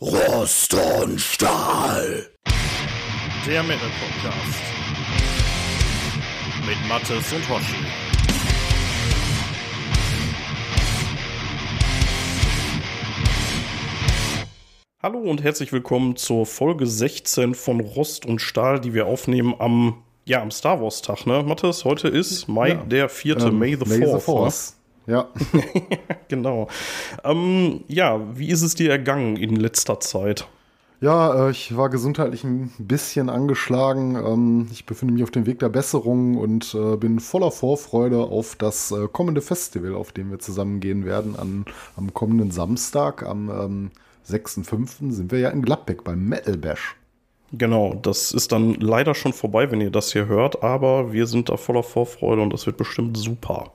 Rost 0.00 0.72
und 0.74 1.20
Stahl. 1.20 2.28
Der 3.44 3.64
Metal 3.64 3.88
Podcast. 3.98 4.60
Mit 6.64 6.88
Mattes 6.88 7.32
und 7.32 7.48
Hoshi. 7.48 7.74
Hallo 15.02 15.18
und 15.18 15.42
herzlich 15.42 15.72
willkommen 15.72 16.14
zur 16.14 16.46
Folge 16.46 16.86
16 16.86 17.56
von 17.56 17.80
Rost 17.80 18.24
und 18.24 18.40
Stahl, 18.40 18.78
die 18.78 18.94
wir 18.94 19.06
aufnehmen 19.06 19.56
am, 19.58 20.04
ja, 20.24 20.40
am 20.40 20.52
Star 20.52 20.80
Wars 20.80 21.02
Tag, 21.02 21.26
ne? 21.26 21.42
Mattes, 21.42 21.84
heute 21.84 22.06
ist 22.06 22.46
Mai 22.46 22.68
ja. 22.68 22.84
der 22.84 23.08
4. 23.08 23.38
Ähm, 23.38 23.58
May 23.58 23.74
the 23.74 23.84
4th. 23.84 24.77
May 25.08 25.14
the 25.14 25.48
4th. 25.54 25.88
Ja. 25.88 25.98
genau. 26.28 26.68
Ähm, 27.24 27.84
ja, 27.88 28.20
wie 28.36 28.48
ist 28.48 28.62
es 28.62 28.74
dir 28.74 28.90
ergangen 28.90 29.36
in 29.36 29.56
letzter 29.56 30.00
Zeit? 30.00 30.46
Ja, 31.00 31.46
äh, 31.46 31.50
ich 31.50 31.76
war 31.76 31.90
gesundheitlich 31.90 32.42
ein 32.42 32.72
bisschen 32.78 33.30
angeschlagen. 33.30 34.16
Ähm, 34.16 34.68
ich 34.72 34.84
befinde 34.84 35.14
mich 35.14 35.22
auf 35.22 35.30
dem 35.30 35.46
Weg 35.46 35.60
der 35.60 35.68
Besserung 35.68 36.36
und 36.36 36.74
äh, 36.74 36.96
bin 36.96 37.20
voller 37.20 37.52
Vorfreude 37.52 38.18
auf 38.18 38.56
das 38.56 38.90
äh, 38.90 39.06
kommende 39.10 39.40
Festival, 39.40 39.94
auf 39.94 40.12
dem 40.12 40.30
wir 40.30 40.40
zusammen 40.40 40.80
gehen 40.80 41.04
werden. 41.04 41.36
An, 41.36 41.64
am 41.96 42.12
kommenden 42.12 42.50
Samstag, 42.50 43.22
am 43.22 43.48
ähm, 43.48 43.90
6.5. 44.28 45.12
sind 45.12 45.30
wir 45.30 45.38
ja 45.38 45.50
in 45.50 45.62
Gladbeck 45.62 46.02
beim 46.04 46.28
Metal 46.28 46.56
Bash. 46.56 46.96
Genau, 47.52 47.94
das 47.94 48.32
ist 48.32 48.52
dann 48.52 48.74
leider 48.74 49.14
schon 49.14 49.32
vorbei, 49.32 49.70
wenn 49.70 49.80
ihr 49.80 49.90
das 49.90 50.12
hier 50.12 50.26
hört, 50.26 50.62
aber 50.62 51.14
wir 51.14 51.26
sind 51.26 51.48
da 51.48 51.56
voller 51.56 51.82
Vorfreude 51.82 52.42
und 52.42 52.52
das 52.52 52.66
wird 52.66 52.76
bestimmt 52.76 53.16
super. 53.16 53.72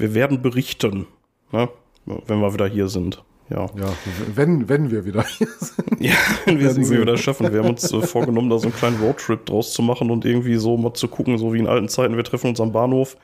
Wir 0.00 0.14
werden 0.14 0.42
berichten, 0.42 1.06
ne, 1.52 1.68
wenn 2.04 2.40
wir 2.40 2.52
wieder 2.54 2.66
hier 2.66 2.88
sind. 2.88 3.22
Ja. 3.50 3.66
ja, 3.76 3.92
wenn, 4.32 4.68
wenn 4.68 4.92
wir 4.92 5.04
wieder 5.04 5.24
hier 5.24 5.48
sind. 5.58 6.00
Ja, 6.00 6.14
wenn 6.44 6.60
wir 6.60 6.68
es 6.68 6.90
wieder 6.90 7.16
schaffen. 7.16 7.52
Wir 7.52 7.60
haben 7.60 7.70
uns 7.70 7.92
äh, 7.92 8.00
vorgenommen, 8.00 8.48
da 8.48 8.58
so 8.58 8.68
einen 8.68 8.76
kleinen 8.76 9.00
Roadtrip 9.00 9.44
draus 9.44 9.72
zu 9.72 9.82
machen 9.82 10.10
und 10.10 10.24
irgendwie 10.24 10.54
so 10.54 10.76
mal 10.76 10.94
zu 10.94 11.08
gucken, 11.08 11.36
so 11.36 11.52
wie 11.52 11.58
in 11.58 11.66
alten 11.66 11.88
Zeiten, 11.88 12.16
wir 12.16 12.22
treffen 12.22 12.48
uns 12.50 12.60
am 12.60 12.70
Bahnhof 12.70 13.16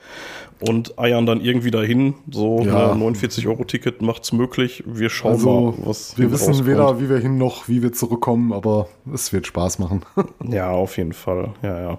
und 0.60 0.98
eiern 0.98 1.26
dann 1.26 1.40
irgendwie 1.40 1.70
dahin. 1.70 2.14
So 2.30 2.62
ja. 2.64 2.92
ein 2.92 3.02
49-Euro-Ticket 3.02 4.00
macht 4.00 4.24
es 4.24 4.32
möglich. 4.32 4.82
Wir 4.86 5.10
schauen 5.10 5.32
also, 5.32 5.60
mal, 5.60 5.74
was 5.84 6.16
Wir 6.16 6.30
wissen 6.32 6.48
rauskommt. 6.48 6.68
weder, 6.68 7.00
wie 7.00 7.10
wir 7.10 7.18
hin 7.18 7.36
noch, 7.36 7.68
wie 7.68 7.82
wir 7.82 7.92
zurückkommen, 7.92 8.52
aber 8.52 8.88
es 9.12 9.32
wird 9.32 9.46
Spaß 9.46 9.78
machen. 9.78 10.02
ja, 10.48 10.70
auf 10.70 10.96
jeden 10.96 11.12
Fall. 11.12 11.50
Ja, 11.62 11.80
ja. 11.80 11.98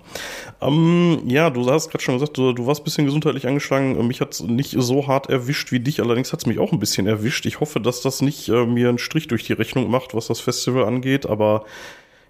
Ähm, 0.62 1.20
ja, 1.26 1.50
du 1.50 1.70
hast 1.70 1.90
gerade 1.90 2.04
schon 2.04 2.16
gesagt, 2.16 2.38
du, 2.38 2.54
du, 2.54 2.66
warst 2.66 2.82
ein 2.82 2.84
bisschen 2.86 3.06
gesundheitlich 3.06 3.48
angeschlagen. 3.48 4.06
Mich 4.08 4.22
hat 4.22 4.34
es 4.34 4.42
nicht 4.42 4.76
so 4.78 5.08
hart 5.08 5.30
erwischt 5.30 5.72
wie 5.72 5.80
dich, 5.80 6.02
allerdings 6.02 6.34
hat 6.34 6.40
es 6.40 6.46
mich 6.46 6.60
auch 6.60 6.72
ein 6.72 6.80
bisschen 6.80 7.06
erwischt. 7.06 7.46
Ich 7.46 7.60
hoffe, 7.60 7.80
dass 7.80 8.02
das 8.02 8.22
nicht 8.22 8.50
äh, 8.50 8.66
mir 8.66 8.90
einen 8.90 8.98
Strich 8.98 9.28
durch 9.28 9.44
die 9.44 9.54
Rechnung 9.54 9.90
macht, 9.92 10.16
was 10.16 10.28
das 10.28 10.40
Festival 10.40 10.86
angeht, 10.86 11.28
aber 11.28 11.66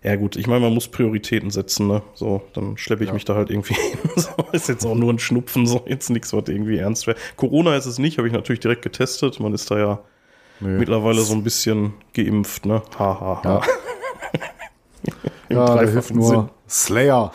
ja 0.03 0.16
gut, 0.16 0.36
ich 0.36 0.48
meine, 0.48 0.62
man 0.62 0.73
muss 0.73 0.88
Prioritäten 0.88 1.50
setzen, 1.50 1.88
ne? 1.88 2.02
So, 2.14 2.42
dann 2.53 2.78
schleppe 2.78 3.03
ich 3.03 3.09
ja. 3.09 3.14
mich 3.14 3.26
da 3.26 3.36
halt 3.36 3.50
irgendwie 3.50 3.73
hin. 3.73 4.00
So, 4.16 4.30
ist 4.52 4.70
jetzt 4.70 4.86
auch 4.86 4.95
nur 4.95 5.12
ein 5.14 5.20
Schnupfen, 5.20 5.67
so 5.67 5.84
jetzt 5.88 6.09
nichts, 6.09 6.34
was 6.34 6.48
irgendwie 6.48 6.78
ernst 6.78 7.08
wäre. 7.08 7.17
Corona 7.36 7.76
ist 7.76 7.86
es 7.86 8.00
nicht, 8.00 8.18
habe 8.18 8.28
ich 8.28 8.34
natürlich 8.34 8.59
direkt 8.59 8.81
getestet. 8.81 9.40
Man 9.40 9.53
ist 9.53 9.70
da 9.70 9.78
ja 9.78 10.00
nee. 10.59 10.78
mittlerweile 10.78 11.22
so 11.22 11.34
ein 11.34 11.44
bisschen 11.44 11.94
geimpft, 12.14 12.66
ne? 12.66 12.81
Ha, 12.98 13.20
ha, 13.20 13.42
ha. 13.44 13.62
Ja, 15.00 15.16
ja 15.50 15.66
da 15.66 15.81
hilft 15.81 16.14
nur 16.14 16.28
Sinn. 16.28 16.50
Slayer. 16.70 17.31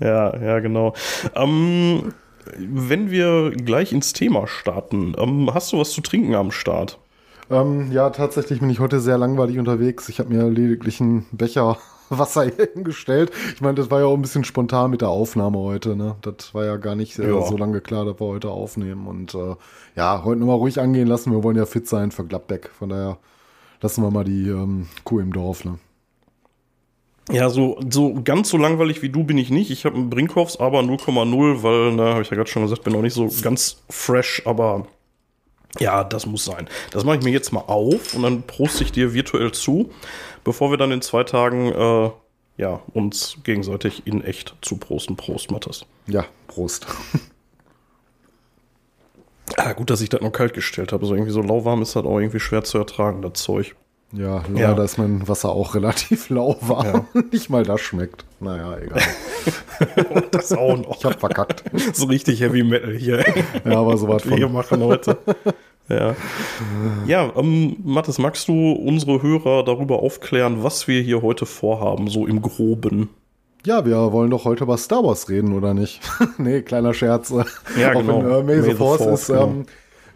ja, 0.00 0.36
ja, 0.38 0.58
genau. 0.60 0.94
Ähm, 1.34 2.12
wenn 2.56 3.10
wir 3.10 3.50
gleich 3.52 3.92
ins 3.92 4.12
Thema 4.12 4.46
starten, 4.46 5.14
ähm, 5.18 5.52
hast 5.52 5.72
du 5.72 5.78
was 5.78 5.90
zu 5.92 6.00
trinken 6.00 6.34
am 6.34 6.50
Start? 6.50 6.98
Ähm, 7.50 7.92
ja, 7.92 8.10
tatsächlich 8.10 8.60
bin 8.60 8.70
ich 8.70 8.80
heute 8.80 9.00
sehr 9.00 9.18
langweilig 9.18 9.58
unterwegs. 9.58 10.08
Ich 10.08 10.18
habe 10.18 10.34
mir 10.34 10.48
lediglich 10.48 11.00
einen 11.00 11.26
Becher 11.32 11.78
Wasser 12.10 12.44
hingestellt. 12.44 13.32
Ich 13.54 13.60
meine, 13.60 13.74
das 13.74 13.90
war 13.90 14.00
ja 14.00 14.06
auch 14.06 14.14
ein 14.14 14.22
bisschen 14.22 14.44
spontan 14.44 14.90
mit 14.90 15.00
der 15.00 15.08
Aufnahme 15.08 15.58
heute. 15.58 15.96
Ne? 15.96 16.16
Das 16.22 16.54
war 16.54 16.64
ja 16.64 16.76
gar 16.76 16.94
nicht 16.94 17.18
äh, 17.18 17.42
so 17.46 17.56
lange 17.56 17.80
klar, 17.80 18.04
dass 18.04 18.20
wir 18.20 18.26
heute 18.26 18.50
aufnehmen. 18.50 19.06
Und 19.06 19.34
äh, 19.34 19.56
ja, 19.96 20.22
heute 20.24 20.40
nochmal 20.40 20.56
ruhig 20.56 20.80
angehen 20.80 21.08
lassen. 21.08 21.32
Wir 21.32 21.42
wollen 21.42 21.56
ja 21.56 21.66
fit 21.66 21.88
sein 21.88 22.10
für 22.10 22.24
Gladbeck. 22.24 22.70
Von 22.78 22.90
daher 22.90 23.18
lassen 23.80 24.02
wir 24.02 24.10
mal 24.10 24.24
die 24.24 24.48
ähm, 24.48 24.88
Kuh 25.04 25.20
im 25.20 25.32
Dorf. 25.32 25.64
Ne? 25.64 25.78
Ja, 27.30 27.48
so, 27.48 27.80
so 27.90 28.20
ganz 28.22 28.50
so 28.50 28.58
langweilig 28.58 29.02
wie 29.02 29.08
du 29.08 29.24
bin 29.24 29.38
ich 29.38 29.50
nicht. 29.50 29.70
Ich 29.70 29.86
habe 29.86 29.96
einen 29.96 30.10
Brinkhoffs, 30.10 30.58
aber 30.58 30.80
0,0, 30.80 31.62
weil, 31.62 31.92
na, 31.92 32.12
habe 32.12 32.22
ich 32.22 32.30
ja 32.30 32.36
gerade 32.36 32.50
schon 32.50 32.62
gesagt, 32.62 32.84
bin 32.84 32.94
auch 32.94 33.02
nicht 33.02 33.14
so 33.14 33.30
ganz 33.42 33.82
fresh, 33.88 34.42
aber 34.44 34.86
ja, 35.80 36.04
das 36.04 36.26
muss 36.26 36.44
sein. 36.44 36.68
Das 36.90 37.04
mache 37.04 37.18
ich 37.18 37.24
mir 37.24 37.30
jetzt 37.30 37.52
mal 37.52 37.64
auf 37.66 38.14
und 38.14 38.22
dann 38.22 38.42
proste 38.42 38.84
ich 38.84 38.92
dir 38.92 39.14
virtuell 39.14 39.52
zu, 39.52 39.90
bevor 40.44 40.70
wir 40.70 40.76
dann 40.76 40.92
in 40.92 41.02
zwei 41.02 41.24
Tagen 41.24 41.72
äh, 41.72 42.10
ja, 42.56 42.80
uns 42.92 43.38
gegenseitig 43.42 44.06
in 44.06 44.22
echt 44.22 44.54
zu 44.60 44.76
prosten. 44.76 45.16
Prost, 45.16 45.50
Matthias. 45.50 45.84
Ja, 46.06 46.24
Prost. 46.46 46.86
ah, 49.56 49.72
gut, 49.72 49.90
dass 49.90 50.00
ich 50.00 50.08
das 50.08 50.20
noch 50.20 50.32
kalt 50.32 50.54
gestellt 50.54 50.92
habe. 50.92 51.04
So 51.06 51.14
irgendwie 51.14 51.32
so 51.32 51.42
lauwarm 51.42 51.82
ist 51.82 51.96
das 51.96 52.04
auch 52.04 52.18
irgendwie 52.18 52.40
schwer 52.40 52.62
zu 52.62 52.78
ertragen, 52.78 53.22
das 53.22 53.34
Zeug. 53.34 53.74
Ja, 54.16 54.42
ja, 54.54 54.72
ja. 54.72 54.84
ist 54.84 54.98
mein 54.98 55.26
Wasser 55.26 55.50
auch 55.50 55.74
relativ 55.74 56.28
lauwarm. 56.30 57.06
Ja. 57.14 57.22
Nicht 57.32 57.50
mal 57.50 57.64
das 57.64 57.80
schmeckt. 57.80 58.24
Naja, 58.40 58.76
egal. 58.78 59.02
das 60.30 60.52
auch 60.52 60.76
noch. 60.76 60.96
Ich 60.98 61.04
hab 61.04 61.18
verkackt. 61.18 61.64
So 61.92 62.06
richtig 62.06 62.40
Heavy 62.40 62.62
Metal 62.62 62.94
hier. 62.94 63.24
Ja, 63.64 63.78
aber 63.78 63.96
so 63.96 64.08
was 64.08 64.22
von. 64.28 64.36
Wir 64.36 64.48
machen 64.48 64.82
heute. 64.82 65.18
Ja, 65.88 66.14
ja 67.06 67.32
ähm, 67.36 67.76
Mathis, 67.82 68.18
magst 68.18 68.48
du 68.48 68.72
unsere 68.72 69.20
Hörer 69.22 69.64
darüber 69.64 70.00
aufklären, 70.00 70.62
was 70.62 70.86
wir 70.88 71.02
hier 71.02 71.22
heute 71.22 71.44
vorhaben, 71.44 72.08
so 72.08 72.26
im 72.26 72.40
Groben? 72.40 73.10
Ja, 73.66 73.84
wir 73.86 74.12
wollen 74.12 74.30
doch 74.30 74.44
heute 74.44 74.64
über 74.64 74.76
Star 74.76 75.02
Wars 75.04 75.28
reden, 75.28 75.54
oder 75.54 75.74
nicht? 75.74 76.00
nee, 76.38 76.62
kleiner 76.62 76.94
Scherz. 76.94 77.32
Ja, 77.78 77.94
genau. 77.94 78.18
Auch 78.18 78.24
wenn, 78.24 78.30
äh, 78.30 78.42
May, 78.42 78.56
May 78.60 78.70
the 78.70 78.74
Force, 78.74 79.02
Force 79.02 79.20
ist, 79.22 79.26
genau. 79.28 79.46
ähm, 79.46 79.66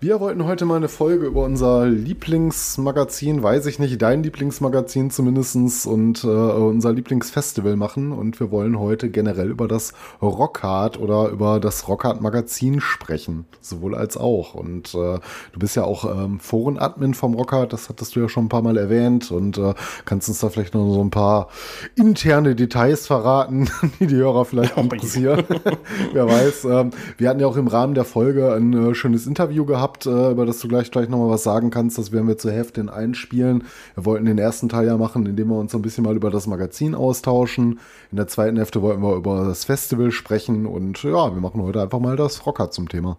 wir 0.01 0.21
wollten 0.21 0.45
heute 0.45 0.65
mal 0.65 0.77
eine 0.77 0.89
Folge 0.89 1.27
über 1.27 1.43
unser 1.43 1.87
Lieblingsmagazin, 1.87 3.43
weiß 3.43 3.67
ich 3.67 3.81
nicht, 3.81 4.01
dein 4.01 4.23
Lieblingsmagazin 4.23 5.11
zumindestens 5.11 5.87
und 5.87 6.23
äh, 6.23 6.29
unser 6.29 6.93
Lieblingsfestival 6.93 7.75
machen. 7.75 8.13
Und 8.13 8.39
wir 8.39 8.53
wollen 8.53 8.79
heute 8.79 9.11
generell 9.11 9.51
über 9.51 9.67
das 9.67 9.95
Rockhard 10.23 11.01
oder 11.01 11.31
über 11.31 11.59
das 11.59 11.89
Rockhard-Magazin 11.89 12.81
sprechen. 12.81 13.47
Sowohl 13.61 13.97
als 13.97 14.17
auch. 14.17 14.55
Und 14.55 14.95
äh, 14.95 15.19
du 15.53 15.59
bist 15.59 15.75
ja 15.75 15.83
auch 15.83 16.05
ähm, 16.05 16.39
Foren-Admin 16.39 17.15
vom 17.15 17.35
Rockhard, 17.35 17.73
das 17.73 17.89
hattest 17.89 18.15
du 18.15 18.21
ja 18.21 18.29
schon 18.29 18.45
ein 18.45 18.49
paar 18.49 18.63
Mal 18.63 18.77
erwähnt. 18.77 19.33
Und 19.33 19.59
äh, 19.59 19.75
kannst 20.05 20.29
uns 20.29 20.39
da 20.39 20.49
vielleicht 20.49 20.75
noch 20.75 20.93
so 20.93 21.03
ein 21.03 21.11
paar 21.11 21.49
interne 21.97 22.55
Details 22.55 23.09
verraten, 23.09 23.69
die 23.99 24.07
die 24.07 24.15
Hörer 24.15 24.45
vielleicht 24.45 24.77
interessieren. 24.77 25.43
Wer 26.13 26.29
weiß. 26.29 26.67
Ähm, 26.67 26.91
wir 27.17 27.29
hatten 27.29 27.41
ja 27.41 27.49
auch 27.49 27.57
im 27.57 27.67
Rahmen 27.67 27.95
der 27.95 28.05
Folge 28.05 28.55
ein 28.55 28.73
äh, 28.91 28.95
schönes 28.95 29.27
Interview 29.27 29.65
gehabt 29.65 29.88
gehabt, 29.89 30.07
äh, 30.07 30.31
über 30.31 30.47
das 30.47 30.61
du 30.61 30.69
gleich 30.69 30.91
gleich 30.91 31.09
nochmal 31.09 31.31
was 31.31 31.43
sagen 31.43 31.71
kannst. 31.71 31.99
Das 31.99 32.13
werden 32.13 32.29
wir 32.29 32.39
zur 32.39 32.53
Hälfte 32.53 32.81
in 32.81 32.89
einspielen. 32.89 33.65
Wir 33.95 34.05
wollten 34.05 34.27
den 34.27 34.39
ersten 34.39 34.69
Teil 34.69 34.87
ja 34.87 34.97
machen, 34.97 35.27
indem 35.27 35.49
wir 35.49 35.57
uns 35.57 35.73
so 35.73 35.79
ein 35.79 35.83
bisschen 35.83 36.05
mal 36.05 36.17
über 36.17 36.31
das 36.31 36.47
Magazin 36.47 36.95
austauschen. 36.95 37.81
In 38.11 38.17
der 38.17 38.29
zweiten 38.29 38.57
Hälfte 38.57 38.83
wollten 38.83 39.03
wir 39.03 39.17
über 39.17 39.45
das 39.45 39.65
Festival 39.65 40.11
sprechen 40.11 40.67
und 40.67 41.03
ja, 41.03 41.35
wir 41.35 41.41
machen 41.41 41.63
heute 41.63 41.83
einfach 41.83 42.01
mal 42.01 42.17
das 42.17 42.47
Rocker 42.47 42.71
zum 42.71 42.89
Thema. 42.89 43.17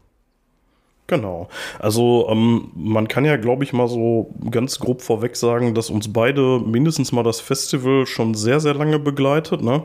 Genau. 1.08 1.50
Also 1.80 2.28
ähm, 2.30 2.70
man 2.76 3.08
kann 3.08 3.26
ja, 3.26 3.38
glaube 3.38 3.64
ich, 3.64 3.74
mal 3.74 3.88
so 3.88 4.36
ganz 4.52 4.78
grob 4.78 5.02
vorweg 5.02 5.36
sagen, 5.36 5.74
dass 5.74 5.90
uns 5.90 6.14
beide 6.14 6.60
mindestens 6.60 7.12
mal 7.12 7.24
das 7.24 7.40
Festival 7.40 8.06
schon 8.06 8.36
sehr, 8.36 8.60
sehr 8.60 8.76
lange 8.76 9.00
begleitet. 9.00 9.64
Ne? 9.64 9.84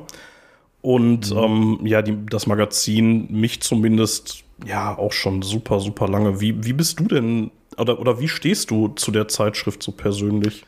Und 0.83 1.31
mhm. 1.31 1.39
ähm, 1.39 1.79
ja, 1.85 2.03
die, 2.03 2.27
das 2.27 2.47
Magazin 2.47 3.27
mich 3.31 3.63
zumindest 3.63 4.44
ja 4.65 4.97
auch 4.97 5.13
schon 5.13 5.43
super, 5.43 5.81
super 5.81 6.09
lange. 6.09 6.41
Wie, 6.41 6.65
wie 6.65 6.73
bist 6.73 7.01
du 7.01 7.05
denn 7.05 7.51
oder, 7.77 7.99
oder 7.99 8.21
wie 8.21 8.29
stehst 8.29 8.71
du 8.71 8.89
zu 8.89 9.11
der 9.11 9.29
Zeitschrift 9.29 9.83
so 9.83 9.93
persönlich? 9.93 10.65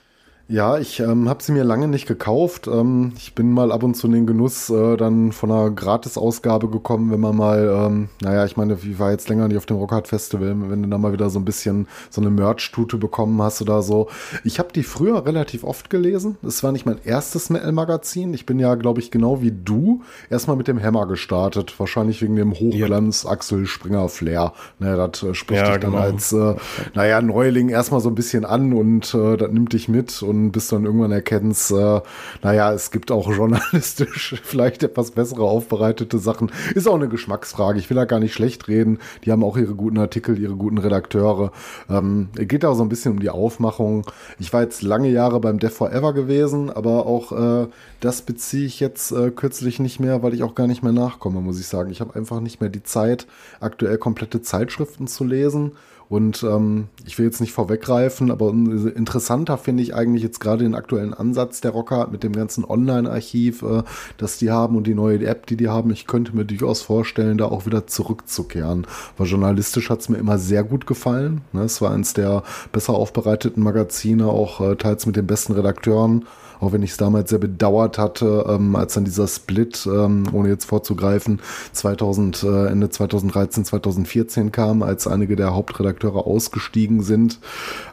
Ja, 0.49 0.79
ich 0.79 1.01
ähm, 1.01 1.29
habe 1.29 1.43
sie 1.43 1.51
mir 1.51 1.65
lange 1.65 1.89
nicht 1.89 2.07
gekauft. 2.07 2.69
Ähm, 2.69 3.13
ich 3.17 3.35
bin 3.35 3.51
mal 3.51 3.73
ab 3.73 3.83
und 3.83 3.97
zu 3.97 4.07
in 4.07 4.13
den 4.13 4.27
Genuss 4.27 4.71
äh, 4.71 4.97
dann 4.97 5.33
von 5.33 5.51
einer 5.51 5.71
Gratisausgabe 5.71 6.69
gekommen, 6.69 7.11
wenn 7.11 7.19
man 7.19 7.37
mal, 7.37 7.87
ähm, 7.87 8.09
naja, 8.23 8.45
ich 8.45 8.57
meine, 8.57 8.85
wie 8.85 9.01
war 9.01 9.11
jetzt 9.11 9.29
länger 9.29 9.49
nicht 9.49 9.57
auf 9.57 9.67
dem 9.67 9.77
Rockhard 9.77 10.07
Festival, 10.07 10.55
wenn 10.71 10.85
du 10.85 10.89
da 10.89 10.99
mal 10.99 11.13
wieder 11.13 11.31
so 11.31 11.41
ein 11.41 11.45
bisschen 11.45 11.89
so 12.11 12.21
eine 12.21 12.31
Merch-Tute 12.31 12.97
bekommen 12.97 13.43
hast 13.43 13.61
oder 13.61 13.83
so. 13.83 14.09
Ich 14.45 14.61
habe 14.61 14.69
die 14.73 14.85
früher 14.85 15.27
relativ 15.27 15.65
oft 15.65 15.91
gelesen. 15.91 16.37
Es 16.47 16.63
war 16.63 16.71
nicht 16.71 16.87
mein 16.87 16.99
erstes 17.03 17.51
Metal-Magazin. 17.51 18.33
Ich 18.33 18.47
bin 18.47 18.61
ja, 18.61 18.77
glaube 18.77 19.01
ich, 19.01 19.11
genau 19.11 19.43
wie 19.43 19.51
du 19.53 20.03
erstmal 20.31 20.57
mit 20.57 20.69
dem 20.69 20.81
Hammer 20.81 21.09
gestartet. 21.09 21.75
Wahrscheinlich 21.79 22.23
wegen 22.23 22.37
dem 22.37 22.53
Hochglanz 22.53 23.25
ja. 23.25 23.31
Axel 23.31 23.67
Springer 23.67 24.09
Flair. 24.09 24.53
Naja, 24.79 25.09
das 25.09 25.25
äh, 25.25 25.35
spricht 25.35 25.63
ja, 25.63 25.73
dich 25.73 25.81
dann 25.81 25.91
genau. 25.91 26.03
als, 26.05 26.33
äh, 26.33 26.55
naja, 26.95 27.21
Neuling 27.21 27.69
erstmal 27.69 28.01
so 28.01 28.11
ein 28.11 28.15
bisschen 28.15 28.45
an 28.45 28.73
und 28.73 29.13
äh, 29.13 29.37
das 29.37 29.51
nimmt 29.51 29.73
dich 29.73 29.89
mit 29.89 30.23
und 30.23 30.36
und 30.45 30.53
bis 30.53 30.69
dann 30.69 30.85
irgendwann 30.85 31.13
erkennst, 31.13 31.71
äh, 31.71 32.01
naja, 32.43 32.73
es 32.73 32.91
gibt 32.91 33.11
auch 33.11 33.31
journalistisch 33.33 34.41
vielleicht 34.45 34.83
etwas 34.83 35.11
bessere 35.11 35.45
aufbereitete 35.45 36.19
Sachen. 36.19 36.53
Ist 36.75 36.89
auch 36.89 36.95
eine 36.95 37.09
Geschmacksfrage. 37.09 37.79
Ich 37.79 37.91
will 37.91 37.97
da 37.97 38.05
gar 38.05 38.21
nicht 38.21 38.35
schlecht 38.35 38.69
reden. 38.69 38.99
Die 39.25 39.33
haben 39.33 39.43
auch 39.43 39.57
ihre 39.57 39.75
guten 39.75 39.99
Artikel, 39.99 40.39
ihre 40.39 40.55
guten 40.55 40.79
Redakteure. 40.79 41.53
Ähm, 41.89 42.29
geht 42.35 42.65
auch 42.65 42.75
so 42.75 42.83
ein 42.83 42.89
bisschen 42.89 43.13
um 43.13 43.21
die 43.21 43.31
Aufmachung. 43.31 44.07
Ich 44.39 44.53
war 44.53 44.63
jetzt 44.63 44.83
lange 44.83 45.09
Jahre 45.09 45.41
beim 45.41 45.59
Death 45.59 45.73
Forever 45.73 46.13
gewesen, 46.13 46.71
aber 46.71 47.07
auch 47.07 47.33
äh, 47.33 47.67
das 48.01 48.23
beziehe 48.23 48.67
ich 48.67 48.81
jetzt 48.81 49.13
äh, 49.13 49.31
kürzlich 49.31 49.79
nicht 49.79 50.01
mehr, 50.01 50.23
weil 50.23 50.35
ich 50.35 50.43
auch 50.43 50.55
gar 50.55 50.67
nicht 50.67 50.83
mehr 50.83 50.93
nachkomme, 50.93 51.41
muss 51.41 51.61
ich 51.61 51.67
sagen. 51.67 51.91
Ich 51.91 52.01
habe 52.01 52.15
einfach 52.15 52.41
nicht 52.41 52.61
mehr 52.61 52.71
die 52.71 52.83
Zeit, 52.83 53.27
aktuell 53.61 53.99
komplette 53.99 54.43
Zeitschriften 54.43 55.07
zu 55.07 55.25
lesen. 55.25 55.73
Und 56.09 56.45
ähm, 56.45 56.87
ich 57.05 57.19
will 57.19 57.27
jetzt 57.27 57.41
nicht 57.41 57.53
vorweggreifen, 57.53 58.31
aber 58.31 58.51
interessanter 58.51 59.59
finde 59.59 59.83
ich 59.83 59.95
eigentlich 59.95 60.23
jetzt 60.23 60.39
gerade 60.39 60.63
den 60.63 60.77
aktuellen 60.77 61.13
Ansatz 61.13 61.61
der 61.61 61.73
Rocker 61.73 62.09
mit 62.11 62.23
dem 62.23 62.33
ganzen 62.33 62.65
Online-Archiv, 62.65 63.63
äh, 63.63 63.83
das 64.17 64.39
die 64.39 64.51
haben 64.51 64.77
und 64.77 64.87
die 64.87 64.95
neue 64.95 65.27
App, 65.27 65.47
die 65.47 65.57
die 65.57 65.69
haben. 65.69 65.91
Ich 65.91 66.07
könnte 66.07 66.37
mir 66.37 66.45
durchaus 66.45 66.83
vorstellen, 66.83 67.39
da 67.39 67.47
auch 67.47 67.67
wieder 67.67 67.89
zurückzukehren. 67.89 68.87
Weil 69.17 69.27
journalistisch 69.27 69.91
hat 69.91 70.01
es 70.01 70.09
mir 70.09 70.19
immer 70.19 70.39
sehr 70.39 70.63
gut 70.63 70.87
gefallen. 70.87 71.41
Ne? 71.53 71.63
Es 71.63 71.83
war 71.83 71.91
eins 71.91 72.15
der 72.15 72.45
besser 72.71 72.95
aufbereiteten 72.95 73.63
Magazine, 73.63 74.27
auch 74.27 74.61
äh, 74.61 74.77
teils 74.77 75.07
mit 75.07 75.17
den 75.17 75.27
besten 75.27 75.55
Redakteuren 75.55 76.25
auch 76.61 76.73
wenn 76.73 76.83
ich 76.83 76.93
es 76.93 76.97
damals 76.97 77.31
sehr 77.31 77.39
bedauert 77.39 77.99
hatte, 77.99 78.47
ähm, 78.49 78.77
als 78.77 78.95
dann 78.95 79.05
dieser 79.05 79.29
Split, 79.29 79.87
ähm, 79.87 80.25
ohne 80.33 80.49
jetzt 80.49 80.65
vorzugreifen, 80.67 81.41
2000, 81.73 82.43
äh, 82.43 82.67
Ende 82.67 82.91
2013, 82.91 83.65
2014 83.65 84.53
kam, 84.53 84.83
als 84.83 85.07
einige 85.07 85.37
der 85.37 85.55
Hauptredakteure 85.55 86.27
ausgestiegen 86.27 87.03
sind. 87.03 87.39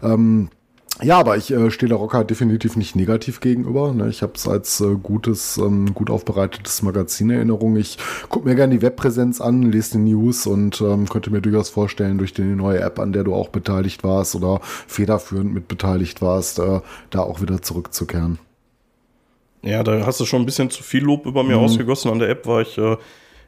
Ähm, 0.01 0.49
ja, 1.01 1.19
aber 1.19 1.37
ich 1.37 1.51
äh, 1.51 1.71
stehe 1.71 1.89
der 1.89 1.97
Rocker 1.97 2.23
definitiv 2.23 2.75
nicht 2.75 2.95
negativ 2.95 3.39
gegenüber. 3.39 3.93
Ne? 3.93 4.09
Ich 4.09 4.21
habe 4.21 4.33
es 4.35 4.47
als 4.47 4.79
äh, 4.79 4.95
gutes, 5.01 5.57
ähm, 5.57 5.93
gut 5.93 6.11
aufbereitetes 6.11 6.83
Magazin 6.83 7.31
in 7.31 7.37
Erinnerung. 7.37 7.75
Ich 7.77 7.97
gucke 8.29 8.47
mir 8.47 8.55
gerne 8.55 8.75
die 8.75 8.81
Webpräsenz 8.83 9.41
an, 9.41 9.63
lese 9.63 9.97
die 9.97 10.13
News 10.13 10.45
und 10.45 10.81
ähm, 10.81 11.09
könnte 11.09 11.31
mir 11.31 11.41
durchaus 11.41 11.69
vorstellen, 11.69 12.19
durch 12.19 12.33
die 12.33 12.43
neue 12.43 12.79
App, 12.79 12.99
an 12.99 13.11
der 13.11 13.23
du 13.23 13.33
auch 13.33 13.49
beteiligt 13.49 14.03
warst 14.03 14.35
oder 14.35 14.59
federführend 14.61 15.53
mit 15.53 15.67
beteiligt 15.67 16.21
warst, 16.21 16.59
äh, 16.59 16.81
da 17.09 17.21
auch 17.21 17.41
wieder 17.41 17.61
zurückzukehren. 17.61 18.37
Ja, 19.63 19.81
da 19.81 20.05
hast 20.05 20.19
du 20.19 20.25
schon 20.25 20.41
ein 20.41 20.45
bisschen 20.45 20.69
zu 20.69 20.83
viel 20.83 21.03
Lob 21.03 21.25
über 21.25 21.43
mir 21.43 21.57
mhm. 21.57 21.63
ausgegossen. 21.63 22.11
An 22.11 22.19
der 22.19 22.29
App 22.29 22.45
war 22.45 22.61
ich 22.61 22.77
äh, 22.77 22.97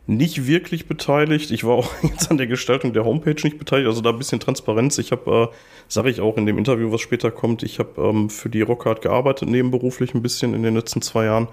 nicht 0.08 0.48
wirklich 0.48 0.88
beteiligt. 0.88 1.52
Ich 1.52 1.66
war 1.66 1.76
auch 1.76 1.92
jetzt 2.04 2.32
an 2.32 2.38
der 2.38 2.48
Gestaltung 2.48 2.94
der 2.94 3.04
Homepage 3.04 3.36
nicht 3.44 3.60
beteiligt. 3.60 3.88
Also 3.88 4.02
da 4.02 4.12
ein 4.12 4.18
bisschen 4.18 4.40
Transparenz. 4.40 4.98
Ich 4.98 5.12
habe, 5.12 5.50
äh, 5.52 5.56
sage 5.90 6.10
ich 6.10 6.22
auch 6.22 6.38
in 6.38 6.46
dem 6.46 6.58
Interview, 6.58 6.92
was 6.92 7.02
später 7.02 7.32
kommt, 7.32 7.64
ich 7.64 7.80
habe 7.80 8.02
ähm, 8.02 8.30
für 8.30 8.50
die 8.50 8.62
Rockhard 8.62 9.02
gearbeitet, 9.02 9.50
nebenberuflich 9.50 10.14
ein 10.14 10.22
bisschen 10.22 10.54
in 10.54 10.64
den 10.64 10.76
letzten 10.76 11.02
zwei 11.02 11.26
Jahren. 11.26 11.50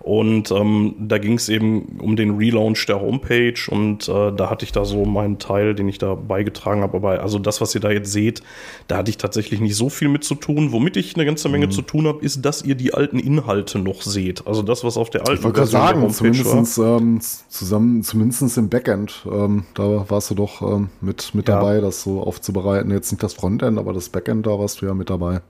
Und 0.00 0.50
ähm, 0.50 0.94
da 0.98 1.18
ging 1.18 1.34
es 1.34 1.50
eben 1.50 1.98
um 2.00 2.16
den 2.16 2.36
Relaunch 2.36 2.86
der 2.86 3.00
Homepage 3.00 3.54
und 3.68 4.08
äh, 4.08 4.32
da 4.32 4.48
hatte 4.48 4.64
ich 4.64 4.72
da 4.72 4.86
so 4.86 5.04
meinen 5.04 5.38
Teil, 5.38 5.74
den 5.74 5.88
ich 5.88 5.98
da 5.98 6.14
beigetragen 6.14 6.80
habe. 6.80 6.96
Aber 6.96 7.20
also 7.20 7.38
das, 7.38 7.60
was 7.60 7.74
ihr 7.74 7.82
da 7.82 7.90
jetzt 7.90 8.10
seht, 8.10 8.42
da 8.88 8.96
hatte 8.96 9.10
ich 9.10 9.18
tatsächlich 9.18 9.60
nicht 9.60 9.76
so 9.76 9.90
viel 9.90 10.08
mit 10.08 10.24
zu 10.24 10.34
tun. 10.34 10.72
Womit 10.72 10.96
ich 10.96 11.16
eine 11.16 11.26
ganze 11.26 11.50
Menge 11.50 11.66
mhm. 11.66 11.72
zu 11.72 11.82
tun 11.82 12.06
habe, 12.06 12.24
ist, 12.24 12.44
dass 12.46 12.62
ihr 12.62 12.76
die 12.76 12.94
alten 12.94 13.18
Inhalte 13.18 13.78
noch 13.78 14.00
seht. 14.00 14.46
Also 14.46 14.62
das, 14.62 14.84
was 14.84 14.96
auf 14.96 15.10
der 15.10 15.28
alten 15.28 15.46
ich 15.46 15.54
Version 15.54 15.66
sagen, 15.66 16.00
der 16.00 16.08
Homepage 16.08 16.32
zumindest, 16.32 16.78
war. 16.78 16.98
Ähm, 16.98 17.20
zusammen, 17.48 18.02
zumindest 18.02 18.56
im 18.56 18.70
Backend, 18.70 19.26
ähm, 19.30 19.64
da 19.74 20.08
warst 20.08 20.30
du 20.30 20.34
doch 20.34 20.62
ähm, 20.62 20.88
mit, 21.02 21.34
mit 21.34 21.46
ja. 21.46 21.56
dabei, 21.56 21.80
das 21.80 22.02
so 22.02 22.22
aufzubereiten. 22.22 22.90
Jetzt 22.90 23.12
nicht 23.12 23.22
das 23.22 23.34
Frontend, 23.34 23.78
aber 23.78 23.92
das 23.92 24.08
Backend, 24.08 24.46
da 24.46 24.58
warst 24.58 24.80
du 24.80 24.86
ja 24.86 24.94
mit 24.94 25.10
dabei. 25.10 25.42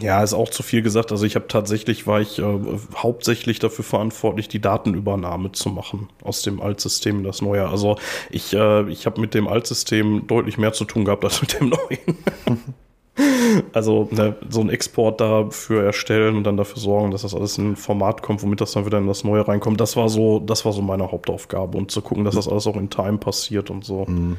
Ja, 0.00 0.22
ist 0.22 0.32
auch 0.32 0.48
zu 0.48 0.62
viel 0.62 0.80
gesagt. 0.80 1.12
Also 1.12 1.26
ich 1.26 1.34
habe 1.34 1.48
tatsächlich, 1.48 2.06
war 2.06 2.20
ich 2.20 2.38
äh, 2.38 2.58
hauptsächlich 2.94 3.58
dafür 3.58 3.84
verantwortlich, 3.84 4.48
die 4.48 4.60
Datenübernahme 4.60 5.52
zu 5.52 5.68
machen 5.70 6.08
aus 6.22 6.42
dem 6.42 6.62
Altsystem 6.62 7.18
in 7.18 7.24
das 7.24 7.42
neue. 7.42 7.68
Also 7.68 7.96
ich, 8.30 8.54
äh, 8.54 8.88
ich 8.88 9.06
habe 9.06 9.20
mit 9.20 9.34
dem 9.34 9.48
Altsystem 9.48 10.26
deutlich 10.26 10.56
mehr 10.56 10.72
zu 10.72 10.84
tun 10.84 11.04
gehabt 11.04 11.24
als 11.24 11.40
mit 11.42 11.60
dem 11.60 11.70
neuen. 11.70 12.64
also 13.72 14.08
ne, 14.12 14.36
so 14.48 14.60
ein 14.60 14.70
Export 14.70 15.20
dafür 15.20 15.82
erstellen 15.84 16.36
und 16.36 16.44
dann 16.44 16.56
dafür 16.56 16.80
sorgen, 16.80 17.10
dass 17.10 17.22
das 17.22 17.34
alles 17.34 17.58
in 17.58 17.72
ein 17.72 17.76
Format 17.76 18.22
kommt, 18.22 18.42
womit 18.42 18.60
das 18.60 18.72
dann 18.72 18.86
wieder 18.86 18.98
in 18.98 19.06
das 19.06 19.24
Neue 19.24 19.46
reinkommt. 19.46 19.80
Das 19.80 19.96
war 19.96 20.08
so, 20.08 20.38
das 20.38 20.64
war 20.64 20.72
so 20.72 20.80
meine 20.80 21.10
Hauptaufgabe 21.10 21.76
und 21.76 21.90
zu 21.90 22.00
gucken, 22.00 22.24
dass 22.24 22.36
das 22.36 22.48
alles 22.48 22.66
auch 22.66 22.76
in 22.76 22.88
Time 22.88 23.18
passiert 23.18 23.68
und 23.68 23.84
so. 23.84 24.06
Mhm. 24.06 24.38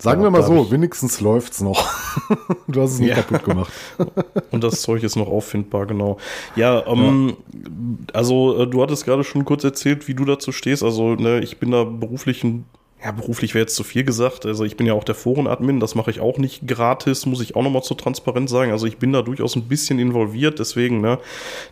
Sagen 0.00 0.22
wir 0.22 0.30
mal 0.30 0.42
so, 0.42 0.70
wenigstens 0.70 1.20
läuft's 1.20 1.60
noch. 1.60 1.86
du 2.68 2.80
hast 2.80 2.94
es 2.94 2.98
nicht 3.00 3.10
ja. 3.10 3.16
kaputt 3.16 3.44
gemacht. 3.44 3.72
Und 4.50 4.64
das 4.64 4.80
Zeug 4.80 5.02
ist 5.02 5.16
noch 5.16 5.28
auffindbar, 5.28 5.86
genau. 5.86 6.16
Ja, 6.56 6.86
ähm, 6.86 7.36
ja. 7.52 8.14
also 8.14 8.62
äh, 8.62 8.66
du 8.66 8.82
hattest 8.82 9.04
gerade 9.04 9.24
schon 9.24 9.44
kurz 9.44 9.62
erzählt, 9.62 10.08
wie 10.08 10.14
du 10.14 10.24
dazu 10.24 10.52
stehst. 10.52 10.82
Also 10.82 11.14
ne, 11.16 11.40
ich 11.40 11.58
bin 11.58 11.70
da 11.70 11.84
beruflich 11.84 12.42
ein 12.44 12.64
ja, 13.02 13.12
beruflich 13.12 13.54
wäre 13.54 13.62
jetzt 13.62 13.76
zu 13.76 13.84
viel 13.84 14.04
gesagt. 14.04 14.44
Also 14.44 14.64
ich 14.64 14.76
bin 14.76 14.86
ja 14.86 14.92
auch 14.92 15.04
der 15.04 15.14
Forenadmin, 15.14 15.80
das 15.80 15.94
mache 15.94 16.10
ich 16.10 16.20
auch 16.20 16.36
nicht 16.36 16.66
gratis, 16.66 17.24
muss 17.24 17.40
ich 17.40 17.56
auch 17.56 17.62
nochmal 17.62 17.82
zu 17.82 17.94
transparent 17.94 18.50
sagen. 18.50 18.72
Also 18.72 18.86
ich 18.86 18.98
bin 18.98 19.12
da 19.12 19.22
durchaus 19.22 19.56
ein 19.56 19.68
bisschen 19.68 19.98
involviert, 19.98 20.58
deswegen, 20.58 21.00
ne, 21.00 21.18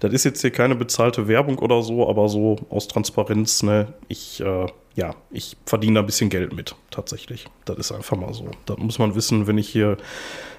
das 0.00 0.12
ist 0.12 0.24
jetzt 0.24 0.40
hier 0.40 0.50
keine 0.50 0.74
bezahlte 0.74 1.28
Werbung 1.28 1.58
oder 1.58 1.82
so, 1.82 2.08
aber 2.08 2.28
so 2.28 2.56
aus 2.70 2.88
Transparenz, 2.88 3.62
ne, 3.62 3.92
ich, 4.08 4.40
äh, 4.40 4.66
ja, 4.98 5.14
ich 5.30 5.56
verdiene 5.64 5.94
da 5.94 6.00
ein 6.00 6.06
bisschen 6.06 6.28
Geld 6.28 6.52
mit, 6.52 6.74
tatsächlich. 6.90 7.46
Das 7.64 7.78
ist 7.78 7.92
einfach 7.92 8.16
mal 8.16 8.34
so. 8.34 8.50
Da 8.66 8.74
muss 8.76 8.98
man 8.98 9.14
wissen, 9.14 9.46
wenn 9.46 9.56
ich 9.56 9.68
hier, 9.68 9.96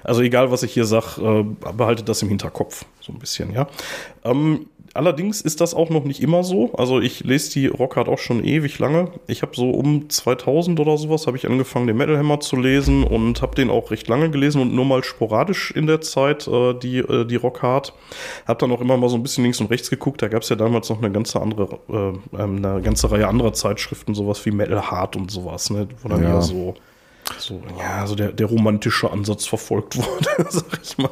also 0.02 0.22
egal 0.22 0.50
was 0.50 0.62
ich 0.62 0.72
hier 0.72 0.86
sage, 0.86 1.20
äh, 1.20 1.72
behalte 1.72 2.04
das 2.04 2.22
im 2.22 2.30
Hinterkopf, 2.30 2.86
so 3.02 3.12
ein 3.12 3.18
bisschen, 3.18 3.52
ja. 3.52 3.68
Ähm, 4.24 4.70
Allerdings 4.92 5.40
ist 5.40 5.60
das 5.60 5.74
auch 5.74 5.88
noch 5.88 6.02
nicht 6.02 6.20
immer 6.20 6.42
so. 6.42 6.72
Also 6.74 7.00
ich 7.00 7.22
lese 7.22 7.52
die 7.52 7.66
Rockhard 7.68 8.08
auch 8.08 8.18
schon 8.18 8.44
ewig 8.44 8.78
lange. 8.80 9.12
Ich 9.28 9.42
habe 9.42 9.54
so 9.54 9.70
um 9.70 10.10
2000 10.10 10.80
oder 10.80 10.98
sowas 10.98 11.28
habe 11.28 11.36
ich 11.36 11.46
angefangen, 11.46 11.86
den 11.86 11.96
Metal 11.96 12.18
Hammer 12.18 12.40
zu 12.40 12.56
lesen 12.56 13.04
und 13.04 13.40
habe 13.40 13.54
den 13.54 13.70
auch 13.70 13.92
recht 13.92 14.08
lange 14.08 14.30
gelesen 14.30 14.60
und 14.60 14.74
nur 14.74 14.84
mal 14.84 15.04
sporadisch 15.04 15.70
in 15.70 15.86
der 15.86 16.00
Zeit 16.00 16.48
äh, 16.48 16.74
die 16.74 16.98
äh, 16.98 17.24
die 17.24 17.36
Rockhard. 17.36 17.92
Habe 18.48 18.58
dann 18.58 18.72
auch 18.72 18.80
immer 18.80 18.96
mal 18.96 19.08
so 19.08 19.16
ein 19.16 19.22
bisschen 19.22 19.44
links 19.44 19.60
und 19.60 19.70
rechts 19.70 19.90
geguckt. 19.90 20.22
Da 20.22 20.28
gab 20.28 20.42
es 20.42 20.48
ja 20.48 20.56
damals 20.56 20.90
noch 20.90 20.98
eine 20.98 21.12
ganze 21.12 21.40
andere, 21.40 21.78
äh, 21.88 22.42
ähm, 22.42 22.64
eine 22.64 22.82
ganze 22.82 23.12
Reihe 23.12 23.28
anderer 23.28 23.52
Zeitschriften, 23.52 24.14
sowas 24.14 24.44
wie 24.44 24.50
Metal 24.50 24.90
Hard 24.90 25.14
und 25.14 25.30
sowas, 25.30 25.70
ne, 25.70 25.86
wo 26.02 26.08
dann 26.08 26.22
ja, 26.22 26.30
ja 26.30 26.40
so 26.42 26.74
so, 27.38 27.62
ja, 27.78 28.06
so 28.06 28.14
der, 28.14 28.32
der 28.32 28.46
romantische 28.46 29.10
Ansatz 29.10 29.46
verfolgt 29.46 29.96
wurde, 29.96 30.46
sag 30.50 30.80
ich 30.82 30.98
mal. 30.98 31.10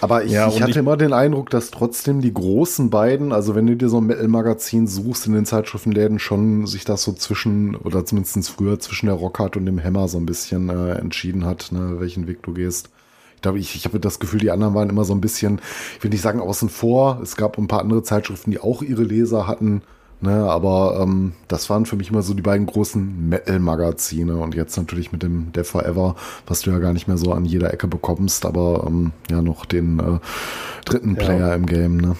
Aber 0.00 0.24
ich, 0.24 0.32
ja, 0.32 0.48
ich 0.48 0.60
hatte 0.60 0.70
ich, 0.70 0.76
immer 0.76 0.96
den 0.96 1.12
Eindruck, 1.12 1.50
dass 1.50 1.70
trotzdem 1.70 2.20
die 2.20 2.32
großen 2.32 2.90
beiden, 2.90 3.32
also 3.32 3.54
wenn 3.54 3.66
du 3.66 3.76
dir 3.76 3.88
so 3.88 3.98
ein 3.98 4.06
Metal-Magazin 4.06 4.86
suchst 4.86 5.26
in 5.26 5.34
den 5.34 5.46
Zeitschriftenläden, 5.46 6.18
schon 6.18 6.66
sich 6.66 6.84
das 6.84 7.02
so 7.02 7.12
zwischen, 7.12 7.76
oder 7.76 8.04
zumindest 8.04 8.50
früher 8.50 8.78
zwischen 8.80 9.06
der 9.06 9.14
Rockhard 9.14 9.56
und 9.56 9.66
dem 9.66 9.82
Hammer 9.82 10.08
so 10.08 10.18
ein 10.18 10.26
bisschen 10.26 10.68
äh, 10.68 10.92
entschieden 10.92 11.44
hat, 11.44 11.72
ne, 11.72 11.96
welchen 11.98 12.26
Weg 12.26 12.42
du 12.42 12.52
gehst. 12.54 12.90
Ich 13.36 13.42
glaube, 13.42 13.58
ich, 13.58 13.74
ich 13.74 13.84
habe 13.84 13.98
das 13.98 14.20
Gefühl, 14.20 14.38
die 14.38 14.52
anderen 14.52 14.74
waren 14.74 14.88
immer 14.88 15.04
so 15.04 15.14
ein 15.14 15.20
bisschen, 15.20 15.60
ich 15.96 16.04
will 16.04 16.10
nicht 16.10 16.22
sagen 16.22 16.40
außen 16.40 16.68
vor. 16.68 17.18
Es 17.22 17.36
gab 17.36 17.58
ein 17.58 17.66
paar 17.66 17.80
andere 17.80 18.04
Zeitschriften, 18.04 18.52
die 18.52 18.60
auch 18.60 18.82
ihre 18.82 19.02
Leser 19.02 19.48
hatten. 19.48 19.82
Ne, 20.24 20.48
aber 20.48 21.00
ähm, 21.02 21.32
das 21.48 21.68
waren 21.68 21.84
für 21.84 21.96
mich 21.96 22.10
immer 22.10 22.22
so 22.22 22.32
die 22.32 22.42
beiden 22.42 22.64
großen 22.64 23.28
Metal-Magazine 23.28 24.36
und 24.36 24.54
jetzt 24.54 24.76
natürlich 24.76 25.10
mit 25.10 25.24
dem 25.24 25.50
Death 25.50 25.66
Forever, 25.66 26.14
was 26.46 26.60
du 26.60 26.70
ja 26.70 26.78
gar 26.78 26.92
nicht 26.92 27.08
mehr 27.08 27.16
so 27.16 27.32
an 27.32 27.44
jeder 27.44 27.74
Ecke 27.74 27.88
bekommst, 27.88 28.46
aber 28.46 28.84
ähm, 28.86 29.10
ja 29.28 29.42
noch 29.42 29.64
den 29.64 29.98
äh, 29.98 30.18
dritten 30.84 31.16
Player 31.16 31.48
ja. 31.48 31.54
im 31.56 31.66
Game. 31.66 31.96
Ne? 31.96 32.14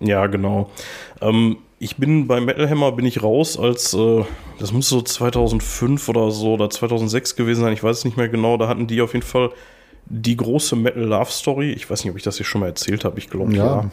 Ja, 0.00 0.28
genau. 0.28 0.70
Ähm, 1.20 1.58
ich 1.78 1.96
bin 1.96 2.26
bei 2.26 2.40
Metal 2.40 2.70
Hammer 2.70 2.92
bin 2.92 3.04
ich 3.04 3.22
raus, 3.22 3.58
als 3.58 3.92
äh, 3.92 4.24
das 4.58 4.72
muss 4.72 4.88
so 4.88 5.02
2005 5.02 6.08
oder 6.08 6.30
so 6.30 6.54
oder 6.54 6.70
2006 6.70 7.36
gewesen 7.36 7.60
sein. 7.60 7.74
Ich 7.74 7.82
weiß 7.82 7.98
es 7.98 8.04
nicht 8.06 8.16
mehr 8.16 8.30
genau. 8.30 8.56
Da 8.56 8.66
hatten 8.66 8.86
die 8.86 9.02
auf 9.02 9.12
jeden 9.12 9.26
Fall 9.26 9.50
die 10.06 10.38
große 10.38 10.74
Metal 10.74 11.04
Love 11.04 11.30
Story. 11.30 11.72
Ich 11.72 11.90
weiß 11.90 12.02
nicht, 12.02 12.10
ob 12.10 12.16
ich 12.16 12.22
das 12.22 12.38
hier 12.38 12.46
schon 12.46 12.62
mal 12.62 12.68
erzählt 12.68 13.04
habe. 13.04 13.18
Ich 13.18 13.28
glaube 13.28 13.52
ja. 13.52 13.82
ja. 13.82 13.90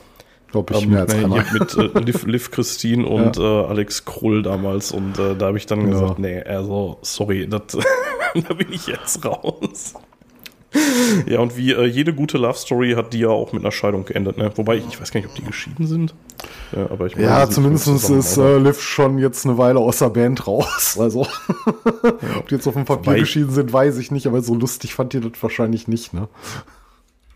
Glaube 0.56 0.74
ich, 0.74 0.84
ähm, 0.84 0.92
mehr 0.92 1.02
als 1.02 1.14
einmal. 1.14 1.46
Mit 1.52 1.78
äh, 1.78 2.00
Liv, 2.00 2.26
Liv 2.26 2.52
Christine 2.52 3.06
und 3.08 3.36
ja. 3.36 3.64
äh, 3.64 3.66
Alex 3.68 4.06
Krull 4.06 4.42
damals. 4.42 4.92
Und 4.94 5.20
äh, 5.20 5.36
da 5.36 5.48
habe 5.48 5.58
ich 5.58 5.66
dann 5.66 5.82
ja. 5.82 5.88
gesagt, 5.88 6.20
nee, 6.20 6.42
also, 6.42 6.98
sorry, 7.02 7.46
das, 7.48 7.62
da 8.48 8.54
bin 8.54 8.72
ich 8.72 8.88
jetzt 8.88 9.26
raus. 9.26 9.96
ja, 11.26 11.40
und 11.40 11.58
wie 11.58 11.74
äh, 11.74 11.86
jede 11.86 12.14
gute 12.14 12.38
Love 12.38 12.58
Story 12.58 12.94
hat 12.94 13.14
die 13.14 13.20
ja 13.20 13.30
auch 13.30 13.52
mit 13.52 13.64
einer 13.64 13.72
Scheidung 13.72 14.06
geendet, 14.06 14.38
ne? 14.38 14.52
Wobei, 14.56 14.78
ich 14.78 15.00
weiß 15.00 15.12
gar 15.12 15.20
nicht, 15.20 15.30
ob 15.30 15.36
die 15.36 15.44
geschieden 15.44 15.88
sind. 15.88 16.14
Ja, 16.74 16.90
aber 16.90 17.08
ich 17.08 17.16
meine, 17.16 17.28
ja 17.28 17.50
zumindest 17.50 17.88
ist 17.88 18.38
äh, 18.38 18.58
Liv 18.58 18.82
schon 18.82 19.18
jetzt 19.18 19.46
eine 19.46 19.58
Weile 19.58 19.80
aus 19.80 20.00
der 20.00 20.10
Band 20.10 20.48
raus. 20.48 20.98
Also, 21.06 21.24
ja. 21.24 22.38
ob 22.40 22.48
die 22.48 22.56
jetzt 22.56 22.68
auf 22.68 22.74
dem 22.74 22.86
Papier 22.86 23.08
Wobei 23.08 23.20
geschieden 23.20 23.52
sind, 23.52 23.72
weiß 23.72 23.98
ich 23.98 24.12
nicht, 24.12 24.28
aber 24.28 24.42
so 24.42 24.56
lustig 24.56 24.96
fand 24.96 25.14
ihr 25.14 25.22
das 25.22 25.42
wahrscheinlich 25.42 25.88
nicht, 25.88 26.14
ne? 26.14 26.30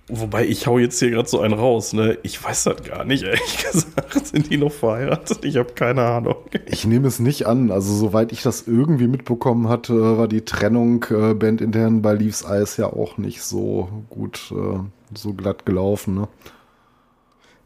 Wobei 0.10 0.46
ich 0.46 0.68
hau 0.68 0.80
jetzt 0.80 1.00
hier 1.00 1.12
gerade 1.12 1.30
so 1.30 1.40
einen 1.40 1.54
raus, 1.54 1.94
ne? 1.94 2.18
Ich 2.24 2.44
weiß 2.44 2.66
das 2.66 2.84
gar 2.84 3.06
nicht, 3.06 3.24
ehrlich 3.24 3.66
gesagt. 3.72 4.28
Sind 4.28 4.50
die 4.52 4.58
noch 4.58 4.72
verheiratet? 4.72 5.46
Ich 5.46 5.58
habe 5.58 5.74
keine 5.74 6.04
Ahnung. 6.04 6.36
Ich 6.66 6.86
nehme 6.86 7.08
es 7.08 7.20
nicht 7.20 7.46
an. 7.48 7.72
Also, 7.72 7.94
soweit 7.94 8.32
ich 8.32 8.42
das 8.42 8.68
irgendwie 8.68 9.08
mitbekommen 9.08 9.70
hatte, 9.70 10.18
war 10.18 10.28
die 10.28 10.42
Trennung 10.42 11.06
äh, 11.12 11.34
bandintern 11.34 12.02
bei 12.02 12.14
Leaves 12.14 12.44
Eyes 12.44 12.78
ja 12.78 12.88
auch 12.88 13.18
nicht 13.18 13.42
so 13.44 13.88
gut. 14.10 14.52
Äh, 14.52 14.80
so 15.14 15.34
glatt 15.34 15.66
gelaufen, 15.66 16.16
ne? 16.16 16.28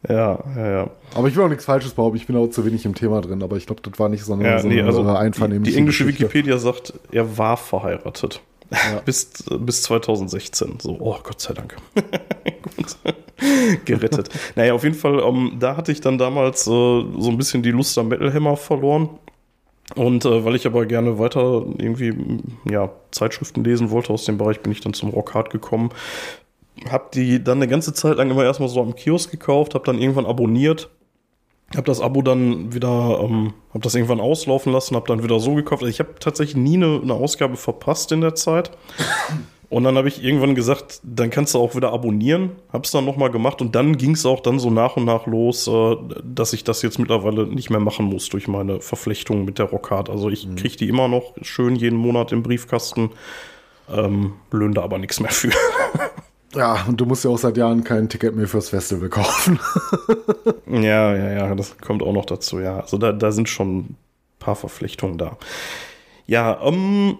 Ja, 0.08 0.38
ja, 0.56 0.70
ja. 0.70 0.90
Aber 1.14 1.28
ich 1.28 1.36
will 1.36 1.44
auch 1.44 1.48
nichts 1.48 1.64
Falsches 1.64 1.92
behaupten, 1.92 2.16
ich 2.16 2.26
bin 2.26 2.36
auch 2.36 2.48
zu 2.48 2.66
wenig 2.66 2.84
im 2.84 2.94
Thema 2.94 3.20
drin, 3.22 3.42
aber 3.42 3.56
ich 3.56 3.66
glaube, 3.66 3.80
das 3.82 3.98
war 3.98 4.08
nicht 4.08 4.24
so 4.24 4.34
eine, 4.34 4.44
ja, 4.44 4.58
so 4.58 4.68
nee, 4.68 4.82
also 4.82 5.02
einvernehmliche 5.06 5.70
Die, 5.70 5.72
die 5.72 5.78
englische 5.78 6.04
Geschichte. 6.04 6.24
Wikipedia 6.24 6.58
sagt, 6.58 6.92
er 7.10 7.38
war 7.38 7.56
verheiratet. 7.56 8.42
Ja. 8.70 9.00
bis, 9.04 9.44
bis 9.58 9.82
2016. 9.82 10.78
So, 10.80 10.96
oh 10.98 11.18
Gott 11.22 11.40
sei 11.40 11.54
Dank. 11.54 11.76
Gerettet. 13.84 14.30
naja, 14.56 14.74
auf 14.74 14.84
jeden 14.84 14.94
Fall, 14.94 15.20
um, 15.20 15.52
ähm, 15.52 15.58
da 15.58 15.76
hatte 15.76 15.92
ich 15.92 16.00
dann 16.00 16.18
damals 16.18 16.66
äh, 16.66 16.70
so 16.70 17.28
ein 17.28 17.36
bisschen 17.36 17.62
die 17.62 17.70
Lust 17.70 17.96
am 17.98 18.08
Metal 18.08 18.32
Hammer 18.32 18.56
verloren. 18.56 19.10
Und 19.94 20.24
äh, 20.24 20.44
weil 20.44 20.56
ich 20.56 20.66
aber 20.66 20.86
gerne 20.86 21.18
weiter 21.18 21.64
irgendwie 21.78 22.14
ja, 22.70 22.90
Zeitschriften 23.10 23.62
lesen 23.64 23.90
wollte 23.90 24.12
aus 24.12 24.24
dem 24.24 24.38
Bereich, 24.38 24.60
bin 24.60 24.72
ich 24.72 24.80
dann 24.80 24.94
zum 24.94 25.10
Rockhard 25.10 25.50
gekommen. 25.50 25.90
Hab 26.90 27.12
die 27.12 27.42
dann 27.42 27.58
eine 27.58 27.68
ganze 27.68 27.92
Zeit 27.92 28.16
lang 28.16 28.30
immer 28.30 28.44
erstmal 28.44 28.68
so 28.68 28.80
am 28.80 28.96
Kiosk 28.96 29.30
gekauft, 29.30 29.74
hab 29.74 29.84
dann 29.84 29.98
irgendwann 29.98 30.26
abonniert 30.26 30.90
habe 31.76 31.86
das 31.86 32.00
Abo 32.00 32.22
dann 32.22 32.72
wieder, 32.72 33.20
ähm, 33.22 33.52
habe 33.70 33.80
das 33.80 33.94
irgendwann 33.94 34.20
auslaufen 34.20 34.72
lassen, 34.72 34.94
habe 34.94 35.08
dann 35.08 35.22
wieder 35.22 35.40
so 35.40 35.54
gekauft. 35.54 35.82
Also 35.82 35.90
ich 35.90 35.98
habe 35.98 36.14
tatsächlich 36.20 36.56
nie 36.56 36.76
eine, 36.76 37.00
eine, 37.02 37.14
Ausgabe 37.14 37.56
verpasst 37.56 38.12
in 38.12 38.20
der 38.20 38.34
Zeit. 38.34 38.70
Und 39.70 39.82
dann 39.82 39.96
habe 39.96 40.06
ich 40.06 40.22
irgendwann 40.22 40.54
gesagt, 40.54 41.00
dann 41.02 41.30
kannst 41.30 41.54
du 41.54 41.58
auch 41.58 41.74
wieder 41.74 41.92
abonnieren. 41.92 42.52
Habe 42.72 42.84
es 42.84 42.92
dann 42.92 43.04
nochmal 43.04 43.30
gemacht 43.30 43.60
und 43.60 43.74
dann 43.74 43.96
ging 43.96 44.12
es 44.12 44.24
auch 44.24 44.40
dann 44.40 44.60
so 44.60 44.70
nach 44.70 44.96
und 44.96 45.04
nach 45.04 45.26
los, 45.26 45.66
äh, 45.66 45.96
dass 46.22 46.52
ich 46.52 46.62
das 46.62 46.82
jetzt 46.82 46.98
mittlerweile 46.98 47.46
nicht 47.46 47.70
mehr 47.70 47.80
machen 47.80 48.06
muss 48.06 48.28
durch 48.28 48.46
meine 48.46 48.80
Verflechtung 48.80 49.44
mit 49.44 49.58
der 49.58 49.66
Rockhard. 49.66 50.10
Also 50.10 50.30
ich 50.30 50.46
mhm. 50.46 50.56
kriege 50.56 50.76
die 50.76 50.88
immer 50.88 51.08
noch 51.08 51.34
schön 51.42 51.74
jeden 51.74 51.98
Monat 51.98 52.30
im 52.30 52.44
Briefkasten, 52.44 53.10
ähm, 53.92 54.34
löhne 54.52 54.74
da 54.74 54.82
aber 54.82 54.98
nichts 54.98 55.18
mehr 55.18 55.32
für. 55.32 55.50
Ja, 56.54 56.84
und 56.86 57.00
du 57.00 57.06
musst 57.06 57.24
ja 57.24 57.30
auch 57.30 57.38
seit 57.38 57.56
Jahren 57.56 57.84
kein 57.84 58.08
Ticket 58.08 58.34
mehr 58.36 58.48
fürs 58.48 58.68
Festival 58.68 59.08
kaufen. 59.08 59.58
ja, 60.66 61.14
ja, 61.14 61.32
ja, 61.32 61.54
das 61.54 61.76
kommt 61.78 62.02
auch 62.02 62.12
noch 62.12 62.26
dazu, 62.26 62.60
ja. 62.60 62.80
Also 62.80 62.98
da, 62.98 63.12
da 63.12 63.32
sind 63.32 63.48
schon 63.48 63.78
ein 63.78 63.96
paar 64.38 64.56
Verflechtungen 64.56 65.18
da. 65.18 65.36
Ja, 66.26 66.60
ähm, 66.62 67.18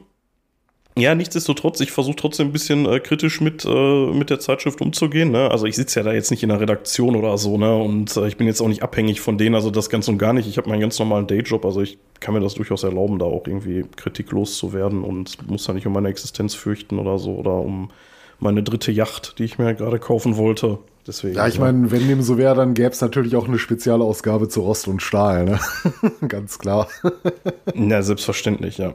ja, 0.96 1.16
nichtsdestotrotz, 1.16 1.80
ich 1.80 1.90
versuche 1.90 2.14
trotzdem 2.14 2.48
ein 2.48 2.52
bisschen 2.52 2.86
äh, 2.86 3.00
kritisch 3.00 3.40
mit, 3.40 3.64
äh, 3.64 4.06
mit 4.12 4.30
der 4.30 4.38
Zeitschrift 4.38 4.80
umzugehen. 4.80 5.32
Ne? 5.32 5.50
Also 5.50 5.66
ich 5.66 5.74
sitze 5.74 5.98
ja 5.98 6.04
da 6.04 6.12
jetzt 6.12 6.30
nicht 6.30 6.44
in 6.44 6.50
der 6.50 6.60
Redaktion 6.60 7.16
oder 7.16 7.36
so, 7.36 7.58
ne? 7.58 7.74
Und 7.74 8.16
äh, 8.16 8.28
ich 8.28 8.36
bin 8.36 8.46
jetzt 8.46 8.60
auch 8.60 8.68
nicht 8.68 8.84
abhängig 8.84 9.20
von 9.20 9.36
denen, 9.36 9.56
also 9.56 9.72
das 9.72 9.90
ganz 9.90 10.06
und 10.06 10.18
gar 10.18 10.32
nicht. 10.32 10.48
Ich 10.48 10.56
habe 10.56 10.68
meinen 10.68 10.80
ganz 10.80 10.96
normalen 11.00 11.26
Dayjob, 11.26 11.64
also 11.64 11.82
ich 11.82 11.98
kann 12.20 12.32
mir 12.32 12.40
das 12.40 12.54
durchaus 12.54 12.84
erlauben, 12.84 13.18
da 13.18 13.24
auch 13.24 13.44
irgendwie 13.44 13.84
kritiklos 13.96 14.56
zu 14.56 14.72
werden 14.72 15.02
und 15.02 15.48
muss 15.50 15.64
da 15.64 15.72
nicht 15.72 15.86
um 15.86 15.92
meine 15.92 16.08
Existenz 16.08 16.54
fürchten 16.54 17.00
oder 17.00 17.18
so 17.18 17.34
oder 17.34 17.54
um 17.54 17.90
meine 18.38 18.62
dritte 18.62 18.92
Yacht, 18.92 19.38
die 19.38 19.44
ich 19.44 19.58
mir 19.58 19.74
gerade 19.74 19.98
kaufen 19.98 20.36
wollte. 20.36 20.78
Deswegen, 21.06 21.36
ja, 21.36 21.46
ich 21.46 21.58
meine, 21.58 21.90
wenn 21.90 22.08
dem 22.08 22.22
so 22.22 22.38
wäre, 22.38 22.54
dann 22.54 22.72
gäbe 22.72 22.90
es 22.90 23.00
natürlich 23.00 23.36
auch 23.36 23.46
eine 23.46 23.58
Spezialausgabe 23.58 24.48
zu 24.48 24.62
Rost 24.62 24.88
und 24.88 25.02
Stahl, 25.02 25.44
ne? 25.44 25.60
Ganz 26.28 26.58
klar. 26.58 26.88
ja, 27.74 28.02
selbstverständlich, 28.02 28.78
ja. 28.78 28.94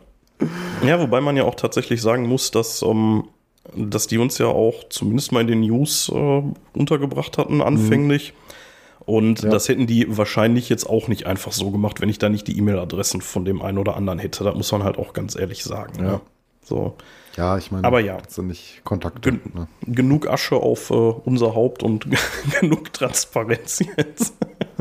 Ja, 0.83 0.99
wobei 0.99 1.21
man 1.21 1.37
ja 1.37 1.43
auch 1.43 1.55
tatsächlich 1.55 2.01
sagen 2.01 2.27
muss, 2.27 2.49
dass, 2.49 2.81
ähm, 2.81 3.25
dass 3.75 4.07
die 4.07 4.17
uns 4.17 4.37
ja 4.39 4.47
auch 4.47 4.89
zumindest 4.89 5.31
mal 5.31 5.41
in 5.41 5.47
den 5.47 5.59
News 5.59 6.09
äh, 6.09 6.43
untergebracht 6.73 7.37
hatten, 7.37 7.61
anfänglich. 7.61 8.33
Mhm. 8.33 8.49
Und 9.05 9.41
ja. 9.41 9.49
das 9.49 9.67
hätten 9.69 9.87
die 9.87 10.17
wahrscheinlich 10.17 10.69
jetzt 10.69 10.87
auch 10.87 11.07
nicht 11.07 11.25
einfach 11.25 11.51
so 11.51 11.71
gemacht, 11.71 12.01
wenn 12.01 12.09
ich 12.09 12.19
da 12.19 12.29
nicht 12.29 12.47
die 12.47 12.57
E-Mail-Adressen 12.57 13.21
von 13.21 13.45
dem 13.45 13.61
einen 13.61 13.77
oder 13.77 13.95
anderen 13.95 14.19
hätte. 14.19 14.43
Das 14.43 14.55
muss 14.55 14.71
man 14.71 14.83
halt 14.83 14.97
auch 14.97 15.13
ganz 15.13 15.35
ehrlich 15.35 15.63
sagen. 15.63 16.03
Ja. 16.03 16.11
ja. 16.11 16.21
So. 16.63 16.95
Ja, 17.37 17.57
ich 17.57 17.71
meine, 17.71 17.85
aber 17.85 17.99
ja, 17.99 18.17
sind 18.27 18.47
nicht 18.47 18.81
Kontakte. 18.83 19.31
Gen 19.31 19.41
ne? 19.53 19.67
Genug 19.85 20.27
Asche 20.27 20.55
auf 20.55 20.89
äh, 20.89 20.93
unser 20.93 21.55
Haupt 21.55 21.83
und 21.83 22.07
genug 22.59 22.91
Transparenz 22.93 23.79
jetzt. 23.97 24.33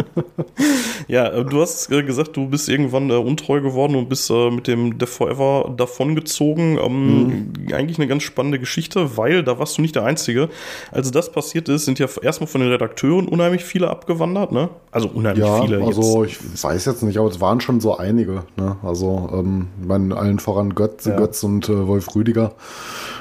ja, 1.08 1.28
äh, 1.28 1.44
du 1.44 1.60
hast 1.60 1.90
äh, 1.90 2.02
gesagt, 2.02 2.36
du 2.36 2.48
bist 2.48 2.68
irgendwann 2.68 3.10
äh, 3.10 3.14
untreu 3.14 3.60
geworden 3.60 3.96
und 3.96 4.08
bist 4.08 4.30
äh, 4.30 4.50
mit 4.50 4.66
dem 4.66 4.98
Death 4.98 5.08
Forever 5.08 5.72
davongezogen. 5.76 6.78
Ähm, 6.78 7.26
mhm. 7.26 7.72
Eigentlich 7.72 7.98
eine 7.98 8.06
ganz 8.06 8.22
spannende 8.22 8.58
Geschichte, 8.58 9.16
weil 9.16 9.42
da 9.42 9.58
warst 9.58 9.78
du 9.78 9.82
nicht 9.82 9.94
der 9.94 10.04
Einzige. 10.04 10.48
Als 10.90 11.10
das 11.10 11.32
passiert 11.32 11.68
ist, 11.68 11.84
sind 11.84 11.98
ja 11.98 12.06
erstmal 12.22 12.48
von 12.48 12.60
den 12.60 12.70
Redakteuren 12.70 13.28
unheimlich 13.28 13.64
viele 13.64 13.90
abgewandert, 13.90 14.52
ne? 14.52 14.68
Also 14.90 15.08
unheimlich 15.08 15.44
ja, 15.44 15.62
viele. 15.62 15.84
Also 15.84 16.24
jetzt. 16.24 16.40
ich 16.54 16.64
weiß 16.64 16.84
jetzt 16.86 17.02
nicht, 17.02 17.18
aber 17.18 17.28
es 17.28 17.40
waren 17.40 17.60
schon 17.60 17.80
so 17.80 17.96
einige. 17.96 18.44
Ne? 18.56 18.76
Also 18.82 19.30
ähm, 19.32 19.68
meine, 19.80 20.16
allen 20.16 20.38
voran 20.38 20.74
Götz, 20.74 21.06
ja. 21.06 21.16
Götz 21.16 21.42
und 21.44 21.68
äh, 21.68 21.86
Wolf 21.86 22.14
Rüdiger. 22.14 22.37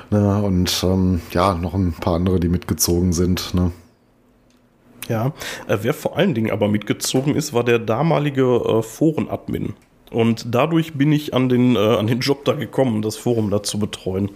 Ne? 0.09 0.41
Und 0.43 0.83
ähm, 0.83 1.21
ja, 1.31 1.53
noch 1.53 1.73
ein 1.73 1.93
paar 1.93 2.15
andere, 2.15 2.39
die 2.39 2.49
mitgezogen 2.49 3.13
sind. 3.13 3.53
Ne? 3.53 3.71
Ja, 5.07 5.33
äh, 5.67 5.77
wer 5.81 5.93
vor 5.93 6.17
allen 6.17 6.33
Dingen 6.33 6.51
aber 6.51 6.67
mitgezogen 6.67 7.35
ist, 7.35 7.53
war 7.53 7.63
der 7.63 7.79
damalige 7.79 8.43
äh, 8.43 8.81
Forenadmin. 8.81 9.73
Und 10.09 10.55
dadurch 10.55 10.93
bin 10.93 11.11
ich 11.11 11.33
an 11.33 11.49
den, 11.49 11.75
äh, 11.75 11.79
an 11.79 12.07
den 12.07 12.19
Job 12.19 12.45
da 12.45 12.53
gekommen, 12.53 13.01
das 13.01 13.17
Forum 13.17 13.49
da 13.49 13.61
zu 13.61 13.77
betreuen. 13.77 14.29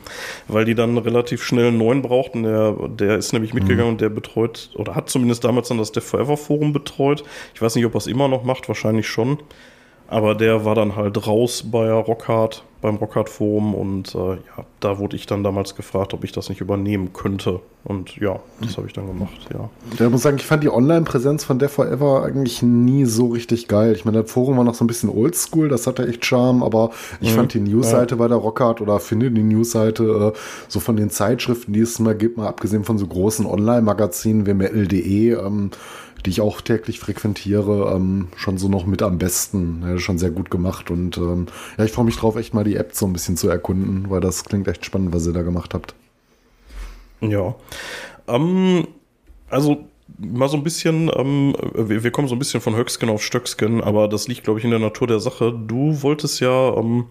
Weil 0.47 0.65
die 0.65 0.75
dann 0.75 0.97
relativ 0.97 1.43
schnell 1.43 1.67
einen 1.67 1.77
neuen 1.77 2.01
brauchten. 2.01 2.43
Der, 2.43 2.75
der 2.89 3.17
ist 3.17 3.31
nämlich 3.31 3.53
mitgegangen 3.53 3.85
mhm. 3.85 3.91
und 3.93 4.01
der 4.01 4.09
betreut, 4.09 4.69
oder 4.75 4.95
hat 4.95 5.09
zumindest 5.09 5.43
damals 5.43 5.69
dann 5.69 5.77
das 5.77 5.91
Death 5.91 6.03
Forever 6.03 6.35
Forum 6.35 6.73
betreut. 6.73 7.23
Ich 7.53 7.61
weiß 7.61 7.75
nicht, 7.75 7.85
ob 7.85 7.95
er 7.95 8.00
es 8.00 8.07
immer 8.07 8.27
noch 8.27 8.43
macht, 8.43 8.67
wahrscheinlich 8.67 9.07
schon. 9.07 9.38
Aber 10.12 10.36
der 10.36 10.65
war 10.65 10.75
dann 10.75 10.98
halt 10.98 11.25
raus 11.25 11.63
bei 11.72 11.89
Rockhard, 11.89 12.65
beim 12.82 12.98
Rockhard 12.98 13.30
Forum 13.30 13.74
und 13.74 14.13
äh, 14.13 14.34
ja, 14.34 14.65
da 14.82 15.00
wurde 15.00 15.15
ich 15.15 15.25
dann 15.25 15.41
damals 15.41 15.74
gefragt, 15.74 16.13
ob 16.13 16.25
ich 16.25 16.34
das 16.34 16.50
nicht 16.50 16.60
übernehmen 16.60 17.13
könnte. 17.13 17.62
Und 17.86 18.18
ja, 18.18 18.39
das 18.60 18.75
habe 18.75 18.88
ich 18.88 18.94
dann 18.94 19.08
gemacht, 19.08 19.48
ja. 19.53 19.70
Ja, 19.98 20.06
ich 20.08 20.12
muss 20.12 20.22
sagen, 20.22 20.36
ich 20.36 20.46
fand 20.46 20.63
die 20.63 20.70
Online-Präsenz 20.70 21.46
von 21.46 21.60
Death 21.60 21.72
Forever 21.72 22.25
eigentlich 22.25 22.62
nie 22.62 23.06
so 23.06 23.27
richtig 23.27 23.70
geil. 23.70 23.94
Ich 23.94 24.03
meine, 24.03 24.24
das 24.24 24.32
Forum 24.32 24.58
war 24.58 24.65
noch 24.65 24.75
so 24.75 24.84
ein 24.84 24.88
bisschen 24.88 25.10
oldschool, 25.10 25.70
das 25.70 25.88
hatte 25.88 26.06
echt 26.06 26.25
Charme, 26.25 26.62
aber 26.62 26.91
ich 27.22 27.32
mhm, 27.32 27.36
fand 27.36 27.53
die 27.53 27.62
Newsseite 27.62 28.15
ja. 28.15 28.20
bei 28.20 28.27
der 28.27 28.38
Rockhard 28.38 28.82
oder 28.82 29.00
finde 29.00 29.32
die 29.32 29.44
Newsseite 29.44 30.34
äh, 30.36 30.39
so 30.68 30.82
von 30.82 30.98
den 30.98 31.10
Zeitschriften, 31.10 31.72
die 31.72 31.80
es 31.80 32.00
mal 32.00 32.15
gibt, 32.15 32.36
mal 32.36 32.48
abgesehen 32.48 32.84
von 32.84 32.98
so 32.98 33.08
großen 33.08 33.46
Online-Magazinen 33.46 34.46
wie 34.46 34.53
ML.de, 34.56 35.34
ähm, 35.36 35.72
die 36.25 36.29
ich 36.29 36.41
auch 36.41 36.61
täglich 36.61 36.99
frequentiere, 36.99 37.93
ähm, 37.95 38.27
schon 38.35 38.57
so 38.57 38.69
noch 38.69 38.85
mit 38.85 39.01
am 39.01 39.17
besten. 39.17 39.83
Ja, 39.85 39.97
schon 39.97 40.17
sehr 40.17 40.31
gut 40.31 40.51
gemacht. 40.51 40.91
Und 40.91 41.17
ähm, 41.17 41.47
ja, 41.77 41.85
ich 41.85 41.91
freue 41.91 42.05
mich 42.05 42.17
drauf, 42.17 42.35
echt 42.35 42.53
mal 42.53 42.63
die 42.63 42.75
App 42.75 42.93
so 42.93 43.05
ein 43.05 43.13
bisschen 43.13 43.37
zu 43.37 43.49
erkunden, 43.49 44.09
weil 44.09 44.21
das 44.21 44.43
klingt 44.45 44.67
echt 44.67 44.85
spannend, 44.85 45.13
was 45.13 45.25
ihr 45.25 45.33
da 45.33 45.41
gemacht 45.41 45.73
habt. 45.73 45.95
Ja. 47.21 47.55
Ähm, 48.27 48.87
also 49.49 49.85
mal 50.17 50.49
so 50.49 50.57
ein 50.57 50.63
bisschen, 50.63 51.09
ähm, 51.15 51.55
wir, 51.73 52.03
wir, 52.03 52.11
kommen 52.11 52.27
so 52.27 52.35
ein 52.35 52.39
bisschen 52.39 52.61
von 52.61 52.75
Höcksken 52.75 53.09
auf 53.09 53.23
Stöcksken, 53.23 53.81
aber 53.81 54.07
das 54.07 54.27
liegt, 54.27 54.43
glaube 54.43 54.59
ich, 54.59 54.65
in 54.65 54.71
der 54.71 54.79
Natur 54.79 55.07
der 55.07 55.19
Sache. 55.19 55.53
Du 55.53 56.01
wolltest 56.01 56.39
ja 56.39 56.75
ähm, 56.77 57.05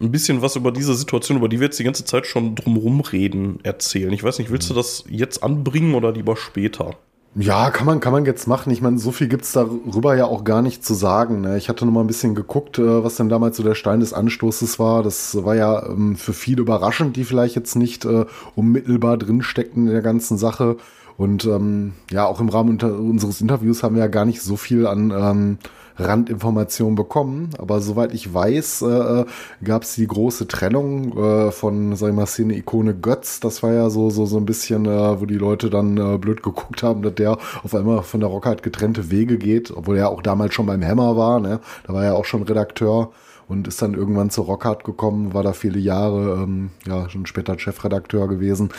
ein 0.00 0.10
bisschen 0.10 0.42
was 0.42 0.56
über 0.56 0.72
diese 0.72 0.94
Situation, 0.94 1.38
über 1.38 1.48
die 1.48 1.60
wir 1.60 1.66
jetzt 1.66 1.78
die 1.78 1.84
ganze 1.84 2.04
Zeit 2.04 2.26
schon 2.26 2.54
drumherum 2.54 3.00
reden, 3.00 3.60
erzählen. 3.62 4.12
Ich 4.12 4.24
weiß 4.24 4.38
nicht, 4.38 4.50
willst 4.50 4.70
du 4.70 4.74
das 4.74 5.04
jetzt 5.08 5.42
anbringen 5.42 5.94
oder 5.94 6.12
lieber 6.12 6.36
später? 6.36 6.96
Ja, 7.36 7.70
kann 7.70 7.84
man, 7.84 7.98
kann 7.98 8.12
man 8.12 8.24
jetzt 8.24 8.46
machen. 8.46 8.70
Ich 8.72 8.80
meine, 8.80 8.98
so 8.98 9.10
viel 9.10 9.26
gibt's 9.26 9.50
darüber 9.50 10.14
ja 10.14 10.24
auch 10.26 10.44
gar 10.44 10.62
nicht 10.62 10.84
zu 10.84 10.94
sagen. 10.94 11.40
Ne? 11.40 11.58
Ich 11.58 11.68
hatte 11.68 11.84
noch 11.84 11.92
mal 11.92 12.02
ein 12.02 12.06
bisschen 12.06 12.36
geguckt, 12.36 12.78
äh, 12.78 13.02
was 13.02 13.16
denn 13.16 13.28
damals 13.28 13.56
so 13.56 13.64
der 13.64 13.74
Stein 13.74 13.98
des 13.98 14.12
Anstoßes 14.12 14.78
war. 14.78 15.02
Das 15.02 15.44
war 15.44 15.56
ja 15.56 15.84
ähm, 15.84 16.14
für 16.14 16.32
viele 16.32 16.62
überraschend, 16.62 17.16
die 17.16 17.24
vielleicht 17.24 17.56
jetzt 17.56 17.74
nicht 17.74 18.04
äh, 18.04 18.26
unmittelbar 18.54 19.16
drinsteckten 19.16 19.88
in 19.88 19.92
der 19.92 20.02
ganzen 20.02 20.38
Sache. 20.38 20.76
Und 21.16 21.44
ähm, 21.44 21.94
ja, 22.08 22.24
auch 22.24 22.40
im 22.40 22.48
Rahmen 22.48 22.80
unseres 22.80 23.40
Interviews 23.40 23.82
haben 23.82 23.96
wir 23.96 24.02
ja 24.02 24.08
gar 24.08 24.26
nicht 24.26 24.40
so 24.40 24.56
viel 24.56 24.86
an 24.86 25.10
ähm, 25.10 25.58
Randinformationen 25.96 26.94
bekommen. 26.94 27.50
Aber 27.58 27.80
soweit 27.80 28.14
ich 28.14 28.32
weiß, 28.32 28.82
äh, 28.82 29.24
gab 29.62 29.82
es 29.82 29.94
die 29.94 30.06
große 30.06 30.48
Trennung 30.48 31.16
äh, 31.16 31.50
von, 31.50 31.96
sag 31.96 32.08
ich 32.08 32.14
mal, 32.14 32.26
Szene-Ikone 32.26 32.94
Götz. 32.94 33.40
Das 33.40 33.62
war 33.62 33.72
ja 33.72 33.90
so, 33.90 34.10
so, 34.10 34.26
so 34.26 34.36
ein 34.36 34.46
bisschen, 34.46 34.86
äh, 34.86 35.20
wo 35.20 35.26
die 35.26 35.34
Leute 35.38 35.70
dann 35.70 35.96
äh, 35.96 36.18
blöd 36.18 36.42
geguckt 36.42 36.82
haben, 36.82 37.02
dass 37.02 37.14
der 37.14 37.38
auf 37.62 37.74
einmal 37.74 38.02
von 38.02 38.20
der 38.20 38.28
Rockheit 38.28 38.62
getrennte 38.62 39.10
Wege 39.10 39.38
geht, 39.38 39.70
obwohl 39.70 39.96
er 39.96 40.10
auch 40.10 40.22
damals 40.22 40.54
schon 40.54 40.66
beim 40.66 40.84
Hammer 40.84 41.16
war. 41.16 41.40
Ne? 41.40 41.60
Da 41.86 41.92
war 41.94 42.04
er 42.04 42.16
auch 42.16 42.24
schon 42.24 42.42
Redakteur 42.42 43.12
und 43.48 43.68
ist 43.68 43.82
dann 43.82 43.94
irgendwann 43.94 44.30
zur 44.30 44.46
Rockhard 44.46 44.84
gekommen, 44.84 45.34
war 45.34 45.42
da 45.42 45.52
viele 45.52 45.78
Jahre, 45.78 46.42
ähm, 46.42 46.70
ja, 46.86 47.08
schon 47.08 47.26
später 47.26 47.58
Chefredakteur 47.58 48.28
gewesen. 48.28 48.70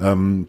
Ähm, 0.00 0.48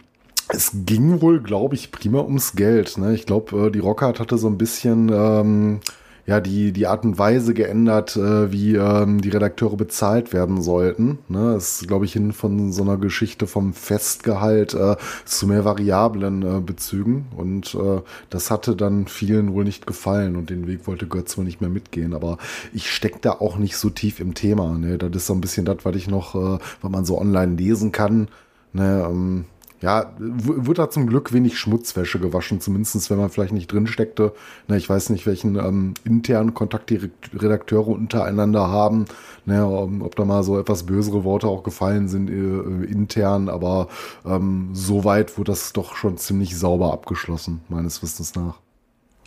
es 0.49 0.71
ging 0.85 1.21
wohl, 1.21 1.41
glaube 1.41 1.75
ich, 1.75 1.91
prima 1.91 2.21
ums 2.21 2.53
Geld. 2.53 2.97
Ne? 2.97 3.13
Ich 3.13 3.25
glaube, 3.25 3.67
äh, 3.67 3.71
die 3.71 3.79
Rockhard 3.79 4.19
hatte 4.19 4.37
so 4.37 4.47
ein 4.47 4.57
bisschen 4.57 5.09
ähm, 5.09 5.79
ja 6.25 6.41
die 6.41 6.73
die 6.73 6.87
Art 6.87 7.05
und 7.05 7.17
Weise 7.17 7.53
geändert, 7.53 8.15
äh, 8.17 8.51
wie 8.51 8.75
ähm, 8.75 9.21
die 9.21 9.29
Redakteure 9.29 9.77
bezahlt 9.77 10.33
werden 10.33 10.61
sollten. 10.61 11.19
Ne? 11.29 11.53
Das 11.53 11.81
ist, 11.81 11.87
glaube 11.87 12.05
ich, 12.05 12.13
hin 12.13 12.33
von 12.33 12.71
so 12.71 12.83
einer 12.83 12.97
Geschichte 12.97 13.47
vom 13.47 13.73
Festgehalt 13.73 14.73
äh, 14.73 14.95
zu 15.25 15.47
mehr 15.47 15.65
variablen 15.65 16.43
äh, 16.43 16.61
Bezügen. 16.61 17.27
Und 17.35 17.75
äh, 17.75 18.01
das 18.29 18.51
hatte 18.51 18.75
dann 18.75 19.07
vielen 19.07 19.53
wohl 19.53 19.63
nicht 19.63 19.87
gefallen 19.87 20.35
und 20.35 20.49
den 20.49 20.67
Weg 20.67 20.87
wollte 20.87 21.07
Götz 21.07 21.37
wohl 21.37 21.45
nicht 21.45 21.61
mehr 21.61 21.69
mitgehen. 21.69 22.13
Aber 22.13 22.37
ich 22.73 22.91
stecke 22.91 23.19
da 23.21 23.31
auch 23.31 23.57
nicht 23.57 23.77
so 23.77 23.89
tief 23.89 24.19
im 24.19 24.33
Thema. 24.33 24.77
Ne? 24.77 24.97
Das 24.97 25.11
ist 25.15 25.27
so 25.27 25.33
ein 25.33 25.41
bisschen 25.41 25.65
das, 25.65 25.77
was 25.83 25.95
ich 25.95 26.07
noch, 26.07 26.35
äh, 26.35 26.59
was 26.81 26.91
man 26.91 27.05
so 27.05 27.19
online 27.19 27.55
lesen 27.55 27.91
kann. 27.91 28.27
Ne? 28.73 29.07
Ähm, 29.09 29.45
ja, 29.81 30.11
wird 30.17 30.79
da 30.79 30.89
zum 30.89 31.05
Glück 31.05 31.33
wenig 31.33 31.59
Schmutzwäsche 31.59 32.19
gewaschen, 32.19 32.59
zumindest 32.61 33.09
wenn 33.09 33.19
man 33.19 33.29
vielleicht 33.29 33.53
nicht 33.53 33.71
drin 33.71 33.85
steckte. 33.85 34.33
Na, 34.67 34.75
ich 34.75 34.89
weiß 34.89 35.11
nicht, 35.11 35.27
welchen 35.27 35.55
ähm, 35.55 35.93
internen 36.03 36.55
Kontakt 36.55 36.89
die 36.89 37.11
Redakteure 37.33 37.89
untereinander 37.89 38.69
haben, 38.69 39.05
ne, 39.45 39.65
ob 39.65 40.15
da 40.15 40.25
mal 40.25 40.43
so 40.43 40.59
etwas 40.59 40.83
bösere 40.83 41.23
Worte 41.23 41.47
auch 41.47 41.61
gefallen 41.63 42.07
sind 42.07 42.29
äh, 42.29 42.85
intern, 42.85 43.49
aber 43.49 43.87
ähm, 44.25 44.69
soweit 44.73 45.37
wurde 45.37 45.51
das 45.51 45.73
doch 45.73 45.95
schon 45.95 46.17
ziemlich 46.17 46.57
sauber 46.57 46.91
abgeschlossen, 46.91 47.61
meines 47.69 48.01
Wissens 48.01 48.33
nach. 48.33 48.55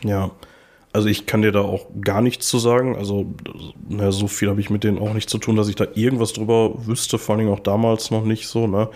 Ja, 0.02 0.30
also 0.92 1.08
ich 1.08 1.26
kann 1.26 1.42
dir 1.42 1.52
da 1.52 1.60
auch 1.60 1.86
gar 2.00 2.20
nichts 2.20 2.48
zu 2.48 2.58
sagen. 2.58 2.96
Also 2.96 3.26
na, 3.88 4.10
so 4.10 4.26
viel 4.26 4.48
habe 4.48 4.60
ich 4.60 4.70
mit 4.70 4.82
denen 4.82 4.98
auch 4.98 5.14
nicht 5.14 5.30
zu 5.30 5.38
tun, 5.38 5.56
dass 5.56 5.68
ich 5.68 5.76
da 5.76 5.86
irgendwas 5.94 6.32
drüber 6.32 6.72
wüsste, 6.86 7.18
vor 7.18 7.34
allen 7.34 7.44
Dingen 7.44 7.54
auch 7.54 7.60
damals 7.60 8.10
noch 8.10 8.24
nicht 8.24 8.48
so. 8.48 8.66
Ne? 8.66 8.88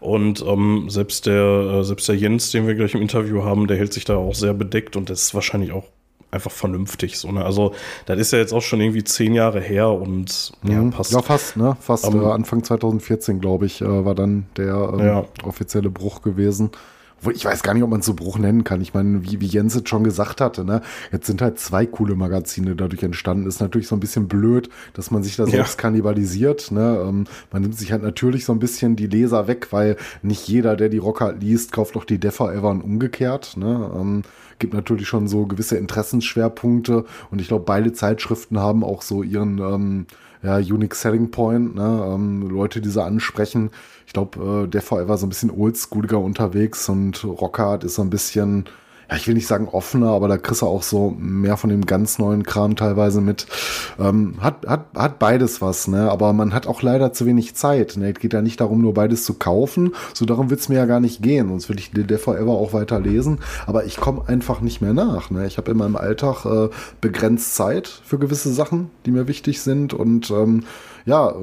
Und 0.00 0.44
ähm, 0.46 0.90
selbst 0.90 1.26
der 1.26 1.80
äh, 1.80 1.84
selbst 1.84 2.08
der 2.08 2.16
Jens, 2.16 2.50
den 2.50 2.66
wir 2.66 2.74
gleich 2.74 2.94
im 2.94 3.00
Interview 3.00 3.44
haben, 3.44 3.66
der 3.66 3.78
hält 3.78 3.94
sich 3.94 4.04
da 4.04 4.16
auch 4.16 4.34
sehr 4.34 4.52
bedeckt 4.52 4.96
und 4.96 5.08
das 5.08 5.22
ist 5.22 5.34
wahrscheinlich 5.34 5.72
auch 5.72 5.84
einfach 6.30 6.50
vernünftig. 6.50 7.18
So, 7.18 7.32
ne? 7.32 7.42
Also 7.42 7.72
das 8.04 8.18
ist 8.18 8.32
ja 8.32 8.38
jetzt 8.38 8.52
auch 8.52 8.60
schon 8.60 8.82
irgendwie 8.82 9.04
zehn 9.04 9.32
Jahre 9.34 9.60
her 9.62 9.88
und 9.88 10.52
ja, 10.62 10.82
mhm. 10.82 10.90
passt. 10.90 11.12
Ja, 11.12 11.22
fast, 11.22 11.56
ne? 11.56 11.78
Fast 11.80 12.06
ähm, 12.06 12.20
äh, 12.20 12.26
Anfang 12.26 12.62
2014, 12.62 13.40
glaube 13.40 13.64
ich, 13.64 13.80
äh, 13.80 14.04
war 14.04 14.14
dann 14.14 14.46
der 14.58 14.90
ähm, 14.92 14.98
ja. 14.98 15.24
offizielle 15.44 15.88
Bruch 15.88 16.20
gewesen 16.20 16.70
ich 17.32 17.44
weiß 17.44 17.62
gar 17.62 17.74
nicht, 17.74 17.82
ob 17.82 17.90
man 17.90 18.00
es 18.00 18.06
so 18.06 18.14
Bruch 18.14 18.38
nennen 18.38 18.64
kann. 18.64 18.80
Ich 18.80 18.94
meine, 18.94 19.24
wie, 19.24 19.40
wie 19.40 19.46
Jens 19.46 19.74
jetzt 19.74 19.88
schon 19.88 20.04
gesagt 20.04 20.40
hatte, 20.40 20.64
ne, 20.64 20.82
jetzt 21.10 21.26
sind 21.26 21.42
halt 21.42 21.58
zwei 21.58 21.86
coole 21.86 22.14
Magazine 22.14 22.76
dadurch 22.76 23.02
entstanden. 23.02 23.46
Ist 23.46 23.60
natürlich 23.60 23.88
so 23.88 23.96
ein 23.96 24.00
bisschen 24.00 24.28
blöd, 24.28 24.68
dass 24.94 25.10
man 25.10 25.22
sich 25.22 25.36
da 25.36 25.46
selbst 25.46 25.74
ja. 25.74 25.82
kannibalisiert. 25.82 26.70
Ne? 26.70 27.04
Ähm, 27.06 27.24
man 27.52 27.62
nimmt 27.62 27.76
sich 27.76 27.92
halt 27.92 28.02
natürlich 28.02 28.44
so 28.44 28.52
ein 28.52 28.60
bisschen 28.60 28.96
die 28.96 29.06
Leser 29.06 29.48
weg, 29.48 29.68
weil 29.70 29.96
nicht 30.22 30.46
jeder, 30.48 30.76
der 30.76 30.88
die 30.88 30.98
Rocker 30.98 31.32
liest, 31.32 31.72
kauft 31.72 31.96
doch 31.96 32.04
die 32.04 32.18
Defa 32.18 32.52
Ever 32.52 32.70
und 32.70 32.82
umgekehrt. 32.82 33.56
Ne? 33.56 33.90
Ähm, 33.94 34.22
gibt 34.58 34.74
natürlich 34.74 35.08
schon 35.08 35.28
so 35.28 35.46
gewisse 35.46 35.76
Interessensschwerpunkte 35.76 37.04
und 37.30 37.40
ich 37.40 37.48
glaube, 37.48 37.64
beide 37.64 37.92
Zeitschriften 37.92 38.58
haben 38.58 38.84
auch 38.84 39.02
so 39.02 39.22
ihren 39.22 39.58
ähm, 39.58 40.06
ja, 40.42 40.56
Unique 40.56 40.94
Selling 40.94 41.30
Point, 41.30 41.74
ne? 41.74 42.12
ähm, 42.12 42.48
Leute, 42.48 42.80
die 42.80 42.90
sie 42.90 43.02
ansprechen. 43.02 43.70
Ich 44.08 44.14
glaube, 44.14 44.70
äh, 44.72 44.80
VR 44.80 45.06
war 45.06 45.18
so 45.18 45.26
ein 45.26 45.28
bisschen 45.28 45.50
oldschooliger 45.50 46.18
unterwegs 46.18 46.88
und 46.88 47.22
Rockhard 47.26 47.84
ist 47.84 47.96
so 47.96 48.02
ein 48.02 48.08
bisschen 48.08 48.64
ja, 49.10 49.16
ich 49.16 49.26
will 49.26 49.34
nicht 49.34 49.46
sagen 49.46 49.68
offener, 49.68 50.10
aber 50.10 50.28
da 50.28 50.36
kriegst 50.36 50.60
du 50.60 50.66
auch 50.66 50.82
so 50.82 51.14
mehr 51.18 51.56
von 51.56 51.70
dem 51.70 51.86
ganz 51.86 52.18
neuen 52.18 52.42
Kram 52.42 52.76
teilweise 52.76 53.22
mit. 53.22 53.46
Ähm, 53.98 54.34
hat, 54.40 54.66
hat, 54.66 54.86
hat 54.94 55.18
beides 55.18 55.62
was, 55.62 55.88
ne? 55.88 56.10
Aber 56.10 56.34
man 56.34 56.52
hat 56.52 56.66
auch 56.66 56.82
leider 56.82 57.14
zu 57.14 57.24
wenig 57.24 57.54
Zeit. 57.54 57.96
Ne? 57.96 58.12
Es 58.12 58.20
geht 58.20 58.34
ja 58.34 58.42
nicht 58.42 58.60
darum, 58.60 58.82
nur 58.82 58.92
beides 58.92 59.24
zu 59.24 59.34
kaufen. 59.34 59.94
So 60.12 60.26
darum 60.26 60.50
wird's 60.50 60.68
mir 60.68 60.76
ja 60.76 60.84
gar 60.84 61.00
nicht 61.00 61.22
gehen. 61.22 61.48
Sonst 61.48 61.70
würde 61.70 61.80
ich 61.80 61.90
The 61.94 62.16
Forever 62.16 62.52
auch 62.52 62.74
weiter 62.74 63.00
lesen. 63.00 63.38
Aber 63.66 63.86
ich 63.86 63.96
komme 63.96 64.28
einfach 64.28 64.60
nicht 64.60 64.82
mehr 64.82 64.92
nach. 64.92 65.30
Ne? 65.30 65.46
Ich 65.46 65.56
habe 65.56 65.70
in 65.70 65.78
meinem 65.78 65.96
Alltag 65.96 66.44
äh, 66.44 66.68
begrenzt 67.00 67.54
Zeit 67.54 67.88
für 67.88 68.18
gewisse 68.18 68.52
Sachen, 68.52 68.90
die 69.06 69.10
mir 69.10 69.26
wichtig 69.26 69.62
sind. 69.62 69.94
Und 69.94 70.30
ähm, 70.30 70.64
ja, 71.08 71.34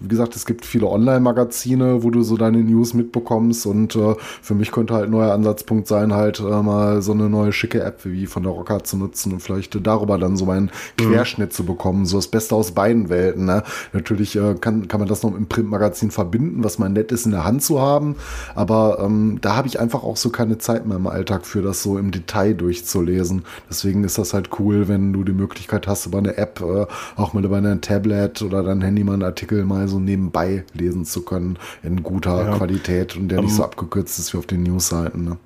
wie 0.00 0.08
gesagt, 0.08 0.34
es 0.34 0.44
gibt 0.44 0.66
viele 0.66 0.88
Online-Magazine, 0.88 2.02
wo 2.02 2.10
du 2.10 2.24
so 2.24 2.36
deine 2.36 2.58
News 2.58 2.94
mitbekommst 2.94 3.64
und 3.64 3.94
äh, 3.94 4.16
für 4.42 4.56
mich 4.56 4.72
könnte 4.72 4.92
halt 4.92 5.04
ein 5.04 5.12
neuer 5.12 5.32
Ansatzpunkt 5.32 5.86
sein, 5.86 6.12
halt 6.12 6.40
äh, 6.40 6.62
mal 6.62 7.00
so 7.00 7.12
eine 7.12 7.28
neue 7.28 7.52
schicke 7.52 7.80
App 7.80 8.04
wie 8.04 8.26
von 8.26 8.42
der 8.42 8.50
Rocker 8.50 8.82
zu 8.82 8.96
nutzen 8.96 9.32
und 9.32 9.38
vielleicht 9.38 9.78
darüber 9.86 10.18
dann 10.18 10.36
so 10.36 10.46
meinen 10.46 10.72
mhm. 10.98 11.04
Querschnitt 11.04 11.52
zu 11.52 11.64
bekommen, 11.64 12.06
so 12.06 12.16
das 12.16 12.26
Beste 12.26 12.56
aus 12.56 12.72
beiden 12.72 13.08
Welten. 13.08 13.44
Ne? 13.44 13.62
Natürlich 13.92 14.34
äh, 14.34 14.56
kann, 14.60 14.88
kann 14.88 14.98
man 14.98 15.08
das 15.08 15.22
noch 15.22 15.32
im 15.36 15.46
Printmagazin 15.46 16.10
verbinden, 16.10 16.64
was 16.64 16.80
mal 16.80 16.88
nett 16.88 17.12
ist 17.12 17.24
in 17.24 17.30
der 17.30 17.44
Hand 17.44 17.62
zu 17.62 17.80
haben, 17.80 18.16
aber 18.56 18.98
ähm, 19.00 19.38
da 19.40 19.54
habe 19.54 19.68
ich 19.68 19.78
einfach 19.78 20.02
auch 20.02 20.16
so 20.16 20.30
keine 20.30 20.58
Zeit 20.58 20.86
mehr 20.86 20.96
im 20.96 21.06
Alltag 21.06 21.46
für 21.46 21.62
das 21.62 21.84
so 21.84 21.98
im 21.98 22.10
Detail 22.10 22.54
durchzulesen. 22.54 23.44
Deswegen 23.70 24.02
ist 24.02 24.18
das 24.18 24.34
halt 24.34 24.50
cool, 24.58 24.88
wenn 24.88 25.12
du 25.12 25.22
die 25.22 25.32
Möglichkeit 25.32 25.86
hast, 25.86 26.06
über 26.06 26.18
eine 26.18 26.36
App, 26.36 26.60
äh, 26.60 26.86
auch 27.14 27.32
mal 27.32 27.44
über 27.44 27.58
ein 27.58 27.80
Tablet 27.80 28.42
oder 28.42 28.64
dein 28.64 28.82
Handy 28.82 29.03
einen 29.12 29.22
Artikel 29.22 29.64
mal 29.64 29.86
so 29.88 29.98
nebenbei 29.98 30.64
lesen 30.72 31.04
zu 31.04 31.24
können 31.24 31.58
in 31.82 32.02
guter 32.02 32.44
ja. 32.44 32.56
Qualität 32.56 33.16
und 33.16 33.28
der 33.28 33.40
um, 33.40 33.44
nicht 33.44 33.54
so 33.54 33.62
ähm, 33.62 33.68
abgekürzt 33.68 34.18
ist 34.18 34.32
wie 34.32 34.38
auf 34.38 34.46
den 34.46 34.62
Newsseiten. 34.62 35.24
Ne? 35.24 35.38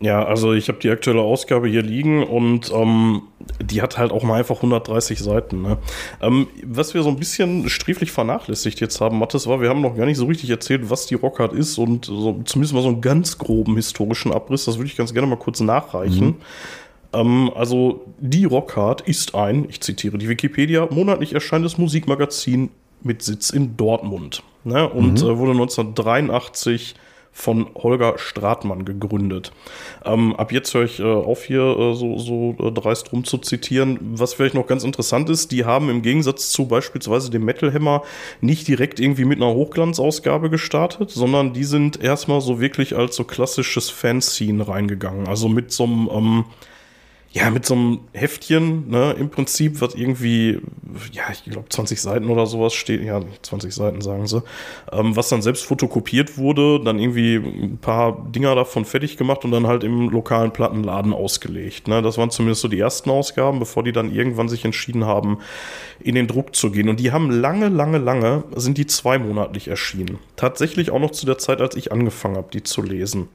Ja, 0.00 0.24
also 0.24 0.52
ich 0.52 0.68
habe 0.68 0.78
die 0.78 0.90
aktuelle 0.90 1.20
Ausgabe 1.20 1.68
hier 1.68 1.82
liegen 1.82 2.24
und 2.24 2.72
ähm, 2.72 3.22
die 3.62 3.80
hat 3.80 3.96
halt 3.96 4.10
auch 4.10 4.24
mal 4.24 4.38
einfach 4.38 4.56
130 4.56 5.20
Seiten. 5.20 5.62
Ne? 5.62 5.78
Ähm, 6.20 6.48
was 6.64 6.94
wir 6.94 7.02
so 7.02 7.08
ein 7.08 7.18
bisschen 7.18 7.68
sträflich 7.68 8.10
vernachlässigt 8.10 8.80
jetzt 8.80 9.00
haben, 9.00 9.18
Mathis, 9.18 9.46
war, 9.46 9.60
wir 9.60 9.68
haben 9.68 9.80
noch 9.80 9.96
gar 9.96 10.06
nicht 10.06 10.16
so 10.16 10.26
richtig 10.26 10.50
erzählt, 10.50 10.90
was 10.90 11.06
die 11.06 11.14
Rockhard 11.14 11.52
ist 11.52 11.78
und 11.78 12.06
so, 12.06 12.42
zumindest 12.44 12.74
mal 12.74 12.82
so 12.82 12.88
einen 12.88 13.00
ganz 13.02 13.38
groben 13.38 13.76
historischen 13.76 14.32
Abriss. 14.32 14.64
Das 14.64 14.78
würde 14.78 14.88
ich 14.88 14.96
ganz 14.96 15.12
gerne 15.12 15.28
mal 15.28 15.38
kurz 15.38 15.60
nachreichen. 15.60 16.26
Mhm. 16.26 16.36
Ähm, 17.14 17.50
also 17.54 18.04
die 18.18 18.44
Rockhard 18.44 19.02
ist 19.02 19.34
ein, 19.34 19.66
ich 19.68 19.80
zitiere 19.80 20.18
die 20.18 20.28
Wikipedia, 20.28 20.88
monatlich 20.90 21.34
erscheinendes 21.34 21.78
Musikmagazin 21.78 22.70
mit 23.02 23.22
Sitz 23.22 23.50
in 23.50 23.76
Dortmund. 23.76 24.42
Ne? 24.64 24.88
Und 24.88 25.22
mhm. 25.22 25.28
äh, 25.28 25.38
wurde 25.38 25.52
1983 25.52 26.94
von 27.36 27.66
Holger 27.74 28.14
Stratmann 28.16 28.84
gegründet. 28.84 29.50
Ähm, 30.04 30.36
ab 30.36 30.52
jetzt 30.52 30.72
höre 30.72 30.84
ich 30.84 31.00
äh, 31.00 31.02
auf, 31.02 31.42
hier 31.42 31.62
äh, 31.62 31.94
so, 31.94 32.16
so 32.16 32.54
äh, 32.60 32.70
dreist 32.70 33.12
rum 33.12 33.24
zu 33.24 33.38
zitieren. 33.38 33.98
Was 34.00 34.34
vielleicht 34.34 34.54
noch 34.54 34.68
ganz 34.68 34.84
interessant 34.84 35.28
ist, 35.28 35.50
die 35.50 35.64
haben 35.64 35.90
im 35.90 36.00
Gegensatz 36.00 36.50
zu 36.50 36.66
beispielsweise 36.66 37.30
dem 37.30 37.44
Metal 37.44 37.74
Hammer 37.74 38.02
nicht 38.40 38.68
direkt 38.68 39.00
irgendwie 39.00 39.24
mit 39.24 39.42
einer 39.42 39.52
Hochglanzausgabe 39.52 40.48
gestartet, 40.48 41.10
sondern 41.10 41.52
die 41.52 41.64
sind 41.64 42.00
erstmal 42.00 42.40
so 42.40 42.60
wirklich 42.60 42.96
als 42.96 43.16
so 43.16 43.24
klassisches 43.24 43.90
Fanscene 43.90 44.68
reingegangen. 44.68 45.26
Also 45.26 45.48
mit 45.48 45.72
so 45.72 45.84
einem 45.84 46.08
ähm, 46.12 46.44
ja, 47.34 47.50
mit 47.50 47.66
so 47.66 47.74
einem 47.74 47.98
Heftchen, 48.12 48.88
ne, 48.88 49.10
im 49.18 49.28
Prinzip, 49.28 49.80
was 49.80 49.96
irgendwie, 49.96 50.60
ja, 51.10 51.24
ich 51.32 51.42
glaube 51.42 51.68
20 51.68 52.00
Seiten 52.00 52.30
oder 52.30 52.46
sowas 52.46 52.74
steht, 52.74 53.02
ja, 53.02 53.20
20 53.42 53.74
Seiten 53.74 54.00
sagen 54.02 54.28
sie, 54.28 54.40
ähm, 54.92 55.16
was 55.16 55.30
dann 55.30 55.42
selbst 55.42 55.64
fotokopiert 55.64 56.38
wurde, 56.38 56.78
dann 56.78 57.00
irgendwie 57.00 57.34
ein 57.34 57.78
paar 57.78 58.24
Dinger 58.30 58.54
davon 58.54 58.84
fertig 58.84 59.16
gemacht 59.16 59.44
und 59.44 59.50
dann 59.50 59.66
halt 59.66 59.82
im 59.82 60.10
lokalen 60.10 60.52
Plattenladen 60.52 61.12
ausgelegt. 61.12 61.88
Ne? 61.88 62.02
Das 62.02 62.18
waren 62.18 62.30
zumindest 62.30 62.60
so 62.60 62.68
die 62.68 62.78
ersten 62.78 63.10
Ausgaben, 63.10 63.58
bevor 63.58 63.82
die 63.82 63.92
dann 63.92 64.14
irgendwann 64.14 64.48
sich 64.48 64.64
entschieden 64.64 65.04
haben, 65.04 65.38
in 65.98 66.14
den 66.14 66.28
Druck 66.28 66.54
zu 66.54 66.70
gehen. 66.70 66.88
Und 66.88 67.00
die 67.00 67.10
haben 67.10 67.30
lange, 67.30 67.68
lange, 67.68 67.98
lange, 67.98 68.44
sind 68.54 68.78
die 68.78 68.86
zweimonatlich 68.86 69.66
erschienen. 69.66 70.18
Tatsächlich 70.36 70.92
auch 70.92 71.00
noch 71.00 71.10
zu 71.10 71.26
der 71.26 71.38
Zeit, 71.38 71.60
als 71.60 71.74
ich 71.74 71.90
angefangen 71.90 72.36
habe, 72.36 72.50
die 72.52 72.62
zu 72.62 72.80
lesen. 72.80 73.28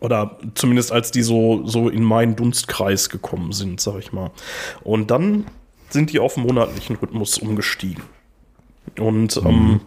Oder 0.00 0.38
zumindest 0.54 0.92
als 0.92 1.10
die 1.10 1.22
so, 1.22 1.66
so 1.66 1.88
in 1.88 2.02
meinen 2.02 2.34
Dunstkreis 2.34 3.10
gekommen 3.10 3.52
sind, 3.52 3.80
sag 3.80 3.98
ich 3.98 4.12
mal. 4.12 4.30
Und 4.82 5.10
dann 5.10 5.46
sind 5.90 6.12
die 6.12 6.18
auf 6.18 6.36
monatlichen 6.36 6.96
Rhythmus 6.96 7.38
umgestiegen. 7.38 8.02
Und 8.98 9.42
mhm. 9.42 9.48
ähm, 9.48 9.80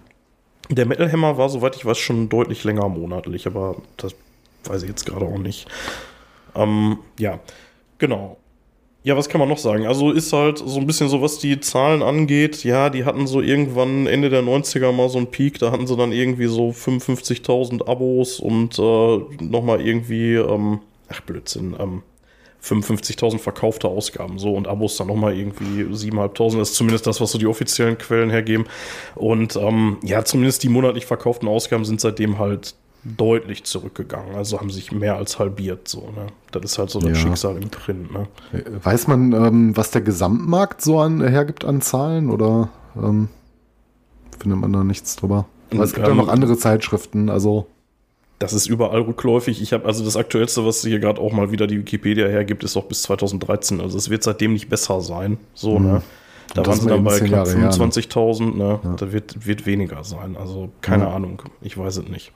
der 0.70 0.86
Metal 0.86 1.12
Hammer 1.12 1.38
war, 1.38 1.50
soweit 1.50 1.76
ich 1.76 1.86
weiß, 1.86 1.98
schon 1.98 2.30
deutlich 2.30 2.64
länger 2.64 2.88
monatlich, 2.90 3.48
aber 3.48 3.78
das 3.98 4.16
weiß 4.66 4.84
ich 4.84 4.90
jetzt 4.90 5.06
gerade 5.06 5.26
auch 5.26 5.38
nicht. 5.38 5.68
Ähm, 6.56 7.00
ja, 7.20 7.40
genau. 7.98 8.38
Ja, 9.06 9.18
was 9.18 9.28
kann 9.28 9.40
man 9.40 9.50
noch 9.50 9.58
sagen? 9.58 9.86
Also 9.86 10.12
ist 10.12 10.32
halt 10.32 10.60
so 10.60 10.80
ein 10.80 10.88
bisschen 10.88 11.10
so, 11.10 11.22
was 11.22 11.38
die 11.38 11.60
Zahlen 11.60 12.02
angeht. 12.02 12.64
Ja, 12.64 12.90
die 12.90 13.04
hatten 13.04 13.28
so 13.28 13.42
irgendwann 13.42 14.08
Ende 14.08 14.30
der 14.30 14.44
90er 14.44 14.94
mal 14.94 15.10
so 15.10 15.18
einen 15.18 15.28
Peak. 15.28 15.60
Da 15.60 15.72
hatten 15.72 15.88
sie 15.88 15.98
dann 15.98 16.14
irgendwie 16.14 16.48
so 16.48 16.70
55.000 16.70 17.86
Abos 17.86 18.40
und 18.40 18.80
äh, 18.80 19.44
nochmal 19.44 19.82
irgendwie, 19.82 20.36
ähm, 20.36 20.80
ach 21.10 21.20
Blödsinn, 21.22 21.76
ähm, 21.78 22.02
55.000 22.64 23.40
verkaufte 23.40 23.90
Ausgaben 23.90 24.40
so 24.40 24.54
und 24.54 24.70
Abos 24.70 24.96
dann 24.96 25.08
nochmal 25.08 25.38
irgendwie 25.38 25.84
7.500. 25.84 26.58
Das 26.60 26.70
ist 26.70 26.76
zumindest 26.76 27.06
das, 27.06 27.20
was 27.20 27.30
so 27.32 27.38
die 27.38 27.48
offiziellen 27.48 27.98
Quellen 27.98 28.30
hergeben. 28.30 28.68
Und 29.16 29.58
ähm, 29.58 29.98
ja, 30.02 30.24
zumindest 30.24 30.64
die 30.64 30.70
monatlich 30.70 31.06
verkauften 31.06 31.50
Ausgaben 31.50 31.84
sind 31.84 32.00
seitdem 32.00 32.40
halt 32.40 32.76
deutlich 33.04 33.64
zurückgegangen. 33.64 34.36
Also 34.36 34.60
haben 34.60 34.70
sich 34.70 34.92
mehr 34.92 35.16
als 35.16 35.40
halbiert. 35.40 35.88
So, 35.88 36.12
ne? 36.16 36.28
Das 36.52 36.64
ist 36.64 36.78
halt 36.78 36.90
so 36.90 37.00
das 37.00 37.10
ja. 37.10 37.16
Schicksal 37.16 37.58
im 37.58 37.70
Print. 37.70 38.12
Ne? 38.12 38.28
Weiß 38.84 39.08
man, 39.08 39.34
ähm, 39.34 39.76
was 39.76 39.92
der 39.92 40.02
Gesamtmarkt 40.02 40.82
so 40.82 41.00
an, 41.00 41.26
hergibt 41.26 41.66
an 41.66 41.82
Zahlen 41.82 42.30
oder 42.30 42.70
ähm, 42.96 43.30
findet 44.40 44.60
man 44.60 44.72
da 44.72 44.84
nichts 44.84 45.16
drüber? 45.16 45.46
Aber 45.72 45.84
es 45.84 45.94
gibt 45.94 46.08
ja 46.08 46.14
noch 46.14 46.28
andere 46.28 46.58
Zeitschriften, 46.58 47.30
also. 47.30 47.68
Das 48.40 48.54
ist 48.54 48.68
überall 48.68 49.02
rückläufig. 49.02 49.62
Ich 49.62 49.74
habe 49.74 49.86
also 49.86 50.04
das 50.04 50.18
aktuellste, 50.18 50.66
was 50.66 50.82
hier 50.82 51.00
gerade 51.00 51.22
auch 51.22 51.32
mal 51.32 51.52
wieder 51.52 51.66
die 51.66 51.80
Wikipedia 51.80 52.28
hergibt, 52.28 52.64
ist 52.64 52.76
auch 52.76 52.86
bis 52.86 53.04
2013. 53.04 53.80
Also 53.80 53.98
es 53.98 54.10
wird 54.10 54.24
seitdem 54.24 54.54
nicht 54.54 54.70
besser 54.70 55.02
sein. 55.02 55.38
So, 55.54 55.80
mhm. 55.80 55.86
ne? 55.86 56.02
Da 56.54 56.66
waren 56.66 56.80
sie 56.80 56.88
dann 56.88 57.04
bei 57.04 57.20
knapp 57.20 57.48
25.000, 57.48 58.56
ne? 58.56 58.80
Ja. 58.84 58.96
Da 58.96 59.12
wird, 59.12 59.46
wird 59.46 59.66
weniger 59.66 60.04
sein. 60.04 60.38
Also 60.38 60.70
keine 60.82 61.06
ja. 61.06 61.12
Ahnung, 61.12 61.42
ich 61.62 61.78
weiß 61.78 61.98
es 61.98 62.08
nicht. 62.08 62.32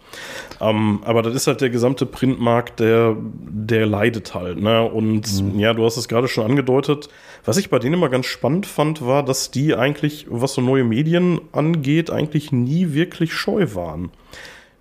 Ähm, 0.59 1.01
aber 1.05 1.21
das 1.21 1.35
ist 1.35 1.47
halt 1.47 1.61
der 1.61 1.69
gesamte 1.69 2.05
Printmarkt, 2.05 2.79
der, 2.79 3.15
der 3.19 3.85
leidet 3.85 4.33
halt, 4.33 4.59
ne? 4.59 4.83
Und 4.83 5.41
mhm. 5.41 5.59
ja, 5.59 5.73
du 5.73 5.85
hast 5.85 5.97
es 5.97 6.07
gerade 6.07 6.27
schon 6.27 6.45
angedeutet. 6.45 7.09
Was 7.45 7.57
ich 7.57 7.69
bei 7.69 7.79
denen 7.79 7.95
immer 7.95 8.09
ganz 8.09 8.25
spannend 8.25 8.65
fand, 8.65 9.05
war, 9.05 9.23
dass 9.23 9.51
die 9.51 9.75
eigentlich, 9.75 10.25
was 10.29 10.53
so 10.53 10.61
neue 10.61 10.83
Medien 10.83 11.39
angeht, 11.51 12.09
eigentlich 12.09 12.51
nie 12.51 12.93
wirklich 12.93 13.33
scheu 13.33 13.67
waren. 13.73 14.11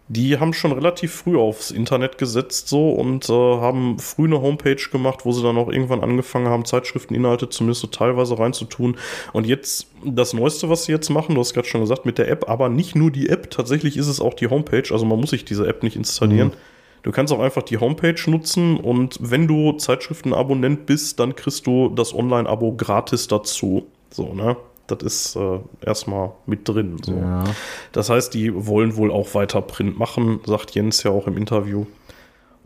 Die 0.08 0.38
haben 0.38 0.52
schon 0.52 0.72
relativ 0.72 1.12
früh 1.12 1.36
aufs 1.36 1.70
Internet 1.70 2.16
gesetzt 2.16 2.68
so 2.68 2.90
und 2.90 3.28
äh, 3.28 3.32
haben 3.32 3.98
früh 3.98 4.26
eine 4.26 4.40
Homepage 4.40 4.76
gemacht, 4.90 5.24
wo 5.24 5.32
sie 5.32 5.42
dann 5.42 5.58
auch 5.58 5.68
irgendwann 5.68 6.00
angefangen 6.00 6.46
haben, 6.48 6.64
Zeitschrifteninhalte 6.64 7.48
zumindest 7.48 7.80
so 7.80 7.88
teilweise 7.88 8.38
reinzutun. 8.38 8.96
Und 9.32 9.46
jetzt 9.46 9.88
das 10.04 10.32
Neueste, 10.32 10.68
was 10.68 10.84
sie 10.84 10.92
jetzt 10.92 11.10
machen, 11.10 11.34
du 11.34 11.40
hast 11.40 11.54
gerade 11.54 11.66
schon 11.66 11.80
gesagt, 11.80 12.06
mit 12.06 12.18
der 12.18 12.28
App, 12.28 12.48
aber 12.48 12.68
nicht 12.68 12.94
nur 12.94 13.10
die 13.10 13.28
App, 13.28 13.50
tatsächlich 13.50 13.96
ist 13.96 14.06
es 14.06 14.20
auch 14.20 14.34
die 14.34 14.48
Homepage, 14.48 14.84
also 14.92 15.04
man 15.04 15.18
muss 15.18 15.30
sich 15.30 15.44
diese 15.44 15.66
App 15.66 15.82
nicht 15.82 15.96
installieren. 15.96 16.48
Mhm. 16.48 16.54
Du 17.02 17.12
kannst 17.12 17.32
auch 17.32 17.40
einfach 17.40 17.62
die 17.62 17.78
Homepage 17.78 18.20
nutzen 18.26 18.78
und 18.78 19.18
wenn 19.20 19.46
du 19.46 19.72
Zeitschriftenabonnent 19.72 20.86
bist, 20.86 21.20
dann 21.20 21.36
kriegst 21.36 21.66
du 21.66 21.88
das 21.88 22.14
Online-Abo 22.14 22.72
gratis 22.72 23.28
dazu. 23.28 23.86
So, 24.10 24.34
ne? 24.34 24.56
Das 24.86 25.02
ist 25.02 25.36
äh, 25.36 25.58
erstmal 25.84 26.32
mit 26.46 26.68
drin. 26.68 26.98
So. 27.04 27.12
Ja. 27.12 27.44
Das 27.92 28.10
heißt, 28.10 28.32
die 28.34 28.52
wollen 28.66 28.96
wohl 28.96 29.10
auch 29.10 29.34
weiter 29.34 29.60
Print 29.62 29.98
machen, 29.98 30.40
sagt 30.46 30.72
Jens 30.74 31.02
ja 31.02 31.10
auch 31.10 31.26
im 31.26 31.36
Interview. 31.36 31.86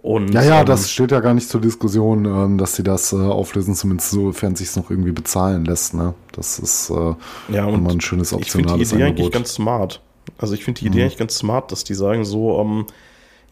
Und, 0.03 0.33
ja, 0.33 0.43
ja, 0.43 0.61
ähm, 0.61 0.67
das 0.67 0.91
steht 0.91 1.11
ja 1.13 1.21
gar 1.21 1.35
nicht 1.35 1.49
zur 1.49 1.61
Diskussion, 1.61 2.25
ähm, 2.25 2.59
dass 2.59 2.75
sie 2.75 2.83
das 2.83 3.13
äh, 3.13 3.17
auflösen, 3.17 3.75
zumindest 3.75 4.11
sofern 4.11 4.57
sich 4.57 4.69
es 4.69 4.77
noch 4.77 4.91
irgendwie 4.91 5.13
bezahlen 5.13 5.65
lässt. 5.65 5.95
Ne? 5.95 6.15
Das 6.33 6.59
ist 6.59 6.91
äh, 6.91 7.15
ja, 7.53 7.67
und 7.67 7.87
ein 7.87 8.01
schönes 8.01 8.33
optionales 8.33 8.43
Ich 8.43 8.51
finde 8.51 8.75
die 8.75 8.83
Idee 8.83 9.05
Angebot. 9.05 9.09
eigentlich 9.09 9.33
ganz 9.33 9.55
smart. 9.55 10.01
Also 10.39 10.55
ich 10.55 10.65
finde 10.65 10.81
die 10.81 10.87
Idee 10.87 10.99
mhm. 10.99 11.05
eigentlich 11.05 11.19
ganz 11.19 11.37
smart, 11.37 11.71
dass 11.71 11.85
die 11.85 11.95
sagen 11.95 12.25
so, 12.25 12.59
ähm, 12.61 12.87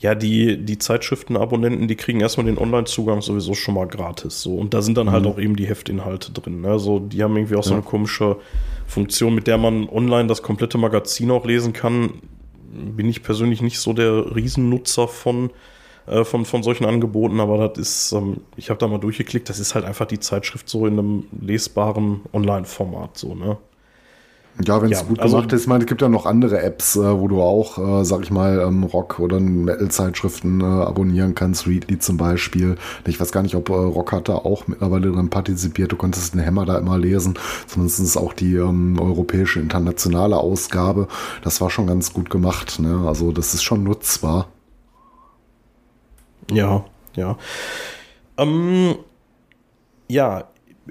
ja, 0.01 0.15
die, 0.15 0.65
die 0.65 0.79
Zeitschriftenabonnenten, 0.79 1.89
die 1.89 1.97
kriegen 1.97 2.21
erstmal 2.21 2.47
den 2.47 2.59
Online-Zugang 2.59 3.21
sowieso 3.21 3.55
schon 3.55 3.75
mal 3.75 3.89
gratis. 3.89 4.41
So. 4.43 4.55
Und 4.55 4.73
da 4.73 4.81
sind 4.81 4.97
dann 4.97 5.11
halt 5.11 5.25
mhm. 5.25 5.31
auch 5.31 5.39
eben 5.39 5.57
die 5.57 5.67
Heftinhalte 5.67 6.31
drin. 6.33 6.61
Ne? 6.61 6.69
Also 6.69 7.01
die 7.01 7.23
haben 7.23 7.37
irgendwie 7.37 7.57
auch 7.57 7.65
ja. 7.65 7.69
so 7.69 7.75
eine 7.75 7.83
komische 7.83 8.37
Funktion, 8.87 9.35
mit 9.35 9.49
der 9.49 9.59
man 9.59 9.89
online 9.89 10.29
das 10.29 10.43
komplette 10.43 10.79
Magazin 10.79 11.33
auch 11.33 11.45
lesen 11.45 11.73
kann. 11.73 12.23
Bin 12.97 13.09
ich 13.09 13.25
persönlich 13.25 13.61
nicht 13.61 13.81
so 13.81 13.93
der 13.93 14.37
Riesennutzer 14.37 15.09
von, 15.09 15.51
äh, 16.07 16.23
von, 16.23 16.45
von 16.45 16.63
solchen 16.63 16.85
Angeboten, 16.85 17.41
aber 17.41 17.69
das 17.69 17.79
ist, 17.79 18.13
ähm, 18.13 18.43
ich 18.57 18.71
habe 18.71 18.79
da 18.79 18.87
mal 18.87 18.99
durchgeklickt, 18.99 19.49
das 19.49 19.59
ist 19.59 19.75
halt 19.75 19.85
einfach 19.85 20.07
die 20.07 20.21
Zeitschrift 20.21 20.69
so 20.69 20.87
in 20.87 20.99
einem 20.99 21.25
lesbaren 21.41 22.21
Online-Format, 22.33 23.19
so, 23.19 23.35
ne? 23.35 23.59
Ja, 24.65 24.83
wenn 24.83 24.91
es 24.91 25.01
ja, 25.01 25.07
gut 25.07 25.21
also, 25.21 25.37
gemacht 25.37 25.53
ist. 25.53 25.63
Ich 25.63 25.67
meine, 25.69 25.85
es 25.85 25.89
gibt 25.89 26.03
ja 26.03 26.09
noch 26.09 26.27
andere 26.27 26.61
Apps, 26.61 26.97
äh, 26.97 27.21
wo 27.21 27.29
du 27.29 27.41
auch, 27.41 27.79
äh, 28.01 28.05
sag 28.05 28.23
ich 28.23 28.31
mal, 28.31 28.59
ähm, 28.61 28.83
Rock- 28.83 29.21
oder 29.21 29.39
Metal-Zeitschriften 29.39 30.61
äh, 30.61 30.65
abonnieren 30.65 31.35
kannst. 31.35 31.67
Readly 31.67 31.99
zum 31.99 32.17
Beispiel. 32.17 32.77
Ich 33.07 33.21
weiß 33.21 33.31
gar 33.31 33.43
nicht, 33.43 33.55
ob 33.55 33.69
äh, 33.69 33.73
Rock 33.73 34.13
hat 34.13 34.29
da 34.29 34.35
auch 34.35 34.67
mittlerweile 34.67 35.13
dran 35.13 35.31
partizipiert. 35.31 35.93
Du 35.93 35.97
konntest 35.97 36.35
den 36.35 36.45
Hammer 36.45 36.67
da 36.67 36.79
immer 36.79 36.99
lesen. 36.99 37.39
Zumindest 37.67 38.19
auch 38.19 38.33
die 38.33 38.57
ähm, 38.57 38.99
europäische 38.99 39.61
internationale 39.61 40.37
Ausgabe. 40.37 41.07
Das 41.45 41.61
war 41.61 41.71
schon 41.71 41.87
ganz 41.87 42.13
gut 42.13 42.29
gemacht. 42.29 42.81
Ne? 42.81 43.05
Also 43.07 43.31
das 43.31 43.55
ist 43.55 43.63
schon 43.63 43.85
nutzbar. 43.85 44.49
Ja, 46.51 46.85
ja. 47.15 47.37
Ähm, 48.39 48.97
ja, 50.09 50.45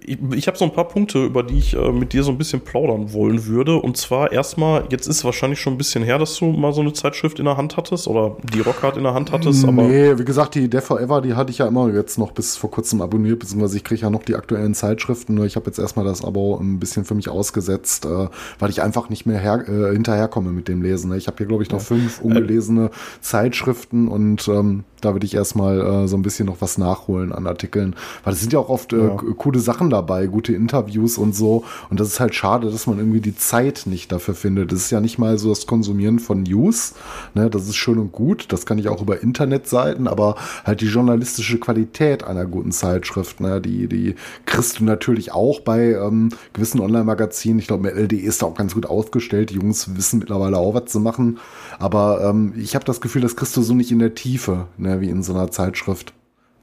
ich, 0.06 0.18
ich 0.34 0.48
habe 0.48 0.58
so 0.58 0.66
ein 0.66 0.74
paar 0.74 0.88
Punkte, 0.88 1.26
über 1.26 1.44
die 1.44 1.58
ich 1.58 1.76
äh, 1.76 1.92
mit 1.92 2.14
dir 2.14 2.24
so 2.24 2.32
ein 2.32 2.38
bisschen 2.38 2.62
plaudern 2.62 3.14
wollen 3.14 3.46
würde. 3.46 3.78
Und 3.78 3.98
zwar 3.98 4.32
erstmal, 4.32 4.86
jetzt 4.90 5.08
ist 5.08 5.18
es 5.18 5.26
wahrscheinlich 5.26 5.60
schon 5.60 5.74
ein 5.74 5.78
bisschen 5.78 6.04
her, 6.04 6.18
dass 6.18 6.38
du 6.38 6.46
mal 6.46 6.74
so 6.74 6.82
eine 6.82 6.94
Zeitschrift 6.94 7.40
in 7.40 7.46
der 7.46 7.58
Hand 7.58 7.78
hattest 7.78 8.08
oder 8.08 8.38
die 8.54 8.60
Rockhard 8.60 8.98
in 8.98 9.04
der 9.04 9.14
Hand 9.14 9.32
hattest. 9.32 9.66
Aber 9.66 9.84
nee, 9.84 10.18
wie 10.18 10.26
gesagt, 10.26 10.56
die 10.56 10.70
Death 10.70 10.84
Forever, 10.84 11.22
die 11.22 11.34
hatte 11.34 11.52
ich 11.52 11.60
ja 11.60 11.68
immer 11.68 11.92
jetzt 11.94 12.18
noch 12.18 12.32
bis 12.32 12.58
vor 12.58 12.72
kurzem 12.72 13.02
abonniert, 13.02 13.40
beziehungsweise 13.40 13.78
ich 13.78 13.84
kriege 13.84 14.02
ja 14.02 14.10
noch 14.10 14.24
die 14.24 14.36
aktuellen 14.36 14.74
Zeitschriften. 14.74 15.36
Nur 15.36 15.46
ich 15.46 15.56
habe 15.56 15.68
jetzt 15.68 15.80
erstmal 15.80 16.06
das 16.06 16.24
Abo 16.24 16.58
ein 16.58 16.80
bisschen 16.80 17.06
für 17.06 17.16
mich 17.16 17.30
ausgesetzt, 17.30 18.06
äh, 18.06 18.28
weil 18.60 18.70
ich 18.70 18.82
einfach 18.82 19.10
nicht 19.10 19.26
mehr 19.26 19.40
her, 19.40 19.64
äh, 19.68 19.94
hinterherkomme 19.94 20.52
mit 20.52 20.68
dem 20.68 20.82
Lesen. 20.82 21.10
Ne? 21.12 21.18
Ich 21.18 21.28
habe 21.28 21.38
hier, 21.38 21.48
glaube 21.48 21.64
ich, 21.64 21.72
noch 21.72 21.82
fünf 21.82 22.22
ungelesene 22.22 22.92
Zeitschriften 23.22 24.08
und 24.08 24.48
ähm, 24.48 24.84
da 25.02 25.14
würde 25.14 25.26
ich 25.26 25.36
erstmal 25.36 25.80
äh, 25.80 26.08
so 26.08 26.18
ein 26.18 26.22
bisschen 26.22 26.46
noch 26.46 26.62
was 26.62 26.78
nachholen 26.78 27.32
an 27.32 27.48
Artikeln. 27.48 27.96
Weil 28.24 28.34
es 28.34 28.42
sind 28.42 28.54
ja 28.54 28.60
auch 28.60 28.70
oft 28.70 28.94
äh, 28.94 29.08
ja. 29.08 29.16
coole 29.16 29.60
Sachen 29.60 29.90
dabei, 29.90 30.28
gute 30.28 30.54
Interviews 30.54 31.18
und 31.18 31.36
so. 31.36 31.64
Und 31.90 32.00
das 32.00 32.08
ist 32.10 32.20
halt 32.20 32.36
schade, 32.36 32.70
dass 32.70 32.88
man 32.88 32.98
irgendwie 32.98 33.22
die 33.22 33.36
Zeit 33.36 33.84
nicht 33.86 34.12
dafür 34.12 34.36
findet. 34.36 34.72
Das 34.72 34.80
ist 34.80 34.92
ja 34.92 35.00
nicht 35.00 35.18
mal 35.18 35.38
so 35.38 35.50
das 35.50 35.68
Konsumieren 35.68 36.20
von 36.20 36.44
News. 36.44 36.96
Ne? 37.34 37.50
Das 37.50 37.68
ist 37.68 37.76
schön 37.76 37.98
und 37.98 38.12
gut. 38.12 38.52
Das 38.52 38.66
kann 38.66 38.78
ich 38.78 38.90
auch 38.90 39.02
über 39.02 39.22
Internetseiten, 39.22 40.08
aber 40.08 40.36
halt 40.66 40.82
die 40.82 40.88
journalistische 40.88 41.60
Qualität 41.60 42.24
einer 42.24 42.46
guten 42.46 42.72
Zeitschrift, 42.72 43.40
ne? 43.40 43.62
die, 43.62 43.88
die 43.88 44.16
kriegst 44.46 44.80
du 44.80 44.84
natürlich 44.84 45.32
auch 45.32 45.62
bei 45.62 45.94
ähm, 45.94 46.30
gewissen 46.54 46.80
Online-Magazinen. 46.82 47.60
Ich 47.60 47.68
glaube, 47.68 47.84
mit 47.84 47.96
LDE 47.96 48.18
ist 48.18 48.42
da 48.42 48.48
auch 48.48 48.56
ganz 48.56 48.74
gut 48.74 48.86
aufgestellt. 48.86 49.50
Die 49.50 49.56
Jungs 49.56 49.96
wissen 49.96 50.20
mittlerweile 50.20 50.58
auch, 50.58 50.74
was 50.74 50.86
zu 50.86 51.00
machen. 51.00 51.40
Aber 51.80 52.24
ähm, 52.24 52.54
ich 52.58 52.76
habe 52.76 52.86
das 52.86 53.02
Gefühl, 53.02 53.22
das 53.22 53.36
kriegst 53.36 53.56
du 53.58 53.62
so 53.62 53.74
nicht 53.74 53.92
in 53.92 54.00
der 54.00 54.16
Tiefe. 54.16 54.68
Ne? 54.78 54.97
Ne, 54.98 55.02
wie 55.02 55.10
in 55.10 55.24
so 55.24 55.34
einer 55.34 55.52
Zeitschrift. 55.52 56.14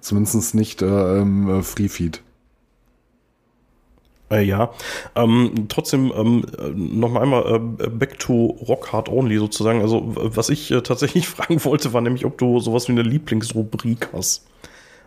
Zumindest 0.01 0.55
nicht 0.55 0.83
äh, 0.83 1.21
im 1.21 1.49
äh, 1.49 1.63
Freefeed. 1.63 2.23
Äh, 4.31 4.43
ja, 4.43 4.73
ähm, 5.15 5.67
trotzdem 5.69 6.13
ähm, 6.15 6.45
noch 6.75 7.15
einmal 7.15 7.55
äh, 7.55 7.89
back 7.89 8.19
to 8.19 8.47
Rock 8.69 8.93
Hard 8.93 9.09
Only 9.09 9.39
sozusagen. 9.39 9.81
Also 9.81 10.03
was 10.05 10.49
ich 10.49 10.71
äh, 10.71 10.83
tatsächlich 10.83 11.29
fragen 11.29 11.63
wollte, 11.65 11.93
war 11.93 12.01
nämlich, 12.01 12.25
ob 12.25 12.39
du 12.39 12.61
sowas 12.61 12.89
wie 12.89 12.93
eine 12.93 13.03
Lieblingsrubrik 13.03 14.09
hast. 14.13 14.47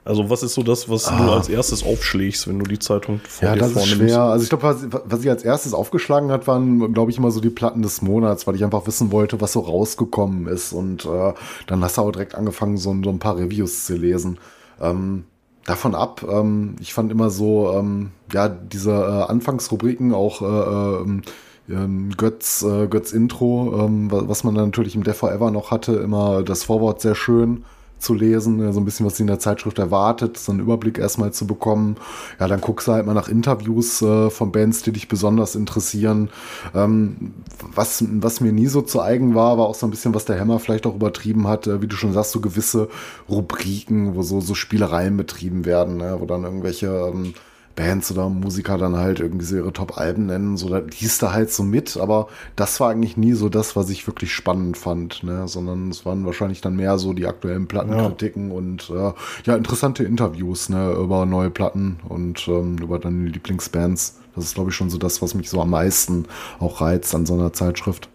Also 0.07 0.29
was 0.29 0.41
ist 0.41 0.53
so 0.53 0.63
das, 0.63 0.87
was 0.89 1.09
ah. 1.09 1.17
du 1.17 1.31
als 1.33 1.49
erstes 1.49 1.83
aufschlägst, 1.83 2.47
wenn 2.47 2.59
du 2.59 2.65
die 2.65 2.79
Zeitung 2.79 3.19
vor 3.27 3.49
ja, 3.49 3.55
dir 3.55 3.59
das 3.59 3.73
vornimmst? 3.73 3.93
Ist 3.93 3.97
schwer. 3.97 4.21
Also 4.21 4.43
ich 4.43 4.49
glaube, 4.49 4.63
was, 4.63 4.87
was 5.05 5.19
ich 5.21 5.29
als 5.29 5.43
erstes 5.43 5.73
aufgeschlagen 5.73 6.31
hat, 6.31 6.47
waren, 6.47 6.93
glaube 6.93 7.11
ich, 7.11 7.17
immer 7.17 7.29
so 7.29 7.41
die 7.41 7.49
Platten 7.49 7.81
des 7.81 8.01
Monats, 8.01 8.47
weil 8.47 8.55
ich 8.55 8.63
einfach 8.63 8.87
wissen 8.87 9.11
wollte, 9.11 9.41
was 9.41 9.51
so 9.51 9.59
rausgekommen 9.59 10.47
ist. 10.47 10.71
Und 10.71 11.05
äh, 11.05 11.33
dann 11.67 11.83
hast 11.83 11.97
du 11.97 12.01
auch 12.03 12.11
direkt 12.11 12.35
angefangen, 12.35 12.77
so, 12.77 12.95
so 13.03 13.09
ein 13.09 13.19
paar 13.19 13.37
Reviews 13.37 13.85
zu 13.85 13.97
lesen. 13.97 14.37
Ähm, 14.79 15.25
davon 15.65 15.93
ab, 15.93 16.25
ähm, 16.29 16.77
ich 16.79 16.93
fand 16.93 17.11
immer 17.11 17.29
so, 17.29 17.73
ähm, 17.73 18.11
ja, 18.31 18.47
diese 18.47 18.91
äh, 18.91 19.29
Anfangsrubriken 19.29 20.13
auch 20.13 20.41
äh, 20.41 21.01
ähm, 21.01 21.21
ähm 21.69 22.11
Götz, 22.15 22.63
äh, 22.63 22.87
Götz 22.87 23.11
Intro, 23.11 23.83
ähm, 23.83 24.07
was 24.09 24.45
man 24.45 24.55
dann 24.55 24.67
natürlich 24.67 24.95
im 24.95 25.03
Death 25.03 25.17
Forever 25.17 25.51
noch 25.51 25.69
hatte, 25.69 25.95
immer 25.95 26.43
das 26.43 26.63
Vorwort 26.63 27.01
sehr 27.01 27.15
schön 27.15 27.65
zu 27.99 28.13
lesen, 28.13 28.71
so 28.71 28.79
ein 28.79 28.86
bisschen, 28.86 29.05
was 29.05 29.17
sie 29.17 29.23
in 29.23 29.27
der 29.27 29.39
Zeitschrift 29.39 29.79
erwartet, 29.79 30.38
so 30.38 30.51
einen 30.51 30.62
Überblick 30.62 30.97
erstmal 30.97 31.31
zu 31.31 31.47
bekommen. 31.47 31.95
Ja, 32.39 32.47
dann 32.47 32.62
guckst 32.62 32.88
du 32.88 32.91
halt 32.93 33.05
mal 33.05 33.13
nach 33.13 33.27
Interviews 33.27 34.01
äh, 34.01 34.29
von 34.29 34.51
Bands, 34.51 34.83
die 34.83 34.91
dich 34.91 35.07
besonders 35.07 35.55
interessieren. 35.55 36.29
Ähm, 36.75 37.33
was, 37.73 38.03
was 38.07 38.41
mir 38.41 38.51
nie 38.51 38.67
so 38.67 38.81
zu 38.81 39.01
eigen 39.01 39.36
war, 39.36 39.57
war 39.57 39.65
auch 39.65 39.75
so 39.75 39.88
ein 39.88 39.91
bisschen, 39.91 40.13
was 40.13 40.25
der 40.25 40.39
Hammer 40.39 40.60
vielleicht 40.60 40.86
auch 40.86 40.95
übertrieben 40.95 41.47
hat, 41.47 41.67
äh, 41.67 41.81
wie 41.81 41.88
du 41.88 41.95
schon 41.95 42.13
sagst, 42.13 42.31
so 42.31 42.41
gewisse 42.41 42.89
Rubriken, 43.29 44.15
wo 44.15 44.21
so, 44.21 44.41
so 44.41 44.53
Spielereien 44.53 45.17
betrieben 45.17 45.65
werden, 45.65 45.97
ne? 45.97 46.17
wo 46.19 46.25
dann 46.25 46.43
irgendwelche 46.43 46.88
ähm, 46.88 47.33
Bands 47.77 48.11
oder 48.11 48.27
Musiker 48.27 48.77
dann 48.77 48.97
halt 48.97 49.21
irgendwie 49.21 49.45
so 49.45 49.55
ihre 49.55 49.71
Top-Alben 49.71 50.25
nennen. 50.25 50.57
So, 50.57 50.67
da 50.67 50.79
liest 50.79 51.23
da 51.23 51.31
halt 51.31 51.51
so 51.51 51.63
mit, 51.63 51.95
aber 51.95 52.27
das 52.57 52.81
war 52.81 52.89
eigentlich 52.89 53.15
nie 53.15 53.33
so 53.33 53.47
das, 53.47 53.77
was 53.77 53.89
ich 53.89 54.05
wirklich 54.07 54.33
spannend 54.33 54.75
fand, 54.75 55.23
ne? 55.23 55.47
Sondern 55.47 55.89
es 55.89 56.05
waren 56.05 56.25
wahrscheinlich 56.25 56.59
dann 56.59 56.75
mehr 56.75 56.97
so 56.97 57.13
die 57.13 57.27
aktuellen 57.27 57.67
Plattenkritiken 57.67 58.49
ja. 58.49 58.55
und 58.55 58.89
äh, 58.89 59.13
ja, 59.45 59.55
interessante 59.55 60.03
Interviews, 60.03 60.67
ne, 60.69 60.91
über 60.91 61.25
neue 61.25 61.51
Platten 61.51 61.99
und 62.09 62.47
ähm, 62.47 62.77
über 62.79 62.99
deine 62.99 63.27
Lieblingsbands. 63.27 64.19
Das 64.35 64.43
ist, 64.43 64.55
glaube 64.55 64.71
ich, 64.71 64.75
schon 64.75 64.89
so 64.89 64.97
das, 64.97 65.21
was 65.21 65.35
mich 65.35 65.49
so 65.49 65.61
am 65.61 65.69
meisten 65.69 66.25
auch 66.59 66.81
reizt 66.81 67.13
an 67.15 67.25
so 67.25 67.35
einer 67.35 67.53
Zeitschrift. 67.53 68.09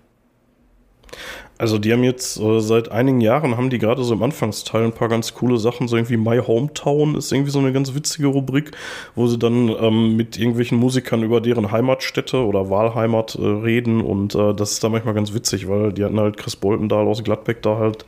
Also 1.63 1.79
die 1.79 1.93
haben 1.93 2.03
jetzt 2.03 2.41
äh, 2.41 2.59
seit 2.59 2.91
einigen 2.91 3.21
Jahren 3.21 3.57
haben 3.57 3.71
die 3.71 3.79
gerade 3.79 4.03
so 4.03 4.15
im 4.15 4.23
Anfangsteil 4.25 4.83
ein 4.83 4.93
paar 4.93 5.09
ganz 5.09 5.33
coole 5.33 5.59
Sachen, 5.59 5.87
so 5.87 5.95
irgendwie 5.95 6.17
My 6.17 6.39
Hometown 6.45 7.15
ist 7.15 7.31
irgendwie 7.31 7.53
so 7.53 7.61
eine 7.61 7.73
ganz 7.73 7.95
witzige 7.95 8.27
Rubrik, 8.27 8.73
wo 9.15 9.29
sie 9.29 9.39
dann 9.39 9.69
ähm, 9.69 10.17
mit 10.17 10.37
irgendwelchen 10.37 10.77
Musikern 10.77 11.23
über 11.23 11.41
deren 11.41 11.71
Heimatstätte 11.71 12.45
oder 12.45 12.69
Wahlheimat 12.69 13.37
äh, 13.37 13.47
reden 13.47 14.01
und 14.01 14.35
äh, 14.35 14.55
das 14.55 14.73
ist 14.73 14.83
da 14.83 14.89
manchmal 14.89 15.15
ganz 15.15 15.35
witzig, 15.35 15.69
weil 15.69 15.93
die 15.93 16.03
hatten 16.03 16.19
halt 16.19 16.37
Chris 16.37 16.57
Boltendahl 16.57 17.07
aus 17.07 17.23
Gladbeck 17.23 17.63
da 17.63 17.79
halt 17.79 18.07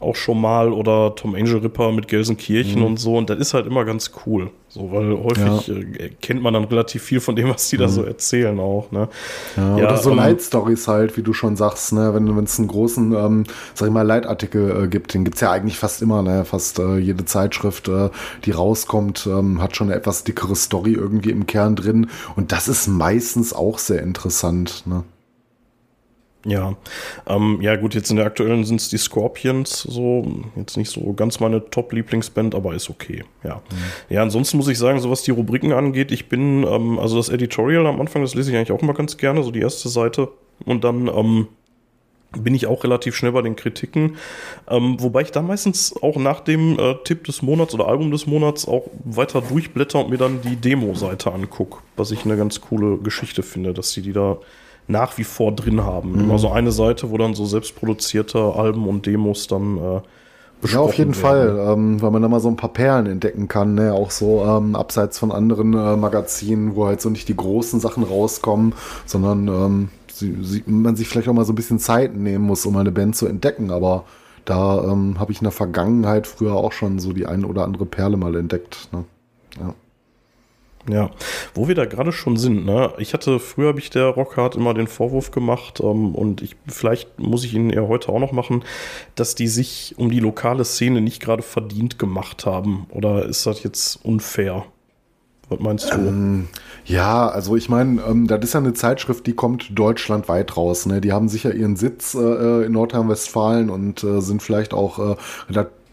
auch 0.00 0.16
schon 0.16 0.40
mal 0.40 0.72
oder 0.72 1.14
Tom 1.14 1.34
Angel 1.34 1.58
Ripper 1.58 1.92
mit 1.92 2.08
Gelsenkirchen 2.08 2.80
mhm. 2.80 2.86
und 2.86 2.96
so. 2.98 3.16
Und 3.16 3.30
das 3.30 3.38
ist 3.38 3.54
halt 3.54 3.66
immer 3.66 3.84
ganz 3.84 4.12
cool. 4.26 4.50
So, 4.70 4.92
weil 4.92 5.16
häufig 5.16 5.68
ja. 5.68 5.74
äh, 5.74 6.10
kennt 6.20 6.42
man 6.42 6.52
dann 6.52 6.64
relativ 6.64 7.02
viel 7.02 7.20
von 7.20 7.34
dem, 7.34 7.48
was 7.48 7.68
die 7.70 7.76
mhm. 7.76 7.80
da 7.80 7.88
so 7.88 8.02
erzählen 8.02 8.60
auch. 8.60 8.90
Ne? 8.92 9.08
Ja, 9.56 9.78
ja, 9.78 9.84
oder 9.86 9.96
so 9.96 10.10
ähm, 10.10 10.16
Leitstories 10.16 10.86
halt, 10.86 11.16
wie 11.16 11.22
du 11.22 11.32
schon 11.32 11.56
sagst, 11.56 11.92
ne? 11.92 12.14
wenn 12.14 12.44
es 12.44 12.58
einen 12.58 12.68
großen, 12.68 13.14
ähm, 13.14 13.44
sag 13.74 13.88
ich 13.88 13.94
mal, 13.94 14.02
Leitartikel 14.02 14.84
äh, 14.84 14.88
gibt, 14.88 15.14
den 15.14 15.24
gibt's 15.24 15.40
ja 15.40 15.50
eigentlich 15.50 15.78
fast 15.78 16.02
immer, 16.02 16.22
ne? 16.22 16.44
Fast 16.44 16.78
äh, 16.78 16.98
jede 16.98 17.24
Zeitschrift, 17.24 17.88
äh, 17.88 18.10
die 18.44 18.50
rauskommt, 18.50 19.26
ähm, 19.26 19.62
hat 19.62 19.76
schon 19.76 19.88
eine 19.88 19.96
etwas 19.96 20.24
dickere 20.24 20.54
Story 20.54 20.92
irgendwie 20.92 21.30
im 21.30 21.46
Kern 21.46 21.74
drin. 21.74 22.08
Und 22.36 22.52
das 22.52 22.68
ist 22.68 22.88
meistens 22.88 23.52
auch 23.52 23.78
sehr 23.78 24.02
interessant. 24.02 24.82
Ne? 24.86 25.02
Ja, 26.44 26.76
ähm, 27.26 27.58
ja 27.60 27.74
gut, 27.74 27.94
jetzt 27.94 28.10
in 28.10 28.16
der 28.16 28.26
aktuellen 28.26 28.64
sind 28.64 28.80
es 28.80 28.88
die 28.88 28.96
Scorpions, 28.96 29.82
so 29.82 30.24
jetzt 30.54 30.76
nicht 30.76 30.88
so 30.88 31.12
ganz 31.12 31.40
meine 31.40 31.68
Top-Lieblingsband, 31.68 32.54
aber 32.54 32.74
ist 32.74 32.88
okay. 32.90 33.24
Ja, 33.42 33.56
mhm. 33.56 34.14
ja. 34.14 34.22
Ansonsten 34.22 34.56
muss 34.56 34.68
ich 34.68 34.78
sagen, 34.78 35.00
so 35.00 35.10
was 35.10 35.22
die 35.22 35.32
Rubriken 35.32 35.72
angeht, 35.72 36.12
ich 36.12 36.28
bin 36.28 36.64
ähm, 36.64 36.98
also 37.00 37.16
das 37.16 37.28
Editorial 37.28 37.86
am 37.86 38.00
Anfang, 38.00 38.22
das 38.22 38.34
lese 38.34 38.50
ich 38.50 38.56
eigentlich 38.56 38.72
auch 38.72 38.82
immer 38.82 38.94
ganz 38.94 39.16
gerne, 39.16 39.42
so 39.42 39.50
die 39.50 39.60
erste 39.60 39.88
Seite 39.88 40.28
und 40.64 40.84
dann 40.84 41.08
ähm, 41.08 41.48
bin 42.36 42.54
ich 42.54 42.66
auch 42.66 42.84
relativ 42.84 43.16
schnell 43.16 43.32
bei 43.32 43.42
den 43.42 43.56
Kritiken. 43.56 44.16
Ähm, 44.68 44.96
wobei 45.00 45.22
ich 45.22 45.32
da 45.32 45.42
meistens 45.42 45.94
auch 46.02 46.16
nach 46.16 46.40
dem 46.40 46.78
äh, 46.78 46.94
Tipp 47.04 47.24
des 47.24 47.42
Monats 47.42 47.74
oder 47.74 47.88
Album 47.88 48.10
des 48.10 48.26
Monats 48.26 48.68
auch 48.68 48.86
weiter 49.04 49.40
durchblätter 49.40 50.04
und 50.04 50.10
mir 50.10 50.18
dann 50.18 50.42
die 50.42 50.56
Demo-Seite 50.56 51.32
angucke, 51.32 51.78
was 51.96 52.10
ich 52.10 52.24
eine 52.24 52.36
ganz 52.36 52.60
coole 52.60 52.98
Geschichte 52.98 53.42
finde, 53.42 53.72
dass 53.72 53.92
die 53.92 54.02
die 54.02 54.12
da 54.12 54.38
nach 54.88 55.18
wie 55.18 55.24
vor 55.24 55.52
drin 55.52 55.84
haben. 55.84 56.12
Mhm. 56.12 56.20
Immer 56.20 56.38
so 56.38 56.50
eine 56.50 56.72
Seite, 56.72 57.10
wo 57.10 57.18
dann 57.18 57.34
so 57.34 57.44
selbstproduzierte 57.44 58.38
Alben 58.38 58.88
und 58.88 59.06
Demos 59.06 59.46
dann 59.46 59.76
äh, 59.76 60.00
ja, 60.66 60.80
auf 60.80 60.94
jeden 60.94 61.14
werden. 61.14 61.56
Fall, 61.56 61.72
ähm, 61.72 62.02
weil 62.02 62.10
man 62.10 62.22
da 62.22 62.28
mal 62.28 62.40
so 62.40 62.48
ein 62.48 62.56
paar 62.56 62.72
Perlen 62.72 63.06
entdecken 63.06 63.46
kann, 63.46 63.74
ne? 63.74 63.92
auch 63.92 64.10
so 64.10 64.44
ähm, 64.44 64.74
abseits 64.74 65.18
von 65.18 65.30
anderen 65.30 65.74
äh, 65.74 65.96
Magazinen, 65.96 66.74
wo 66.74 66.86
halt 66.86 67.00
so 67.00 67.10
nicht 67.10 67.28
die 67.28 67.36
großen 67.36 67.78
Sachen 67.78 68.02
rauskommen, 68.02 68.72
sondern 69.06 69.46
ähm, 69.46 69.88
sie, 70.12 70.36
sie, 70.42 70.64
man 70.66 70.96
sich 70.96 71.08
vielleicht 71.08 71.28
auch 71.28 71.34
mal 71.34 71.44
so 71.44 71.52
ein 71.52 71.56
bisschen 71.56 71.78
Zeit 71.78 72.16
nehmen 72.16 72.44
muss, 72.44 72.66
um 72.66 72.76
eine 72.76 72.90
Band 72.90 73.14
zu 73.14 73.26
entdecken. 73.26 73.70
Aber 73.70 74.04
da 74.44 74.82
ähm, 74.84 75.20
habe 75.20 75.30
ich 75.30 75.38
in 75.38 75.44
der 75.44 75.52
Vergangenheit 75.52 76.26
früher 76.26 76.54
auch 76.54 76.72
schon 76.72 76.98
so 76.98 77.12
die 77.12 77.26
eine 77.26 77.46
oder 77.46 77.64
andere 77.64 77.86
Perle 77.86 78.16
mal 78.16 78.34
entdeckt. 78.34 78.88
Ne? 78.92 79.04
Ja. 79.60 79.74
Ja, 80.88 81.10
wo 81.54 81.68
wir 81.68 81.74
da 81.74 81.84
gerade 81.84 82.12
schon 82.12 82.36
sind, 82.36 82.64
ne? 82.64 82.92
Ich 82.98 83.12
hatte 83.12 83.40
früher 83.40 83.68
habe 83.68 83.78
ich 83.78 83.90
der 83.90 84.06
Rockhard 84.06 84.56
immer 84.56 84.72
den 84.74 84.86
Vorwurf 84.86 85.30
gemacht 85.30 85.80
ähm, 85.80 86.14
und 86.14 86.40
ich 86.40 86.56
vielleicht 86.66 87.18
muss 87.18 87.44
ich 87.44 87.54
ihn 87.54 87.70
eher 87.70 87.88
heute 87.88 88.10
auch 88.10 88.20
noch 88.20 88.32
machen, 88.32 88.64
dass 89.14 89.34
die 89.34 89.48
sich 89.48 89.94
um 89.98 90.10
die 90.10 90.20
lokale 90.20 90.64
Szene 90.64 91.00
nicht 91.00 91.20
gerade 91.20 91.42
verdient 91.42 91.98
gemacht 91.98 92.46
haben. 92.46 92.86
Oder 92.90 93.26
ist 93.26 93.44
das 93.44 93.62
jetzt 93.62 94.04
unfair? 94.04 94.64
Was 95.48 95.60
meinst 95.60 95.92
du? 95.92 95.98
Ähm, 95.98 96.48
ja, 96.84 97.28
also 97.28 97.56
ich 97.56 97.68
meine, 97.68 98.02
ähm, 98.02 98.26
das 98.26 98.40
ist 98.44 98.54
ja 98.54 98.60
eine 98.60 98.74
Zeitschrift, 98.74 99.26
die 99.26 99.32
kommt 99.32 99.78
deutschlandweit 99.78 100.56
raus. 100.56 100.86
Ne? 100.86 101.00
Die 101.00 101.12
haben 101.12 101.28
sicher 101.28 101.54
ihren 101.54 101.76
Sitz 101.76 102.14
äh, 102.14 102.66
in 102.66 102.72
Nordrhein-Westfalen 102.72 103.70
und 103.70 104.04
äh, 104.04 104.20
sind 104.20 104.42
vielleicht 104.42 104.74
auch 104.74 104.98
äh, 104.98 105.16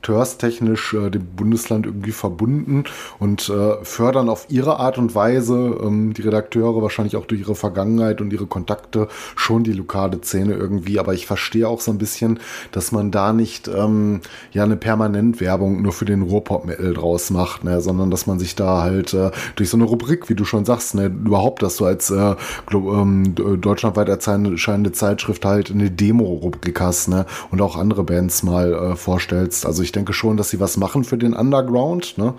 redaktörstechnisch 0.06 0.94
äh, 0.94 1.10
dem 1.10 1.26
Bundesland 1.36 1.86
irgendwie 1.86 2.12
verbunden 2.12 2.84
und 3.20 3.50
äh, 3.50 3.84
fördern 3.84 4.30
auf 4.30 4.48
ihre 4.50 4.80
Art 4.80 4.98
und 4.98 5.16
Weise 5.16 5.78
ähm, 5.82 6.14
die 6.14 6.22
Redakteure 6.22 6.82
wahrscheinlich 6.82 7.16
auch 7.16 7.26
durch 7.26 7.42
ihre 7.42 7.56
Vergangenheit 7.56 8.22
und 8.22 8.32
ihre 8.32 8.46
Kontakte 8.46 9.08
schon 9.36 9.64
die 9.64 9.74
lokale 9.74 10.20
Szene 10.22 10.54
irgendwie. 10.54 11.00
Aber 11.00 11.14
ich 11.14 11.26
verstehe 11.26 11.68
auch 11.68 11.82
so 11.82 11.92
ein 11.92 11.98
bisschen, 11.98 12.40
dass 12.72 12.92
man 12.92 13.12
da 13.12 13.34
nicht 13.34 13.68
ähm, 13.68 14.22
ja 14.52 14.64
eine 14.64 14.76
Permanentwerbung 14.76 15.82
nur 15.82 15.94
für 15.94 16.06
den 16.06 16.22
Ruhrpop-Metal 16.22 16.94
draus 16.94 17.30
macht, 17.30 17.64
ne, 17.64 17.82
sondern 17.82 18.12
dass 18.12 18.28
man 18.28 18.40
sich 18.40 18.56
da 18.56 18.82
halt 18.82 19.14
äh, 19.14 19.32
durch 19.56 19.70
so 19.70 19.78
eine 19.78 19.86
Rubrik, 19.86 20.30
wie 20.30 20.36
du 20.36 20.46
schon 20.46 20.66
sagst, 20.66 20.96
ne, 20.96 21.06
überhaupt, 21.06 21.64
dass 21.64 21.78
du 21.78 21.86
als 21.86 22.10
äh, 22.10 22.36
ähm, 22.72 23.36
deutschlandweit 23.36 24.10
erscheinende 24.10 24.92
Zeitschrift 24.92 25.46
halt 25.46 25.72
eine 25.72 25.90
Demo-Rubrik 25.90 26.80
hast, 26.80 27.08
ne, 27.08 27.26
und 27.52 27.62
auch 27.62 27.76
andere 27.76 28.04
Bands 28.04 28.44
mal 28.44 28.74
äh, 28.74 28.96
vorstellst. 28.96 29.66
Also 29.66 29.84
ich 29.84 29.92
denke 29.96 30.14
schon, 30.14 30.38
dass 30.38 30.50
sie 30.50 30.60
was 30.60 30.78
machen 30.78 31.04
für 31.04 31.18
den 31.18 31.34
Underground. 31.34 32.18
Ne? 32.18 32.34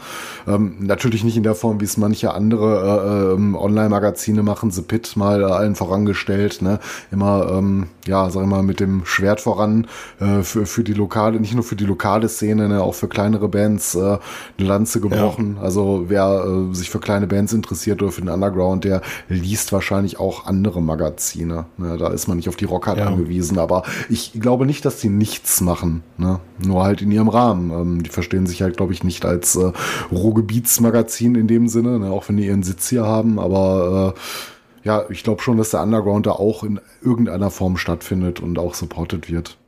Ähm, 0.47 0.77
natürlich 0.81 1.25
nicht 1.25 1.37
in 1.37 1.43
der 1.43 1.55
Form, 1.55 1.81
wie 1.81 1.85
es 1.85 1.97
manche 1.97 2.35
andere 2.35 3.35
äh, 3.35 3.35
äh, 3.35 3.57
Online-Magazine 3.57 4.43
machen. 4.43 4.71
The 4.71 4.83
Pit 4.83 5.17
mal 5.17 5.43
äh, 5.43 5.45
allen 5.45 5.75
vorangestellt. 5.75 6.63
Ne? 6.63 6.79
Immer, 7.11 7.49
ähm, 7.53 7.87
ja, 8.07 8.31
sag 8.31 8.43
ich 8.43 8.49
mal, 8.49 8.63
mit 8.63 8.81
dem 8.81 9.05
Schwert 9.05 9.41
voran 9.41 9.87
äh, 10.21 10.43
für, 10.43 10.67
für 10.67 10.85
die 10.85 10.93
lokale, 10.93 11.41
nicht 11.41 11.55
nur 11.55 11.65
für 11.65 11.77
die 11.77 11.85
lokale 11.85 12.29
Szene, 12.29 12.69
ne? 12.69 12.83
auch 12.83 12.95
für 12.95 13.09
kleinere 13.09 13.49
Bands 13.49 13.95
äh, 13.95 14.19
eine 14.59 14.69
Lanze 14.69 15.01
gebrochen. 15.01 15.57
Ja. 15.57 15.63
Also 15.63 16.05
wer 16.09 16.45
äh, 16.47 16.75
sich 16.75 16.91
für 16.91 17.01
kleine 17.01 17.27
Bands 17.27 17.53
interessiert 17.53 18.03
oder 18.03 18.13
für 18.13 18.21
den 18.21 18.31
Underground, 18.31 18.85
der 18.85 19.03
liest 19.29 19.73
wahrscheinlich 19.73 20.21
auch 20.21 20.47
andere 20.47 20.83
Magazine. 20.83 21.67
Ne? 21.77 21.97
Da 21.99 22.09
ist 22.09 22.29
man 22.29 22.37
nicht 22.37 22.49
auf 22.49 22.57
die 22.57 22.65
Rockhard 22.65 22.99
ja. 22.99 23.07
angewiesen. 23.07 23.59
Aber 23.59 23.85
ich 24.09 24.33
glaube 24.41 24.67
nicht, 24.67 24.85
dass 24.85 25.01
sie 25.01 25.09
nichts 25.09 25.61
machen. 25.61 26.03
Ne? 26.19 26.41
Nur 26.59 26.85
halt 26.85 27.03
in 27.03 27.11
ihrem 27.11 27.29
Rahmen. 27.29 27.46
Rahmen. 27.47 27.71
Ähm, 27.71 28.03
die 28.03 28.11
verstehen 28.11 28.47
sich 28.47 28.63
halt, 28.63 28.77
glaube 28.77 28.93
ich, 28.93 29.05
nicht 29.05 29.25
als 29.25 29.57
äh, 29.57 29.73
Ruhrgebietsmagazin 30.11 31.35
in 31.35 31.47
dem 31.47 31.69
Sinne, 31.69 31.99
ne, 31.99 32.11
auch 32.11 32.29
wenn 32.29 32.37
die 32.37 32.47
ihren 32.47 32.63
Sitz 32.63 32.89
hier 32.89 33.05
haben, 33.05 33.39
aber 33.39 34.15
äh, 34.15 34.87
ja, 34.87 35.05
ich 35.11 35.25
glaube 35.25 35.43
schon, 35.43 35.57
dass 35.57 35.71
der 35.71 35.83
Underground 35.83 36.27
da 36.27 36.33
auch 36.33 36.63
in 36.63 36.81
irgendeiner 37.03 37.51
Form 37.51 37.77
stattfindet 37.77 38.41
und 38.41 38.59
auch 38.59 38.75
supported 38.75 39.29
wird. 39.31 39.59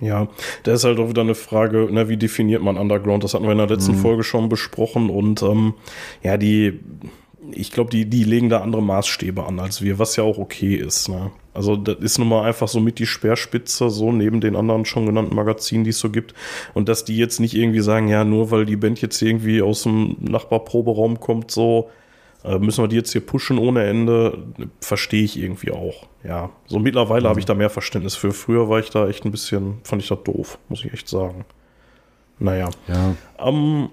Ja, 0.00 0.28
da 0.62 0.72
ist 0.72 0.84
halt 0.84 0.98
auch 0.98 1.10
wieder 1.10 1.20
eine 1.20 1.34
Frage, 1.34 1.88
ne, 1.92 2.08
wie 2.08 2.16
definiert 2.16 2.62
man 2.62 2.78
Underground? 2.78 3.22
Das 3.22 3.34
hatten 3.34 3.44
wir 3.44 3.52
in 3.52 3.58
der 3.58 3.66
letzten 3.66 3.96
mhm. 3.96 4.00
Folge 4.00 4.24
schon 4.24 4.48
besprochen 4.48 5.10
und 5.10 5.42
ähm, 5.42 5.74
ja, 6.22 6.38
die 6.38 6.80
ich 7.52 7.72
glaube, 7.72 7.90
die, 7.90 8.06
die 8.08 8.24
legen 8.24 8.48
da 8.48 8.60
andere 8.60 8.82
Maßstäbe 8.82 9.44
an 9.44 9.58
als 9.60 9.82
wir, 9.82 9.98
was 9.98 10.16
ja 10.16 10.24
auch 10.24 10.38
okay 10.38 10.74
ist. 10.74 11.08
Ne? 11.08 11.30
Also 11.52 11.76
das 11.76 11.98
ist 11.98 12.18
nun 12.18 12.28
mal 12.28 12.44
einfach 12.44 12.68
so 12.68 12.80
mit 12.80 12.98
die 12.98 13.06
Speerspitze, 13.06 13.90
so 13.90 14.12
neben 14.12 14.40
den 14.40 14.56
anderen 14.56 14.84
schon 14.84 15.06
genannten 15.06 15.34
Magazinen, 15.34 15.84
die 15.84 15.90
es 15.90 15.98
so 15.98 16.10
gibt. 16.10 16.34
Und 16.74 16.88
dass 16.88 17.04
die 17.04 17.16
jetzt 17.16 17.40
nicht 17.40 17.54
irgendwie 17.54 17.80
sagen, 17.80 18.08
ja, 18.08 18.24
nur 18.24 18.50
weil 18.50 18.66
die 18.66 18.76
Band 18.76 19.00
jetzt 19.00 19.20
irgendwie 19.20 19.62
aus 19.62 19.82
dem 19.82 20.16
Nachbarproberaum 20.20 21.18
kommt, 21.18 21.50
so 21.50 21.90
äh, 22.44 22.58
müssen 22.58 22.84
wir 22.84 22.88
die 22.88 22.96
jetzt 22.96 23.12
hier 23.12 23.20
pushen 23.20 23.58
ohne 23.58 23.84
Ende, 23.84 24.38
verstehe 24.80 25.24
ich 25.24 25.38
irgendwie 25.38 25.72
auch. 25.72 26.06
Ja, 26.22 26.50
so 26.66 26.78
mittlerweile 26.78 27.24
mhm. 27.24 27.28
habe 27.30 27.40
ich 27.40 27.46
da 27.46 27.54
mehr 27.54 27.70
Verständnis 27.70 28.14
für. 28.14 28.32
Früher 28.32 28.68
war 28.68 28.78
ich 28.78 28.90
da 28.90 29.08
echt 29.08 29.24
ein 29.24 29.30
bisschen, 29.30 29.80
fand 29.82 30.02
ich 30.02 30.08
das 30.08 30.22
doof, 30.22 30.58
muss 30.68 30.84
ich 30.84 30.92
echt 30.92 31.08
sagen. 31.08 31.44
Naja. 32.38 32.70
Ja. 32.88 33.14
Ähm, 33.38 33.90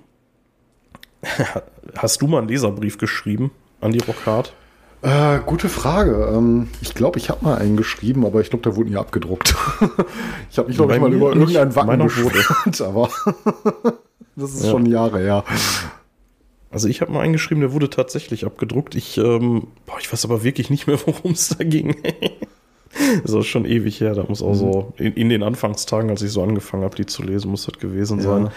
Hast 1.97 2.21
du 2.21 2.27
mal 2.27 2.39
einen 2.39 2.47
Leserbrief 2.47 2.97
geschrieben 2.97 3.51
an 3.81 3.91
die 3.91 3.99
Rockhard? 3.99 4.53
Äh, 5.01 5.39
gute 5.45 5.69
Frage. 5.69 6.31
Ähm, 6.33 6.69
ich 6.81 6.93
glaube, 6.93 7.19
ich 7.19 7.29
habe 7.29 7.45
mal 7.45 7.57
einen 7.57 7.77
geschrieben, 7.77 8.25
aber 8.25 8.41
ich 8.41 8.49
glaube, 8.49 8.63
der 8.63 8.75
wurde 8.75 8.89
nie 8.89 8.97
abgedruckt. 8.97 9.55
ich 10.49 10.57
habe 10.57 10.67
mich, 10.67 10.77
glaube 10.77 10.95
ich, 10.95 11.01
mal 11.01 11.13
über 11.13 11.35
irgendeinen 11.35 11.75
Wacken 11.75 11.99
beschwert, 11.99 12.81
aber 12.81 13.09
das 14.35 14.53
ist 14.53 14.65
ja. 14.65 14.71
schon 14.71 14.85
Jahre 14.87 15.19
her. 15.19 15.43
Also 16.71 16.87
ich 16.87 17.01
habe 17.01 17.11
mal 17.11 17.21
einen 17.21 17.33
geschrieben, 17.33 17.61
der 17.61 17.73
wurde 17.73 17.89
tatsächlich 17.89 18.45
abgedruckt. 18.45 18.95
Ich, 18.95 19.17
ähm, 19.17 19.67
boah, 19.85 19.99
ich 19.99 20.11
weiß 20.11 20.25
aber 20.25 20.43
wirklich 20.43 20.69
nicht 20.69 20.87
mehr, 20.87 20.99
worum 21.05 21.31
es 21.31 21.49
da 21.49 21.63
ging. 21.63 21.95
Das 23.23 23.31
ist 23.33 23.45
schon 23.45 23.65
ewig 23.65 23.99
her. 24.01 24.13
Da 24.13 24.23
muss 24.27 24.41
auch 24.41 24.53
mhm. 24.53 24.55
so 24.55 24.93
in, 24.97 25.13
in, 25.13 25.29
den 25.29 25.43
Anfangstagen, 25.43 26.09
als 26.09 26.21
ich 26.21 26.31
so 26.31 26.41
angefangen 26.41 26.83
habe, 26.83 26.95
die 26.95 27.05
zu 27.05 27.23
lesen, 27.23 27.51
muss 27.51 27.65
das 27.65 27.77
gewesen 27.79 28.21
sein. 28.21 28.45
Ja. 28.45 28.51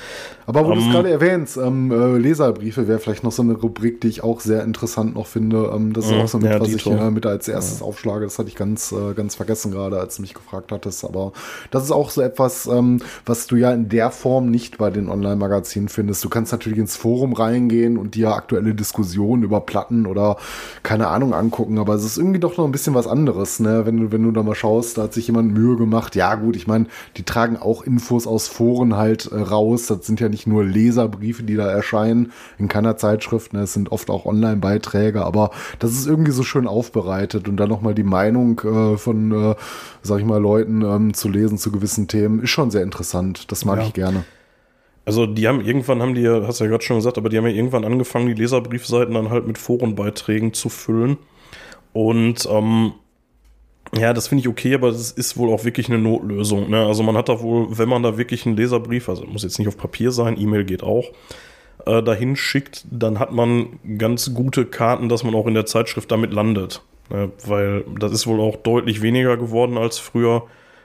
Aber 0.47 0.67
wo 0.67 0.73
um, 0.73 0.75
du 0.75 0.81
es 0.81 0.87
ähm, 0.87 0.93
gerade 0.93 1.11
erwähnst, 1.11 1.57
ähm, 1.57 1.93
äh, 1.93 2.19
Leserbriefe 2.19 2.89
wäre 2.89 2.99
vielleicht 2.99 3.25
noch 3.25 3.33
so 3.33 3.43
eine 3.43 3.55
Rubrik, 3.55 4.01
die 4.01 4.09
ich 4.09 4.25
auch 4.25 4.41
sehr 4.41 4.65
interessant 4.65 5.15
noch 5.15 5.27
finde. 5.27 5.71
Ähm, 5.75 5.93
das 5.93 6.07
ist 6.07 6.13
mhm. 6.13 6.21
auch 6.21 6.29
so 6.29 6.39
mit, 6.39 6.51
ja, 6.51 6.61
was 6.61 6.69
ich 6.69 6.87
äh, 6.87 7.11
mit 7.11 7.27
als 7.27 7.49
erstes 7.49 7.81
ja. 7.81 7.87
aufschlage. 7.87 8.25
Das 8.25 8.39
hatte 8.39 8.49
ich 8.49 8.57
ganz, 8.57 8.93
äh, 8.93 9.15
ganz 9.15 9.35
vergessen 9.35 9.71
gerade, 9.71 9.99
als 10.01 10.17
du 10.17 10.23
mich 10.23 10.35
gefragt 10.35 10.73
hattest. 10.73 11.05
Aber 11.05 11.33
das 11.71 11.85
ist 11.85 11.93
auch 11.93 12.11
so 12.11 12.21
etwas, 12.21 12.67
ähm, 12.67 13.01
was 13.27 13.47
du 13.47 13.57
ja 13.57 13.73
in 13.73 13.89
der 13.89 14.11
Form 14.11 14.51
nicht 14.51 14.79
bei 14.79 14.91
den 14.91 15.09
Online-Magazinen 15.09 15.89
findest. 15.89 16.25
Du 16.25 16.29
kannst 16.29 16.53
natürlich 16.53 16.79
ins 16.79 16.97
Forum 16.97 17.33
reingehen 17.33 17.97
und 17.97 18.15
dir 18.15 18.35
aktuelle 18.35 18.75
Diskussionen 18.75 19.43
über 19.43 19.61
Platten 19.61 20.07
oder 20.07 20.37
keine 20.83 21.09
Ahnung 21.09 21.35
angucken. 21.35 21.79
Aber 21.79 21.95
es 21.95 22.05
ist 22.05 22.19
irgendwie 22.19 22.41
doch 22.41 22.57
noch 22.57 22.65
ein 22.65 22.73
bisschen 22.73 22.95
was 22.95 23.07
anderes, 23.07 23.61
ne? 23.61 23.87
Wenn 23.87 23.97
du, 23.99 24.13
wenn 24.13 24.23
du 24.23 24.30
da 24.35 24.43
mal 24.43 24.55
schaust, 24.55 24.99
da 24.99 25.03
hat 25.03 25.15
sich 25.15 25.27
jemand 25.27 25.53
Mühe 25.53 25.77
gemacht. 25.77 26.17
Ja, 26.17 26.35
gut, 26.35 26.57
ich 26.57 26.67
meine, 26.67 26.87
die 27.17 27.23
tragen 27.23 27.57
auch 27.57 27.83
Infos 27.83 28.27
aus 28.27 28.49
Foren 28.49 28.97
halt 28.97 29.31
äh, 29.33 29.37
raus. 29.37 29.87
Das 29.87 30.07
sind 30.07 30.21
ja 30.21 30.29
nicht 30.29 30.47
nur 30.47 30.65
Leserbriefe, 30.65 31.43
die 31.43 31.57
da 31.57 31.69
erscheinen 31.71 32.33
in 32.59 32.69
keiner 32.69 32.97
Zeitschrift. 32.97 33.53
Ne? 33.53 33.61
Es 33.61 33.73
sind 33.73 33.93
oft 33.93 34.11
auch 34.11 34.27
Online-Beiträge, 34.27 35.25
aber 35.25 35.51
das 35.79 35.93
ist 35.93 36.07
irgendwie 36.07 36.33
so 36.33 36.43
schön 36.43 36.67
aufbereitet 36.67 37.49
und 37.49 37.57
dann 37.57 37.69
nochmal 37.69 37.95
die 37.95 38.03
Meinung 38.03 38.61
äh, 38.61 38.97
von, 38.97 39.33
äh, 39.33 39.55
sag 40.03 40.21
ich 40.21 40.27
mal, 40.27 40.41
Leuten 40.41 40.83
ähm, 40.83 41.15
zu 41.15 41.29
lesen 41.29 41.59
zu 41.59 41.71
gewissen 41.71 42.09
Themen 42.09 42.43
ist 42.43 42.51
schon 42.51 42.71
sehr 42.71 42.83
interessant. 42.83 43.51
Das 43.51 43.65
mag 43.65 43.79
ja. 43.79 43.87
ich 43.87 43.93
gerne. 43.93 44.25
Also 45.05 45.27
die 45.27 45.49
haben 45.49 45.61
irgendwann 45.61 46.03
haben 46.03 46.15
die 46.15 46.29
hast 46.29 46.61
du 46.61 46.65
ja 46.65 46.71
gerade 46.71 46.85
schon 46.85 46.97
gesagt, 46.97 47.19
aber 47.19 47.29
die 47.31 47.39
haben 47.39 47.47
ja 47.47 47.53
irgendwann 47.53 47.85
angefangen, 47.85 48.27
die 48.27 48.35
Leserbriefseiten 48.35 49.15
dann 49.15 49.31
halt 49.31 49.47
mit 49.47 49.59
Forenbeiträgen 49.59 50.53
zu 50.53 50.69
füllen. 50.69 51.17
Und 51.93 52.47
ähm, 52.49 52.93
ja, 53.97 54.13
das 54.13 54.29
finde 54.29 54.41
ich 54.43 54.49
okay, 54.49 54.75
aber 54.75 54.93
das 54.93 55.11
ist 55.11 55.37
wohl 55.37 55.53
auch 55.53 55.65
wirklich 55.65 55.89
eine 55.89 55.99
Notlösung. 55.99 56.71
Ne? 56.71 56.87
Also 56.87 57.03
man 57.03 57.17
hat 57.17 57.29
da 57.29 57.41
wohl, 57.41 57.77
wenn 57.77 57.89
man 57.89 58.03
da 58.03 58.17
wirklich 58.17 58.47
einen 58.47 58.57
Leserbrief, 58.57 59.09
also 59.09 59.25
muss 59.25 59.43
jetzt 59.43 59.59
nicht 59.59 59.69
auf 59.69 59.77
Papier 59.77 60.13
sein, 60.13 60.41
E-Mail 60.41 60.65
geht 60.65 60.83
auch, 60.83 61.07
äh, 61.87 62.03
dahin 62.03 62.37
schickt, 62.37 62.85
dann 62.91 63.19
hat 63.19 63.33
man 63.33 63.81
ganz 63.99 64.33
gute 64.33 64.65
Karten, 64.65 65.09
dass 65.09 65.25
man 65.25 65.35
auch 65.35 65.47
in 65.47 65.55
der 65.55 65.67
Zeitschrift 65.67 66.11
damit 66.11 66.33
landet. 66.33 66.83
Ne? 67.09 67.33
Weil 67.45 67.85
das 67.99 68.13
ist 68.13 68.27
wohl 68.27 68.41
auch 68.41 68.57
deutlich 68.57 69.03
weniger 69.03 69.37
geworden 69.37 69.77
als 69.77 69.99
früher. 69.99 70.45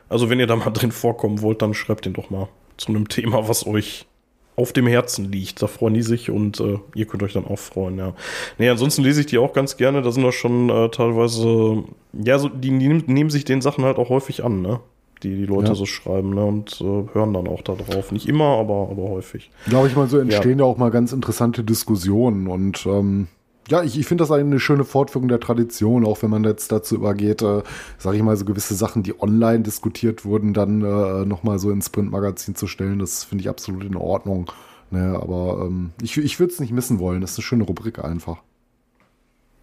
Also 0.10 0.30
wenn 0.30 0.40
ihr 0.40 0.48
da 0.48 0.56
mal 0.56 0.70
drin 0.74 0.92
vorkommen 0.92 1.42
wollt, 1.42 1.62
dann 1.62 1.74
schreibt 1.74 2.06
den 2.06 2.14
doch 2.14 2.32
mal 2.32 2.48
zu 2.78 2.90
einem 2.90 3.08
Thema, 3.08 3.48
was 3.48 3.68
euch 3.68 4.08
auf 4.56 4.74
dem 4.74 4.88
Herzen 4.88 5.32
liegt. 5.32 5.62
Da 5.62 5.68
freuen 5.68 5.94
die 5.94 6.02
sich 6.02 6.30
und 6.30 6.60
äh, 6.60 6.80
ihr 6.96 7.06
könnt 7.06 7.24
euch 7.24 7.34
dann 7.34 7.46
auch 7.46 7.60
freuen, 7.60 7.98
ja. 7.98 8.14
Nee, 8.58 8.70
ansonsten 8.70 9.04
lese 9.04 9.22
ich 9.22 9.28
die 9.28 9.38
auch 9.38 9.54
ganz 9.54 9.78
gerne. 9.78 10.02
Da 10.02 10.12
sind 10.12 10.24
doch 10.24 10.32
schon 10.32 10.70
äh, 10.70 10.90
teilweise, 10.90 11.84
ja, 12.14 12.40
so, 12.40 12.50
die, 12.50 12.78
die, 12.78 12.88
nehmen 12.90 13.30
sich 13.30 13.46
den 13.46 13.62
Sachen 13.62 13.84
halt 13.84 13.98
auch 13.98 14.10
häufig 14.10 14.44
an, 14.44 14.62
ne? 14.62 14.80
Die 15.24 15.36
die 15.36 15.46
Leute 15.46 15.70
ja. 15.70 15.76
so 15.76 15.86
schreiben, 15.86 16.34
ne? 16.34 16.46
Und 16.46 16.82
äh, 16.82 17.14
hören 17.14 17.34
dann 17.34 17.48
auch 17.48 17.62
da 17.62 17.74
drauf. 17.74 18.12
Nicht 18.12 18.28
immer, 18.28 18.58
aber, 18.58 18.90
aber 18.92 19.10
häufig. 19.10 19.50
Glaube 19.68 19.88
ich 19.88 19.96
mal, 19.96 20.08
so 20.08 20.20
entstehen 20.20 20.60
ja. 20.60 20.66
ja. 20.66 20.72
auch 20.72 20.78
mal 20.78 20.92
ganz 20.92 21.12
interessante 21.12 21.64
Diskussionen 21.64 22.48
und 22.48 22.86
ähm, 22.86 23.28
ja, 23.70 23.84
ich, 23.84 23.98
ich 23.98 24.06
finde 24.06 24.24
das 24.24 24.32
eine 24.32 24.60
schöne 24.60 24.84
Fortführung 24.84 25.28
der 25.28 25.40
Tradition, 25.40 26.06
auch 26.06 26.22
wenn 26.22 26.30
man 26.30 26.44
jetzt 26.44 26.72
dazu 26.72 26.96
übergeht, 26.96 27.42
äh, 27.42 27.64
sage 27.98 28.18
ich 28.18 28.24
mal, 28.24 28.38
so 28.38 28.46
gewisse 28.46 28.76
Sachen, 28.76 29.04
die 29.04 29.20
online 29.20 29.62
diskutiert 29.62 30.26
wurden, 30.26 30.54
dann 30.54 30.82
äh, 30.82 31.26
nochmal 31.26 31.60
so 31.60 31.72
ins 31.72 31.90
Printmagazin 31.90 32.56
zu 32.56 32.68
stellen. 32.68 33.00
Das 33.00 33.24
finde 33.24 33.42
ich 33.42 33.50
absolut 33.50 33.84
in 33.84 33.96
Ordnung. 33.96 34.52
Ne, 34.92 35.20
aber 35.20 35.66
ähm, 35.66 35.92
ich, 36.02 36.18
ich 36.18 36.40
würde 36.40 36.54
es 36.54 36.60
nicht 36.60 36.72
missen 36.72 37.00
wollen. 37.00 37.22
Das 37.22 37.32
ist 37.32 37.40
eine 37.40 37.44
schöne 37.44 37.64
Rubrik 37.64 38.04
einfach. 38.04 38.38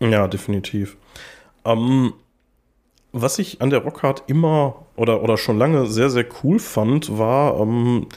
Ja, 0.01 0.27
definitiv. 0.27 0.97
Ähm, 1.65 2.13
was 3.13 3.39
ich 3.39 3.63
an 3.63 3.71
der 3.71 3.85
Rockhard 3.85 4.25
immer 4.27 4.87
oder, 4.97 5.23
oder 5.23 5.37
schon 5.37 5.59
lange 5.59 5.87
sehr, 5.87 6.11
sehr 6.11 6.27
cool 6.43 6.59
fand, 6.59 7.19
war, 7.19 7.61
ähm, 7.61 8.09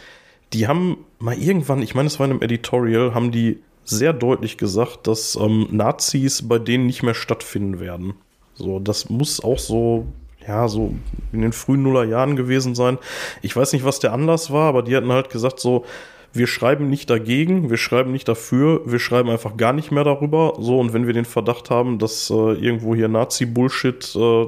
die 0.53 0.67
haben 0.67 0.97
mal 1.19 1.37
irgendwann, 1.37 1.81
ich 1.81 1.93
meine, 1.93 2.07
es 2.07 2.19
war 2.19 2.25
in 2.25 2.31
einem 2.31 2.41
Editorial, 2.41 3.13
haben 3.13 3.31
die 3.31 3.61
sehr 3.85 4.13
deutlich 4.13 4.57
gesagt, 4.57 5.07
dass 5.07 5.35
ähm, 5.35 5.67
Nazis 5.71 6.47
bei 6.47 6.59
denen 6.59 6.87
nicht 6.87 7.03
mehr 7.03 7.13
stattfinden 7.13 7.79
werden. 7.79 8.15
So, 8.55 8.79
das 8.79 9.09
muss 9.09 9.43
auch 9.43 9.59
so, 9.59 10.07
ja, 10.47 10.67
so 10.67 10.93
in 11.31 11.41
den 11.41 11.53
frühen 11.53 11.83
Nullerjahren 11.83 12.35
gewesen 12.35 12.75
sein. 12.75 12.97
Ich 13.41 13.55
weiß 13.55 13.73
nicht, 13.73 13.85
was 13.85 13.99
der 13.99 14.13
Anlass 14.13 14.51
war, 14.51 14.67
aber 14.67 14.81
die 14.81 14.95
hatten 14.95 15.11
halt 15.11 15.29
gesagt, 15.29 15.59
so, 15.59 15.85
wir 16.33 16.47
schreiben 16.47 16.89
nicht 16.89 17.09
dagegen, 17.09 17.69
wir 17.69 17.77
schreiben 17.77 18.11
nicht 18.11 18.27
dafür, 18.27 18.81
wir 18.85 18.99
schreiben 18.99 19.29
einfach 19.29 19.55
gar 19.55 19.71
nicht 19.71 19.91
mehr 19.91 20.03
darüber. 20.03 20.55
So, 20.59 20.79
und 20.79 20.91
wenn 20.91 21.07
wir 21.07 21.13
den 21.13 21.25
Verdacht 21.25 21.69
haben, 21.69 21.97
dass 21.97 22.29
äh, 22.29 22.33
irgendwo 22.33 22.93
hier 22.95 23.07
Nazi-Bullshit 23.07 24.15
äh, 24.15 24.47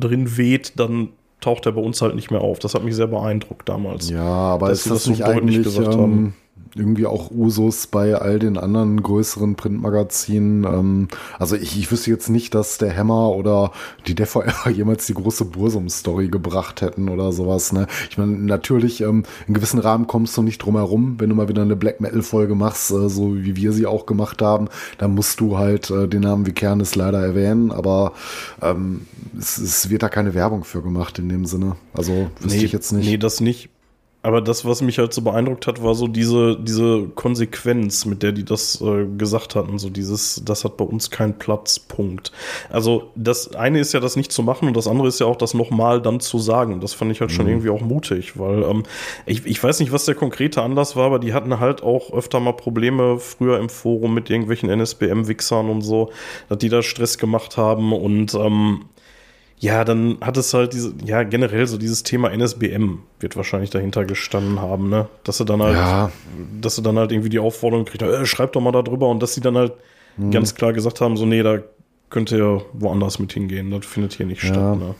drin 0.00 0.36
weht, 0.36 0.72
dann 0.76 1.10
taucht 1.40 1.66
er 1.66 1.72
bei 1.72 1.82
uns 1.82 2.00
halt 2.00 2.14
nicht 2.14 2.30
mehr 2.30 2.40
auf. 2.40 2.60
Das 2.60 2.74
hat 2.74 2.84
mich 2.84 2.94
sehr 2.94 3.08
beeindruckt 3.08 3.68
damals. 3.68 4.08
Ja, 4.08 4.22
aber 4.22 4.70
ist 4.70 4.86
das, 4.86 5.04
das 5.04 5.06
nicht 5.08 5.18
so 5.18 5.24
eigentlich 5.24 5.76
ähm, 5.76 6.32
irgendwie 6.74 7.06
auch 7.06 7.30
Usus 7.30 7.86
bei 7.86 8.14
all 8.14 8.38
den 8.38 8.56
anderen 8.56 9.02
größeren 9.02 9.56
Printmagazinen. 9.56 10.64
Ähm, 10.64 11.08
also 11.38 11.56
ich, 11.56 11.78
ich 11.78 11.90
wüsste 11.90 12.10
jetzt 12.10 12.28
nicht, 12.28 12.54
dass 12.54 12.78
der 12.78 12.96
Hammer 12.96 13.30
oder 13.30 13.72
die 14.06 14.14
DVR 14.14 14.70
jemals 14.74 15.06
die 15.06 15.14
große 15.14 15.44
Bursum-Story 15.44 16.28
gebracht 16.28 16.80
hätten 16.80 17.08
oder 17.08 17.32
sowas. 17.32 17.72
Ne? 17.72 17.86
Ich 18.10 18.18
meine, 18.18 18.32
natürlich, 18.32 19.00
ähm, 19.02 19.24
in 19.46 19.54
gewissen 19.54 19.78
Rahmen 19.78 20.06
kommst 20.06 20.36
du 20.36 20.42
nicht 20.42 20.58
drum 20.58 20.76
herum, 20.76 21.16
wenn 21.18 21.28
du 21.28 21.34
mal 21.34 21.48
wieder 21.48 21.62
eine 21.62 21.76
Black 21.76 22.00
Metal-Folge 22.00 22.54
machst, 22.54 22.90
äh, 22.90 23.08
so 23.08 23.36
wie 23.36 23.56
wir 23.56 23.72
sie 23.72 23.86
auch 23.86 24.06
gemacht 24.06 24.40
haben, 24.42 24.68
dann 24.98 25.14
musst 25.14 25.40
du 25.40 25.58
halt 25.58 25.90
äh, 25.90 26.08
den 26.08 26.22
Namen 26.22 26.46
Vikernes 26.46 26.94
leider 26.94 27.20
erwähnen, 27.20 27.70
aber 27.70 28.12
ähm, 28.62 29.06
es, 29.38 29.58
es 29.58 29.90
wird 29.90 30.02
da 30.02 30.08
keine 30.08 30.34
Werbung 30.34 30.64
für 30.64 30.82
gemacht 30.82 31.18
in 31.18 31.28
dem 31.28 31.44
Sinne. 31.44 31.76
Also 31.92 32.30
wüsste 32.40 32.58
nee, 32.58 32.64
ich 32.64 32.72
jetzt 32.72 32.92
nicht. 32.92 33.06
Nee, 33.06 33.18
das 33.18 33.40
nicht. 33.40 33.68
Aber 34.22 34.40
das, 34.40 34.64
was 34.64 34.82
mich 34.82 34.98
halt 34.98 35.12
so 35.12 35.22
beeindruckt 35.22 35.66
hat, 35.66 35.82
war 35.82 35.96
so 35.96 36.06
diese, 36.06 36.56
diese 36.56 37.08
Konsequenz, 37.14 38.04
mit 38.04 38.22
der 38.22 38.30
die 38.30 38.44
das 38.44 38.80
äh, 38.80 39.06
gesagt 39.18 39.56
hatten. 39.56 39.78
So 39.78 39.90
dieses, 39.90 40.42
das 40.44 40.64
hat 40.64 40.76
bei 40.76 40.84
uns 40.84 41.10
keinen 41.10 41.38
Platzpunkt. 41.38 42.30
Also 42.70 43.10
das 43.16 43.56
eine 43.56 43.80
ist 43.80 43.92
ja 43.92 44.00
das 44.00 44.14
nicht 44.14 44.30
zu 44.30 44.44
machen 44.44 44.68
und 44.68 44.76
das 44.76 44.86
andere 44.86 45.08
ist 45.08 45.18
ja 45.18 45.26
auch 45.26 45.36
das 45.36 45.54
nochmal 45.54 46.00
dann 46.00 46.20
zu 46.20 46.38
sagen. 46.38 46.80
Das 46.80 46.94
fand 46.94 47.10
ich 47.10 47.20
halt 47.20 47.32
schon 47.32 47.46
mhm. 47.46 47.52
irgendwie 47.52 47.70
auch 47.70 47.80
mutig, 47.80 48.38
weil 48.38 48.62
ähm, 48.62 48.84
ich, 49.26 49.44
ich 49.44 49.62
weiß 49.62 49.80
nicht, 49.80 49.90
was 49.90 50.04
der 50.04 50.14
konkrete 50.14 50.62
Anlass 50.62 50.94
war, 50.94 51.06
aber 51.06 51.18
die 51.18 51.34
hatten 51.34 51.58
halt 51.58 51.82
auch 51.82 52.12
öfter 52.12 52.38
mal 52.38 52.52
Probleme 52.52 53.18
früher 53.18 53.58
im 53.58 53.68
Forum 53.68 54.14
mit 54.14 54.30
irgendwelchen 54.30 54.70
NSBM-Wichsern 54.70 55.68
und 55.68 55.82
so, 55.82 56.10
dass 56.48 56.58
die 56.58 56.68
da 56.68 56.82
Stress 56.82 57.18
gemacht 57.18 57.56
haben 57.56 57.92
und 57.92 58.34
ähm, 58.34 58.84
ja, 59.62 59.84
dann 59.84 60.18
hat 60.20 60.36
es 60.36 60.52
halt 60.54 60.72
diese, 60.72 60.92
ja, 61.04 61.22
generell 61.22 61.68
so 61.68 61.78
dieses 61.78 62.02
Thema 62.02 62.30
NSBM 62.32 62.98
wird 63.20 63.36
wahrscheinlich 63.36 63.70
dahinter 63.70 64.04
gestanden 64.04 64.60
haben, 64.60 64.88
ne? 64.88 65.06
Dass 65.22 65.38
sie 65.38 65.44
dann 65.44 65.62
halt, 65.62 65.76
ja. 65.76 66.10
dass 66.60 66.74
sie 66.74 66.82
dann 66.82 66.98
halt 66.98 67.12
irgendwie 67.12 67.28
die 67.28 67.38
Aufforderung 67.38 67.84
kriegt, 67.84 68.02
äh, 68.02 68.26
schreibt 68.26 68.56
doch 68.56 68.60
mal 68.60 68.72
da 68.72 68.82
drüber 68.82 69.08
und 69.08 69.22
dass 69.22 69.34
sie 69.34 69.40
dann 69.40 69.56
halt 69.56 69.74
hm. 70.16 70.32
ganz 70.32 70.56
klar 70.56 70.72
gesagt 70.72 71.00
haben, 71.00 71.16
so, 71.16 71.26
nee, 71.26 71.44
da 71.44 71.58
könnt 72.10 72.32
ihr 72.32 72.62
woanders 72.72 73.20
mit 73.20 73.34
hingehen, 73.34 73.70
das 73.70 73.86
findet 73.86 74.14
hier 74.14 74.26
nicht 74.26 74.42
ja. 74.42 74.48
statt, 74.48 74.78
ne? 74.80 74.94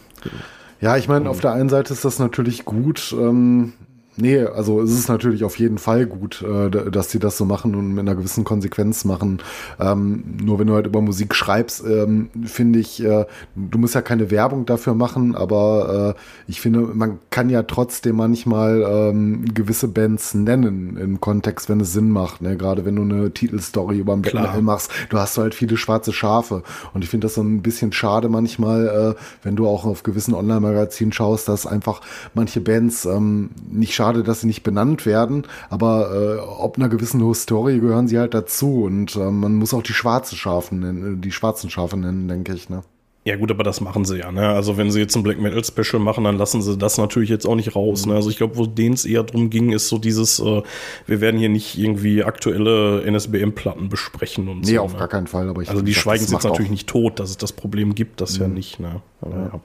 Ja, 0.81 0.96
ich 0.96 1.09
meine, 1.09 1.29
auf 1.29 1.40
der 1.40 1.55
einen 1.55 1.68
Seite 1.68 1.92
ist 1.92 2.05
das 2.05 2.20
natürlich 2.20 2.64
gut, 2.64 3.12
ähm, 3.18 3.72
Nee, 4.16 4.40
also 4.40 4.83
es 4.83 4.92
ist 4.92 5.09
natürlich 5.09 5.42
auf 5.42 5.59
jeden 5.59 5.79
Fall 5.79 6.05
gut, 6.05 6.42
äh, 6.42 6.70
dass 6.70 7.11
sie 7.11 7.18
das 7.18 7.38
so 7.38 7.46
machen 7.46 7.75
und 7.75 7.94
mit 7.94 8.01
einer 8.01 8.14
gewissen 8.14 8.44
Konsequenz 8.44 9.07
machen. 9.07 9.38
Ähm, 9.81 10.25
nur 10.42 10.59
wenn 10.59 10.66
du 10.66 10.75
halt 10.75 10.87
über 10.87 11.01
Musik 11.01 11.35
schreibst, 11.35 11.83
ähm, 11.87 12.29
finde 12.44 12.79
ich, 12.79 13.03
äh, 13.03 13.25
du 13.57 13.79
musst 13.79 13.94
ja 13.94 14.03
keine 14.03 14.31
Werbung 14.31 14.66
dafür 14.66 14.94
machen, 14.94 15.35
aber 15.35 16.14
äh, 16.16 16.20
ich 16.46 16.61
finde, 16.61 16.81
man 16.81 17.20
kann 17.31 17.48
ja 17.48 17.62
trotzdem 17.62 18.16
manchmal 18.16 18.85
ähm, 18.87 19.46
gewisse 19.55 19.88
Bands 19.88 20.35
nennen 20.35 20.98
im 20.98 21.20
Kontext, 21.20 21.70
wenn 21.70 21.81
es 21.81 21.94
Sinn 21.94 22.11
macht. 22.11 22.42
Ne? 22.42 22.59
Gerade 22.59 22.85
wenn 22.85 22.96
du 22.96 23.03
eine 23.03 23.31
Titelstory 23.31 23.98
über 23.98 24.12
ein 24.12 24.20
Black 24.20 24.35
Metal 24.35 24.62
machst, 24.62 24.90
du 25.09 25.18
hast 25.18 25.38
halt 25.38 25.55
viele 25.55 25.79
schwarze 25.79 26.12
Schafe. 26.12 26.62
Und 26.92 27.03
ich 27.03 27.09
finde 27.09 27.27
das 27.27 27.35
so 27.35 27.42
ein 27.42 27.62
bisschen 27.62 27.92
schade 27.92 28.29
manchmal, 28.29 29.16
äh, 29.16 29.22
wenn 29.42 29.57
du 29.57 29.66
auch 29.66 29.87
auf 29.87 30.03
gewissen 30.03 30.35
Online-Magazinen 30.35 31.12
schaust, 31.12 31.48
dass 31.48 31.66
einfach 31.66 32.03
manche 32.35 32.61
Bands 32.61 33.07
ähm, 33.07 33.51
nicht 33.70 33.94
schade, 34.03 34.25
dass 34.25 34.41
sie 34.41 34.49
nicht 34.49 34.65
benannt 34.65 35.07
werden, 35.07 35.45
aber 35.71 36.11
äh, 36.12 36.41
ob 36.41 36.77
einer 36.77 36.88
gewissen 36.88 37.25
Historie 37.27 37.79
gehören 37.79 38.09
sie 38.09 38.19
halt 38.19 38.35
dazu 38.35 38.85
und 38.85 39.15
äh, 39.15 39.31
man 39.31 39.55
muss 39.55 39.73
auch 39.75 39.83
die 39.83 39.93
schwarzen 39.93 40.37
Schafen 40.37 40.81
nennen, 40.81 41.21
die 41.21 41.31
schwarzen 41.31 41.71
Schafe 41.71 41.97
nennen, 41.97 42.27
denke 42.27 42.53
ich, 42.53 42.69
ne? 42.69 42.83
Ja 43.25 43.37
gut, 43.37 43.53
aber 43.53 43.62
das 43.62 43.81
machen 43.81 44.05
sie 44.05 44.19
ja. 44.19 44.33
Ne? 44.33 44.49
Also 44.49 44.77
wenn 44.77 44.91
sie 44.91 44.99
jetzt 44.99 45.15
ein 45.15 45.23
Black 45.23 45.41
Metal 45.41 45.62
Special 45.62 46.03
machen, 46.03 46.25
dann 46.25 46.37
lassen 46.38 46.61
sie 46.61 46.77
das 46.77 46.99
natürlich 46.99 47.29
jetzt 47.29 47.47
auch 47.47 47.55
nicht 47.55 47.77
raus. 47.77 48.05
Ne? 48.05 48.17
Also 48.17 48.31
ich 48.31 48.37
glaube, 48.37 48.57
wo 48.57 48.67
denen 48.67 48.95
es 48.95 49.05
eher 49.05 49.23
drum 49.23 49.49
ging, 49.49 49.71
ist 49.71 49.88
so 49.88 49.99
dieses, 49.99 50.41
äh, 50.41 50.62
wir 51.07 51.21
werden 51.21 51.38
hier 51.38 51.49
nicht 51.49 51.79
irgendwie 51.79 52.25
aktuelle 52.25 53.05
NSBM-Platten 53.09 53.88
besprechen 53.88 54.49
und 54.49 54.62
nee, 54.62 54.75
so. 54.75 54.81
auf 54.81 54.95
ne? 54.95 54.99
gar 54.99 55.07
keinen 55.07 55.29
Fall. 55.29 55.49
Aber 55.49 55.62
ich 55.62 55.71
also 55.71 55.83
die 55.83 55.95
schweigen 55.95 56.25
jetzt 56.25 56.33
natürlich 56.33 56.67
auch. 56.67 56.71
nicht 56.73 56.88
tot, 56.88 57.21
dass 57.21 57.31
es 57.31 57.37
das 57.37 57.53
Problem 57.53 57.95
gibt, 57.95 58.21
das 58.21 58.38
mhm. 58.38 58.43
ja 58.43 58.49
nicht. 58.49 58.81
Ne? 58.81 59.03
Aber, 59.21 59.37
ja. 59.37 59.61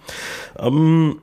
Ja. 0.59 0.67
Ähm, 0.67 1.21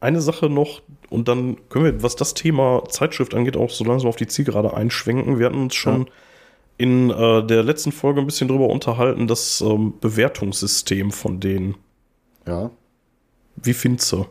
eine 0.00 0.20
Sache 0.20 0.48
noch, 0.50 0.82
und 1.10 1.28
dann 1.28 1.56
können 1.68 1.84
wir, 1.84 2.02
was 2.02 2.16
das 2.16 2.34
Thema 2.34 2.84
Zeitschrift 2.88 3.34
angeht, 3.34 3.56
auch 3.56 3.70
so 3.70 3.84
langsam 3.84 4.08
auf 4.08 4.16
die 4.16 4.26
Zielgerade 4.26 4.74
einschwenken. 4.74 5.38
Wir 5.38 5.46
hatten 5.46 5.62
uns 5.62 5.74
schon 5.74 6.02
ja. 6.02 6.12
in 6.76 7.10
äh, 7.10 7.46
der 7.46 7.62
letzten 7.62 7.92
Folge 7.92 8.20
ein 8.20 8.26
bisschen 8.26 8.48
drüber 8.48 8.68
unterhalten, 8.68 9.26
das 9.26 9.60
ähm, 9.60 9.94
Bewertungssystem 10.00 11.10
von 11.10 11.40
denen. 11.40 11.76
Ja. 12.46 12.70
Wie 13.56 13.72
findest 13.72 14.12
du? 14.12 14.26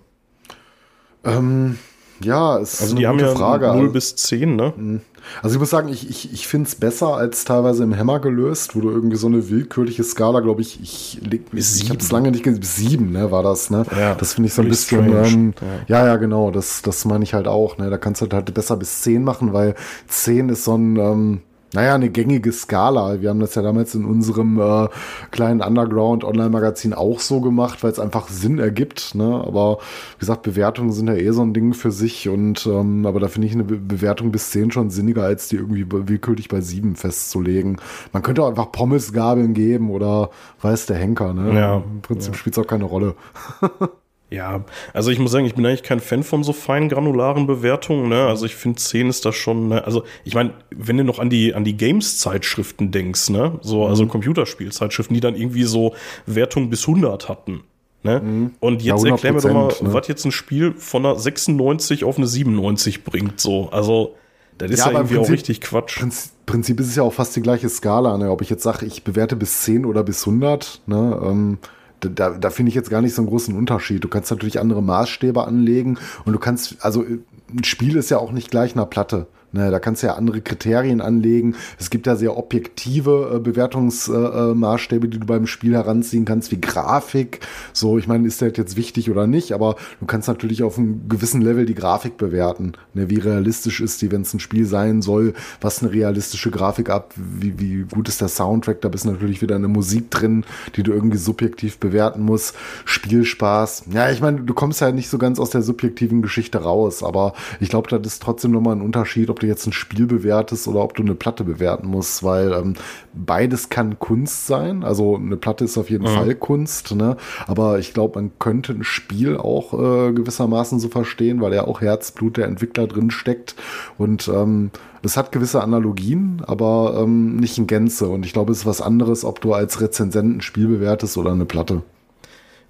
Ähm, 1.24 1.78
ja, 2.22 2.58
ist 2.58 2.82
also 2.82 2.96
die 2.96 3.08
haben 3.08 3.20
ja 3.20 3.36
Frage. 3.36 3.68
0 3.68 3.90
bis 3.90 4.16
10, 4.16 4.56
ne? 4.56 5.02
Also 5.42 5.56
ich 5.56 5.60
muss 5.60 5.70
sagen, 5.70 5.90
ich, 5.90 6.10
ich, 6.10 6.34
ich 6.34 6.48
finde 6.48 6.68
es 6.68 6.76
besser 6.76 7.16
als 7.16 7.46
teilweise 7.46 7.84
im 7.84 7.98
Hammer 7.98 8.20
gelöst, 8.20 8.76
wo 8.76 8.82
du 8.82 8.90
irgendwie 8.90 9.18
so 9.18 9.28
eine 9.28 9.50
willkürliche 9.50 10.04
Skala, 10.04 10.40
glaube 10.40 10.62
ich, 10.62 10.80
ich, 10.82 11.22
ich, 11.22 11.82
ich 11.82 11.90
habe 11.90 12.00
es 12.00 12.12
lange 12.12 12.32
nicht 12.32 12.44
gesehen, 12.44 12.63
sieben, 12.63 13.12
ne, 13.12 13.32
war 13.32 13.44
das, 13.44 13.70
ne? 13.70 13.86
Ja, 13.98 14.16
das 14.16 14.34
finde 14.34 14.48
ich 14.48 14.54
so 14.54 14.62
ein 14.62 14.70
bisschen, 14.70 15.06
ähm, 15.26 15.54
ja. 15.88 16.00
ja, 16.00 16.08
ja, 16.08 16.16
genau, 16.18 16.52
das, 16.52 16.82
das 16.82 17.06
meine 17.06 17.24
ich 17.24 17.34
halt 17.34 17.48
auch, 17.48 17.78
ne? 17.78 17.90
Da 17.90 17.98
kannst 17.98 18.22
du 18.22 18.28
halt 18.32 18.54
besser 18.54 18.78
bis 18.78 19.02
zehn 19.02 19.24
machen, 19.24 19.54
weil 19.54 19.76
zehn 20.08 20.50
ist 20.50 20.63
so 20.63 20.76
ein, 20.76 20.98
ähm, 20.98 21.42
naja, 21.74 21.96
eine 21.96 22.10
gängige 22.10 22.52
Skala. 22.52 23.22
Wir 23.22 23.30
haben 23.30 23.42
das 23.42 23.56
ja 23.56 23.62
damals 23.62 23.94
in 23.94 24.06
unserem 24.06 24.60
äh, 24.60 24.88
kleinen 25.32 25.62
Underground-Online-Magazin 25.62 26.94
auch 26.94 27.20
so 27.20 27.42
gemacht, 27.42 27.84
weil 27.84 27.92
es 27.92 28.00
einfach 28.00 28.30
Sinn 28.30 28.58
ergibt. 28.58 29.16
Ne? 29.16 29.44
Aber 29.46 29.80
wie 30.16 30.20
gesagt, 30.20 30.44
Bewertungen 30.44 30.94
sind 30.94 31.08
ja 31.08 31.16
eh 31.16 31.32
so 31.32 31.42
ein 31.42 31.54
Ding 31.54 31.74
für 31.74 31.92
sich. 31.92 32.30
Und 32.30 32.66
ähm, 32.68 33.06
aber 33.06 33.20
da 33.20 33.28
finde 33.28 33.48
ich 33.48 33.54
eine 33.54 33.66
Be 33.66 33.78
Bewertung 33.78 34.32
bis 34.32 34.52
10 34.52 34.72
schon 34.72 34.90
sinniger, 34.90 35.24
als 35.24 35.50
die 35.50 35.58
irgendwie 35.58 35.86
willkürlich 35.90 36.48
bei 36.48 36.62
7 36.62 36.96
festzulegen. 36.96 37.82
Man 38.14 38.24
könnte 38.24 38.44
auch 38.44 38.50
einfach 38.50 38.72
Pommesgabeln 38.72 39.54
geben 39.54 39.92
oder 39.92 40.30
weiß 40.62 40.86
der 40.86 40.98
Henker. 40.98 41.34
Ne? 41.34 41.54
Ja, 41.54 41.78
Im 41.78 42.02
Prinzip 42.02 42.34
ja. 42.34 42.40
spielt 42.40 42.58
es 42.58 42.64
auch 42.64 42.68
keine 42.68 42.86
Rolle. 42.86 43.16
Ja, 44.30 44.66
also 44.94 45.10
ich 45.10 45.20
muss 45.20 45.32
sagen, 45.32 45.46
ich 45.46 45.56
bin 45.56 45.66
eigentlich 45.66 45.84
kein 45.84 46.02
Fan 46.02 46.22
von 46.22 46.44
so 46.44 46.52
feinen 46.52 46.90
granularen 46.90 47.48
Bewertungen. 47.48 48.10
Ne? 48.10 48.28
Also 48.28 48.46
ich 48.46 48.56
finde 48.56 48.78
10 48.78 49.08
ist 49.08 49.26
da 49.26 49.32
schon, 49.32 49.70
ne? 49.70 49.86
also 49.86 50.04
ich 50.26 50.36
meine, 50.36 50.54
wenn 50.70 50.98
du 50.98 51.06
noch 51.06 51.20
an 51.20 51.30
die 51.30 51.54
an 51.54 51.63
die 51.63 51.78
Games-Zeitschriften 51.78 52.92
denkst, 52.92 53.30
ne, 53.30 53.58
so 53.62 53.86
also 53.86 54.04
mhm. 54.04 54.10
Computerspielzeitschriften, 54.10 55.13
die 55.13 55.22
dann 55.22 55.36
irgendwie 55.36 55.63
so 55.63 55.94
Wertung 56.26 56.70
bis 56.70 56.88
100 56.88 57.30
hatten. 57.30 57.63
Ne? 58.04 58.20
Mhm. 58.20 58.52
Und 58.60 58.82
jetzt 58.82 59.06
ja, 59.06 59.12
erklär 59.12 59.34
mir 59.34 59.42
doch 59.42 59.54
mal, 59.54 59.68
ne? 59.68 59.94
was 59.94 60.08
jetzt 60.10 60.26
ein 60.26 60.32
Spiel 60.34 60.74
von 60.74 61.06
einer 61.06 61.18
96 61.18 62.04
auf 62.04 62.18
eine 62.18 62.28
97 62.28 63.06
bringt. 63.06 63.40
So, 63.40 63.70
also 63.72 64.16
das 64.58 64.72
ist 64.72 64.80
ja, 64.80 64.88
ja 64.88 64.92
irgendwie 64.92 65.16
Prinzip, 65.16 65.30
auch 65.30 65.34
richtig 65.34 65.62
Quatsch. 65.62 66.00
Prinzip, 66.00 66.32
Prinzip 66.46 66.80
ist 66.82 66.88
es 66.88 66.96
ja 66.96 67.04
auch 67.04 67.13
fast 67.13 67.36
die 67.36 67.42
gleiche 67.42 67.70
Skala. 67.70 68.18
Ne? 68.18 68.30
Ob 68.30 68.42
ich 68.42 68.50
jetzt 68.50 68.63
sage, 68.63 68.86
ich 68.86 69.04
bewerte 69.04 69.38
bis 69.38 69.62
10 69.62 69.86
oder 69.86 70.04
bis 70.04 70.28
100, 70.28 70.82
ne? 70.86 71.22
Ähm, 71.24 71.58
da, 72.00 72.32
da 72.32 72.50
finde 72.50 72.70
ich 72.70 72.76
jetzt 72.76 72.90
gar 72.90 73.02
nicht 73.02 73.14
so 73.14 73.22
einen 73.22 73.30
großen 73.30 73.56
Unterschied. 73.56 74.04
Du 74.04 74.08
kannst 74.08 74.32
natürlich 74.32 74.60
andere 74.60 74.84
Maßstäbe 74.84 75.46
anlegen 75.46 75.98
und 76.26 76.34
du 76.34 76.40
kannst, 76.40 76.84
also 76.84 77.04
ein 77.04 77.63
Spiel 77.63 77.96
ist 77.96 78.10
ja 78.10 78.17
auch 78.17 78.32
nicht 78.32 78.52
gleich 78.52 78.76
einer 78.76 78.86
Platte. 78.86 79.28
Ne, 79.58 79.72
da 79.72 79.80
kannst 79.80 80.04
du 80.04 80.08
ja 80.08 80.14
andere 80.14 80.42
Kriterien 80.42 81.02
anlegen. 81.02 81.56
Es 81.80 81.90
gibt 81.90 82.06
ja 82.06 82.16
sehr 82.16 82.38
objektive 82.38 83.32
äh, 83.34 83.40
Bewertungsmaßstäbe, 83.40 85.08
äh, 85.08 85.10
die 85.10 85.20
du 85.20 85.26
beim 85.26 85.48
Spiel 85.48 85.74
heranziehen 85.74 86.26
kannst, 86.26 86.52
wie 86.52 86.62
Grafik. 86.62 87.40
So, 87.74 87.98
ich 87.98 88.08
meine, 88.08 88.28
ist 88.28 88.40
das 88.40 88.56
jetzt 88.56 88.78
wichtig 88.78 89.10
oder 89.10 89.26
nicht, 89.26 89.54
aber 89.54 89.76
du 90.00 90.06
kannst 90.06 90.28
natürlich 90.28 90.62
auf 90.62 90.78
einem 90.78 91.10
gewissen 91.10 91.42
Level 91.42 91.66
die 91.66 91.74
Grafik 91.74 92.18
bewerten. 92.18 92.74
Ne, 92.94 93.10
wie 93.10 93.18
realistisch 93.18 93.82
ist 93.82 94.00
die, 94.04 94.12
wenn 94.12 94.22
es 94.22 94.34
ein 94.36 94.40
Spiel 94.40 94.68
sein 94.68 95.02
soll, 95.02 95.34
was 95.60 95.82
eine 95.82 95.92
realistische 95.92 96.52
Grafik 96.52 96.92
ab, 96.92 97.16
wie, 97.16 97.60
wie 97.60 97.86
gut 97.92 98.08
ist 98.10 98.22
der 98.22 98.28
Soundtrack, 98.28 98.82
da 98.82 98.90
bist 98.90 99.08
natürlich 99.08 99.42
wieder 99.42 99.56
eine 99.56 99.68
Musik 99.68 100.12
drin, 100.12 100.46
die 100.76 100.84
du 100.84 100.92
irgendwie 100.92 101.18
subjektiv 101.18 101.80
bewerten 101.80 102.22
musst. 102.22 102.56
Spielspaß. 102.86 103.86
Ja, 103.92 104.12
ich 104.12 104.22
meine, 104.22 104.42
du 104.42 104.54
kommst 104.54 104.82
ja 104.82 104.92
nicht 104.92 105.10
so 105.10 105.18
ganz 105.18 105.40
aus 105.40 105.50
der 105.50 105.64
subjektiven 105.64 106.22
Geschichte 106.22 106.60
raus, 106.60 107.02
aber 107.02 107.34
ich 107.60 107.70
glaube, 107.70 107.90
das 107.90 108.06
ist 108.06 108.22
trotzdem 108.22 108.52
nochmal 108.52 108.76
ein 108.76 108.82
Unterschied, 108.82 109.32
ob 109.32 109.40
du 109.40 109.46
jetzt 109.48 109.65
ein 109.65 109.73
Spiel 109.73 110.06
bewertest 110.06 110.67
oder 110.67 110.81
ob 110.81 110.95
du 110.95 111.04
eine 111.04 111.15
Platte 111.15 111.43
bewerten 111.43 111.87
musst, 111.87 112.23
weil 112.23 112.52
ähm, 112.54 112.73
beides 113.13 113.69
kann 113.69 114.00
Kunst 114.00 114.48
sein. 114.48 114.83
Also 114.83 115.15
eine 115.15 115.37
Platte 115.37 115.65
ist 115.65 115.77
auf 115.77 115.89
jeden 115.89 116.04
mhm. 116.04 116.15
Fall 116.15 116.35
Kunst, 116.35 116.93
ne? 116.95 117.17
Aber 117.48 117.79
ich 117.79 117.93
glaube, 117.93 118.19
man 118.19 118.31
könnte 118.39 118.73
ein 118.73 118.83
Spiel 118.83 119.37
auch 119.37 119.73
äh, 119.73 120.13
gewissermaßen 120.13 120.79
so 120.79 120.89
verstehen, 120.89 121.41
weil 121.41 121.54
ja 121.54 121.65
auch 121.65 121.81
Herzblut 121.81 122.37
der 122.37 122.45
Entwickler 122.45 122.87
drin 122.87 123.12
steckt 123.12 123.56
und 123.98 124.27
ähm, 124.27 124.71
es 125.04 125.15
hat 125.15 125.31
gewisse 125.31 125.62
Analogien, 125.62 126.41
aber 126.45 127.00
ähm, 127.02 127.37
nicht 127.37 127.58
in 127.58 127.67
Gänze. 127.67 128.08
Und 128.10 128.25
ich 128.25 128.33
glaube, 128.33 128.52
es 128.52 128.60
ist 128.60 128.65
was 128.65 128.81
anderes, 128.81 129.23
ob 129.23 129.41
du 129.41 129.54
als 129.54 129.79
Rezensent 129.79 130.37
ein 130.37 130.41
Spiel 130.41 130.67
bewertest 130.67 131.17
oder 131.17 131.31
eine 131.31 131.45
Platte. 131.45 131.83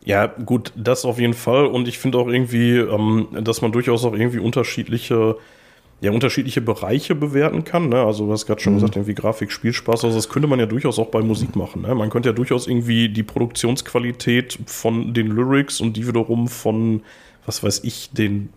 Ja, 0.08 0.28
gut, 0.28 0.72
das 0.76 1.04
auf 1.04 1.20
jeden 1.20 1.34
Fall. 1.34 1.66
Und 1.66 1.88
ich 1.88 2.00
finde 2.00 2.18
auch 2.18 2.28
irgendwie, 2.28 2.78
ähm, 2.78 3.28
dass 3.42 3.62
man 3.62 3.74
durchaus 3.74 4.06
auch 4.06 4.14
irgendwie 4.14 4.40
unterschiedliche, 4.40 5.36
ja, 6.00 6.12
unterschiedliche 6.12 6.62
Bereiche 6.62 7.16
bewerten 7.16 7.64
kann. 7.64 7.90
Ne? 7.90 7.98
Also 8.04 8.28
du 8.28 8.32
hast 8.32 8.46
gerade 8.46 8.62
schon 8.62 8.74
mhm. 8.74 8.78
gesagt, 8.78 8.96
irgendwie 8.96 9.16
Grafik, 9.16 9.52
Spielspaß. 9.52 10.06
Also 10.06 10.16
das 10.16 10.30
könnte 10.30 10.48
man 10.48 10.60
ja 10.60 10.66
durchaus 10.66 11.00
auch 11.00 11.08
bei 11.08 11.22
Musik 11.22 11.56
machen. 11.56 11.82
Ne? 11.82 11.96
Man 11.96 12.10
könnte 12.10 12.30
ja 12.30 12.34
durchaus 12.34 12.68
irgendwie 12.68 13.10
die 13.10 13.24
Produktionsqualität 13.24 14.60
von 14.66 15.14
den 15.14 15.28
Lyrics 15.28 15.82
und 15.82 15.98
die 15.98 16.08
wiederum 16.08 16.48
von, 16.48 17.02
was 17.46 17.64
weiß 17.64 17.84
ich, 17.84 18.12
den 18.12 18.50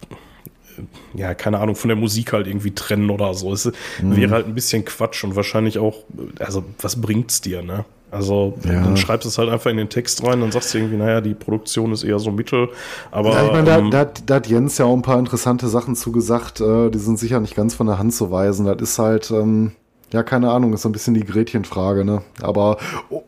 ja, 1.15 1.35
keine 1.35 1.59
Ahnung, 1.59 1.75
von 1.77 1.89
der 1.89 1.97
Musik 1.97 2.33
halt 2.33 2.47
irgendwie 2.47 2.71
trennen 2.71 3.11
oder 3.11 3.35
so. 3.35 3.53
Es 3.53 3.67
mhm. 4.01 4.17
wäre 4.17 4.31
halt 4.33 4.47
ein 4.47 4.55
bisschen 4.55 4.85
Quatsch 4.85 5.25
und 5.25 5.37
wahrscheinlich 5.37 5.79
auch, 5.79 6.05
also 6.39 6.65
was 6.81 7.01
bringt's 7.01 7.41
dir, 7.41 7.63
ne? 7.63 7.85
Also 8.11 8.55
ja. 8.65 8.83
dann 8.83 8.97
schreibst 8.97 9.25
du 9.25 9.29
es 9.29 9.39
halt 9.39 9.51
einfach 9.51 9.71
in 9.71 9.77
den 9.77 9.89
Text 9.89 10.25
rein, 10.25 10.41
dann 10.41 10.51
sagst 10.51 10.75
du 10.75 10.79
irgendwie, 10.79 10.97
naja, 10.97 11.21
die 11.21 11.35
Produktion 11.35 11.93
ist 11.93 12.03
eher 12.03 12.19
so 12.19 12.33
mittel. 12.33 12.69
Aber 13.11 13.31
ja, 13.33 13.47
ich 13.47 13.53
meine, 13.53 13.71
ähm, 13.71 13.91
da, 13.91 14.05
da, 14.05 14.13
da, 14.27 14.35
hat 14.37 14.49
Jens 14.49 14.79
ja 14.79 14.87
auch 14.87 14.95
ein 14.95 15.03
paar 15.03 15.19
interessante 15.19 15.69
Sachen 15.69 15.95
zugesagt, 15.95 16.61
äh, 16.61 16.91
die 16.91 16.99
sind 16.99 17.19
sicher 17.19 17.41
nicht 17.41 17.55
ganz 17.55 17.75
von 17.75 17.87
der 17.87 17.99
Hand 17.99 18.13
zu 18.13 18.31
weisen. 18.31 18.67
Das 18.67 18.81
ist 18.81 18.99
halt, 18.99 19.31
ähm, 19.31 19.73
ja, 20.13 20.25
keine 20.25 20.51
Ahnung, 20.51 20.73
ist 20.73 20.83
so 20.83 20.89
ein 20.89 20.93
bisschen 20.93 21.15
die 21.15 21.25
Gretchenfrage, 21.25 22.05
ne? 22.05 22.23
Aber 22.43 22.79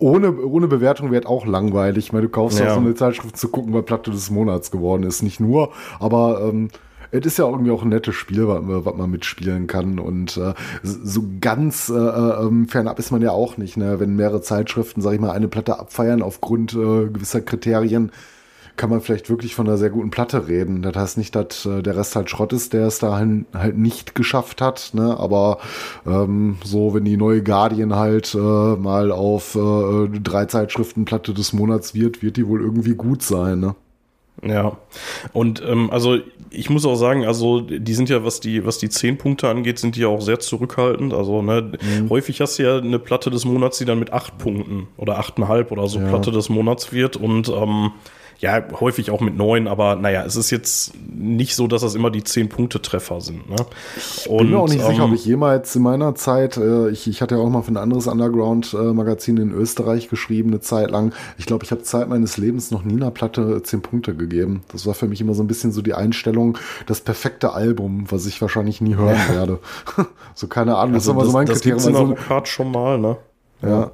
ohne, 0.01 0.37
ohne 0.37 0.67
Bewertung 0.67 1.13
wird 1.13 1.27
auch 1.27 1.47
langweilig. 1.47 2.07
Ich 2.07 2.13
meine, 2.13 2.27
du 2.27 2.29
kaufst 2.29 2.59
ja. 2.59 2.71
auch 2.71 2.75
so 2.75 2.81
eine 2.81 2.95
Zeitschrift 2.95 3.37
zu 3.37 3.49
gucken, 3.49 3.73
weil 3.73 3.83
Platte 3.83 4.11
des 4.11 4.31
Monats 4.31 4.73
geworden 4.73 5.05
ist. 5.05 5.23
Nicht 5.23 5.39
nur, 5.39 5.71
aber 6.01 6.43
ähm, 6.43 6.71
es 7.13 7.27
ist 7.27 7.39
ja 7.39 7.47
irgendwie 7.47 7.71
auch 7.71 7.83
ein 7.83 7.91
nettes 7.91 8.15
Spiel, 8.15 8.49
was, 8.49 8.63
was 8.65 8.95
man 8.97 9.11
mitspielen 9.11 9.67
kann. 9.67 9.99
Und 9.99 10.37
äh, 10.39 10.55
so 10.83 11.23
ganz 11.41 11.91
äh, 11.91 11.95
äh, 11.95 12.67
fernab 12.67 12.99
ist 12.99 13.11
man 13.11 13.23
ja 13.23 13.31
auch 13.31 13.59
nicht, 13.59 13.77
ne? 13.77 14.01
Wenn 14.01 14.17
mehrere 14.17 14.41
Zeitschriften, 14.41 15.03
sag 15.03 15.13
ich 15.13 15.21
mal, 15.21 15.31
eine 15.31 15.49
Platte 15.49 15.79
abfeiern 15.79 16.23
aufgrund 16.23 16.73
äh, 16.73 17.09
gewisser 17.09 17.43
Kriterien, 17.43 18.11
kann 18.77 18.89
man 18.89 19.03
vielleicht 19.03 19.29
wirklich 19.29 19.55
von 19.55 19.69
einer 19.69 19.77
sehr 19.77 19.91
guten 19.91 20.11
Platte 20.11 20.49
reden. 20.49 20.81
Das 20.81 20.97
heißt 20.97 21.19
nicht, 21.19 21.35
dass 21.35 21.67
äh, 21.67 21.83
der 21.83 21.97
Rest 21.97 22.17
halt 22.17 22.31
Schrott 22.31 22.55
ist, 22.55 22.73
der 22.73 22.87
es 22.87 22.99
da 22.99 23.21
halt 23.55 23.77
nicht 23.77 24.15
geschafft 24.15 24.63
hat. 24.63 24.93
Ne? 24.95 25.15
Aber 25.19 25.59
ähm, 26.07 26.57
so, 26.65 26.95
wenn 26.95 27.05
die 27.05 27.19
neue 27.19 27.43
Guardian 27.43 27.95
halt 27.95 28.35
äh, 28.35 28.39
mal 28.39 29.13
auf 29.13 29.55
äh, 29.55 30.09
drei 30.09 30.47
Zeitschriften 30.47 31.05
Platte 31.05 31.35
des 31.35 31.53
Monats 31.53 31.95
wird, 31.95 32.23
wird 32.23 32.39
die 32.39 32.49
wohl 32.49 32.63
irgendwie 32.63 32.95
gut 32.95 33.23
sein. 33.23 33.61
Ne? 33.61 33.75
Ja, 34.43 34.79
und 35.35 35.63
ähm, 35.67 35.91
also 35.91 36.19
ich 36.53 36.71
muss 36.71 36.85
auch 36.85 36.97
sagen, 36.97 37.25
also 37.25 37.61
die 37.61 37.95
sind 37.95 38.09
ja, 38.09 38.25
was 38.25 38.41
die, 38.41 38.65
was 38.65 38.79
die 38.79 38.89
zehn 38.89 39.19
Punkte 39.19 39.49
angeht, 39.49 39.79
sind 39.79 39.97
die 39.97 40.01
ja 40.01 40.09
auch 40.09 40.21
sehr 40.21 40.41
zurückhaltend. 40.41 41.15
Also 41.15 41.43
ne, 41.43 41.73
mhm. 41.81 42.11
häufig 42.11 42.41
hast 42.41 42.59
du 42.59 42.63
ja 42.65 42.79
eine 42.79 42.99
Platte 42.99 43.31
des 43.31 43.45
Monats, 43.45 43.79
die 43.79 43.85
dann 43.85 43.99
mit 43.99 44.13
acht 44.13 44.39
Punkten 44.39 44.89
oder 44.97 45.19
achteinhalb 45.19 45.73
oder 45.73 45.89
so 45.89 45.99
ja. 45.99 46.09
Platte 46.09 46.31
des 46.31 46.49
Monats 46.49 46.93
wird 46.93 47.17
und 47.17 47.49
ähm, 47.49 47.93
ja, 48.43 48.61
häufig 48.81 49.13
auch 49.13 49.21
mit 49.21 49.37
neun, 49.37 49.69
aber 49.69 49.95
naja, 49.95 50.25
es 50.25 50.35
ist 50.35 50.51
jetzt 50.51 50.95
nicht 51.15 51.55
so, 51.55 51.69
dass 51.69 51.83
das 51.83 51.95
immer 51.95 52.11
die 52.11 52.25
zehn 52.25 52.49
Punkte 52.49 52.83
Treffer 52.83 53.21
sind. 53.21 53.49
Ne? 53.49 53.55
Ich 53.97 54.29
bin 54.29 54.51
mir 54.51 54.59
auch 54.59 54.69
nicht 54.69 54.81
ähm, 54.81 54.89
sicher, 54.89 55.05
ob 55.05 55.13
ich 55.13 55.25
jemals 55.25 55.77
in 55.77 55.83
meiner 55.83 56.17
Zeit, 56.17 56.57
äh, 56.57 56.91
ich, 56.91 57.07
ich 57.07 57.23
hatte 57.23 57.37
ja 57.37 57.41
auch 57.41 57.49
mal 57.49 57.63
für 57.63 57.71
ein 57.71 57.77
anderes 57.77 58.09
Underground-Magazin 58.09 59.37
in 59.37 59.53
Österreich 59.53 60.09
geschrieben, 60.09 60.51
eine 60.51 60.61
Zeit 60.61 60.91
lang. 60.91 61.15
Ich 61.39 61.47
glaube, 61.47 61.65
ich 61.65 61.71
habe 61.71 61.83
Zeit 61.85 62.09
meines 62.09 62.37
Lebens 62.37 62.73
noch 62.73 62.83
nie 62.83 62.95
einer 62.95 63.13
Platte 63.13 63.63
zehn 63.63 63.81
Punkte 63.81 64.17
gegeben. 64.17 64.65
Das 64.73 64.87
war 64.87 64.95
für 64.95 65.07
mich 65.07 65.21
immer 65.21 65.35
so 65.35 65.45
ein 65.45 65.47
bisschen 65.47 65.71
so 65.71 65.81
die 65.81 65.95
Einstellung, 65.95 66.59
das 66.87 67.01
perfekte 67.01 67.53
Album, 67.53 68.07
was 68.11 68.27
ich 68.27 68.43
wahrscheinlich 68.43 68.81
nie 68.81 68.97
hören 68.97 69.21
werde. 69.33 69.61
so 70.35 70.49
keine 70.49 70.79
Ahnung, 70.79 70.95
also 70.95 71.13
das 71.13 71.23
ist 71.23 71.23
immer 71.23 71.25
so 71.27 71.33
mein 71.33 71.47
Kriterium. 71.47 72.17
Das 72.17 72.29
also, 72.29 72.45
schon 72.47 72.73
mal, 72.73 72.99
ne? 72.99 73.19
Ja. 73.63 73.93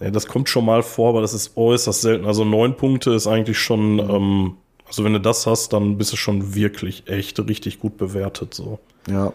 Ja. 0.00 0.06
Ja, 0.06 0.10
das 0.10 0.26
kommt 0.26 0.48
schon 0.48 0.64
mal 0.64 0.82
vor, 0.82 1.10
aber 1.10 1.20
das 1.20 1.34
ist 1.34 1.56
äußerst 1.56 2.02
selten. 2.02 2.26
Also 2.26 2.44
neun 2.44 2.76
Punkte 2.76 3.12
ist 3.12 3.26
eigentlich 3.26 3.58
schon, 3.58 3.98
ähm, 3.98 4.56
also 4.86 5.04
wenn 5.04 5.12
du 5.12 5.20
das 5.20 5.46
hast, 5.46 5.72
dann 5.72 5.98
bist 5.98 6.12
du 6.12 6.16
schon 6.16 6.54
wirklich 6.54 7.08
echt 7.08 7.38
richtig 7.40 7.80
gut 7.80 7.96
bewertet. 7.96 8.54
So. 8.54 8.78
Ja. 9.08 9.32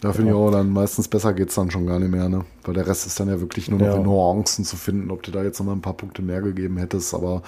Da 0.00 0.12
finde 0.12 0.30
ich 0.30 0.36
auch 0.36 0.52
dann 0.52 0.70
meistens 0.70 1.08
besser 1.08 1.32
geht's 1.32 1.56
dann 1.56 1.72
schon 1.72 1.84
gar 1.84 1.98
nicht 1.98 2.12
mehr, 2.12 2.28
ne? 2.28 2.44
Weil 2.62 2.74
der 2.74 2.86
Rest 2.86 3.04
ist 3.06 3.18
dann 3.18 3.28
ja 3.28 3.40
wirklich 3.40 3.68
nur 3.68 3.80
noch 3.80 3.86
ja. 3.86 3.96
in 3.96 4.04
Nuancen 4.04 4.64
zu 4.64 4.76
finden, 4.76 5.10
ob 5.10 5.24
du 5.24 5.32
da 5.32 5.42
jetzt 5.42 5.58
noch 5.58 5.66
mal 5.66 5.72
ein 5.72 5.80
paar 5.80 5.94
Punkte 5.96 6.22
mehr 6.22 6.40
gegeben 6.40 6.76
hättest. 6.76 7.14
Aber 7.14 7.42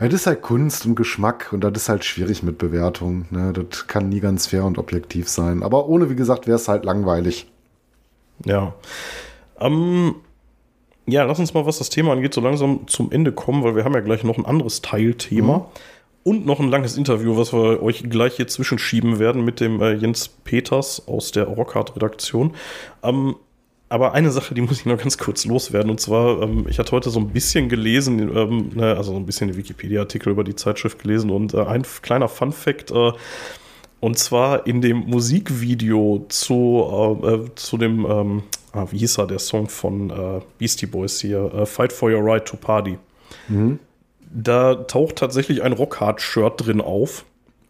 es 0.00 0.12
ist 0.12 0.26
halt 0.26 0.42
Kunst 0.42 0.86
und 0.86 0.96
Geschmack 0.96 1.52
und 1.52 1.62
das 1.62 1.72
ist 1.74 1.88
halt 1.88 2.04
schwierig 2.04 2.42
mit 2.42 2.58
Bewertung. 2.58 3.26
Ne? 3.30 3.52
Das 3.52 3.86
kann 3.86 4.08
nie 4.08 4.18
ganz 4.18 4.48
fair 4.48 4.64
und 4.64 4.76
objektiv 4.76 5.28
sein. 5.28 5.62
Aber 5.62 5.88
ohne, 5.88 6.10
wie 6.10 6.16
gesagt, 6.16 6.48
wäre 6.48 6.56
es 6.56 6.66
halt 6.66 6.84
langweilig. 6.84 7.46
Ja. 8.44 8.74
Ähm, 9.60 10.16
ja, 11.06 11.24
lass 11.24 11.38
uns 11.38 11.54
mal, 11.54 11.66
was 11.66 11.78
das 11.78 11.90
Thema 11.90 12.12
angeht, 12.12 12.34
so 12.34 12.40
langsam 12.40 12.86
zum 12.86 13.12
Ende 13.12 13.32
kommen, 13.32 13.62
weil 13.62 13.76
wir 13.76 13.84
haben 13.84 13.94
ja 13.94 14.00
gleich 14.00 14.24
noch 14.24 14.38
ein 14.38 14.46
anderes 14.46 14.82
Teilthema. 14.82 15.58
Mhm. 15.58 15.64
Und 16.22 16.46
noch 16.46 16.58
ein 16.58 16.70
langes 16.70 16.96
Interview, 16.96 17.36
was 17.36 17.52
wir 17.52 17.82
euch 17.82 18.08
gleich 18.08 18.36
hier 18.36 18.48
zwischenschieben 18.48 19.18
werden 19.18 19.44
mit 19.44 19.60
dem 19.60 19.82
äh, 19.82 19.92
Jens 19.92 20.28
Peters 20.28 21.06
aus 21.06 21.32
der 21.32 21.44
Rockhard-Redaktion. 21.44 22.54
Ähm, 23.02 23.36
aber 23.90 24.14
eine 24.14 24.30
Sache, 24.30 24.54
die 24.54 24.62
muss 24.62 24.80
ich 24.80 24.86
noch 24.86 24.96
ganz 24.96 25.18
kurz 25.18 25.44
loswerden. 25.44 25.90
Und 25.90 26.00
zwar, 26.00 26.40
ähm, 26.40 26.64
ich 26.66 26.78
hatte 26.78 26.92
heute 26.92 27.10
so 27.10 27.20
ein 27.20 27.28
bisschen 27.28 27.68
gelesen, 27.68 28.34
ähm, 28.34 28.70
ne, 28.74 28.96
also 28.96 29.12
so 29.12 29.18
ein 29.18 29.26
bisschen 29.26 29.48
den 29.48 29.58
Wikipedia-Artikel 29.58 30.30
über 30.30 30.44
die 30.44 30.56
Zeitschrift 30.56 30.98
gelesen 30.98 31.28
und 31.30 31.52
äh, 31.52 31.60
ein 31.60 31.84
kleiner 32.00 32.28
Fun-Fact. 32.28 32.90
Äh, 32.90 33.12
und 34.00 34.18
zwar 34.18 34.66
in 34.66 34.80
dem 34.80 35.00
Musikvideo 35.00 36.24
zu, 36.28 37.20
äh, 37.22 37.34
äh 37.34 37.54
zu 37.54 37.76
dem 37.76 38.06
ähm, 38.06 38.42
ah, 38.74 38.86
wie 38.90 38.98
hieß 38.98 39.18
er, 39.18 39.26
der 39.26 39.38
Song 39.38 39.68
von 39.68 40.10
äh, 40.10 40.40
Beastie 40.58 40.86
Boys 40.86 41.20
hier, 41.20 41.52
äh, 41.54 41.66
Fight 41.66 41.92
for 41.92 42.10
Your 42.10 42.24
Right 42.24 42.44
to 42.44 42.56
Party. 42.56 42.98
Mhm. 43.48 43.78
Da 44.20 44.74
taucht 44.74 45.16
tatsächlich 45.16 45.62
ein 45.62 45.72
Rockhard-Shirt 45.72 46.66
drin 46.66 46.80
auf. 46.80 47.24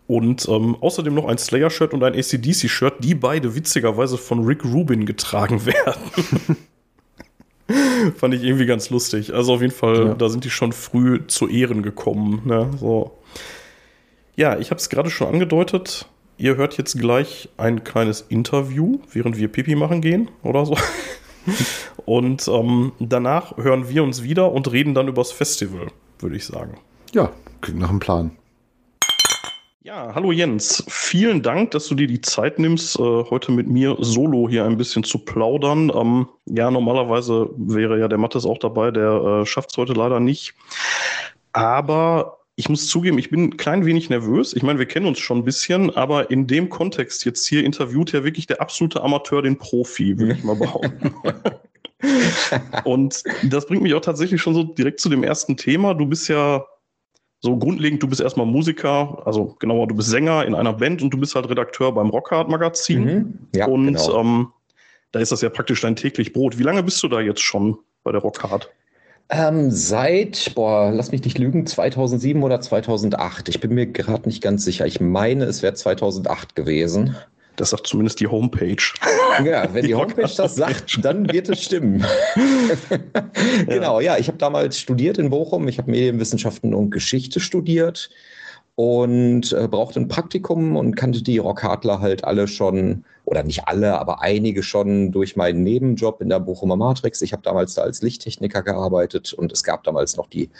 Und 0.06 0.46
ähm, 0.48 0.76
außerdem 0.80 1.14
noch 1.14 1.26
ein 1.26 1.38
Slayer-Shirt 1.38 1.94
und 1.94 2.02
ein 2.04 2.14
ACDC-Shirt, 2.14 2.96
die 3.00 3.14
beide 3.14 3.54
witzigerweise 3.54 4.18
von 4.18 4.44
Rick 4.44 4.64
Rubin 4.64 5.06
getragen 5.06 5.64
werden. 5.66 6.56
Fand 8.16 8.34
ich 8.34 8.42
irgendwie 8.42 8.66
ganz 8.66 8.90
lustig. 8.90 9.32
Also 9.32 9.54
auf 9.54 9.62
jeden 9.62 9.72
Fall, 9.72 10.08
ja. 10.08 10.14
da 10.14 10.28
sind 10.28 10.44
die 10.44 10.50
schon 10.50 10.72
früh 10.72 11.26
zu 11.26 11.48
Ehren 11.48 11.82
gekommen. 11.82 12.42
Ne? 12.44 12.70
So. 12.78 13.16
Ja, 14.36 14.58
ich 14.58 14.70
habe 14.70 14.78
es 14.78 14.90
gerade 14.90 15.08
schon 15.08 15.28
angedeutet. 15.28 16.06
Ihr 16.36 16.56
hört 16.56 16.76
jetzt 16.78 16.98
gleich 16.98 17.48
ein 17.56 17.84
kleines 17.84 18.22
Interview, 18.22 18.98
während 19.12 19.38
wir 19.38 19.48
Pipi 19.48 19.76
machen 19.76 20.00
gehen 20.00 20.30
oder 20.42 20.66
so. 20.66 20.76
Und 22.06 22.48
ähm, 22.48 22.92
danach 22.98 23.56
hören 23.56 23.88
wir 23.88 24.02
uns 24.02 24.22
wieder 24.22 24.52
und 24.52 24.70
reden 24.72 24.94
dann 24.94 25.08
übers 25.08 25.30
Festival, 25.30 25.88
würde 26.18 26.36
ich 26.36 26.44
sagen. 26.44 26.78
Ja, 27.12 27.30
klingt 27.60 27.80
nach 27.80 27.90
einem 27.90 28.00
Plan. 28.00 28.30
Ja, 29.82 30.14
hallo 30.14 30.32
Jens. 30.32 30.84
Vielen 30.88 31.42
Dank, 31.42 31.70
dass 31.72 31.86
du 31.86 31.94
dir 31.94 32.06
die 32.06 32.22
Zeit 32.22 32.58
nimmst, 32.58 32.98
äh, 32.98 33.02
heute 33.02 33.52
mit 33.52 33.68
mir 33.68 33.96
solo 34.00 34.48
hier 34.48 34.64
ein 34.64 34.78
bisschen 34.78 35.04
zu 35.04 35.18
plaudern. 35.18 35.92
Ähm, 35.94 36.26
ja, 36.46 36.70
normalerweise 36.70 37.50
wäre 37.56 37.98
ja 38.00 38.08
der 38.08 38.18
Mattes 38.18 38.46
auch 38.46 38.58
dabei, 38.58 38.90
der 38.90 39.42
äh, 39.42 39.46
schafft 39.46 39.70
es 39.72 39.76
heute 39.76 39.92
leider 39.92 40.20
nicht. 40.20 40.54
Aber 41.52 42.38
ich 42.56 42.68
muss 42.68 42.86
zugeben, 42.88 43.18
ich 43.18 43.30
bin 43.30 43.44
ein 43.44 43.56
klein 43.56 43.84
wenig 43.84 44.10
nervös. 44.10 44.54
Ich 44.54 44.62
meine, 44.62 44.78
wir 44.78 44.86
kennen 44.86 45.06
uns 45.06 45.18
schon 45.18 45.38
ein 45.38 45.44
bisschen, 45.44 45.94
aber 45.96 46.30
in 46.30 46.46
dem 46.46 46.68
Kontext 46.68 47.24
jetzt 47.24 47.46
hier 47.46 47.64
interviewt 47.64 48.12
ja 48.12 48.22
wirklich 48.22 48.46
der 48.46 48.60
absolute 48.60 49.02
Amateur 49.02 49.42
den 49.42 49.58
Profi, 49.58 50.18
würde 50.18 50.34
ich 50.34 50.44
mal 50.44 50.56
behaupten. 50.56 51.14
Und 52.84 53.24
das 53.42 53.66
bringt 53.66 53.82
mich 53.82 53.94
auch 53.94 54.00
tatsächlich 54.00 54.40
schon 54.40 54.54
so 54.54 54.62
direkt 54.62 55.00
zu 55.00 55.08
dem 55.08 55.24
ersten 55.24 55.56
Thema. 55.56 55.94
Du 55.94 56.06
bist 56.06 56.28
ja 56.28 56.64
so 57.40 57.56
grundlegend, 57.56 58.02
du 58.02 58.08
bist 58.08 58.20
erstmal 58.20 58.46
Musiker, 58.46 59.22
also 59.26 59.56
genauer, 59.58 59.88
du 59.88 59.94
bist 59.96 60.10
Sänger 60.10 60.46
in 60.46 60.54
einer 60.54 60.72
Band 60.72 61.02
und 61.02 61.10
du 61.10 61.18
bist 61.18 61.34
halt 61.34 61.48
Redakteur 61.48 61.92
beim 61.92 62.10
Rockhard 62.10 62.48
Magazin. 62.48 63.04
Mhm. 63.04 63.38
Ja, 63.54 63.66
und 63.66 63.86
genau. 63.86 64.20
ähm, 64.20 64.52
da 65.12 65.20
ist 65.20 65.32
das 65.32 65.42
ja 65.42 65.50
praktisch 65.50 65.80
dein 65.80 65.96
täglich 65.96 66.32
Brot. 66.32 66.58
Wie 66.58 66.62
lange 66.62 66.82
bist 66.82 67.02
du 67.02 67.08
da 67.08 67.20
jetzt 67.20 67.42
schon 67.42 67.78
bei 68.02 68.12
der 68.12 68.20
Rockhard? 68.20 68.70
Ähm, 69.30 69.70
seit, 69.70 70.54
boah, 70.54 70.90
lass 70.92 71.10
mich 71.10 71.24
nicht 71.24 71.38
lügen, 71.38 71.66
2007 71.66 72.42
oder 72.42 72.60
2008. 72.60 73.48
Ich 73.48 73.60
bin 73.60 73.74
mir 73.74 73.86
gerade 73.86 74.28
nicht 74.28 74.42
ganz 74.42 74.64
sicher. 74.64 74.86
Ich 74.86 75.00
meine, 75.00 75.44
es 75.44 75.62
wäre 75.62 75.74
2008 75.74 76.54
gewesen. 76.54 77.16
Das 77.56 77.70
sagt 77.70 77.86
zumindest 77.86 78.20
die 78.20 78.26
Homepage. 78.26 78.76
Ja, 79.44 79.74
wenn 79.74 79.82
die, 79.82 79.88
die 79.88 79.94
Homepage 79.96 80.30
das 80.36 80.54
sagt, 80.54 81.04
dann 81.04 81.32
wird 81.32 81.48
es 81.48 81.64
stimmen. 81.64 82.06
genau, 83.66 83.98
ja, 83.98 84.16
ich 84.16 84.28
habe 84.28 84.38
damals 84.38 84.78
studiert 84.78 85.18
in 85.18 85.30
Bochum. 85.30 85.66
Ich 85.66 85.78
habe 85.78 85.90
Medienwissenschaften 85.90 86.72
und 86.72 86.90
Geschichte 86.90 87.40
studiert 87.40 88.10
und 88.76 89.52
äh, 89.52 89.68
brauchte 89.68 90.00
ein 90.00 90.08
Praktikum 90.08 90.76
und 90.76 90.96
kannte 90.96 91.22
die 91.22 91.38
Rockadler 91.38 92.00
halt 92.00 92.24
alle 92.24 92.48
schon, 92.48 93.04
oder 93.24 93.44
nicht 93.44 93.68
alle, 93.68 93.98
aber 93.98 94.20
einige 94.20 94.62
schon 94.62 95.12
durch 95.12 95.36
meinen 95.36 95.62
Nebenjob 95.62 96.20
in 96.20 96.28
der 96.28 96.40
Bochumer 96.40 96.76
Matrix. 96.76 97.22
Ich 97.22 97.32
habe 97.32 97.42
damals 97.42 97.74
da 97.74 97.82
als 97.82 98.02
Lichttechniker 98.02 98.62
gearbeitet 98.62 99.32
und 99.32 99.52
es 99.52 99.62
gab 99.62 99.84
damals 99.84 100.16
noch 100.16 100.28
die 100.28 100.50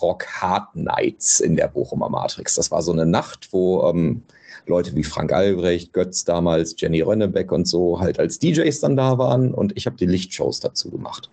Rock 0.00 0.26
Hard 0.26 0.74
Nights 0.74 1.38
in 1.38 1.54
der 1.54 1.68
Bochumer 1.68 2.08
Matrix. 2.08 2.56
Das 2.56 2.72
war 2.72 2.82
so 2.82 2.92
eine 2.92 3.06
Nacht, 3.06 3.48
wo 3.52 3.88
ähm, 3.88 4.22
Leute 4.66 4.94
wie 4.96 5.04
Frank 5.04 5.32
Albrecht, 5.32 5.92
Götz 5.92 6.24
damals, 6.24 6.74
Jenny 6.76 7.02
Rönnebeck 7.02 7.52
und 7.52 7.68
so 7.68 8.00
halt 8.00 8.18
als 8.18 8.40
DJs 8.40 8.80
dann 8.80 8.96
da 8.96 9.16
waren 9.18 9.54
und 9.54 9.76
ich 9.76 9.86
habe 9.86 9.96
die 9.96 10.06
Lichtshows 10.06 10.58
dazu 10.58 10.90
gemacht. 10.90 11.30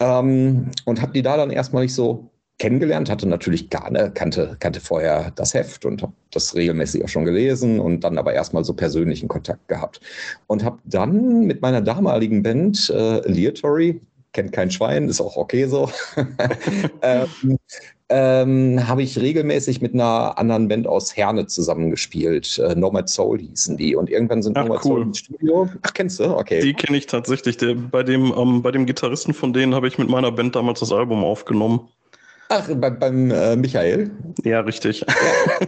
Ähm, 0.00 0.70
und 0.84 1.02
habe 1.02 1.12
die 1.12 1.22
da 1.22 1.36
dann 1.36 1.50
erstmal 1.50 1.82
nicht 1.82 1.94
so 1.94 2.30
kennengelernt, 2.58 3.10
hatte 3.10 3.28
natürlich 3.28 3.70
gar 3.70 3.90
ne, 3.90 4.10
kannte, 4.14 4.56
kannte 4.60 4.80
vorher 4.80 5.32
das 5.32 5.54
Heft 5.54 5.84
und 5.84 6.02
habe 6.02 6.12
das 6.30 6.54
regelmäßig 6.54 7.04
auch 7.04 7.08
schon 7.08 7.24
gelesen 7.24 7.80
und 7.80 8.00
dann 8.00 8.18
aber 8.18 8.32
erstmal 8.32 8.64
so 8.64 8.74
persönlichen 8.74 9.28
Kontakt 9.28 9.66
gehabt. 9.68 10.00
Und 10.46 10.64
habe 10.64 10.78
dann 10.84 11.46
mit 11.46 11.62
meiner 11.62 11.80
damaligen 11.80 12.42
Band 12.42 12.90
äh, 12.90 13.26
Leatory, 13.28 14.00
kennt 14.32 14.52
kein 14.52 14.70
Schwein, 14.70 15.08
ist 15.08 15.20
auch 15.20 15.36
okay 15.36 15.66
so, 15.66 15.90
ähm, 17.02 17.58
ähm, 18.10 18.86
habe 18.86 19.02
ich 19.02 19.18
regelmäßig 19.18 19.80
mit 19.80 19.94
einer 19.94 20.38
anderen 20.38 20.68
Band 20.68 20.86
aus 20.86 21.16
Herne 21.16 21.46
zusammengespielt. 21.46 22.58
Äh, 22.58 22.74
Nomad 22.74 23.08
Soul 23.08 23.40
hießen 23.40 23.76
die. 23.76 23.96
Und 23.96 24.10
irgendwann 24.10 24.42
sind 24.42 24.58
Ach, 24.58 24.64
Nomad 24.64 24.84
cool. 24.84 24.90
Soul 24.90 25.02
ins 25.02 25.18
Studio. 25.18 25.68
Ach, 25.82 25.94
kennst 25.94 26.20
du? 26.20 26.36
Okay. 26.36 26.60
Die 26.60 26.74
kenne 26.74 26.98
ich 26.98 27.06
tatsächlich. 27.06 27.56
Der, 27.56 27.74
bei, 27.74 28.02
dem, 28.02 28.32
ähm, 28.36 28.60
bei 28.62 28.70
dem 28.70 28.84
Gitarristen 28.84 29.32
von 29.32 29.52
denen 29.54 29.74
habe 29.74 29.88
ich 29.88 29.98
mit 29.98 30.10
meiner 30.10 30.30
Band 30.30 30.54
damals 30.54 30.80
das 30.80 30.92
Album 30.92 31.24
aufgenommen. 31.24 31.88
Ach, 32.48 32.68
bei, 32.76 32.90
beim 32.90 33.30
äh, 33.30 33.56
Michael? 33.56 34.10
Ja, 34.44 34.60
richtig. 34.60 35.04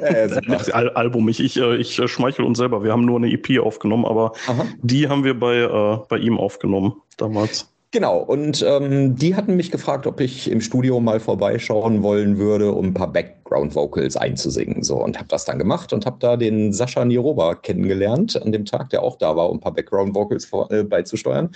Ja, 0.00 0.06
äh, 0.06 0.40
Al 0.72 0.90
Album. 0.90 1.28
Ich, 1.28 1.40
ich, 1.40 1.56
äh, 1.56 1.76
ich 1.76 1.94
schmeichel 2.06 2.44
uns 2.44 2.58
selber. 2.58 2.84
Wir 2.84 2.92
haben 2.92 3.04
nur 3.04 3.16
eine 3.16 3.30
EP 3.30 3.58
aufgenommen, 3.60 4.04
aber 4.04 4.32
Aha. 4.46 4.66
die 4.82 5.08
haben 5.08 5.24
wir 5.24 5.38
bei, 5.38 5.56
äh, 5.56 5.98
bei 6.08 6.18
ihm 6.18 6.38
aufgenommen 6.38 6.94
damals. 7.16 7.72
Genau, 7.92 8.18
und 8.18 8.64
ähm, 8.66 9.14
die 9.14 9.36
hatten 9.36 9.54
mich 9.54 9.70
gefragt, 9.70 10.08
ob 10.08 10.20
ich 10.20 10.50
im 10.50 10.60
Studio 10.60 10.98
mal 10.98 11.20
vorbeischauen 11.20 12.02
wollen 12.02 12.36
würde, 12.36 12.72
um 12.72 12.86
ein 12.86 12.94
paar 12.94 13.12
Background 13.12 13.76
Vocals 13.76 14.16
einzusingen. 14.16 14.82
So, 14.82 15.02
und 15.02 15.16
habe 15.16 15.28
das 15.28 15.44
dann 15.44 15.56
gemacht 15.58 15.92
und 15.92 16.04
habe 16.04 16.16
da 16.18 16.36
den 16.36 16.72
Sascha 16.72 17.04
Niroba 17.04 17.54
kennengelernt 17.54 18.42
an 18.42 18.50
dem 18.50 18.64
Tag, 18.64 18.90
der 18.90 19.04
auch 19.04 19.16
da 19.16 19.36
war, 19.36 19.48
um 19.48 19.58
ein 19.58 19.60
paar 19.60 19.72
Background 19.72 20.16
Vocals 20.16 20.44
vor, 20.44 20.70
äh, 20.72 20.82
beizusteuern. 20.82 21.50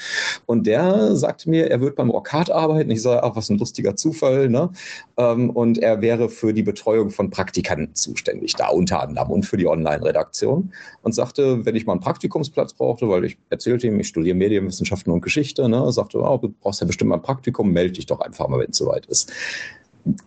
Und 0.47 0.69
der 0.69 1.17
sagte 1.17 1.51
mir, 1.51 1.69
er 1.69 1.81
wird 1.81 1.97
beim 1.97 2.11
Orkat 2.11 2.49
arbeiten. 2.49 2.93
Ich 2.93 3.03
sage, 3.03 3.25
ach, 3.25 3.35
was 3.35 3.51
ein 3.51 3.59
lustiger 3.59 3.97
Zufall. 3.97 4.49
Ne? 4.49 4.71
Ähm, 5.17 5.51
und 5.51 5.79
er 5.79 6.01
wäre 6.01 6.29
für 6.29 6.55
die 6.55 6.63
Betreuung 6.63 7.11
von 7.11 7.31
Praktikanten 7.31 7.97
zuständig, 7.97 8.55
da 8.55 8.69
unter 8.69 9.03
anderem 9.03 9.31
und 9.33 9.47
für 9.47 9.57
die 9.57 9.67
Online-Redaktion. 9.67 10.73
Und 11.03 11.13
sagte, 11.13 11.67
wenn 11.67 11.75
ich 11.75 11.87
mal 11.87 11.95
einen 11.95 12.01
Praktikumsplatz 12.01 12.73
brauchte, 12.73 13.09
weil 13.09 13.25
ich 13.25 13.37
erzählte 13.51 13.89
ihm, 13.89 13.99
ich 13.99 14.07
studiere 14.07 14.37
Medienwissenschaften 14.37 15.13
und 15.13 15.23
Geschichte, 15.23 15.69
ne, 15.69 15.91
sagte, 15.91 16.20
oh, 16.23 16.39
du 16.39 16.49
brauchst 16.49 16.81
ja 16.81 16.87
bestimmt 16.87 17.11
mal 17.11 17.17
ein 17.17 17.23
Praktikum, 17.23 17.71
melde 17.71 17.93
dich 17.93 18.07
doch 18.07 18.21
einfach 18.21 18.49
mal, 18.49 18.61
wenn 18.61 18.71
es 18.71 18.77
soweit 18.77 19.07
ist. 19.07 19.33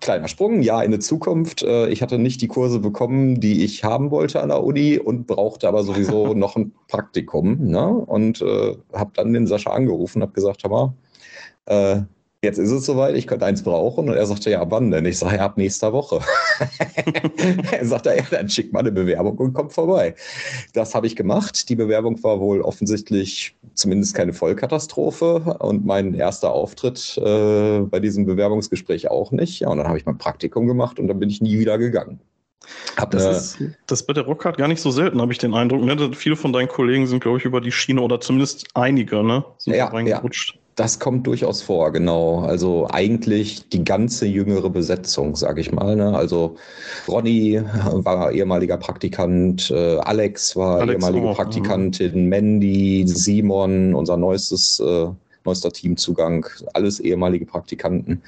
Kleiner 0.01 0.27
Sprung, 0.27 0.61
ja, 0.61 0.81
in 0.83 0.91
die 0.91 0.99
Zukunft. 0.99 1.63
Äh, 1.63 1.89
ich 1.89 2.01
hatte 2.01 2.19
nicht 2.19 2.41
die 2.41 2.47
Kurse 2.47 2.79
bekommen, 2.79 3.39
die 3.39 3.63
ich 3.63 3.83
haben 3.83 4.11
wollte 4.11 4.41
an 4.41 4.49
der 4.49 4.63
Uni 4.63 4.99
und 4.99 5.25
brauchte 5.25 5.67
aber 5.67 5.83
sowieso 5.83 6.33
noch 6.35 6.55
ein 6.55 6.73
Praktikum. 6.87 7.57
Ne? 7.59 7.87
Und 7.87 8.41
äh, 8.41 8.77
habe 8.93 9.11
dann 9.15 9.33
den 9.33 9.47
Sascha 9.47 9.71
angerufen 9.71 10.19
und 10.19 10.23
habe 10.23 10.33
gesagt, 10.33 10.63
hör 10.63 10.69
mal, 10.69 10.93
äh, 11.65 12.01
jetzt 12.43 12.57
ist 12.59 12.71
es 12.71 12.85
soweit, 12.85 13.15
ich 13.15 13.25
könnte 13.25 13.45
eins 13.45 13.63
brauchen. 13.63 14.09
Und 14.09 14.15
er 14.15 14.25
sagte, 14.25 14.51
ja, 14.51 14.69
wann 14.69 14.91
denn? 14.91 15.05
Ich 15.05 15.17
sage, 15.17 15.37
ja, 15.37 15.45
ab 15.45 15.57
nächster 15.57 15.93
Woche. 15.93 16.19
er 17.71 17.85
sagte, 17.85 18.13
ja, 18.15 18.23
dann 18.29 18.49
schick 18.49 18.73
mal 18.73 18.81
eine 18.81 18.91
Bewerbung 18.91 19.37
und 19.37 19.53
kommt 19.53 19.73
vorbei. 19.73 20.13
Das 20.73 20.93
habe 20.93 21.07
ich 21.07 21.15
gemacht. 21.15 21.69
Die 21.69 21.75
Bewerbung 21.75 22.21
war 22.23 22.39
wohl 22.39 22.61
offensichtlich 22.61 23.55
zumindest 23.73 24.13
keine 24.13 24.33
Vollkatastrophe 24.33 25.57
und 25.59 25.85
mein 25.85 26.13
erster 26.13 26.51
Auftritt 26.51 27.17
äh, 27.17 27.79
bei 27.79 27.99
diesem 27.99 28.25
Bewerbungsgespräch 28.25 29.09
auch 29.09 29.31
nicht. 29.31 29.61
Ja, 29.61 29.69
und 29.69 29.77
dann 29.77 29.87
habe 29.87 29.97
ich 29.97 30.05
mein 30.05 30.17
Praktikum 30.17 30.67
gemacht 30.67 30.99
und 30.99 31.07
dann 31.07 31.19
bin 31.19 31.29
ich 31.29 31.41
nie 31.41 31.57
wieder 31.57 31.77
gegangen. 31.77 32.19
Hab 32.95 33.11
das, 33.11 33.57
ist, 33.57 33.71
das 33.87 34.01
ist 34.01 34.07
bei 34.07 34.13
der 34.13 34.23
Rockhard 34.23 34.57
gar 34.57 34.67
nicht 34.67 34.81
so 34.81 34.91
selten, 34.91 35.19
habe 35.19 35.31
ich 35.33 35.37
den 35.37 35.53
Eindruck. 35.53 35.83
Ne? 35.83 36.11
Viele 36.13 36.35
von 36.35 36.53
deinen 36.53 36.67
Kollegen 36.67 37.07
sind, 37.07 37.21
glaube 37.21 37.37
ich, 37.37 37.45
über 37.45 37.59
die 37.59 37.71
Schiene 37.71 38.01
oder 38.01 38.21
zumindest 38.21 38.67
einige, 38.73 39.23
ne? 39.23 39.43
Sind 39.57 39.75
ja, 39.75 39.87
reingerutscht. 39.87 40.53
Ja. 40.55 40.62
Das 40.75 40.99
kommt 40.99 41.27
durchaus 41.27 41.61
vor, 41.61 41.91
genau. 41.91 42.39
Also 42.39 42.87
eigentlich 42.91 43.69
die 43.69 43.83
ganze 43.83 44.25
jüngere 44.25 44.69
Besetzung, 44.71 45.35
sage 45.35 45.61
ich 45.61 45.71
mal. 45.71 45.95
Ne? 45.95 46.15
Also 46.15 46.55
Ronny 47.07 47.61
war 47.91 48.31
ehemaliger 48.31 48.77
Praktikant, 48.77 49.69
äh, 49.69 49.97
Alex 49.97 50.55
war 50.55 50.81
Alex 50.81 50.95
ehemalige 50.95 51.29
auch, 51.29 51.35
Praktikantin, 51.35 52.23
ja. 52.23 52.29
Mandy, 52.29 53.03
Simon, 53.07 53.93
unser 53.93 54.17
neuestes, 54.17 54.79
äh, 54.79 55.07
neuester 55.45 55.71
Teamzugang, 55.71 56.45
alles 56.73 56.99
ehemalige 56.99 57.45
Praktikanten. 57.45 58.23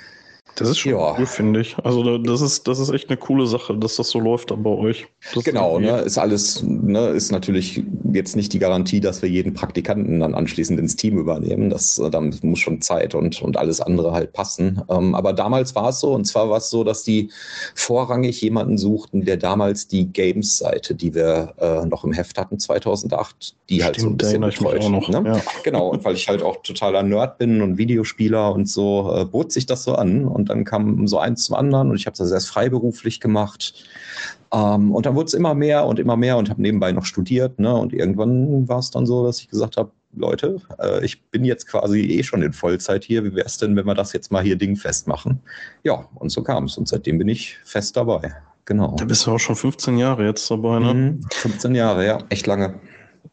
Das 0.56 0.70
ist 0.70 0.80
schon 0.80 0.93
ja. 0.93 1.18
cool, 1.18 1.26
finde 1.26 1.62
ich. 1.62 1.76
Also 1.84 2.18
das 2.18 2.41
ist, 2.41 2.68
das 2.68 2.80
ist 2.80 2.89
echt 2.89 3.10
eine 3.10 3.18
coole 3.18 3.45
Sache, 3.45 3.76
dass 3.78 3.97
das 3.97 4.10
so 4.10 4.20
läuft 4.20 4.51
dann 4.51 4.64
bei 4.64 4.70
euch. 4.70 5.06
Das 5.34 5.43
genau, 5.43 5.78
ist, 5.78 5.84
ne, 5.84 5.99
ist 5.99 6.18
alles, 6.18 6.64
ne, 6.64 7.08
ist 7.10 7.32
natürlich 7.32 7.84
jetzt 8.14 8.36
nicht 8.38 8.53
die 8.53 8.60
Garantie, 8.60 9.01
dass 9.01 9.22
wir 9.22 9.30
jeden 9.30 9.53
Praktikanten 9.53 10.22
dann 10.22 10.34
anschließend 10.34 10.80
ins 10.80 10.95
Team 10.95 11.18
übernehmen. 11.18 11.70
Das, 11.70 11.99
äh, 11.99 12.10
dann 12.10 12.34
muss 12.41 12.60
schon 12.60 12.82
Zeit 12.82 13.14
und, 13.16 13.41
und 13.41 13.58
alles 13.58 13.82
andere 13.82 14.14
halt 14.14 14.32
passen. 14.32 14.82
Ähm, 14.89 15.14
aber 15.14 15.34
damals 15.34 15.76
war 15.76 15.89
es 15.89 15.99
so, 15.99 16.14
und 16.14 16.26
zwar 16.26 16.49
war 16.49 16.58
es 16.58 16.70
so, 16.70 16.84
dass 16.84 17.03
die 17.03 17.30
vorrangig 17.76 18.41
jemanden 18.41 18.78
suchten, 18.78 19.26
der 19.26 19.38
damals 19.38 19.88
die 19.88 20.08
Games-Seite, 20.08 20.95
die 20.95 21.14
wir 21.14 21.53
äh, 21.60 21.86
noch 21.86 22.06
im 22.06 22.14
Heft 22.14 22.38
hatten, 22.38 22.60
2008, 22.60 23.56
die 23.70 23.76
Stimmt, 23.76 23.86
halt 23.86 23.99
so 23.99 24.08
ein 24.08 24.18
bisschen 24.18 24.41
betreut. 24.41 24.89
Noch, 24.89 25.10
ne? 25.10 25.24
ja. 25.26 25.41
Genau, 25.64 25.89
und 25.89 26.06
weil 26.06 26.16
ich 26.16 26.30
halt 26.30 26.41
auch 26.41 26.62
totaler 26.64 27.03
Nerd 27.03 27.38
bin 27.38 27.62
und 27.62 27.78
Videospieler 27.78 28.53
und 28.53 28.70
so, 28.70 29.14
äh, 29.16 29.26
bot 29.26 29.51
sich 29.51 29.66
das 29.66 29.84
so 29.84 29.95
an. 29.95 30.26
Und 30.26 30.45
und 30.46 30.50
dann 30.50 30.64
kam 30.64 31.08
so 31.08 31.18
eins 31.18 31.46
zum 31.46 31.56
anderen 31.56 31.89
und 31.89 31.96
ich 31.96 32.06
habe 32.06 32.16
das 32.16 32.32
erst 32.32 32.50
freiberuflich 32.50 33.20
gemacht. 33.20 33.74
Ähm, 34.54 34.91
und 34.91 35.08
dann 35.08 35.16
wurde 35.16 35.26
es 35.26 35.34
immer 35.34 35.56
mehr 35.56 35.86
und 35.86 35.98
immer 35.98 36.16
mehr 36.16 36.38
und 36.38 36.50
habe 36.50 36.62
nebenbei 36.62 36.91
noch 36.91 37.06
studiert. 37.06 37.60
Ne? 37.60 37.74
Und 37.74 37.93
irgendwann 37.93 38.68
war 38.68 38.78
es 38.78 38.91
dann 38.91 39.08
so, 39.08 39.26
dass 39.26 39.39
ich 39.39 39.50
gesagt 39.50 39.78
habe, 39.78 39.91
Leute, 40.16 40.62
äh, 40.80 41.04
ich 41.04 41.24
bin 41.24 41.43
jetzt 41.43 41.68
quasi 41.68 42.02
eh 42.02 42.24
schon 42.24 42.43
in 42.43 42.54
Vollzeit 42.54 43.04
hier. 43.04 43.24
Wie 43.24 43.34
wäre 43.34 43.48
es 43.48 43.58
denn, 43.58 43.76
wenn 43.76 43.86
wir 43.86 43.96
das 43.96 44.14
jetzt 44.14 44.32
mal 44.32 44.43
hier 44.43 44.56
dingfest 44.56 45.08
machen? 45.08 45.41
Ja, 45.84 46.08
und 46.16 46.30
so 46.30 46.43
kam 46.43 46.66
es. 46.66 46.78
Und 46.78 46.88
seitdem 46.88 47.18
bin 47.18 47.28
ich 47.28 47.58
fest 47.66 47.98
dabei. 47.98 48.36
Genau. 48.66 48.96
Da 48.98 49.06
bist 49.06 49.26
du 49.26 49.32
auch 49.32 49.39
schon 49.39 49.56
15 49.56 49.98
Jahre 49.98 50.26
jetzt 50.26 50.50
dabei, 50.50 50.80
ne? 50.80 51.20
15 51.32 51.72
mhm, 51.72 51.76
Jahre, 51.76 52.06
ja, 52.06 52.20
echt 52.30 52.48
lange. 52.48 52.76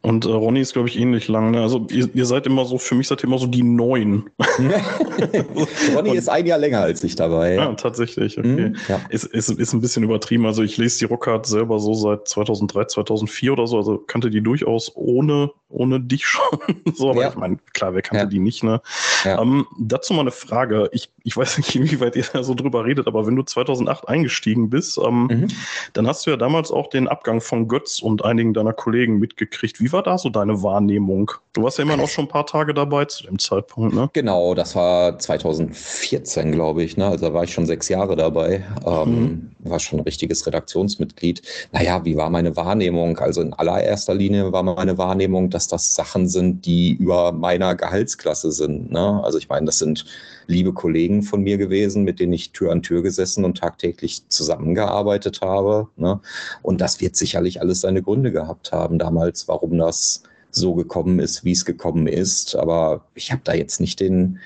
Und 0.01 0.25
äh, 0.25 0.29
Ronny 0.29 0.59
ist, 0.59 0.73
glaube 0.73 0.89
ich, 0.89 0.99
ähnlich 0.99 1.27
lang. 1.27 1.51
Ne? 1.51 1.61
Also 1.61 1.85
ihr, 1.89 2.09
ihr, 2.13 2.25
seid 2.25 2.45
immer 2.45 2.65
so, 2.65 2.77
für 2.77 2.95
mich 2.95 3.07
seid 3.07 3.21
ihr 3.21 3.27
immer 3.27 3.37
so 3.37 3.47
die 3.47 3.63
Neun. 3.63 4.29
Ronny 5.95 6.09
und, 6.09 6.15
ist 6.17 6.29
ein 6.29 6.45
Jahr 6.45 6.57
länger 6.57 6.79
als 6.79 7.03
ich 7.03 7.15
dabei. 7.15 7.55
Ja, 7.55 7.73
tatsächlich. 7.73 8.37
Okay. 8.37 8.69
Mhm, 8.69 8.75
ja. 8.87 8.99
Ist, 9.09 9.25
ist, 9.25 9.49
ist 9.49 9.73
ein 9.73 9.81
bisschen 9.81 10.03
übertrieben. 10.03 10.45
Also 10.45 10.63
ich 10.63 10.77
lese 10.77 10.99
die 10.99 11.05
Rockhard 11.05 11.45
selber 11.45 11.79
so 11.79 11.93
seit 11.93 12.27
2003, 12.27 12.85
2004 12.85 13.53
oder 13.53 13.67
so. 13.67 13.77
Also 13.77 13.97
kannte 13.97 14.29
die 14.29 14.41
durchaus 14.41 14.91
ohne, 14.95 15.51
ohne 15.69 15.99
dich 15.99 16.25
schon. 16.25 16.59
so, 16.93 17.11
aber 17.11 17.21
ja. 17.21 17.29
ich 17.29 17.35
meine, 17.35 17.57
klar, 17.73 17.93
wer 17.93 18.01
kannte 18.01 18.23
ja. 18.23 18.29
die 18.29 18.39
nicht, 18.39 18.63
ne? 18.63 18.81
Ähm, 19.25 19.65
dazu 19.79 20.13
mal 20.13 20.21
eine 20.21 20.31
Frage. 20.31 20.89
Ich, 20.91 21.09
ich 21.23 21.35
weiß 21.35 21.57
nicht, 21.57 21.75
inwieweit 21.75 22.15
ihr 22.15 22.25
da 22.31 22.43
so 22.43 22.53
drüber 22.53 22.85
redet, 22.85 23.07
aber 23.07 23.25
wenn 23.25 23.35
du 23.35 23.43
2008 23.43 24.07
eingestiegen 24.07 24.69
bist, 24.69 24.97
ähm, 24.97 25.27
mhm. 25.27 25.47
dann 25.93 26.07
hast 26.07 26.25
du 26.25 26.31
ja 26.31 26.37
damals 26.37 26.71
auch 26.71 26.87
den 26.87 27.07
Abgang 27.07 27.41
von 27.41 27.67
Götz 27.67 28.01
und 28.01 28.25
einigen 28.25 28.53
deiner 28.53 28.73
Kollegen 28.73 29.19
mitgekriegt. 29.19 29.79
Wie 29.83 29.91
war 29.91 30.01
da 30.01 30.17
so 30.17 30.29
deine 30.29 30.63
Wahrnehmung? 30.63 31.29
Du 31.51 31.63
warst 31.63 31.77
ja 31.77 31.83
immer 31.83 31.97
noch 31.97 32.07
schon 32.07 32.23
ein 32.25 32.29
paar 32.29 32.45
Tage 32.45 32.73
dabei 32.73 33.03
zu 33.03 33.23
dem 33.23 33.37
Zeitpunkt, 33.37 33.93
ne? 33.93 34.09
Genau, 34.13 34.55
das 34.55 34.77
war 34.77 35.19
2014, 35.19 36.53
glaube 36.53 36.83
ich. 36.83 36.95
Ne? 36.95 37.05
Also 37.05 37.27
da 37.27 37.33
war 37.33 37.43
ich 37.43 37.53
schon 37.53 37.65
sechs 37.65 37.89
Jahre 37.89 38.15
dabei. 38.15 38.63
Ähm, 38.85 39.09
mhm. 39.13 39.51
War 39.59 39.79
schon 39.79 39.99
ein 39.99 40.03
richtiges 40.03 40.47
Redaktionsmitglied. 40.47 41.41
Naja, 41.73 42.05
wie 42.05 42.15
war 42.15 42.29
meine 42.29 42.55
Wahrnehmung? 42.55 43.17
Also 43.17 43.41
in 43.41 43.51
allererster 43.51 44.15
Linie 44.15 44.53
war 44.53 44.63
meine 44.63 44.97
Wahrnehmung, 44.97 45.49
dass 45.49 45.67
das 45.67 45.93
Sachen 45.93 46.29
sind, 46.29 46.65
die 46.65 46.93
über 46.93 47.33
meiner 47.33 47.75
Gehaltsklasse 47.75 48.53
sind. 48.53 48.89
Ne? 48.89 49.21
Also 49.21 49.37
ich 49.37 49.49
meine, 49.49 49.65
das 49.65 49.79
sind 49.79 50.05
liebe 50.47 50.73
Kollegen 50.73 51.23
von 51.23 51.41
mir 51.41 51.57
gewesen, 51.57 52.03
mit 52.03 52.19
denen 52.19 52.33
ich 52.33 52.51
Tür 52.51 52.71
an 52.71 52.81
Tür 52.81 53.01
gesessen 53.01 53.45
und 53.45 53.57
tagtäglich 53.57 54.27
zusammengearbeitet 54.29 55.41
habe. 55.41 55.87
Ne? 55.97 56.19
Und 56.61 56.81
das 56.81 57.01
wird 57.01 57.15
sicherlich 57.15 57.61
alles 57.61 57.81
seine 57.81 58.01
Gründe 58.01 58.31
gehabt 58.31 58.71
haben 58.71 58.99
damals, 58.99 59.47
warum 59.47 59.72
das 59.77 60.23
so 60.51 60.73
gekommen 60.75 61.19
ist, 61.19 61.43
wie 61.43 61.51
es 61.51 61.65
gekommen 61.65 62.07
ist. 62.07 62.55
Aber 62.55 63.05
ich 63.15 63.31
habe 63.31 63.41
da 63.43 63.53
jetzt 63.53 63.79
nicht 63.79 63.99
den 63.99 64.39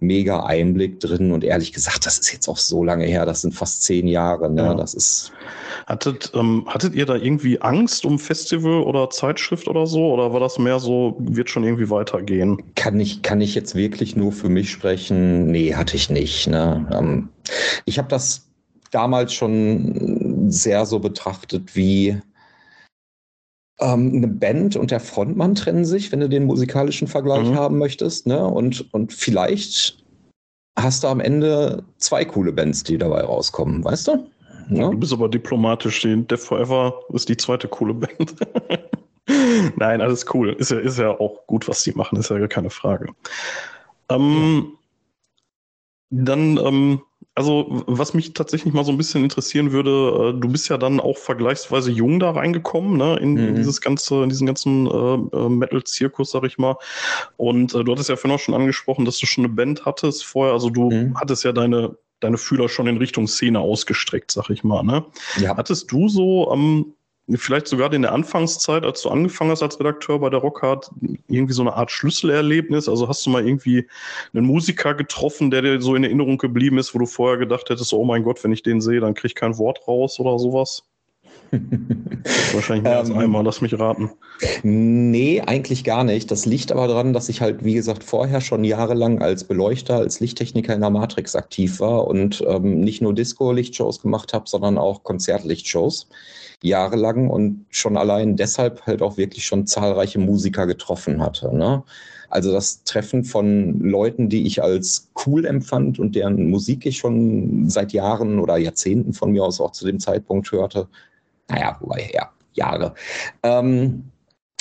mega 0.00 0.44
Einblick 0.44 0.98
drin 0.98 1.30
und 1.30 1.44
ehrlich 1.44 1.72
gesagt, 1.72 2.06
das 2.06 2.18
ist 2.18 2.32
jetzt 2.32 2.48
auch 2.48 2.58
so 2.58 2.82
lange 2.82 3.04
her, 3.04 3.24
das 3.24 3.42
sind 3.42 3.54
fast 3.54 3.84
zehn 3.84 4.08
Jahre. 4.08 4.50
Ne? 4.50 4.62
Ja. 4.62 4.74
Das 4.74 4.94
ist 4.94 5.32
Hattet, 5.86 6.32
ähm, 6.34 6.64
hattet 6.66 6.94
ihr 6.94 7.06
da 7.06 7.16
irgendwie 7.16 7.60
Angst 7.60 8.04
um 8.04 8.18
Festival 8.18 8.82
oder 8.82 9.10
Zeitschrift 9.10 9.68
oder 9.68 9.86
so? 9.86 10.12
Oder 10.12 10.32
war 10.32 10.40
das 10.40 10.58
mehr 10.58 10.78
so, 10.78 11.16
wird 11.18 11.50
schon 11.50 11.64
irgendwie 11.64 11.90
weitergehen? 11.90 12.62
Kann 12.74 13.00
ich, 13.00 13.22
kann 13.22 13.40
ich 13.40 13.54
jetzt 13.54 13.74
wirklich 13.74 14.16
nur 14.16 14.32
für 14.32 14.48
mich 14.48 14.70
sprechen? 14.70 15.50
Nee, 15.50 15.74
hatte 15.74 15.96
ich 15.96 16.10
nicht. 16.10 16.46
Ne? 16.48 16.88
Ähm, 16.92 17.28
ich 17.84 17.98
habe 17.98 18.08
das 18.08 18.48
damals 18.90 19.32
schon 19.32 20.50
sehr 20.50 20.86
so 20.86 20.98
betrachtet 20.98 21.74
wie 21.74 22.20
ähm, 23.80 24.12
eine 24.14 24.28
Band 24.28 24.76
und 24.76 24.90
der 24.90 25.00
Frontmann 25.00 25.54
trennen 25.54 25.84
sich, 25.84 26.12
wenn 26.12 26.20
du 26.20 26.28
den 26.28 26.44
musikalischen 26.44 27.08
Vergleich 27.08 27.48
mhm. 27.48 27.56
haben 27.56 27.78
möchtest. 27.78 28.26
Ne? 28.26 28.44
Und, 28.44 28.92
und 28.92 29.12
vielleicht 29.12 30.04
hast 30.78 31.04
du 31.04 31.08
am 31.08 31.20
Ende 31.20 31.84
zwei 31.98 32.24
coole 32.24 32.52
Bands, 32.52 32.82
die 32.84 32.98
dabei 32.98 33.22
rauskommen, 33.22 33.84
weißt 33.84 34.08
du? 34.08 34.26
Ja? 34.70 34.90
Du 34.90 34.98
bist 34.98 35.12
aber 35.12 35.28
diplomatisch. 35.28 36.00
Die 36.00 36.26
Death 36.26 36.40
Forever 36.40 37.00
ist 37.12 37.28
die 37.28 37.36
zweite 37.36 37.68
coole 37.68 37.94
Band. 37.94 38.34
Nein, 39.76 40.00
alles 40.00 40.24
cool. 40.34 40.52
Ist 40.54 40.70
ja, 40.70 40.78
ist 40.78 40.98
ja 40.98 41.10
auch 41.10 41.46
gut, 41.46 41.68
was 41.68 41.82
die 41.82 41.92
machen, 41.92 42.18
ist 42.18 42.30
ja 42.30 42.38
gar 42.38 42.48
keine 42.48 42.70
Frage. 42.70 43.12
Ähm, 44.08 44.72
ja. 44.72 44.78
Dann, 46.10 46.58
ähm, 46.58 47.02
also 47.34 47.66
was 47.86 48.12
mich 48.12 48.34
tatsächlich 48.34 48.74
mal 48.74 48.84
so 48.84 48.92
ein 48.92 48.98
bisschen 48.98 49.24
interessieren 49.24 49.72
würde, 49.72 50.34
äh, 50.36 50.40
du 50.40 50.48
bist 50.48 50.68
ja 50.68 50.76
dann 50.76 51.00
auch 51.00 51.16
vergleichsweise 51.16 51.90
jung 51.90 52.20
da 52.20 52.30
reingekommen, 52.32 52.98
ne, 52.98 53.16
in, 53.18 53.32
mhm. 53.32 53.48
in 53.48 53.54
dieses 53.54 53.80
ganze, 53.80 54.22
in 54.22 54.28
diesen 54.28 54.46
ganzen 54.46 54.86
äh, 54.86 55.36
äh, 55.36 55.48
Metal-Zirkus, 55.48 56.30
sag 56.30 56.44
ich 56.44 56.58
mal. 56.58 56.76
Und 57.36 57.74
äh, 57.74 57.84
du 57.84 57.92
hattest 57.92 58.10
ja 58.10 58.16
vorhin 58.16 58.36
auch 58.36 58.42
schon 58.42 58.54
angesprochen, 58.54 59.04
dass 59.04 59.18
du 59.18 59.26
schon 59.26 59.44
eine 59.44 59.54
Band 59.54 59.86
hattest 59.86 60.24
vorher. 60.24 60.52
Also 60.52 60.68
du 60.68 60.90
mhm. 60.90 61.18
hattest 61.18 61.44
ja 61.44 61.52
deine 61.52 61.96
deine 62.20 62.38
Fühler 62.38 62.68
schon 62.68 62.86
in 62.86 62.98
Richtung 62.98 63.26
Szene 63.26 63.58
ausgestreckt, 63.58 64.30
sag 64.30 64.48
ich 64.50 64.62
mal. 64.62 64.84
Ne? 64.84 65.04
Ja. 65.40 65.56
Hattest 65.56 65.90
du 65.90 66.08
so 66.08 66.52
ähm, 66.52 66.94
vielleicht 67.28 67.68
sogar 67.68 67.92
in 67.92 68.02
der 68.02 68.12
Anfangszeit, 68.12 68.84
als 68.84 69.02
du 69.02 69.10
angefangen 69.10 69.50
hast 69.50 69.62
als 69.62 69.78
Redakteur 69.78 70.18
bei 70.18 70.30
der 70.30 70.40
Rockhard, 70.40 70.90
irgendwie 71.28 71.54
so 71.54 71.62
eine 71.62 71.74
Art 71.74 71.90
Schlüsselerlebnis? 71.90 72.88
Also 72.88 73.08
hast 73.08 73.24
du 73.24 73.30
mal 73.30 73.46
irgendwie 73.46 73.86
einen 74.34 74.46
Musiker 74.46 74.94
getroffen, 74.94 75.50
der 75.50 75.62
dir 75.62 75.80
so 75.80 75.94
in 75.94 76.04
Erinnerung 76.04 76.38
geblieben 76.38 76.78
ist, 76.78 76.94
wo 76.94 76.98
du 76.98 77.06
vorher 77.06 77.38
gedacht 77.38 77.70
hättest, 77.70 77.92
oh 77.92 78.04
mein 78.04 78.24
Gott, 78.24 78.42
wenn 78.42 78.52
ich 78.52 78.62
den 78.62 78.80
sehe, 78.80 79.00
dann 79.00 79.14
kriege 79.14 79.28
ich 79.28 79.34
kein 79.34 79.56
Wort 79.58 79.86
raus 79.86 80.18
oder 80.18 80.38
sowas? 80.38 80.84
Wahrscheinlich 82.52 82.84
mehr 82.84 82.98
als 82.98 83.10
ähm, 83.10 83.18
einmal, 83.18 83.44
lass 83.44 83.60
mich 83.60 83.78
raten. 83.78 84.10
Nee, 84.62 85.42
eigentlich 85.42 85.84
gar 85.84 86.02
nicht. 86.02 86.30
Das 86.30 86.46
liegt 86.46 86.72
aber 86.72 86.88
daran, 86.88 87.12
dass 87.12 87.28
ich 87.28 87.42
halt, 87.42 87.62
wie 87.62 87.74
gesagt, 87.74 88.04
vorher 88.04 88.40
schon 88.40 88.64
jahrelang 88.64 89.20
als 89.20 89.44
Beleuchter, 89.44 89.96
als 89.96 90.20
Lichttechniker 90.20 90.74
in 90.74 90.80
der 90.80 90.90
Matrix 90.90 91.36
aktiv 91.36 91.78
war 91.78 92.06
und 92.06 92.42
ähm, 92.46 92.80
nicht 92.80 93.02
nur 93.02 93.14
Disco-Lichtshows 93.14 94.00
gemacht 94.00 94.32
habe, 94.32 94.48
sondern 94.48 94.78
auch 94.78 95.02
Konzertlichtshows 95.02 96.08
jahrelang 96.62 97.28
und 97.28 97.66
schon 97.70 97.96
allein 97.96 98.36
deshalb 98.36 98.86
halt 98.86 99.02
auch 99.02 99.16
wirklich 99.16 99.44
schon 99.44 99.66
zahlreiche 99.66 100.18
Musiker 100.18 100.66
getroffen 100.66 101.22
hatte. 101.22 101.54
Ne? 101.54 101.82
Also 102.28 102.52
das 102.52 102.82
Treffen 102.84 103.24
von 103.24 103.80
Leuten, 103.80 104.28
die 104.28 104.46
ich 104.46 104.62
als 104.62 105.10
cool 105.26 105.44
empfand 105.44 105.98
und 105.98 106.14
deren 106.14 106.48
Musik 106.48 106.86
ich 106.86 106.98
schon 106.98 107.68
seit 107.68 107.92
Jahren 107.92 108.38
oder 108.38 108.56
Jahrzehnten 108.56 109.12
von 109.12 109.32
mir 109.32 109.44
aus 109.44 109.60
auch 109.60 109.72
zu 109.72 109.84
dem 109.84 110.00
Zeitpunkt 110.00 110.50
hörte, 110.50 110.88
naja, 111.48 111.76
wobei, 111.80 112.10
ja, 112.14 112.30
Jahre. 112.54 112.94
Ähm, 113.42 114.04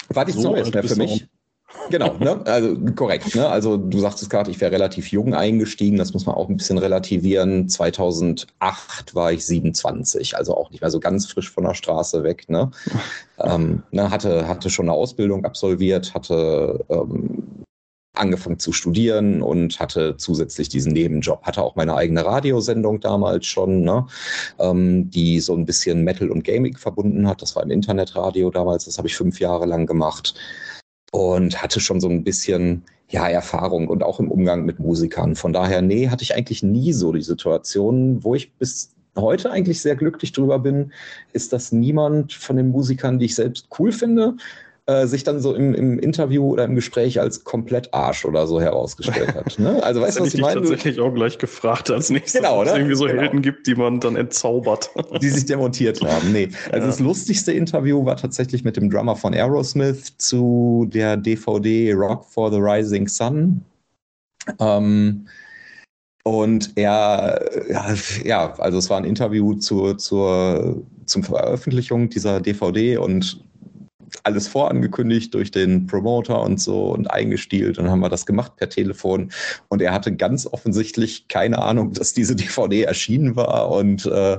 war 0.09 0.25
nichts 0.25 0.41
so, 0.41 0.51
mehr 0.51 0.65
für 0.65 0.95
mich. 0.95 1.27
Genau, 1.91 2.15
ne? 2.19 2.41
also 2.45 2.75
korrekt. 2.95 3.35
Ne? 3.35 3.47
Also 3.47 3.75
du 3.75 3.99
sagtest 3.99 4.29
gerade, 4.29 4.49
ich 4.49 4.61
wäre 4.61 4.71
relativ 4.71 5.11
jung 5.11 5.33
eingestiegen, 5.33 5.97
das 5.97 6.13
muss 6.13 6.25
man 6.25 6.35
auch 6.35 6.49
ein 6.49 6.55
bisschen 6.55 6.77
relativieren. 6.77 7.67
2008 7.67 9.13
war 9.13 9.31
ich 9.33 9.45
27, 9.45 10.37
also 10.37 10.55
auch 10.55 10.71
nicht 10.71 10.81
mehr 10.81 10.89
so 10.89 11.01
ganz 11.01 11.25
frisch 11.27 11.51
von 11.51 11.65
der 11.65 11.73
Straße 11.73 12.23
weg. 12.23 12.49
Ne? 12.49 12.71
ähm, 13.39 13.83
ne? 13.91 14.09
Hatte, 14.09 14.47
hatte 14.47 14.69
schon 14.69 14.85
eine 14.85 14.93
Ausbildung 14.93 15.43
absolviert, 15.43 16.13
hatte 16.13 16.83
ähm, 16.89 17.43
angefangen 18.13 18.59
zu 18.59 18.71
studieren 18.71 19.41
und 19.41 19.79
hatte 19.79 20.15
zusätzlich 20.17 20.69
diesen 20.69 20.93
Nebenjob. 20.93 21.43
Hatte 21.43 21.61
auch 21.61 21.75
meine 21.75 21.95
eigene 21.95 22.25
Radiosendung 22.25 23.01
damals 23.01 23.45
schon, 23.45 23.81
ne? 23.81 24.07
ähm, 24.59 25.09
die 25.09 25.41
so 25.41 25.53
ein 25.55 25.65
bisschen 25.65 26.03
Metal 26.03 26.29
und 26.29 26.43
Gaming 26.45 26.77
verbunden 26.77 27.27
hat. 27.27 27.41
Das 27.41 27.55
war 27.55 27.63
im 27.63 27.71
Internetradio 27.71 28.49
damals, 28.49 28.85
das 28.85 28.97
habe 28.97 29.09
ich 29.09 29.15
fünf 29.15 29.39
Jahre 29.39 29.65
lang 29.65 29.85
gemacht 29.85 30.35
und 31.11 31.61
hatte 31.61 31.79
schon 31.79 31.99
so 31.99 32.09
ein 32.09 32.23
bisschen 32.23 32.83
ja, 33.09 33.27
Erfahrung 33.27 33.87
und 33.87 34.03
auch 34.03 34.19
im 34.19 34.31
Umgang 34.31 34.65
mit 34.65 34.79
Musikern. 34.79 35.35
Von 35.35 35.53
daher, 35.53 35.81
nee, 35.81 36.09
hatte 36.09 36.23
ich 36.23 36.35
eigentlich 36.35 36.63
nie 36.63 36.93
so 36.93 37.11
die 37.11 37.21
Situation, 37.21 38.23
wo 38.23 38.35
ich 38.35 38.53
bis 38.53 38.93
heute 39.17 39.51
eigentlich 39.51 39.81
sehr 39.81 39.97
glücklich 39.97 40.31
drüber 40.31 40.59
bin, 40.59 40.93
ist, 41.33 41.51
dass 41.51 41.73
niemand 41.73 42.31
von 42.33 42.55
den 42.55 42.69
Musikern, 42.69 43.19
die 43.19 43.25
ich 43.25 43.35
selbst 43.35 43.67
cool 43.77 43.91
finde, 43.91 44.37
äh, 44.91 45.07
sich 45.07 45.23
dann 45.23 45.39
so 45.39 45.55
im, 45.55 45.73
im, 45.73 45.99
Interview 45.99 46.45
oder 46.51 46.65
im 46.65 46.75
Gespräch 46.75 47.19
als 47.19 47.43
komplett 47.43 47.93
Arsch 47.93 48.25
oder 48.25 48.45
so 48.45 48.59
herausgestellt 48.59 49.33
hat. 49.35 49.57
Ne? 49.57 49.81
Also 49.83 50.01
weißt 50.01 50.19
du, 50.19 50.23
was 50.23 50.33
ich 50.33 50.41
meine? 50.41 50.61
tatsächlich 50.61 50.99
auch 50.99 51.13
gleich 51.13 51.37
gefragt 51.37 51.89
als 51.89 52.09
nächstes, 52.09 52.41
genau, 52.41 52.63
ne? 52.63 52.69
es 52.69 52.75
irgendwie 52.75 52.95
so 52.95 53.05
genau. 53.05 53.21
Helden 53.21 53.41
gibt, 53.41 53.67
die 53.67 53.75
man 53.75 53.99
dann 53.99 54.15
entzaubert. 54.15 54.89
Die 55.21 55.29
sich 55.29 55.45
demontiert 55.45 56.01
haben. 56.01 56.31
Nee. 56.31 56.49
Also 56.65 56.79
ja. 56.79 56.85
das 56.87 56.99
lustigste 56.99 57.51
Interview 57.53 58.03
war 58.05 58.17
tatsächlich 58.17 58.63
mit 58.63 58.75
dem 58.75 58.89
Drummer 58.89 59.15
von 59.15 59.33
Aerosmith 59.33 60.17
zu 60.17 60.87
der 60.91 61.15
DVD 61.15 61.93
Rock 61.93 62.25
for 62.25 62.51
the 62.51 62.59
Rising 62.59 63.07
Sun. 63.07 63.61
Ähm, 64.59 65.27
und 66.23 66.71
er, 66.75 67.39
ja, 68.23 68.53
also 68.59 68.77
es 68.77 68.89
war 68.89 68.97
ein 68.97 69.05
Interview 69.05 69.53
zur, 69.55 69.97
zur, 69.97 70.83
zum 71.05 71.23
Veröffentlichung 71.23 72.09
dieser 72.09 72.41
DVD 72.41 72.97
und 72.97 73.43
alles 74.23 74.47
vorangekündigt 74.47 75.33
durch 75.33 75.51
den 75.51 75.87
Promoter 75.87 76.41
und 76.41 76.59
so 76.59 76.89
und 76.89 77.09
eingestielt 77.09 77.77
und 77.77 77.89
haben 77.89 77.99
wir 77.99 78.09
das 78.09 78.25
gemacht 78.25 78.55
per 78.55 78.69
Telefon. 78.69 79.31
Und 79.69 79.81
er 79.81 79.93
hatte 79.93 80.15
ganz 80.15 80.45
offensichtlich 80.45 81.27
keine 81.27 81.59
Ahnung, 81.59 81.93
dass 81.93 82.13
diese 82.13 82.35
DVD 82.35 82.83
erschienen 82.83 83.35
war 83.35 83.69
und 83.69 84.05
äh, 84.05 84.37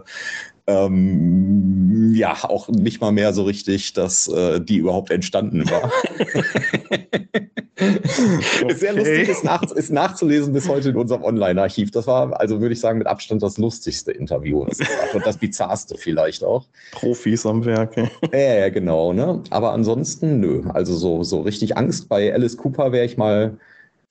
ähm, 0.67 2.15
ja, 2.15 2.37
auch 2.45 2.69
nicht 2.69 3.01
mal 3.01 3.13
mehr 3.13 3.33
so 3.33 3.43
richtig, 3.43 3.95
dass 3.95 4.29
äh, 4.29 4.61
die 4.61 4.77
überhaupt 4.77 5.11
entstanden 5.11 5.69
war. 5.69 5.91
okay. 8.63 8.75
Sehr 8.75 8.93
lustig 8.93 9.29
ist, 9.29 9.45
nach, 9.45 9.63
ist, 9.63 9.91
nachzulesen 9.91 10.53
bis 10.53 10.69
heute 10.69 10.91
in 10.91 10.97
unserem 10.97 11.23
Online-Archiv. 11.23 11.91
Das 11.91 12.07
war, 12.07 12.39
also 12.41 12.61
würde 12.61 12.73
ich 12.73 12.81
sagen, 12.81 12.99
mit 12.99 13.07
Abstand 13.07 13.43
das 13.43 13.59
lustigste 13.59 14.13
Interview. 14.13 14.65
Das 14.65 14.79
und 15.15 15.27
das 15.27 15.37
bizarrste 15.37 15.97
vielleicht 15.97 16.45
auch. 16.45 16.67
Profis 16.93 17.47
am 17.47 17.65
Werk. 17.65 17.97
Ja, 18.33 18.39
ja, 18.39 18.69
genau. 18.69 19.13
Ne? 19.13 19.43
Aber 19.51 19.73
ansonsten, 19.73 20.41
nö. 20.41 20.63
Also 20.73 20.95
so, 20.95 21.23
so 21.25 21.43
richtig 21.43 21.77
Angst. 21.77 22.09
Bei 22.09 22.33
Alice 22.33 22.57
Cooper 22.57 22.93
wäre 22.93 23.05
ich 23.05 23.17
mal 23.17 23.59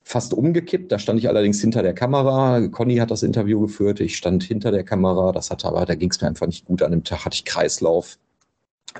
fast 0.04 0.34
umgekippt. 0.34 0.90
Da 0.92 0.98
stand 0.98 1.18
ich 1.18 1.28
allerdings 1.28 1.60
hinter 1.60 1.82
der 1.82 1.94
Kamera. 1.94 2.66
Conny 2.68 2.96
hat 2.96 3.10
das 3.10 3.22
Interview 3.22 3.60
geführt. 3.60 4.00
Ich 4.00 4.16
stand 4.16 4.42
hinter 4.42 4.70
der 4.70 4.84
Kamera. 4.84 5.32
Das 5.32 5.50
hatte 5.50 5.68
aber, 5.68 5.86
da 5.86 5.94
ging 5.94 6.10
es 6.10 6.20
mir 6.20 6.28
einfach 6.28 6.46
nicht 6.46 6.66
gut. 6.66 6.82
An 6.82 6.92
dem 6.92 7.04
Tag 7.04 7.24
hatte 7.24 7.34
ich 7.34 7.44
Kreislauf. 7.44 8.18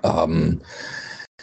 Ähm, 0.02 0.60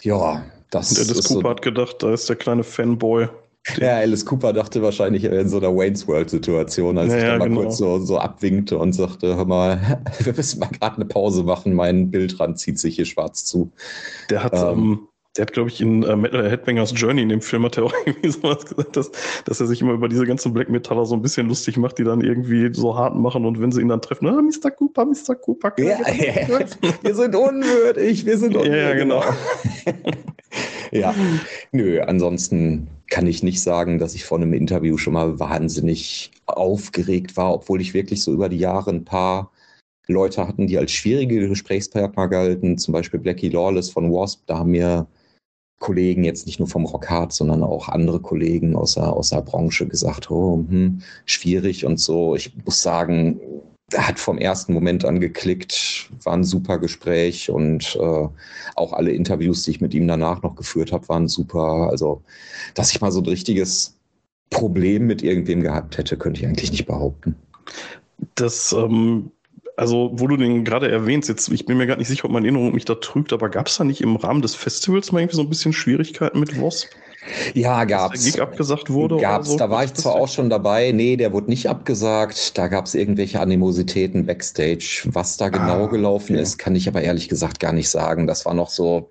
ja, 0.02 0.44
das 0.70 0.92
Und 0.92 1.10
Alice 1.10 1.24
Cooper 1.28 1.42
so, 1.42 1.50
hat 1.50 1.62
gedacht, 1.62 1.96
da 2.00 2.14
ist 2.14 2.30
der 2.30 2.36
kleine 2.36 2.64
Fanboy. 2.64 3.28
Ja, 3.78 3.98
Alice 3.98 4.26
Cooper 4.26 4.54
dachte 4.54 4.82
wahrscheinlich 4.82 5.26
in 5.26 5.50
so 5.50 5.58
einer 5.58 5.76
Wayne's 5.76 6.08
World-Situation, 6.08 6.98
als 6.98 7.12
ja, 7.12 7.18
ich 7.18 7.24
dann 7.26 7.40
mal 7.40 7.50
genau. 7.50 7.62
kurz 7.64 7.78
so, 7.78 8.00
so 8.00 8.18
abwinkte 8.18 8.78
und 8.78 8.94
sagte, 8.94 9.36
hör 9.36 9.46
mal, 9.46 10.02
wir 10.20 10.34
müssen 10.34 10.60
mal 10.60 10.70
gerade 10.70 10.96
eine 10.96 11.06
Pause 11.06 11.44
machen, 11.44 11.74
mein 11.74 12.10
Bildrand 12.10 12.58
zieht 12.58 12.80
sich 12.80 12.96
hier 12.96 13.06
schwarz 13.06 13.44
zu. 13.44 13.72
Der 14.30 14.44
hat, 14.44 14.54
ähm, 14.54 14.62
ähm 14.62 15.09
der 15.40 15.46
hat, 15.46 15.54
glaube 15.54 15.70
ich, 15.70 15.80
in 15.80 16.04
äh, 16.04 16.18
Metal 16.18 16.52
Headbangers 16.52 16.92
Journey 16.98 17.22
in 17.22 17.30
dem 17.30 17.42
Film 17.42 17.64
hat 17.64 17.78
er 17.78 17.86
auch 17.86 17.94
irgendwie 18.06 18.30
sowas 18.30 18.66
gesagt, 18.66 18.98
dass, 18.98 19.10
dass 19.46 19.62
er 19.62 19.68
sich 19.68 19.80
immer 19.80 19.94
über 19.94 20.10
diese 20.10 20.26
ganzen 20.26 20.54
Black 20.54 20.68
Metaller 20.70 21.06
so 21.06 21.16
ein 21.16 21.22
bisschen 21.22 21.48
lustig 21.48 21.78
macht, 21.78 21.98
die 21.98 22.04
dann 22.04 22.20
irgendwie 22.20 22.74
so 22.74 22.98
hart 22.98 23.16
machen 23.16 23.46
und 23.46 23.62
wenn 23.62 23.72
sie 23.72 23.80
ihn 23.80 23.88
dann 23.88 24.02
treffen, 24.02 24.28
ah, 24.28 24.42
Mr. 24.42 24.70
Cooper, 24.70 25.06
Mr. 25.06 25.36
Cooper. 25.36 25.72
Ja, 25.78 25.98
ja, 26.12 26.60
wir 27.02 27.16
sind 27.16 27.34
unwürdig, 27.38 28.26
wir 28.26 28.38
sind 28.38 28.54
unwürdig. 28.58 28.82
Ja, 28.82 28.94
genau. 28.96 29.24
ja, 30.92 31.16
nö, 31.72 32.02
ansonsten 32.02 32.90
kann 33.10 33.26
ich 33.26 33.42
nicht 33.42 33.62
sagen, 33.62 33.98
dass 33.98 34.16
ich 34.16 34.26
vor 34.26 34.40
einem 34.40 34.52
Interview 34.52 34.98
schon 34.98 35.14
mal 35.14 35.40
wahnsinnig 35.40 36.32
aufgeregt 36.48 37.38
war, 37.38 37.54
obwohl 37.54 37.80
ich 37.80 37.94
wirklich 37.94 38.22
so 38.22 38.34
über 38.34 38.50
die 38.50 38.60
Jahre 38.60 38.90
ein 38.90 39.06
paar 39.06 39.52
Leute 40.08 40.46
hatten, 40.46 40.68
die 40.68 40.78
als 40.78 40.92
schwierige 40.92 41.48
Gesprächspartner 41.48 42.28
galten, 42.28 42.78
zum 42.78 42.92
Beispiel 42.92 43.22
Blackie 43.22 43.48
Lawless 43.48 43.90
von 43.90 44.12
Wasp, 44.12 44.42
da 44.46 44.58
haben 44.58 44.72
mir 44.72 45.08
Kollegen 45.80 46.24
jetzt 46.24 46.46
nicht 46.46 46.60
nur 46.60 46.68
vom 46.68 46.86
Rockhard, 46.86 47.34
sondern 47.34 47.64
auch 47.64 47.88
andere 47.90 48.20
Kollegen 48.20 48.76
aus 48.76 48.96
der, 48.96 49.14
aus 49.14 49.30
der 49.30 49.42
Branche 49.42 49.88
gesagt, 49.88 50.30
oh, 50.30 50.66
hm, 50.70 51.02
schwierig 51.26 51.86
und 51.86 52.00
so. 52.00 52.36
Ich 52.36 52.54
muss 52.66 52.82
sagen, 52.82 53.40
er 53.92 54.08
hat 54.08 54.20
vom 54.20 54.38
ersten 54.38 54.74
Moment 54.74 55.06
an 55.06 55.20
geklickt, 55.20 56.10
war 56.24 56.34
ein 56.34 56.44
super 56.44 56.78
Gespräch 56.78 57.50
und 57.50 57.98
äh, 58.00 58.28
auch 58.76 58.94
alle 58.94 59.12
Interviews, 59.12 59.64
die 59.64 59.72
ich 59.72 59.82
mit 59.82 59.94
ihm 59.94 60.08
danach 60.08 60.42
noch 60.44 60.56
geführt 60.56 60.92
habe, 60.92 61.08
waren 61.10 61.28
super. 61.28 61.90
Also, 61.90 62.22
dass 62.76 62.92
ich 62.92 63.02
mal 63.02 63.12
so 63.12 63.22
ein 63.22 63.26
richtiges 63.26 63.98
Problem 64.50 65.08
mit 65.08 65.24
irgendwem 65.24 65.62
gehabt 65.62 65.98
hätte, 65.98 66.18
könnte 66.18 66.42
ich 66.42 66.48
eigentlich 66.48 66.72
nicht 66.72 66.86
behaupten. 66.86 67.36
Das 68.36 68.74
ähm, 68.74 69.32
also, 69.80 70.12
wo 70.14 70.28
du 70.28 70.36
den 70.36 70.66
gerade 70.66 70.92
erwähnst, 70.92 71.30
jetzt, 71.30 71.48
ich 71.50 71.66
bin 71.66 71.78
mir 71.78 71.88
gar 71.88 71.96
nicht 71.96 72.10
sicher, 72.10 72.26
ob 72.26 72.32
meine 72.32 72.46
Erinnerung 72.46 72.74
mich 72.74 72.84
da 72.84 72.96
trügt, 72.96 73.32
aber 73.32 73.48
gab 73.48 73.68
es 73.68 73.78
da 73.78 73.86
nicht 73.86 74.02
im 74.02 74.18
Rahmen 74.18 74.42
des 74.42 74.54
Festivals 74.54 75.14
mal 75.14 75.22
irgendwie 75.22 75.38
so 75.38 75.42
ein 75.42 75.48
bisschen 75.48 75.72
Schwierigkeiten 75.72 76.38
mit 76.38 76.62
Wasp? 76.62 76.90
Ja, 77.54 77.86
gab's. 77.86 78.16
Dass 78.16 78.24
der 78.24 78.32
Gig 78.34 78.42
abgesagt 78.42 78.90
wurde? 78.90 79.18
Gab's. 79.18 79.50
So? 79.50 79.58
Da 79.58 79.70
war 79.70 79.86
ich 79.86 79.94
zwar 79.94 80.16
auch 80.16 80.28
schon 80.28 80.50
dabei. 80.50 80.92
Nee, 80.92 81.16
der 81.16 81.32
wurde 81.32 81.50
nicht 81.50 81.68
abgesagt. 81.70 82.58
Da 82.58 82.68
gab 82.68 82.88
es 82.88 82.96
irgendwelche 82.96 83.40
Animositäten 83.40 84.26
backstage. 84.26 85.04
Was 85.06 85.38
da 85.38 85.48
genau 85.48 85.86
ah, 85.86 85.88
gelaufen 85.88 86.34
okay. 86.34 86.42
ist, 86.42 86.58
kann 86.58 86.76
ich 86.76 86.88
aber 86.90 87.02
ehrlich 87.02 87.30
gesagt 87.30 87.62
gar 87.62 87.72
nicht 87.72 87.90
sagen. 87.90 88.28
Das 88.28 88.46
war 88.46 88.54
noch 88.54 88.70
so, 88.70 89.10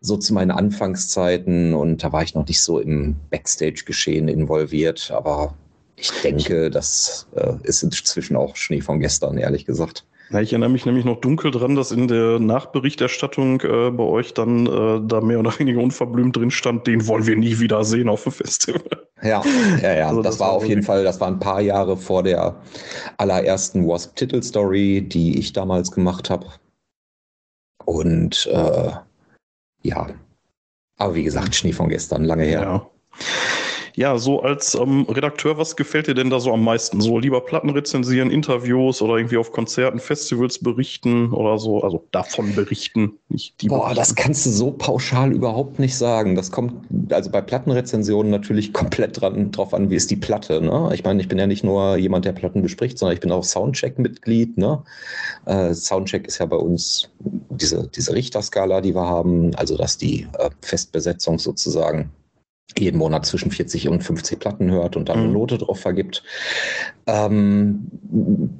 so 0.00 0.16
zu 0.16 0.32
meinen 0.32 0.50
Anfangszeiten 0.50 1.74
und 1.74 2.02
da 2.02 2.12
war 2.12 2.22
ich 2.22 2.34
noch 2.34 2.46
nicht 2.46 2.60
so 2.60 2.80
im 2.80 3.16
Backstage-Geschehen 3.30 4.28
involviert. 4.28 5.10
Aber 5.14 5.54
ich 5.96 6.10
denke, 6.22 6.70
das 6.70 7.26
äh, 7.34 7.54
ist 7.62 7.82
inzwischen 7.82 8.36
auch 8.36 8.56
Schnee 8.56 8.80
von 8.80 9.00
gestern, 9.00 9.38
ehrlich 9.38 9.64
gesagt. 9.64 10.06
Ja, 10.30 10.40
ich 10.40 10.52
erinnere 10.52 10.70
mich 10.70 10.84
nämlich 10.84 11.04
noch 11.04 11.20
dunkel 11.20 11.52
dran, 11.52 11.76
dass 11.76 11.92
in 11.92 12.08
der 12.08 12.40
Nachberichterstattung 12.40 13.60
äh, 13.60 13.90
bei 13.90 14.02
euch 14.02 14.34
dann 14.34 14.66
äh, 14.66 15.00
da 15.06 15.20
mehr 15.20 15.38
oder 15.38 15.56
weniger 15.58 15.80
unverblümt 15.80 16.36
drin 16.36 16.50
stand, 16.50 16.86
den 16.86 17.06
wollen 17.06 17.26
wir 17.26 17.36
nie 17.36 17.60
wieder 17.60 17.84
sehen 17.84 18.08
auf 18.08 18.24
dem 18.24 18.32
Festival. 18.32 18.82
Ja, 19.22 19.42
ja, 19.82 19.94
ja. 19.94 20.08
Also 20.08 20.22
das, 20.22 20.34
das, 20.34 20.40
war 20.40 20.52
auf 20.52 20.66
jeden 20.66 20.82
Fall, 20.82 21.04
das 21.04 21.20
war 21.20 21.28
ein 21.28 21.38
paar 21.38 21.60
Jahre 21.60 21.96
vor 21.96 22.22
der 22.22 22.60
allerersten 23.18 23.86
Wasp-Titelstory, 23.86 25.02
die 25.02 25.38
ich 25.38 25.52
damals 25.52 25.92
gemacht 25.92 26.28
habe. 26.28 26.46
Und 27.84 28.46
äh, 28.46 28.90
ja, 29.82 30.08
aber 30.98 31.14
wie 31.14 31.22
gesagt, 31.22 31.54
Schnee 31.54 31.72
von 31.72 31.88
gestern, 31.88 32.24
lange 32.24 32.44
her. 32.44 32.62
Ja. 32.62 32.90
Ja, 33.96 34.18
so 34.18 34.42
als 34.42 34.74
ähm, 34.74 35.06
Redakteur, 35.08 35.56
was 35.56 35.74
gefällt 35.74 36.06
dir 36.06 36.12
denn 36.12 36.28
da 36.28 36.38
so 36.38 36.52
am 36.52 36.62
meisten? 36.62 37.00
So 37.00 37.18
lieber 37.18 37.40
Platten 37.40 37.70
rezensieren, 37.70 38.30
Interviews 38.30 39.00
oder 39.00 39.16
irgendwie 39.16 39.38
auf 39.38 39.52
Konzerten, 39.52 40.00
Festivals 40.00 40.58
berichten 40.58 41.32
oder 41.32 41.56
so? 41.56 41.82
Also 41.82 42.04
davon 42.10 42.54
berichten, 42.54 43.18
nicht 43.30 43.58
die. 43.62 43.68
Boah, 43.68 43.78
berichten. 43.78 43.96
das 43.96 44.14
kannst 44.14 44.44
du 44.44 44.50
so 44.50 44.70
pauschal 44.70 45.32
überhaupt 45.32 45.78
nicht 45.78 45.96
sagen. 45.96 46.34
Das 46.34 46.52
kommt 46.52 46.74
also 47.10 47.30
bei 47.30 47.40
Plattenrezensionen 47.40 48.30
natürlich 48.30 48.72
komplett 48.74 49.18
dran, 49.18 49.50
drauf 49.50 49.72
an, 49.72 49.88
wie 49.88 49.96
ist 49.96 50.10
die 50.10 50.16
Platte. 50.16 50.60
Ne? 50.60 50.90
Ich 50.92 51.02
meine, 51.02 51.22
ich 51.22 51.28
bin 51.28 51.38
ja 51.38 51.46
nicht 51.46 51.64
nur 51.64 51.96
jemand, 51.96 52.26
der 52.26 52.32
Platten 52.32 52.60
bespricht, 52.60 52.98
sondern 52.98 53.14
ich 53.14 53.20
bin 53.20 53.32
auch 53.32 53.44
Soundcheck-Mitglied. 53.44 54.58
Ne? 54.58 54.82
Äh, 55.46 55.72
Soundcheck 55.72 56.26
ist 56.26 56.36
ja 56.36 56.44
bei 56.44 56.56
uns 56.56 57.08
diese, 57.18 57.88
diese 57.88 58.12
Richterskala, 58.12 58.82
die 58.82 58.94
wir 58.94 59.06
haben, 59.06 59.54
also 59.54 59.78
dass 59.78 59.96
die 59.96 60.26
äh, 60.38 60.50
Festbesetzung 60.60 61.38
sozusagen 61.38 62.10
jeden 62.78 62.98
Monat 62.98 63.24
zwischen 63.26 63.50
40 63.50 63.88
und 63.88 64.02
50 64.02 64.38
Platten 64.38 64.70
hört 64.70 64.96
und 64.96 65.08
dann 65.08 65.18
eine 65.18 65.28
mhm. 65.28 65.34
Note 65.34 65.58
drauf 65.58 65.80
vergibt. 65.80 66.22
Ähm, 67.06 67.88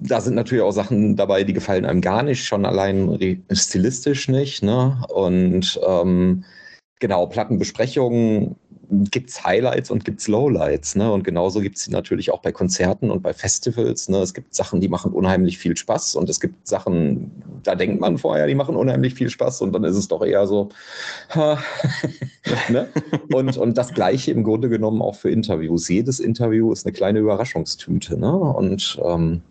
da 0.03 0.21
sind 0.21 0.35
natürlich 0.35 0.63
auch 0.63 0.73
Sachen 0.73 1.17
dabei, 1.17 1.45
die 1.45 1.53
gefallen 1.53 1.85
einem 1.85 2.01
gar 2.01 2.23
nicht, 2.23 2.45
schon 2.45 2.65
allein 2.65 3.37
stilistisch 3.51 4.29
nicht. 4.29 4.63
Ne? 4.63 5.03
Und 5.09 5.79
ähm, 5.87 6.45
genau, 7.01 7.27
Plattenbesprechungen 7.27 8.57
gibt 8.91 9.31
es 9.31 9.45
Highlights 9.45 9.91
und 9.91 10.05
gibt 10.05 10.21
es 10.21 10.29
Lowlights. 10.29 10.97
Ne? 10.97 11.11
Und 11.11 11.25
genauso 11.25 11.61
gibt 11.61 11.77
es 11.77 11.85
sie 11.85 11.91
natürlich 11.91 12.31
auch 12.31 12.41
bei 12.41 12.53
Konzerten 12.53 13.11
und 13.11 13.23
bei 13.23 13.33
Festivals. 13.33 14.09
Ne? 14.09 14.19
Es 14.19 14.35
gibt 14.35 14.55
Sachen, 14.55 14.81
die 14.81 14.89
machen 14.89 15.13
unheimlich 15.13 15.59
viel 15.59 15.77
Spaß 15.77 16.15
und 16.15 16.29
es 16.29 16.41
gibt 16.41 16.67
Sachen, 16.67 17.31
da 17.63 17.75
denkt 17.75 18.01
man 18.01 18.19
vorher, 18.19 18.47
die 18.47 18.55
machen 18.55 18.77
unheimlich 18.77 19.15
viel 19.15 19.31
Spaß 19.31 19.63
und 19.63 19.73
dann 19.73 19.85
ist 19.85 19.97
es 19.97 20.09
doch 20.09 20.25
eher 20.25 20.47
so. 20.47 20.69
ne? 22.69 22.89
und, 23.33 23.57
und 23.57 23.79
das 23.79 23.93
Gleiche 23.93 24.31
im 24.31 24.45
Grunde 24.45 24.69
genommen 24.69 25.03
auch 25.03 25.17
für 25.17 25.31
Interviews. 25.31 25.89
Jedes 25.89 26.21
Interview 26.21 26.73
ist 26.73 26.87
eine 26.87 26.93
kleine 26.93 27.19
Überraschungstüte. 27.19 28.19
Ne? 28.19 28.33
Und 28.33 29.01
ähm, 29.05 29.43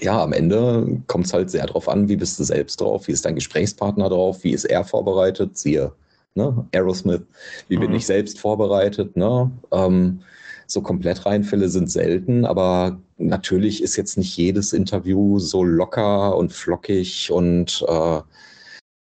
ja, 0.00 0.22
am 0.22 0.32
Ende 0.32 1.02
kommt 1.06 1.26
es 1.26 1.32
halt 1.32 1.50
sehr 1.50 1.66
darauf 1.66 1.88
an, 1.88 2.08
wie 2.08 2.16
bist 2.16 2.38
du 2.38 2.44
selbst 2.44 2.80
drauf, 2.80 3.08
wie 3.08 3.12
ist 3.12 3.24
dein 3.24 3.34
Gesprächspartner 3.34 4.08
drauf, 4.08 4.42
wie 4.42 4.52
ist 4.52 4.64
er 4.64 4.84
vorbereitet, 4.84 5.56
siehe 5.56 5.92
ne? 6.36 6.66
Aerosmith, 6.72 7.22
wie 7.68 7.76
bin 7.76 7.90
mhm. 7.90 7.96
ich 7.96 8.06
selbst 8.06 8.38
vorbereitet, 8.38 9.16
ne? 9.16 9.50
Ähm, 9.72 10.20
so 10.66 10.80
komplett 10.80 11.24
Reinfälle 11.24 11.68
sind 11.68 11.90
selten, 11.90 12.44
aber 12.44 12.98
natürlich 13.18 13.82
ist 13.82 13.96
jetzt 13.96 14.18
nicht 14.18 14.36
jedes 14.36 14.72
Interview 14.72 15.38
so 15.38 15.62
locker 15.62 16.36
und 16.36 16.52
flockig 16.52 17.30
und, 17.30 17.84
äh, 17.86 18.20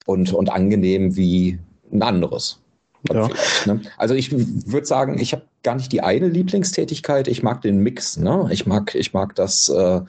und, 0.07 0.32
und 0.32 0.53
angenehm 0.53 1.16
wie 1.16 1.59
ein 1.91 2.03
anderes. 2.03 2.61
Ja. 3.11 3.28
Ne? 3.66 3.80
Also 3.97 4.14
ich 4.14 4.30
würde 4.32 4.87
sagen, 4.87 5.18
ich 5.18 5.32
habe 5.32 5.45
gar 5.62 5.74
nicht 5.74 5.93
die 5.93 6.03
eine 6.03 6.28
Lieblingstätigkeit, 6.28 7.28
ich 7.28 7.43
mag 7.43 7.62
den 7.62 7.78
Mix. 7.78 8.16
Ne? 8.16 8.49
Ich, 8.51 8.66
mag, 8.66 8.95
ich 8.95 9.12
mag 9.12 9.35
das, 9.35 9.68
äh, 9.68 10.01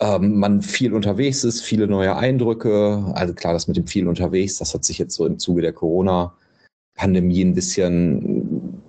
ähm, 0.00 0.38
man 0.38 0.62
viel 0.62 0.92
unterwegs 0.92 1.44
ist, 1.44 1.62
viele 1.62 1.86
neue 1.86 2.16
Eindrücke. 2.16 3.12
Also 3.14 3.34
klar, 3.34 3.52
das 3.52 3.68
mit 3.68 3.76
dem 3.76 3.86
viel 3.86 4.08
unterwegs, 4.08 4.58
das 4.58 4.74
hat 4.74 4.84
sich 4.84 4.98
jetzt 4.98 5.14
so 5.14 5.26
im 5.26 5.38
Zuge 5.38 5.62
der 5.62 5.72
Corona-Pandemie 5.72 7.42
ein 7.42 7.54
bisschen 7.54 8.82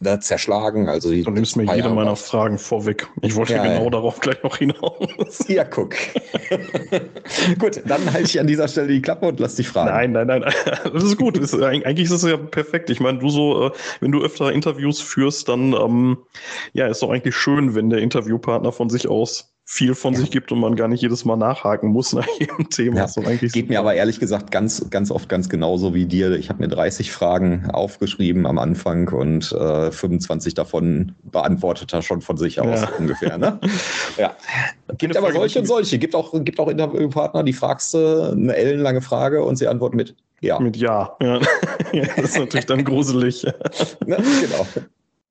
da 0.00 0.12
ne, 0.12 0.20
zerschlagen. 0.20 0.88
Also 0.88 1.10
du 1.10 1.30
nimmst 1.30 1.56
mir 1.56 1.74
jede 1.74 1.90
meiner 1.90 2.16
Fragen 2.16 2.58
vorweg. 2.58 3.06
Ich 3.20 3.36
wollte 3.36 3.54
ja, 3.54 3.62
genau 3.62 3.84
ja. 3.84 3.90
darauf 3.90 4.18
gleich 4.20 4.42
noch 4.42 4.56
hinaus. 4.56 5.44
Ja, 5.48 5.64
guck. 5.64 5.94
gut, 7.58 7.82
dann 7.86 8.12
halte 8.12 8.26
ich 8.26 8.40
an 8.40 8.46
dieser 8.46 8.66
Stelle 8.66 8.88
die 8.88 9.02
Klappe 9.02 9.26
und 9.26 9.40
lass 9.40 9.56
dich 9.56 9.68
fragen. 9.68 10.12
Nein, 10.12 10.26
nein, 10.26 10.40
nein. 10.40 10.54
Das 10.92 11.04
ist 11.04 11.18
gut. 11.18 11.36
Das 11.36 11.52
ist, 11.52 11.62
eigentlich 11.62 12.06
ist 12.06 12.22
es 12.22 12.30
ja 12.30 12.36
perfekt. 12.36 12.90
Ich 12.90 13.00
meine, 13.00 13.18
du 13.18 13.28
so, 13.28 13.66
äh, 13.66 13.70
wenn 14.00 14.12
du 14.12 14.22
öfter 14.22 14.52
Interviews 14.52 15.00
führst, 15.00 15.48
dann 15.48 15.74
ähm, 15.74 16.18
ja, 16.72 16.86
ist 16.86 17.02
doch 17.02 17.10
eigentlich 17.10 17.36
schön, 17.36 17.74
wenn 17.74 17.90
der 17.90 18.00
Interviewpartner 18.00 18.72
von 18.72 18.88
sich 18.88 19.08
aus 19.08 19.52
viel 19.72 19.94
von 19.94 20.14
ja. 20.14 20.20
sich 20.20 20.32
gibt 20.32 20.50
und 20.50 20.58
man 20.58 20.74
gar 20.74 20.88
nicht 20.88 21.00
jedes 21.00 21.24
Mal 21.24 21.36
nachhaken 21.36 21.90
muss 21.90 22.12
nach 22.12 22.26
jedem 22.40 22.68
Thema. 22.70 22.96
Ja. 22.96 23.08
So 23.08 23.20
Geht 23.20 23.68
mir 23.68 23.78
aber 23.78 23.94
ehrlich 23.94 24.18
gesagt 24.18 24.50
ganz, 24.50 24.90
ganz 24.90 25.12
oft 25.12 25.28
ganz 25.28 25.48
genauso 25.48 25.94
wie 25.94 26.06
dir. 26.06 26.32
Ich 26.32 26.48
habe 26.48 26.58
mir 26.58 26.66
30 26.66 27.12
Fragen 27.12 27.70
aufgeschrieben 27.70 28.46
am 28.46 28.58
Anfang 28.58 29.08
und 29.10 29.52
äh, 29.52 29.92
25 29.92 30.54
davon 30.54 31.12
beantwortet 31.22 31.92
er 31.92 32.02
schon 32.02 32.20
von 32.20 32.36
sich 32.36 32.60
aus 32.60 32.80
ja. 32.80 32.88
ungefähr. 32.98 33.38
Ne? 33.38 33.60
ja. 34.18 34.34
Gibt 34.98 35.16
aber 35.16 35.32
solche 35.32 35.60
und 35.60 35.66
solche. 35.66 36.00
Gibt 36.00 36.16
auch, 36.16 36.34
gibt 36.42 36.58
auch 36.58 36.66
Interviewpartner, 36.66 37.44
die 37.44 37.52
fragst 37.52 37.94
du 37.94 38.32
eine 38.32 38.56
ellenlange 38.56 39.02
Frage 39.02 39.44
und 39.44 39.54
sie 39.54 39.68
antworten 39.68 39.96
mit 39.96 40.16
Ja. 40.40 40.58
Mit 40.58 40.78
Ja. 40.78 41.16
ja. 41.22 41.38
das 42.16 42.30
ist 42.30 42.38
natürlich 42.38 42.66
dann 42.66 42.84
gruselig. 42.84 43.44
ne? 43.44 44.16
Genau. 44.16 44.66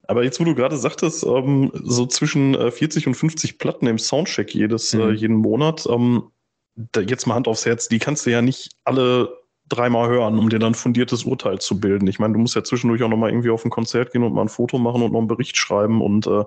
Aber 0.09 0.23
jetzt, 0.23 0.39
wo 0.39 0.43
du 0.43 0.55
gerade 0.55 0.75
sagtest, 0.75 1.23
ähm, 1.23 1.71
so 1.71 2.07
zwischen 2.07 2.55
äh, 2.55 2.71
40 2.71 3.05
und 3.05 3.13
50 3.13 3.59
Platten 3.59 3.85
im 3.85 3.99
Soundcheck 3.99 4.55
jedes, 4.55 4.91
äh, 4.95 4.97
mhm. 4.97 5.03
äh, 5.03 5.11
jeden 5.11 5.35
Monat, 5.35 5.85
ähm, 5.87 6.31
da, 6.73 7.01
jetzt 7.01 7.27
mal 7.27 7.35
Hand 7.35 7.47
aufs 7.47 7.67
Herz, 7.67 7.89
die 7.89 7.99
kannst 7.99 8.25
du 8.25 8.31
ja 8.31 8.41
nicht 8.41 8.71
alle 8.85 9.37
dreimal 9.67 10.09
hören, 10.09 10.39
um 10.39 10.49
dir 10.49 10.57
dann 10.57 10.73
fundiertes 10.73 11.25
Urteil 11.25 11.59
zu 11.59 11.79
bilden. 11.79 12.07
Ich 12.07 12.17
meine, 12.17 12.33
du 12.33 12.39
musst 12.39 12.55
ja 12.55 12.63
zwischendurch 12.63 13.03
auch 13.03 13.07
nochmal 13.09 13.29
irgendwie 13.29 13.51
auf 13.51 13.63
ein 13.63 13.69
Konzert 13.69 14.11
gehen 14.11 14.23
und 14.23 14.33
mal 14.33 14.41
ein 14.41 14.49
Foto 14.49 14.79
machen 14.79 15.03
und 15.03 15.11
noch 15.11 15.19
einen 15.19 15.27
Bericht 15.27 15.57
schreiben 15.57 16.01
und 16.01 16.25
äh, 16.25 16.43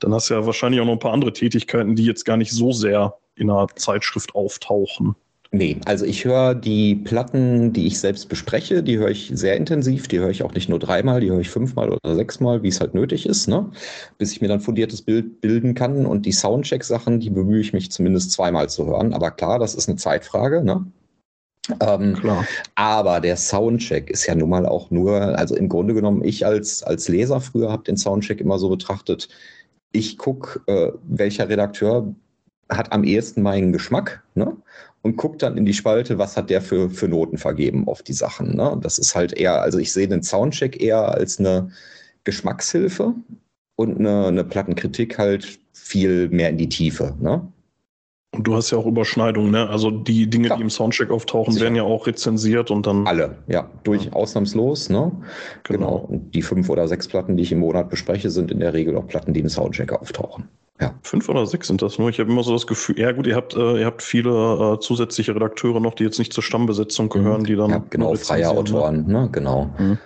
dann 0.00 0.12
hast 0.12 0.28
du 0.28 0.34
ja 0.34 0.44
wahrscheinlich 0.44 0.82
auch 0.82 0.84
noch 0.84 0.92
ein 0.92 0.98
paar 0.98 1.14
andere 1.14 1.32
Tätigkeiten, 1.32 1.96
die 1.96 2.04
jetzt 2.04 2.26
gar 2.26 2.36
nicht 2.36 2.52
so 2.52 2.72
sehr 2.72 3.14
in 3.36 3.48
einer 3.48 3.68
Zeitschrift 3.74 4.34
auftauchen. 4.34 5.16
Nee, 5.50 5.80
also 5.86 6.04
ich 6.04 6.26
höre 6.26 6.54
die 6.54 6.94
Platten, 6.94 7.72
die 7.72 7.86
ich 7.86 7.98
selbst 7.98 8.28
bespreche, 8.28 8.82
die 8.82 8.98
höre 8.98 9.08
ich 9.08 9.30
sehr 9.32 9.56
intensiv. 9.56 10.06
Die 10.06 10.18
höre 10.18 10.28
ich 10.28 10.42
auch 10.42 10.52
nicht 10.52 10.68
nur 10.68 10.78
dreimal, 10.78 11.20
die 11.20 11.30
höre 11.30 11.40
ich 11.40 11.48
fünfmal 11.48 11.90
oder 11.90 12.14
sechsmal, 12.14 12.62
wie 12.62 12.68
es 12.68 12.80
halt 12.80 12.92
nötig 12.92 13.24
ist, 13.24 13.48
ne? 13.48 13.70
bis 14.18 14.32
ich 14.32 14.42
mir 14.42 14.48
dann 14.48 14.60
fundiertes 14.60 15.00
Bild 15.00 15.40
bilden 15.40 15.74
kann. 15.74 16.04
Und 16.04 16.26
die 16.26 16.32
Soundcheck-Sachen, 16.32 17.20
die 17.20 17.30
bemühe 17.30 17.60
ich 17.60 17.72
mich 17.72 17.90
zumindest 17.90 18.32
zweimal 18.32 18.68
zu 18.68 18.86
hören. 18.86 19.14
Aber 19.14 19.30
klar, 19.30 19.58
das 19.58 19.74
ist 19.74 19.88
eine 19.88 19.96
Zeitfrage. 19.96 20.62
Ne? 20.62 20.84
Ähm, 21.80 22.14
Klar. 22.14 22.46
Aber 22.74 23.20
der 23.20 23.38
Soundcheck 23.38 24.10
ist 24.10 24.26
ja 24.26 24.34
nun 24.34 24.50
mal 24.50 24.66
auch 24.66 24.90
nur, 24.90 25.38
also 25.38 25.56
im 25.56 25.70
Grunde 25.70 25.94
genommen, 25.94 26.22
ich 26.24 26.44
als, 26.44 26.82
als 26.82 27.08
Leser 27.08 27.40
früher 27.40 27.72
habe 27.72 27.84
den 27.84 27.96
Soundcheck 27.96 28.40
immer 28.42 28.58
so 28.58 28.68
betrachtet, 28.68 29.28
ich 29.92 30.18
gucke, 30.18 30.60
äh, 30.66 30.92
welcher 31.04 31.48
Redakteur 31.48 32.14
hat 32.68 32.92
am 32.92 33.04
ehesten 33.04 33.42
meinen 33.42 33.72
Geschmack. 33.72 34.22
Ne? 34.34 34.56
Und 35.08 35.16
gucke 35.16 35.38
dann 35.38 35.56
in 35.56 35.64
die 35.64 35.72
Spalte, 35.72 36.18
was 36.18 36.36
hat 36.36 36.50
der 36.50 36.60
für, 36.60 36.90
für 36.90 37.08
Noten 37.08 37.38
vergeben 37.38 37.88
auf 37.88 38.02
die 38.02 38.12
Sachen. 38.12 38.54
Ne? 38.56 38.78
Das 38.82 38.98
ist 38.98 39.14
halt 39.14 39.32
eher, 39.32 39.62
also 39.62 39.78
ich 39.78 39.92
sehe 39.92 40.06
den 40.06 40.22
Soundcheck 40.22 40.80
eher 40.82 41.08
als 41.08 41.38
eine 41.38 41.70
Geschmackshilfe 42.24 43.14
und 43.76 43.98
eine, 43.98 44.26
eine 44.26 44.44
Plattenkritik 44.44 45.18
halt 45.18 45.58
viel 45.72 46.28
mehr 46.28 46.50
in 46.50 46.58
die 46.58 46.68
Tiefe. 46.68 47.16
Ne? 47.20 47.50
Und 48.38 48.44
du 48.44 48.54
hast 48.54 48.70
ja 48.70 48.78
auch 48.78 48.86
Überschneidungen, 48.86 49.50
ne? 49.50 49.68
Also 49.68 49.90
die 49.90 50.30
Dinge, 50.30 50.46
ja. 50.46 50.56
die 50.56 50.62
im 50.62 50.70
Soundcheck 50.70 51.10
auftauchen, 51.10 51.52
Sicher. 51.52 51.64
werden 51.64 51.74
ja 51.74 51.82
auch 51.82 52.06
rezensiert 52.06 52.70
und 52.70 52.86
dann. 52.86 53.04
Alle, 53.04 53.38
ja, 53.48 53.68
durch 53.82 54.04
ja. 54.04 54.12
ausnahmslos, 54.12 54.90
ne? 54.90 55.10
Genau. 55.64 55.78
genau. 55.78 55.96
Und 56.08 56.32
die 56.36 56.42
fünf 56.42 56.70
oder 56.70 56.86
sechs 56.86 57.08
Platten, 57.08 57.36
die 57.36 57.42
ich 57.42 57.50
im 57.50 57.58
Monat 57.58 57.90
bespreche, 57.90 58.30
sind 58.30 58.52
in 58.52 58.60
der 58.60 58.74
Regel 58.74 58.96
auch 58.96 59.08
Platten, 59.08 59.34
die 59.34 59.40
im 59.40 59.48
Soundcheck 59.48 59.92
auftauchen. 59.92 60.48
Ja. 60.80 60.94
Fünf 61.02 61.28
oder 61.28 61.46
sechs 61.46 61.66
sind 61.66 61.82
das 61.82 61.98
nur. 61.98 62.10
Ich 62.10 62.20
habe 62.20 62.30
immer 62.30 62.44
so 62.44 62.52
das 62.52 62.68
Gefühl, 62.68 62.96
ja 63.00 63.10
gut, 63.10 63.26
ihr 63.26 63.34
habt, 63.34 63.56
äh, 63.56 63.80
ihr 63.80 63.86
habt 63.86 64.02
viele 64.02 64.30
äh, 64.30 64.78
zusätzliche 64.78 65.34
Redakteure 65.34 65.80
noch, 65.80 65.94
die 65.94 66.04
jetzt 66.04 66.20
nicht 66.20 66.32
zur 66.32 66.44
Stammbesetzung 66.44 67.08
gehören, 67.08 67.42
die 67.42 67.56
dann. 67.56 67.70
Ja, 67.70 67.84
genau, 67.90 68.14
freie 68.14 68.42
ne? 68.42 68.50
Autoren, 68.50 69.04
ne? 69.08 69.28
Genau. 69.32 69.68
Mhm. 69.78 69.98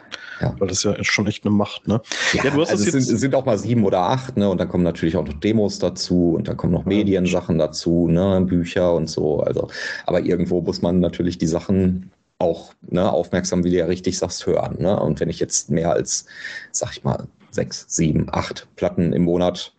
Ja. 0.43 0.55
Weil 0.59 0.69
das 0.69 0.79
ist 0.79 0.85
ja 0.85 1.05
schon 1.05 1.27
echt 1.27 1.45
eine 1.45 1.55
Macht, 1.55 1.89
ne? 1.89 2.01
Ja, 2.33 2.45
ja 2.45 2.51
du 2.51 2.61
hast 2.61 2.71
also 2.71 2.85
es 2.85 3.07
sind, 3.07 3.19
sind, 3.19 3.35
auch 3.35 3.47
mal 3.47 3.59
sieben 3.59 3.85
oder 3.85 4.01
acht, 4.01 4.37
ne? 4.37 4.49
Und 4.49 4.59
dann 4.59 4.69
kommen 4.69 4.85
natürlich 4.85 5.17
auch 5.17 5.25
noch 5.25 5.35
Demos 5.35 5.79
dazu 5.79 6.35
und 6.37 6.49
dann 6.49 6.57
kommen 6.57 6.73
noch 6.73 6.85
Mediensachen 6.85 7.59
dazu, 7.59 8.09
ne? 8.09 8.41
Bücher 8.47 8.95
und 8.95 9.09
so. 9.09 9.41
Also, 9.41 9.69
aber 10.07 10.21
irgendwo 10.21 10.61
muss 10.61 10.83
man 10.83 11.01
natürlich 11.01 11.39
die 11.39 11.47
Sachen 11.47 12.11
auch 12.39 12.75
ne, 12.83 13.11
aufmerksam, 13.11 13.63
wie 13.63 13.71
du 13.71 13.77
ja 13.77 13.87
richtig 13.87 14.19
sagst, 14.19 14.47
hören. 14.47 14.77
Ne? 14.81 14.99
Und 14.99 15.21
wenn 15.21 15.31
ich 15.31 15.39
jetzt 15.39 15.71
mehr 15.71 15.93
als, 15.93 16.27
sag 16.73 16.93
ich 16.93 17.05
mal, 17.05 17.29
sechs, 17.51 17.87
sieben, 17.89 18.27
acht 18.33 18.67
Platten 18.77 19.13
im 19.13 19.23
Monat 19.23 19.73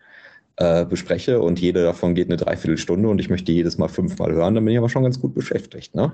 äh, 0.58 0.86
bespreche 0.86 1.42
und 1.42 1.60
jede 1.60 1.84
davon 1.84 2.14
geht 2.14 2.28
eine 2.28 2.38
Dreiviertelstunde 2.38 3.10
und 3.10 3.20
ich 3.20 3.30
möchte 3.30 3.52
jedes 3.52 3.78
Mal 3.78 3.88
fünfmal 3.88 4.32
hören, 4.34 4.54
dann 4.56 4.64
bin 4.64 4.74
ich 4.74 4.78
aber 4.78 4.90
schon 4.90 5.04
ganz 5.04 5.20
gut 5.20 5.34
beschäftigt. 5.34 5.96
Ne? 5.96 6.14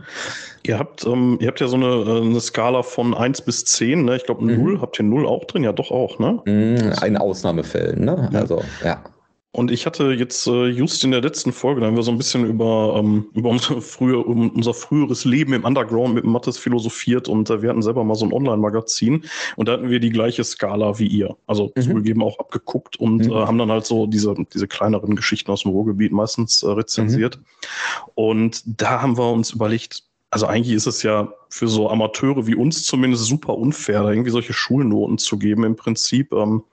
Ihr, 0.63 0.79
habt, 0.79 1.05
ähm, 1.05 1.37
ihr 1.41 1.47
habt 1.47 1.59
ja 1.59 1.67
so 1.67 1.75
eine, 1.75 1.87
äh, 1.87 2.21
eine 2.21 2.39
Skala 2.39 2.83
von 2.83 3.13
1 3.13 3.41
bis 3.41 3.65
10, 3.65 4.05
ne? 4.05 4.15
ich 4.15 4.23
glaube 4.23 4.45
0, 4.45 4.55
mhm. 4.55 4.81
habt 4.81 4.99
ihr 4.99 5.03
0 5.03 5.25
auch 5.25 5.45
drin? 5.45 5.63
Ja, 5.63 5.73
doch 5.73 5.91
auch, 5.91 6.19
ne? 6.19 6.41
Mhm, 6.45 6.93
in 7.05 7.17
Ausnahmefällen, 7.17 8.05
ne? 8.05 8.29
Ja. 8.31 8.39
Also, 8.39 8.63
ja. 8.83 9.03
Und 9.51 9.71
ich 9.71 9.87
hatte 9.87 10.13
jetzt 10.13 10.45
äh, 10.45 10.67
just 10.67 11.03
in 11.03 11.09
der 11.09 11.21
letzten 11.21 11.51
Folge, 11.51 11.81
da 11.81 11.87
haben 11.87 11.95
wir 11.95 12.03
so 12.03 12.11
ein 12.11 12.19
bisschen 12.19 12.45
über, 12.45 12.95
ähm, 12.99 13.29
über 13.33 13.49
unsere 13.49 13.81
frühe, 13.81 14.19
um 14.19 14.51
unser 14.51 14.75
früheres 14.75 15.25
Leben 15.25 15.53
im 15.53 15.65
Underground 15.65 16.13
mit 16.13 16.23
Mattes 16.23 16.59
philosophiert 16.59 17.27
und 17.27 17.49
äh, 17.49 17.63
wir 17.63 17.69
hatten 17.69 17.81
selber 17.81 18.03
mal 18.03 18.13
so 18.13 18.25
ein 18.25 18.33
Online-Magazin 18.33 19.25
und 19.55 19.67
da 19.67 19.73
hatten 19.73 19.89
wir 19.89 19.99
die 19.99 20.11
gleiche 20.11 20.43
Skala 20.43 20.99
wie 20.99 21.07
ihr. 21.07 21.35
Also 21.47 21.71
mhm. 21.75 21.81
zugegeben 21.81 22.21
auch 22.21 22.37
abgeguckt 22.37 22.97
und 22.97 23.25
mhm. 23.25 23.31
äh, 23.31 23.35
haben 23.35 23.57
dann 23.57 23.71
halt 23.71 23.85
so 23.85 24.05
diese, 24.05 24.35
diese 24.53 24.67
kleineren 24.67 25.15
Geschichten 25.15 25.49
aus 25.49 25.63
dem 25.63 25.71
Ruhrgebiet 25.71 26.11
meistens 26.11 26.61
äh, 26.61 26.69
rezensiert. 26.69 27.37
Mhm. 27.37 27.43
Und 28.13 28.63
da 28.65 29.01
haben 29.01 29.17
wir 29.17 29.31
uns 29.31 29.51
überlegt, 29.51 30.03
also 30.31 30.45
eigentlich 30.45 30.75
ist 30.75 30.85
es 30.85 31.01
ja 31.01 31.33
für 31.49 31.67
so 31.67 31.89
Amateure 31.89 32.45
wie 32.45 32.55
uns 32.55 32.83
zumindest 32.83 33.25
super 33.25 33.57
unfair, 33.57 34.03
da 34.03 34.11
irgendwie 34.11 34.29
solche 34.29 34.53
Schulnoten 34.53 35.17
zu 35.17 35.39
geben 35.39 35.63
im 35.63 35.75
Prinzip. 35.75 36.31
Ähm, 36.33 36.63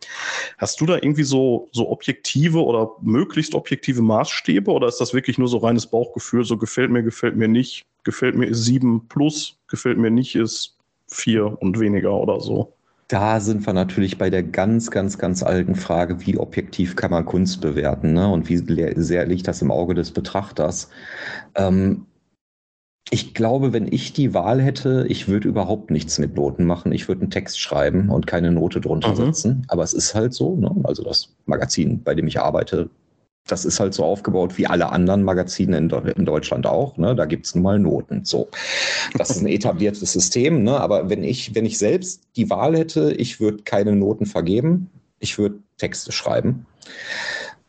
hast 0.59 0.81
du 0.81 0.87
da 0.87 0.97
irgendwie 0.97 1.23
so, 1.23 1.69
so 1.73 1.91
objektive 1.91 2.63
oder 2.63 2.91
möglichst 3.01 3.55
objektive 3.55 4.03
Maßstäbe 4.03 4.71
oder 4.71 4.89
ist 4.89 5.01
das 5.01 5.15
wirklich 5.15 5.39
nur 5.39 5.49
so 5.49 5.59
reines 5.59 5.87
Bauchgefühl, 5.87 6.45
so 6.45 6.59
gefällt 6.59 6.91
mir, 6.91 7.03
gefällt 7.03 7.37
mir 7.37 7.49
nicht, 7.49 7.87
gefällt 8.05 8.37
mir 8.37 8.47
ist 8.47 8.65
sieben 8.65 9.09
plus, 9.09 9.57
gefällt 9.69 9.97
mir 9.97 10.11
nicht 10.11 10.37
ist 10.37 10.77
vier 11.09 11.57
und 11.63 11.81
weniger 11.81 12.13
oder 12.13 12.41
so? 12.41 12.73
Da 13.09 13.39
sind 13.39 13.65
wir 13.65 13.73
natürlich 13.73 14.19
bei 14.19 14.31
der 14.31 14.43
ganz, 14.43 14.91
ganz, 14.91 15.17
ganz 15.17 15.43
alten 15.43 15.77
Frage, 15.77 16.27
wie 16.27 16.37
objektiv 16.37 16.97
kann 16.97 17.13
man 17.13 17.25
Kunst 17.25 17.61
bewerten 17.61 18.13
ne? 18.13 18.29
und 18.29 18.49
wie 18.49 18.57
sehr 19.01 19.27
liegt 19.27 19.47
das 19.47 19.63
im 19.63 19.71
Auge 19.71 19.95
des 19.95 20.11
Betrachters. 20.11 20.91
Ähm, 21.55 22.07
ich 23.11 23.35
glaube, 23.35 23.73
wenn 23.73 23.91
ich 23.91 24.13
die 24.13 24.35
Wahl 24.35 24.61
hätte, 24.61 25.07
ich 25.09 25.29
würde 25.29 25.49
überhaupt 25.49 25.91
nichts 25.91 26.19
mit 26.19 26.35
Noten 26.35 26.65
machen. 26.65 26.91
Ich 26.91 27.07
würde 27.07 27.23
einen 27.23 27.31
Text 27.31 27.61
schreiben 27.61 28.11
und 28.11 28.27
keine 28.27 28.51
Note 28.51 28.81
drunter 28.81 29.11
mhm. 29.11 29.17
setzen. 29.17 29.67
Aber 29.69 29.85
es 29.85 29.93
ist 29.93 30.15
halt 30.15 30.35
so. 30.35 30.57
Ne? 30.57 30.75
Also 30.83 31.05
das 31.05 31.33
Magazin, 31.47 32.03
bei 32.03 32.15
dem 32.17 32.27
ich 32.27 32.41
arbeite, 32.41 32.91
das 33.47 33.65
ist 33.65 33.79
halt 33.79 33.95
so 33.95 34.05
aufgebaut 34.05 34.59
wie 34.59 34.67
alle 34.67 34.91
anderen 34.91 35.23
Magazine 35.23 35.79
in, 35.79 35.89
in 35.89 36.25
Deutschland 36.25 36.67
auch. 36.67 36.97
Ne? 36.97 37.15
Da 37.15 37.27
gibt 37.27 37.47
es 37.47 37.55
nun 37.55 37.63
mal 37.63 37.79
Noten. 37.79 38.25
So, 38.25 38.49
das 39.17 39.31
ist 39.31 39.41
ein 39.41 39.47
etabliertes 39.47 40.13
System. 40.13 40.65
Ne? 40.65 40.81
Aber 40.81 41.09
wenn 41.09 41.23
ich, 41.23 41.55
wenn 41.55 41.65
ich 41.65 41.79
selbst 41.79 42.25
die 42.35 42.51
Wahl 42.51 42.77
hätte, 42.77 43.13
ich 43.13 43.39
würde 43.39 43.63
keine 43.63 43.95
Noten 43.95 44.27
vergeben. 44.27 44.91
Ich 45.21 45.39
würde 45.39 45.61
Texte 45.79 46.11
schreiben. 46.11 46.67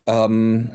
Ähm, 0.07 0.71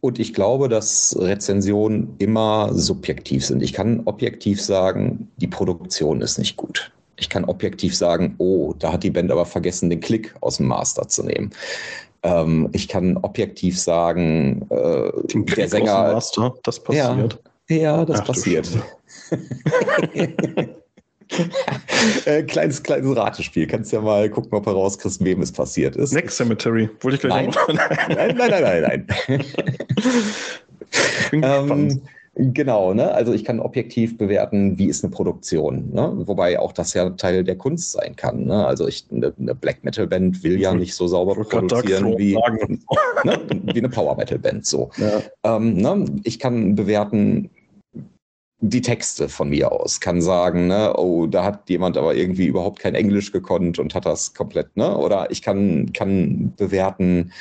und 0.00 0.18
ich 0.18 0.34
glaube, 0.34 0.68
dass 0.68 1.16
Rezensionen 1.18 2.14
immer 2.18 2.70
subjektiv 2.72 3.44
sind. 3.44 3.62
Ich 3.62 3.72
kann 3.72 4.02
objektiv 4.04 4.62
sagen, 4.62 5.30
die 5.36 5.46
Produktion 5.46 6.20
ist 6.20 6.38
nicht 6.38 6.56
gut. 6.56 6.92
Ich 7.16 7.28
kann 7.28 7.44
objektiv 7.44 7.96
sagen, 7.96 8.34
oh, 8.38 8.74
da 8.78 8.92
hat 8.92 9.02
die 9.02 9.10
Band 9.10 9.30
aber 9.30 9.44
vergessen, 9.44 9.90
den 9.90 10.00
Klick 10.00 10.34
aus 10.40 10.56
dem 10.56 10.66
Master 10.66 11.06
zu 11.08 11.22
nehmen. 11.22 11.50
Ähm, 12.22 12.68
ich 12.72 12.88
kann 12.88 13.16
objektiv 13.18 13.78
sagen, 13.78 14.66
äh, 14.70 15.10
der 15.56 15.68
Sänger. 15.68 16.12
Master, 16.12 16.54
das 16.62 16.82
passiert. 16.82 17.38
Ja, 17.68 17.76
ja 17.76 18.04
das 18.04 18.20
Ach, 18.20 18.26
passiert. 18.26 18.68
äh, 22.24 22.42
kleines, 22.42 22.82
kleines 22.82 23.16
Ratespiel. 23.16 23.66
Kannst 23.66 23.92
ja 23.92 24.00
mal 24.00 24.28
gucken, 24.30 24.52
ob 24.52 24.64
du 24.64 24.70
rauskriegst, 24.70 25.24
wem 25.24 25.42
es 25.42 25.52
passiert 25.52 25.96
ist. 25.96 26.12
Next 26.12 26.36
Cemetery. 26.36 26.88
Wollte 27.00 27.16
ich 27.16 27.20
gleich 27.22 27.54
nein. 27.68 27.78
nein, 28.08 28.36
nein, 28.36 28.50
nein, 28.50 28.82
nein, 28.82 29.06
nein. 29.28 29.44
ähm, 31.32 32.00
genau, 32.34 32.94
ne? 32.94 33.12
Also 33.12 33.32
ich 33.32 33.44
kann 33.44 33.60
objektiv 33.60 34.18
bewerten, 34.18 34.78
wie 34.78 34.86
ist 34.86 35.04
eine 35.04 35.12
Produktion. 35.12 35.90
Ne? 35.92 36.12
Wobei 36.26 36.58
auch 36.58 36.72
das 36.72 36.94
ja 36.94 37.10
Teil 37.10 37.44
der 37.44 37.56
Kunst 37.56 37.92
sein 37.92 38.16
kann. 38.16 38.46
Ne? 38.46 38.66
Also 38.66 38.88
ich, 38.88 39.06
eine, 39.10 39.32
eine 39.38 39.54
Black 39.54 39.84
Metal 39.84 40.06
Band 40.06 40.42
will 40.42 40.60
ja 40.60 40.74
nicht 40.74 40.94
so 40.94 41.06
sauber 41.06 41.34
produzieren 41.34 42.18
wie, 42.18 42.34
ne? 43.24 43.40
wie 43.50 43.78
eine 43.78 43.88
Power 43.88 44.16
Metal 44.16 44.38
Band. 44.38 44.66
So. 44.66 44.90
Ja. 44.96 45.56
Ähm, 45.56 45.74
ne? 45.74 46.04
Ich 46.24 46.38
kann 46.38 46.74
bewerten, 46.74 47.50
die 48.60 48.82
Texte 48.82 49.28
von 49.28 49.48
mir 49.48 49.72
aus, 49.72 50.00
kann 50.00 50.20
sagen, 50.20 50.66
ne, 50.66 50.94
oh, 50.96 51.26
da 51.26 51.44
hat 51.44 51.68
jemand 51.70 51.96
aber 51.96 52.14
irgendwie 52.14 52.46
überhaupt 52.46 52.78
kein 52.78 52.94
Englisch 52.94 53.32
gekonnt 53.32 53.78
und 53.78 53.94
hat 53.94 54.04
das 54.04 54.34
komplett, 54.34 54.76
ne? 54.76 54.96
Oder 54.96 55.30
ich 55.30 55.40
kann, 55.40 55.92
kann 55.92 56.52
bewerten, 56.56 57.32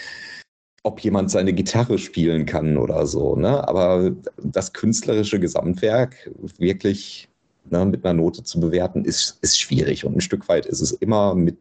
ob 0.83 1.01
jemand 1.01 1.29
seine 1.29 1.51
Gitarre 1.51 1.97
spielen 1.97 2.45
kann 2.45 2.77
oder 2.77 3.05
so, 3.05 3.35
ne? 3.35 3.67
Aber 3.67 4.11
das 4.37 4.71
künstlerische 4.71 5.39
Gesamtwerk 5.39 6.31
wirklich 6.57 7.27
ne, 7.69 7.85
mit 7.85 8.05
einer 8.05 8.13
Note 8.13 8.43
zu 8.43 8.59
bewerten, 8.59 9.03
ist, 9.03 9.37
ist 9.41 9.59
schwierig. 9.59 10.05
Und 10.05 10.15
ein 10.15 10.21
Stück 10.21 10.47
weit 10.47 10.65
ist 10.65 10.81
es 10.81 10.93
immer 10.93 11.35
mit 11.35 11.57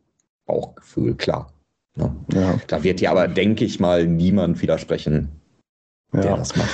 Bauchgefühl, 0.46 1.14
klar. 1.14 1.52
Ne? 1.96 2.14
Ja. 2.32 2.60
Da 2.68 2.84
wird 2.84 3.00
ja 3.00 3.10
aber, 3.10 3.26
denke 3.28 3.64
ich 3.64 3.80
mal, 3.80 4.06
niemand 4.06 4.62
widersprechen, 4.62 5.28
der 6.12 6.24
ja. 6.24 6.36
das 6.36 6.56
macht. 6.56 6.70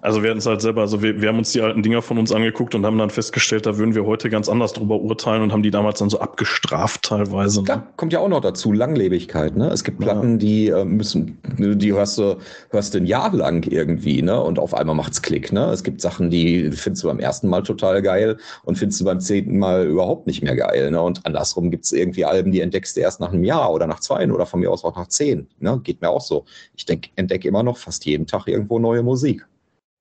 Also 0.00 0.22
wir 0.22 0.30
hatten 0.30 0.38
es 0.38 0.46
halt 0.46 0.60
selber, 0.60 0.82
also 0.82 1.02
wir, 1.02 1.20
wir 1.20 1.28
haben 1.28 1.38
uns 1.38 1.52
die 1.52 1.60
alten 1.60 1.82
Dinger 1.82 2.02
von 2.02 2.18
uns 2.18 2.32
angeguckt 2.32 2.74
und 2.74 2.84
haben 2.86 2.98
dann 2.98 3.10
festgestellt, 3.10 3.66
da 3.66 3.78
würden 3.78 3.94
wir 3.94 4.04
heute 4.04 4.30
ganz 4.30 4.48
anders 4.48 4.72
drüber 4.72 5.00
urteilen 5.00 5.42
und 5.42 5.52
haben 5.52 5.62
die 5.62 5.70
damals 5.70 5.98
dann 5.98 6.10
so 6.10 6.20
abgestraft 6.20 7.02
teilweise. 7.02 7.62
Ne? 7.62 7.68
Ja, 7.68 7.86
kommt 7.96 8.12
ja 8.12 8.20
auch 8.20 8.28
noch 8.28 8.40
dazu, 8.40 8.72
Langlebigkeit. 8.72 9.56
Ne? 9.56 9.68
Es 9.68 9.84
gibt 9.84 9.98
Platten, 9.98 10.32
ja. 10.32 10.36
die 10.36 10.68
äh, 10.68 10.84
müssen, 10.84 11.38
die 11.58 11.92
hörst 11.92 12.18
du, 12.18 12.36
hörst 12.70 12.94
du 12.94 12.98
ein 12.98 13.06
Jahr 13.06 13.32
lang 13.34 13.66
irgendwie, 13.70 14.22
ne? 14.22 14.40
Und 14.40 14.58
auf 14.58 14.74
einmal 14.74 14.94
macht's 14.94 15.20
Klick. 15.22 15.52
Ne? 15.52 15.66
Es 15.66 15.82
gibt 15.82 16.00
Sachen, 16.00 16.30
die 16.30 16.70
findest 16.70 17.04
du 17.04 17.08
beim 17.08 17.18
ersten 17.18 17.48
Mal 17.48 17.62
total 17.62 18.02
geil 18.02 18.36
und 18.64 18.78
findest 18.78 19.00
du 19.00 19.04
beim 19.04 19.20
zehnten 19.20 19.58
Mal 19.58 19.86
überhaupt 19.86 20.26
nicht 20.26 20.42
mehr 20.42 20.56
geil. 20.56 20.90
Ne? 20.90 21.00
Und 21.00 21.24
andersrum 21.26 21.70
gibt's 21.70 21.92
irgendwie 21.92 22.24
Alben, 22.24 22.52
die 22.52 22.60
entdeckst 22.60 22.96
du 22.96 23.00
erst 23.00 23.20
nach 23.20 23.32
einem 23.32 23.44
Jahr 23.44 23.72
oder 23.72 23.86
nach 23.86 24.00
zwei 24.00 24.28
oder 24.30 24.46
von 24.46 24.60
mir 24.60 24.70
aus 24.70 24.84
auch 24.84 24.96
nach 24.96 25.08
zehn. 25.08 25.48
Ne? 25.60 25.80
Geht 25.82 26.00
mir 26.00 26.10
auch 26.10 26.20
so. 26.20 26.44
Ich 26.76 26.84
denk, 26.86 27.08
entdecke 27.16 27.48
immer 27.48 27.62
noch 27.62 27.78
fast 27.78 28.04
jeden 28.04 28.26
Tag 28.26 28.46
irgendwo 28.46 28.78
neue 28.78 29.02
Musik. 29.02 29.46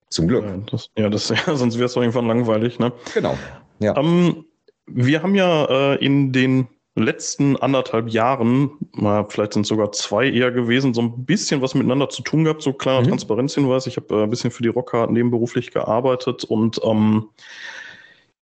Zum 0.09 0.27
Glück. 0.27 0.45
Ja, 0.45 0.57
das, 0.71 0.89
ja, 0.97 1.09
das, 1.09 1.29
ja 1.47 1.55
sonst 1.55 1.75
wäre 1.75 1.85
es 1.85 1.95
irgendwann 1.95 2.27
langweilig. 2.27 2.79
Ne? 2.79 2.93
Genau. 3.13 3.37
Ja. 3.79 3.97
Ähm, 3.97 4.45
wir 4.87 5.21
haben 5.21 5.35
ja 5.35 5.65
äh, 5.93 6.05
in 6.05 6.31
den 6.31 6.67
letzten 6.95 7.55
anderthalb 7.57 8.09
Jahren, 8.09 8.71
na, 8.95 9.23
vielleicht 9.25 9.53
sind 9.53 9.63
es 9.63 9.67
sogar 9.67 9.91
zwei 9.91 10.29
eher 10.29 10.51
gewesen, 10.51 10.93
so 10.93 11.01
ein 11.01 11.25
bisschen 11.25 11.61
was 11.61 11.75
miteinander 11.75 12.09
zu 12.09 12.23
tun 12.23 12.43
gehabt. 12.43 12.63
So 12.63 12.73
kleiner 12.73 13.01
mhm. 13.01 13.09
Transparenzhinweis. 13.09 13.85
Ich 13.87 13.97
habe 13.97 14.15
äh, 14.15 14.23
ein 14.23 14.29
bisschen 14.29 14.51
für 14.51 14.63
die 14.63 14.69
Rocker 14.69 15.07
nebenberuflich 15.07 15.71
gearbeitet 15.71 16.43
und 16.43 16.81
ähm, 16.83 17.29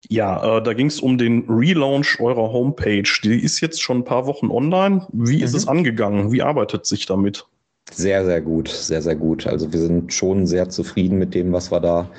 ja, 0.07 0.57
äh, 0.57 0.63
da 0.63 0.73
ging 0.73 0.87
es 0.87 0.99
um 0.99 1.17
den 1.17 1.45
Relaunch 1.49 2.19
eurer 2.19 2.51
Homepage. 2.51 3.09
Die 3.23 3.39
ist 3.39 3.59
jetzt 3.59 3.81
schon 3.81 3.97
ein 3.97 4.05
paar 4.05 4.25
Wochen 4.25 4.49
online. 4.49 5.05
Wie 5.11 5.37
mhm. 5.37 5.43
ist 5.43 5.53
es 5.53 5.67
angegangen? 5.67 6.31
Wie 6.31 6.41
arbeitet 6.41 6.85
sich 6.85 7.05
damit? 7.05 7.45
Sehr, 7.91 8.23
sehr 8.23 8.41
gut, 8.41 8.69
sehr, 8.69 9.01
sehr 9.01 9.15
gut. 9.15 9.47
Also 9.47 9.73
wir 9.73 9.79
sind 9.79 10.13
schon 10.13 10.45
sehr 10.45 10.69
zufrieden 10.69 11.17
mit 11.17 11.33
dem, 11.33 11.51
was 11.51 11.71
wir 11.71 11.79
da 11.79 12.09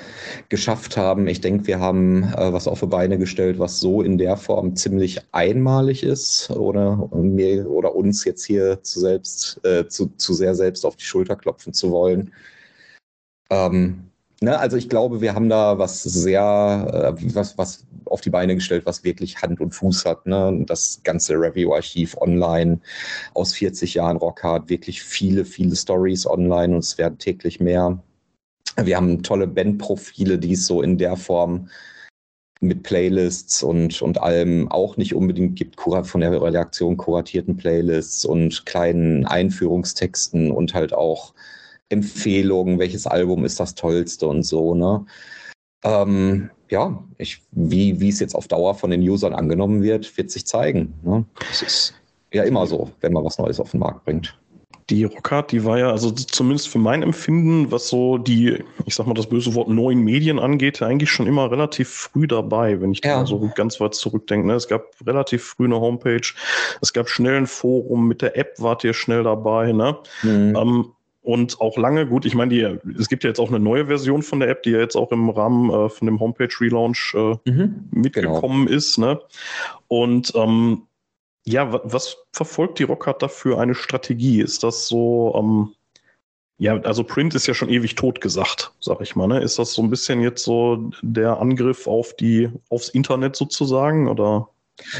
geschafft 0.49 0.97
haben. 0.97 1.27
Ich 1.27 1.41
denke, 1.41 1.65
wir 1.67 1.79
haben 1.79 2.23
äh, 2.23 2.53
was 2.53 2.67
auf 2.67 2.81
die 2.81 2.87
Beine 2.87 3.17
gestellt, 3.17 3.57
was 3.57 3.79
so 3.79 4.01
in 4.01 4.17
der 4.17 4.37
Form 4.37 4.75
ziemlich 4.75 5.21
einmalig 5.31 6.03
ist, 6.03 6.51
oder 6.51 7.09
mir 7.13 7.69
oder 7.69 7.95
uns 7.95 8.25
jetzt 8.25 8.45
hier 8.45 8.83
zu 8.83 8.99
selbst, 8.99 9.59
äh, 9.65 9.87
zu, 9.87 10.07
zu 10.17 10.33
sehr 10.33 10.55
selbst 10.55 10.85
auf 10.85 10.97
die 10.97 11.05
Schulter 11.05 11.35
klopfen 11.35 11.73
zu 11.73 11.91
wollen. 11.91 12.33
Ähm, 13.49 14.11
Ne, 14.43 14.57
also 14.57 14.75
ich 14.75 14.89
glaube, 14.89 15.21
wir 15.21 15.35
haben 15.35 15.49
da 15.49 15.77
was 15.77 16.01
sehr, 16.01 17.15
äh, 17.15 17.35
was, 17.35 17.59
was 17.59 17.85
auf 18.11 18.21
die 18.21 18.29
Beine 18.29 18.55
gestellt, 18.55 18.85
was 18.85 19.03
wirklich 19.03 19.41
Hand 19.41 19.59
und 19.59 19.71
Fuß 19.71 20.05
hat. 20.05 20.25
Ne? 20.25 20.63
Das 20.65 21.01
ganze 21.03 21.33
Review-Archiv 21.33 22.17
online 22.17 22.79
aus 23.33 23.53
40 23.53 23.95
Jahren 23.95 24.17
Rock 24.17 24.43
hat 24.43 24.69
wirklich 24.69 25.01
viele, 25.01 25.45
viele 25.45 25.75
Stories 25.75 26.25
online 26.25 26.75
und 26.75 26.83
es 26.83 26.97
werden 26.97 27.17
täglich 27.17 27.59
mehr. 27.59 28.01
Wir 28.77 28.97
haben 28.97 29.23
tolle 29.23 29.47
Bandprofile, 29.47 30.37
die 30.37 30.53
es 30.53 30.65
so 30.65 30.81
in 30.81 30.97
der 30.97 31.17
Form 31.17 31.69
mit 32.61 32.83
Playlists 32.83 33.63
und, 33.63 34.01
und 34.01 34.21
allem 34.21 34.71
auch 34.71 34.95
nicht 34.95 35.15
unbedingt 35.15 35.55
gibt, 35.55 35.81
von 35.81 36.21
der 36.21 36.41
Redaktion 36.41 36.95
kuratierten 36.95 37.57
Playlists 37.57 38.23
und 38.23 38.65
kleinen 38.67 39.25
Einführungstexten 39.25 40.51
und 40.51 40.75
halt 40.75 40.93
auch 40.93 41.33
Empfehlungen, 41.89 42.79
welches 42.79 43.07
Album 43.07 43.45
ist 43.45 43.59
das 43.59 43.75
tollste 43.75 44.27
und 44.27 44.43
so, 44.43 44.75
ne? 44.75 45.05
Ähm, 45.83 46.49
ja, 46.69 47.03
ich, 47.17 47.41
wie, 47.51 47.99
wie 47.99 48.09
es 48.09 48.19
jetzt 48.19 48.35
auf 48.35 48.47
Dauer 48.47 48.75
von 48.75 48.91
den 48.91 49.01
Usern 49.01 49.33
angenommen 49.33 49.83
wird, 49.83 50.17
wird 50.17 50.31
sich 50.31 50.45
zeigen. 50.47 50.93
Ne? 51.03 51.25
Das 51.49 51.61
ist 51.61 51.93
ja 52.33 52.43
immer 52.43 52.65
so, 52.65 52.91
wenn 53.01 53.13
man 53.13 53.25
was 53.25 53.37
Neues 53.37 53.59
auf 53.59 53.71
den 53.71 53.81
Markt 53.81 54.05
bringt. 54.05 54.37
Die 54.89 55.03
Rockhard, 55.05 55.51
die 55.51 55.63
war 55.63 55.77
ja, 55.79 55.91
also 55.91 56.11
zumindest 56.11 56.67
für 56.67 56.79
mein 56.79 57.01
Empfinden, 57.01 57.71
was 57.71 57.87
so 57.87 58.17
die, 58.17 58.61
ich 58.85 58.95
sag 58.95 59.05
mal 59.07 59.13
das 59.13 59.27
böse 59.27 59.53
Wort 59.53 59.69
neuen 59.69 60.01
Medien 60.01 60.37
angeht, 60.37 60.81
eigentlich 60.81 61.09
schon 61.09 61.27
immer 61.27 61.49
relativ 61.49 61.89
früh 61.89 62.27
dabei, 62.27 62.81
wenn 62.81 62.91
ich 62.91 63.01
ja. 63.03 63.19
da 63.19 63.25
so 63.25 63.49
ganz 63.55 63.79
weit 63.79 63.93
zurückdenke. 63.93 64.47
Ne? 64.47 64.53
Es 64.55 64.67
gab 64.67 64.83
relativ 65.05 65.43
früh 65.43 65.65
eine 65.65 65.79
Homepage, 65.79 66.33
es 66.81 66.93
gab 66.93 67.09
schnell 67.09 67.37
ein 67.37 67.47
Forum, 67.47 68.07
mit 68.07 68.21
der 68.21 68.37
App 68.37 68.55
wart 68.57 68.83
ihr 68.83 68.93
schnell 68.93 69.23
dabei. 69.23 69.71
Ne? 69.71 69.97
Mhm. 70.23 70.55
Ähm, 70.57 70.85
und 71.23 71.61
auch 71.61 71.77
lange, 71.77 72.07
gut, 72.07 72.25
ich 72.25 72.33
meine, 72.33 72.49
die, 72.49 72.79
es 72.99 73.07
gibt 73.07 73.23
ja 73.23 73.29
jetzt 73.29 73.39
auch 73.39 73.49
eine 73.49 73.59
neue 73.59 73.85
Version 73.85 74.23
von 74.23 74.39
der 74.39 74.49
App, 74.49 74.63
die 74.63 74.71
ja 74.71 74.79
jetzt 74.79 74.95
auch 74.95 75.11
im 75.11 75.29
Rahmen 75.29 75.69
äh, 75.69 75.89
von 75.89 76.07
dem 76.07 76.19
Homepage-Relaunch 76.19 77.13
äh, 77.13 77.49
mhm, 77.49 77.89
mitgekommen 77.91 78.65
genau. 78.65 78.77
ist. 78.77 78.97
Ne? 78.97 79.19
Und 79.87 80.33
ähm, 80.35 80.87
ja, 81.45 81.79
was 81.83 82.17
verfolgt 82.33 82.79
die 82.79 82.83
Rockhard 82.83 83.21
da 83.21 83.27
für 83.27 83.59
eine 83.59 83.75
Strategie? 83.75 84.41
Ist 84.41 84.63
das 84.63 84.87
so, 84.87 85.35
ähm, 85.37 85.75
ja, 86.57 86.79
also 86.81 87.03
Print 87.03 87.35
ist 87.35 87.45
ja 87.45 87.53
schon 87.53 87.69
ewig 87.69 87.95
tot 87.95 88.19
gesagt, 88.19 88.73
sag 88.79 89.01
ich 89.01 89.15
mal. 89.15 89.27
Ne? 89.27 89.41
Ist 89.41 89.59
das 89.59 89.73
so 89.73 89.83
ein 89.83 89.91
bisschen 89.91 90.21
jetzt 90.21 90.43
so 90.43 90.91
der 91.03 91.39
Angriff 91.39 91.85
auf 91.85 92.15
die, 92.15 92.49
aufs 92.69 92.89
Internet 92.89 93.35
sozusagen? 93.35 94.07
Oder? 94.07 94.49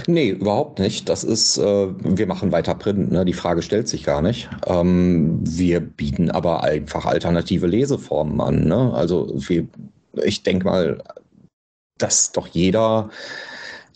Nee, 0.07 0.29
überhaupt 0.29 0.79
nicht. 0.79 1.09
Das 1.09 1.23
ist, 1.23 1.57
äh, 1.57 1.87
wir 1.99 2.27
machen 2.27 2.51
weiter 2.51 2.75
Print, 2.75 3.11
ne? 3.11 3.25
die 3.25 3.33
Frage 3.33 3.61
stellt 3.61 3.87
sich 3.87 4.03
gar 4.03 4.21
nicht. 4.21 4.49
Ähm, 4.65 5.39
wir 5.41 5.79
bieten 5.79 6.31
aber 6.31 6.63
einfach 6.63 7.05
alternative 7.05 7.67
Leseformen 7.67 8.39
an. 8.41 8.65
Ne? 8.65 8.93
Also 8.93 9.31
wir, 9.33 9.67
ich 10.23 10.43
denke 10.43 10.65
mal, 10.65 11.03
dass 11.97 12.31
doch 12.31 12.47
jeder 12.47 13.09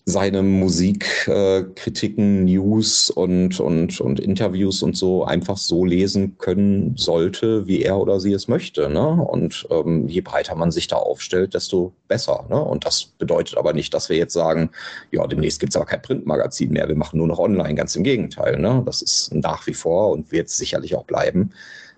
seine 0.08 0.44
Musikkritiken, 0.44 2.48
äh, 2.48 2.52
News 2.52 3.10
und, 3.10 3.60
und, 3.60 4.00
und 4.00 4.20
Interviews 4.20 4.84
und 4.84 4.96
so 4.96 5.26
einfach 5.26 5.58
so 5.58 5.84
lesen 5.84 6.38
können 6.38 6.96
sollte, 6.96 7.66
wie 7.66 7.82
er 7.82 7.98
oder 7.98 8.20
sie 8.20 8.32
es 8.32 8.48
möchte. 8.48 8.88
Ne? 8.88 9.04
Und 9.04 9.68
ähm, 9.72 10.08
je 10.08 10.22
breiter 10.22 10.54
man 10.54 10.70
sich 10.70 10.88
da 10.88 10.98
aufstellt, 10.98 11.56
desto 11.56 11.92
besser. 12.08 12.46
Ne? 12.50 12.62
Und 12.62 12.86
das 12.86 13.06
bedeutet 13.06 13.58
aber 13.58 13.74
nicht, 13.74 13.96
dass 13.96 14.10
wir 14.10 14.18
jetzt 14.18 14.34
sagen, 14.34 14.70
ja, 15.12 15.26
demnächst 15.26 15.60
gibt 15.60 15.72
es 15.72 15.76
aber 15.76 15.86
kein 15.86 16.04
Printmagazin 16.04 16.72
mehr, 16.72 16.88
wir 16.88 16.96
machen 16.96 17.18
nur 17.18 17.28
noch 17.28 17.40
online. 17.40 17.74
Ganz 17.74 17.96
im 17.96 18.04
Gegenteil. 18.04 18.60
Ne? 18.60 18.84
Das 18.86 19.02
ist 19.02 19.34
nach 19.34 19.66
wie 19.66 19.74
vor 19.74 20.12
und 20.12 20.32
wird 20.32 20.50
sicherlich 20.50 20.96
auch 20.96 21.06
bleiben 21.06 21.52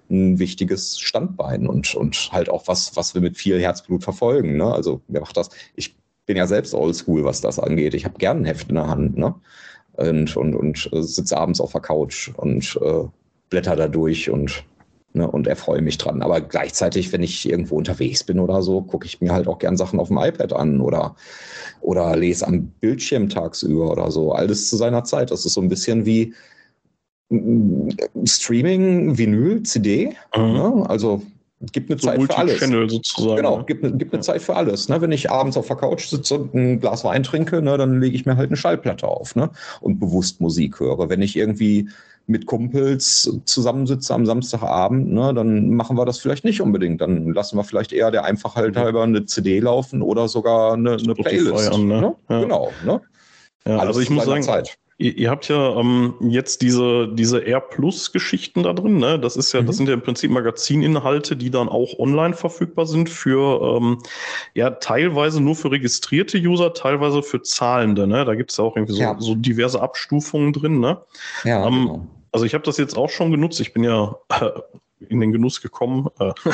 ein 0.09 0.39
wichtiges 0.39 0.97
Standbein 0.97 1.67
und, 1.67 1.93
und 1.93 2.29
halt 2.31 2.47
auch 2.47 2.69
was, 2.69 2.95
was 2.95 3.13
wir 3.13 3.21
mit 3.21 3.35
viel 3.35 3.59
Herzblut 3.59 4.05
verfolgen. 4.05 4.55
Ne? 4.55 4.71
Also 4.71 5.01
mir 5.09 5.19
macht 5.19 5.35
das, 5.35 5.49
ich 5.75 5.97
bin 6.27 6.37
ja 6.37 6.45
selbst 6.45 6.75
oldschool, 6.75 7.23
was 7.23 7.41
das 7.41 7.57
angeht. 7.57 7.95
Ich 7.95 8.05
habe 8.05 8.19
gern 8.19 8.41
ein 8.41 8.45
Heft 8.45 8.69
in 8.69 8.75
der 8.75 8.87
Hand, 8.87 9.17
ne? 9.17 9.33
Und, 9.93 10.37
und, 10.37 10.53
und 10.53 10.89
äh, 10.93 11.01
sitze 11.01 11.35
abends 11.35 11.59
auf 11.59 11.71
der 11.71 11.81
Couch 11.81 12.29
und 12.37 12.77
äh, 12.83 13.05
blätter 13.49 13.75
da 13.75 13.87
durch 13.87 14.29
und, 14.29 14.63
ne, 15.13 15.29
und 15.29 15.47
erfreue 15.47 15.81
mich 15.81 15.97
dran. 15.97 16.21
Aber 16.21 16.39
gleichzeitig, 16.39 17.11
wenn 17.11 17.23
ich 17.23 17.49
irgendwo 17.49 17.77
unterwegs 17.77 18.23
bin 18.23 18.39
oder 18.39 18.61
so, 18.61 18.81
gucke 18.81 19.07
ich 19.07 19.21
mir 19.21 19.33
halt 19.33 19.47
auch 19.47 19.57
gern 19.57 19.75
Sachen 19.75 19.99
auf 19.99 20.09
dem 20.09 20.19
iPad 20.19 20.53
an 20.53 20.81
oder, 20.81 21.15
oder 21.81 22.15
lese 22.15 22.45
am 22.45 22.67
Bildschirm 22.79 23.29
tagsüber 23.29 23.89
oder 23.89 24.11
so. 24.11 24.33
Alles 24.33 24.69
zu 24.69 24.75
seiner 24.75 25.03
Zeit. 25.03 25.31
Das 25.31 25.45
ist 25.45 25.53
so 25.53 25.61
ein 25.61 25.69
bisschen 25.69 26.05
wie 26.05 26.35
mm, 27.29 27.89
Streaming, 28.25 29.17
Vinyl, 29.17 29.63
CD. 29.63 30.15
Mhm. 30.35 30.53
Ne? 30.53 30.85
Also 30.87 31.23
gibt 31.59 31.89
eine 31.89 31.99
so 31.99 32.07
Zeit 32.07 32.21
für 32.21 32.37
alles. 32.37 32.91
sozusagen. 32.91 33.35
Genau, 33.35 33.63
gibt, 33.63 33.83
eine, 33.83 33.97
gibt 33.97 34.13
eine 34.13 34.21
Zeit 34.21 34.41
für 34.41 34.55
alles. 34.55 34.89
Ne? 34.89 35.01
Wenn 35.01 35.11
ich 35.11 35.31
abends 35.31 35.57
auf 35.57 35.67
der 35.67 35.75
Couch 35.75 36.07
sitze 36.07 36.35
und 36.35 36.53
ein 36.53 36.79
Glas 36.79 37.03
Wein 37.03 37.23
trinke, 37.23 37.61
ne, 37.61 37.77
dann 37.77 37.99
lege 37.99 38.15
ich 38.15 38.25
mir 38.25 38.37
halt 38.37 38.49
eine 38.49 38.57
Schallplatte 38.57 39.07
auf 39.07 39.35
ne? 39.35 39.49
und 39.81 39.99
bewusst 39.99 40.39
Musik 40.39 40.79
höre. 40.79 41.09
Wenn 41.09 41.21
ich 41.21 41.35
irgendwie 41.35 41.89
mit 42.27 42.45
Kumpels 42.45 43.31
zusammensitze 43.45 44.13
am 44.13 44.25
Samstagabend, 44.25 45.11
ne, 45.11 45.33
dann 45.33 45.69
machen 45.69 45.97
wir 45.97 46.05
das 46.05 46.19
vielleicht 46.19 46.43
nicht 46.43 46.61
unbedingt. 46.61 47.01
Dann 47.01 47.33
lassen 47.33 47.57
wir 47.57 47.63
vielleicht 47.63 47.93
eher 47.93 48.11
der 48.11 48.25
Einfachheit 48.25 48.75
halber 48.75 49.03
eine 49.03 49.25
CD 49.25 49.59
laufen 49.59 50.01
oder 50.01 50.27
sogar 50.27 50.73
eine, 50.73 50.97
eine 50.97 51.15
Playlist. 51.15 51.71
An, 51.71 51.87
ne? 51.87 52.01
Ne? 52.01 52.15
Ja. 52.29 52.41
Genau. 52.41 52.71
Ne? 52.85 53.01
Ja, 53.65 53.77
also 53.77 53.99
ich 53.99 54.09
muss 54.09 54.25
sagen, 54.25 54.43
Zeit. 54.43 54.77
Ihr, 54.99 55.15
ihr 55.15 55.29
habt 55.29 55.47
ja 55.47 55.79
ähm, 55.79 56.15
jetzt 56.21 56.61
diese, 56.61 57.07
diese 57.07 57.45
R 57.45 57.61
Plus-Geschichten 57.61 58.63
da 58.63 58.73
drin, 58.73 58.97
ne? 58.97 59.19
Das 59.19 59.35
ist 59.35 59.53
ja, 59.53 59.61
mhm. 59.61 59.67
das 59.67 59.77
sind 59.77 59.87
ja 59.87 59.93
im 59.93 60.01
Prinzip 60.01 60.31
Magazininhalte, 60.31 61.35
die 61.35 61.51
dann 61.51 61.69
auch 61.69 61.99
online 61.99 62.33
verfügbar 62.33 62.87
sind 62.87 63.09
für 63.09 63.77
ähm, 63.77 63.99
ja 64.55 64.71
teilweise 64.71 65.39
nur 65.39 65.55
für 65.55 65.71
registrierte 65.71 66.39
User, 66.39 66.73
teilweise 66.73 67.21
für 67.21 67.41
Zahlende, 67.43 68.07
ne? 68.07 68.25
Da 68.25 68.33
gibt 68.35 68.51
es 68.51 68.57
ja 68.57 68.63
auch 68.63 68.75
irgendwie 68.75 68.93
so, 68.93 69.01
ja. 69.01 69.15
so 69.19 69.35
diverse 69.35 69.81
Abstufungen 69.81 70.51
drin, 70.51 70.79
ne? 70.79 71.01
Ja. 71.43 71.67
Ähm, 71.67 71.85
genau. 71.85 72.07
Also 72.31 72.45
ich 72.45 72.53
habe 72.53 72.63
das 72.63 72.77
jetzt 72.77 72.97
auch 72.97 73.09
schon 73.09 73.31
genutzt. 73.31 73.59
Ich 73.59 73.73
bin 73.73 73.83
ja 73.83 74.15
äh, 74.29 74.49
in 75.09 75.19
den 75.19 75.31
Genuss 75.31 75.61
gekommen. 75.61 76.07
Äh, 76.19 76.31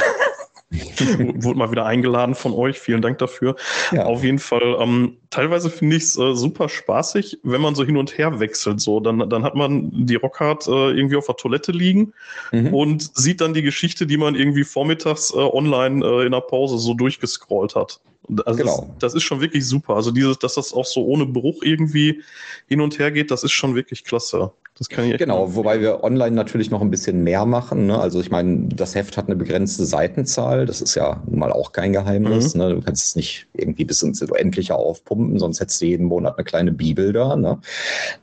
Wurde 1.43 1.57
mal 1.57 1.71
wieder 1.71 1.85
eingeladen 1.85 2.35
von 2.35 2.53
euch. 2.53 2.79
Vielen 2.79 3.01
Dank 3.01 3.17
dafür. 3.19 3.55
Ja. 3.91 4.05
Auf 4.05 4.23
jeden 4.23 4.39
Fall. 4.39 4.77
Ähm, 4.79 5.17
teilweise 5.29 5.69
finde 5.69 5.97
ich 5.97 6.03
es 6.03 6.17
äh, 6.17 6.35
super 6.35 6.69
spaßig, 6.69 7.39
wenn 7.43 7.61
man 7.61 7.75
so 7.75 7.83
hin 7.83 7.97
und 7.97 8.17
her 8.17 8.39
wechselt. 8.39 8.81
So, 8.81 8.99
dann, 8.99 9.29
dann 9.29 9.43
hat 9.43 9.55
man 9.55 10.05
die 10.05 10.15
Rockhard 10.15 10.67
äh, 10.67 10.91
irgendwie 10.91 11.15
auf 11.15 11.27
der 11.27 11.35
Toilette 11.35 11.71
liegen 11.71 12.13
mhm. 12.51 12.73
und 12.73 13.15
sieht 13.15 13.41
dann 13.41 13.53
die 13.53 13.61
Geschichte, 13.61 14.07
die 14.07 14.17
man 14.17 14.35
irgendwie 14.35 14.63
vormittags 14.63 15.31
äh, 15.31 15.37
online 15.37 16.05
äh, 16.05 16.25
in 16.25 16.31
der 16.31 16.41
Pause 16.41 16.77
so 16.77 16.93
durchgescrollt 16.93 17.75
hat. 17.75 17.99
Also 18.45 18.57
genau. 18.57 18.77
Das, 18.93 18.99
das, 18.99 19.15
ist 19.15 19.23
schon 19.23 19.41
wirklich 19.41 19.67
super. 19.67 19.95
Also 19.95 20.11
dieses, 20.11 20.39
dass 20.39 20.55
das 20.55 20.73
auch 20.73 20.85
so 20.85 21.05
ohne 21.05 21.25
Bruch 21.25 21.61
irgendwie 21.61 22.21
hin 22.67 22.81
und 22.81 22.97
her 22.97 23.11
geht, 23.11 23.31
das 23.31 23.43
ist 23.43 23.51
schon 23.51 23.75
wirklich 23.75 24.03
klasse. 24.05 24.51
Das 24.79 24.89
kann 24.89 25.05
ich 25.05 25.17
Genau, 25.19 25.43
machen. 25.43 25.55
wobei 25.55 25.81
wir 25.81 26.03
online 26.03 26.35
natürlich 26.35 26.71
noch 26.71 26.81
ein 26.81 26.89
bisschen 26.89 27.23
mehr 27.23 27.45
machen. 27.45 27.85
Ne? 27.85 27.99
Also 27.99 28.19
ich 28.19 28.31
meine, 28.31 28.69
das 28.69 28.95
Heft 28.95 29.17
hat 29.17 29.27
eine 29.27 29.35
begrenzte 29.35 29.85
Seitenzahl. 29.85 30.65
Das 30.65 30.81
ist 30.81 30.95
ja 30.95 31.21
nun 31.27 31.39
mal 31.39 31.51
auch 31.51 31.73
kein 31.73 31.93
Geheimnis. 31.93 32.55
Mhm. 32.55 32.61
Ne? 32.61 32.69
Du 32.75 32.81
kannst 32.81 33.05
es 33.05 33.15
nicht 33.15 33.45
irgendwie 33.53 33.85
bis 33.85 34.01
ins 34.01 34.21
Unendliche 34.23 34.73
aufpumpen, 34.73 35.37
sonst 35.37 35.59
hättest 35.59 35.79
du 35.81 35.85
jeden 35.85 36.07
Monat 36.07 36.37
eine 36.37 36.43
kleine 36.43 36.71
Bibel 36.71 37.13
da. 37.13 37.35
Ne? 37.35 37.59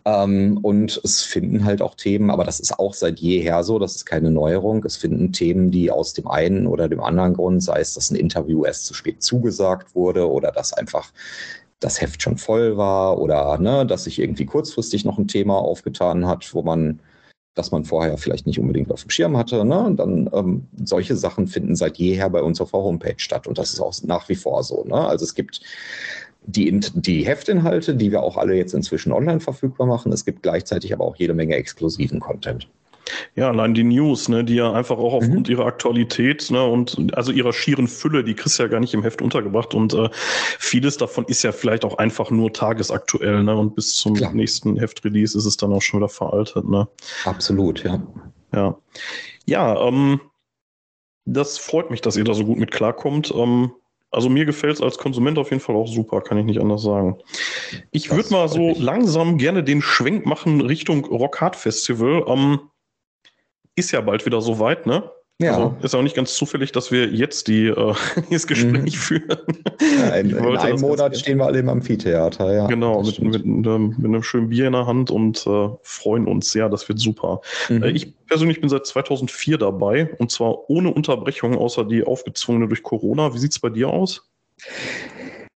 Ähm, 0.04 0.58
und 0.62 1.00
es 1.04 1.22
finden 1.22 1.64
halt 1.64 1.82
auch 1.82 1.94
Themen, 1.94 2.30
aber 2.30 2.42
das 2.44 2.58
ist 2.58 2.76
auch 2.80 2.94
seit 2.94 3.20
jeher 3.20 3.62
so, 3.62 3.78
das 3.78 3.94
ist 3.94 4.04
keine 4.04 4.32
Neuerung. 4.32 4.84
Es 4.84 4.96
finden 4.96 5.32
Themen, 5.32 5.70
die 5.70 5.92
aus 5.92 6.14
dem 6.14 6.26
einen 6.26 6.66
oder 6.66 6.88
dem 6.88 7.00
anderen 7.00 7.34
Grund, 7.34 7.62
sei 7.62 7.78
es, 7.78 7.94
dass 7.94 8.10
ein 8.10 8.16
Interview 8.16 8.64
erst 8.64 8.86
zu 8.86 8.94
spät 8.94 9.22
zugesagt 9.22 9.94
wurde 9.94 10.28
oder 10.28 10.50
dass 10.50 10.72
einfach 10.72 11.12
das 11.80 12.00
Heft 12.00 12.22
schon 12.22 12.36
voll 12.36 12.76
war 12.76 13.18
oder 13.18 13.58
ne, 13.58 13.86
dass 13.86 14.04
sich 14.04 14.18
irgendwie 14.18 14.46
kurzfristig 14.46 15.04
noch 15.04 15.18
ein 15.18 15.28
Thema 15.28 15.56
aufgetan 15.56 16.26
hat, 16.26 16.54
wo 16.54 16.62
man, 16.62 17.00
das 17.54 17.72
man 17.72 17.84
vorher 17.84 18.18
vielleicht 18.18 18.46
nicht 18.46 18.60
unbedingt 18.60 18.92
auf 18.92 19.02
dem 19.02 19.10
Schirm 19.10 19.36
hatte. 19.36 19.64
Ne? 19.64 19.92
Dann 19.96 20.30
ähm, 20.32 20.66
solche 20.84 21.16
Sachen 21.16 21.46
finden 21.46 21.74
seit 21.74 21.96
jeher 21.96 22.28
bei 22.28 22.42
uns 22.42 22.60
auf 22.60 22.70
der 22.70 22.80
Homepage 22.80 23.18
statt 23.18 23.46
und 23.46 23.58
das 23.58 23.72
ist 23.72 23.80
auch 23.80 23.94
nach 24.02 24.28
wie 24.28 24.36
vor 24.36 24.62
so. 24.62 24.84
Ne? 24.84 24.94
Also 24.94 25.24
es 25.24 25.34
gibt 25.34 25.62
die, 26.42 26.78
die 26.94 27.26
Heftinhalte, 27.26 27.94
die 27.94 28.10
wir 28.10 28.22
auch 28.22 28.36
alle 28.36 28.54
jetzt 28.54 28.74
inzwischen 28.74 29.12
online 29.12 29.40
verfügbar 29.40 29.86
machen. 29.86 30.12
Es 30.12 30.24
gibt 30.24 30.42
gleichzeitig 30.42 30.92
aber 30.92 31.04
auch 31.04 31.16
jede 31.16 31.34
Menge 31.34 31.54
exklusiven 31.54 32.20
Content. 32.20 32.68
Ja, 33.34 33.48
allein 33.48 33.74
die 33.74 33.84
News, 33.84 34.28
ne, 34.28 34.44
die 34.44 34.54
ja 34.54 34.72
einfach 34.72 34.98
auch 34.98 35.14
aufgrund 35.14 35.48
mhm. 35.48 35.52
ihrer 35.52 35.66
Aktualität 35.66 36.50
ne, 36.50 36.64
und 36.64 37.14
also 37.16 37.32
ihrer 37.32 37.52
schieren 37.52 37.88
Fülle, 37.88 38.24
die 38.24 38.34
kriegst 38.34 38.58
du 38.58 38.62
ja 38.62 38.68
gar 38.68 38.80
nicht 38.80 38.94
im 38.94 39.02
Heft 39.02 39.22
untergebracht. 39.22 39.74
Und 39.74 39.94
äh, 39.94 40.08
vieles 40.58 40.96
davon 40.96 41.24
ist 41.26 41.42
ja 41.42 41.52
vielleicht 41.52 41.84
auch 41.84 41.98
einfach 41.98 42.30
nur 42.30 42.52
tagesaktuell, 42.52 43.42
ne? 43.42 43.56
Und 43.56 43.74
bis 43.74 43.94
zum 43.94 44.14
Klar. 44.14 44.32
nächsten 44.32 44.76
Heftrelease 44.76 45.36
ist 45.36 45.46
es 45.46 45.56
dann 45.56 45.72
auch 45.72 45.82
schon 45.82 46.00
wieder 46.00 46.08
veraltet, 46.08 46.68
ne? 46.68 46.88
Absolut, 47.24 47.82
ja. 47.84 48.02
Ja. 48.52 48.76
Ja, 49.46 49.86
ähm, 49.86 50.20
das 51.24 51.58
freut 51.58 51.90
mich, 51.90 52.00
dass 52.00 52.16
ihr 52.16 52.24
da 52.24 52.34
so 52.34 52.44
gut 52.44 52.58
mit 52.58 52.70
klarkommt. 52.70 53.32
Ähm, 53.34 53.72
also 54.10 54.28
mir 54.28 54.44
gefällt 54.44 54.74
es 54.74 54.82
als 54.82 54.98
Konsument 54.98 55.38
auf 55.38 55.50
jeden 55.50 55.62
Fall 55.62 55.76
auch 55.76 55.86
super, 55.86 56.20
kann 56.20 56.38
ich 56.38 56.44
nicht 56.44 56.60
anders 56.60 56.82
sagen. 56.82 57.18
Ich 57.92 58.10
würde 58.10 58.30
mal 58.30 58.48
so 58.48 58.74
langsam 58.76 59.38
gerne 59.38 59.62
den 59.62 59.82
Schwenk 59.82 60.26
machen 60.26 60.60
Richtung 60.60 61.04
Rock 61.04 61.40
Hard 61.40 61.54
Festival. 61.54 62.24
Ähm, 62.26 62.60
ist 63.76 63.92
ja 63.92 64.00
bald 64.00 64.26
wieder 64.26 64.40
soweit, 64.40 64.86
ne? 64.86 65.10
Ja. 65.40 65.54
Also 65.54 65.76
ist 65.82 65.94
auch 65.94 66.02
nicht 66.02 66.14
ganz 66.14 66.34
zufällig, 66.34 66.70
dass 66.72 66.92
wir 66.92 67.08
jetzt 67.08 67.48
die, 67.48 67.68
äh, 67.68 67.94
das 68.30 68.46
Gespräch 68.46 68.94
mhm. 68.94 69.00
führen. 69.00 69.38
Ja, 69.98 70.14
in, 70.16 70.30
in 70.36 70.56
einem 70.56 70.80
Monat 70.80 71.16
stehen 71.16 71.38
wir 71.38 71.46
alle 71.46 71.60
im 71.60 71.68
Amphitheater, 71.70 72.52
ja. 72.52 72.66
Genau, 72.66 73.02
mit, 73.02 73.18
mit, 73.20 73.46
mit, 73.46 73.66
mit, 73.66 74.04
einem 74.04 74.22
schönen 74.22 74.50
Bier 74.50 74.66
in 74.66 74.74
der 74.74 74.86
Hand 74.86 75.10
und 75.10 75.46
äh, 75.46 75.68
freuen 75.82 76.26
uns. 76.26 76.52
Ja, 76.52 76.68
das 76.68 76.86
wird 76.90 76.98
super. 76.98 77.40
Mhm. 77.70 77.82
Äh, 77.82 77.90
ich 77.92 78.14
persönlich 78.26 78.60
bin 78.60 78.68
seit 78.68 78.86
2004 78.86 79.56
dabei 79.56 80.14
und 80.18 80.30
zwar 80.30 80.68
ohne 80.68 80.92
Unterbrechung, 80.92 81.56
außer 81.56 81.84
die 81.84 82.04
aufgezwungene 82.04 82.68
durch 82.68 82.82
Corona. 82.82 83.32
Wie 83.32 83.38
sieht 83.38 83.52
es 83.52 83.58
bei 83.58 83.70
dir 83.70 83.88
aus? 83.88 84.28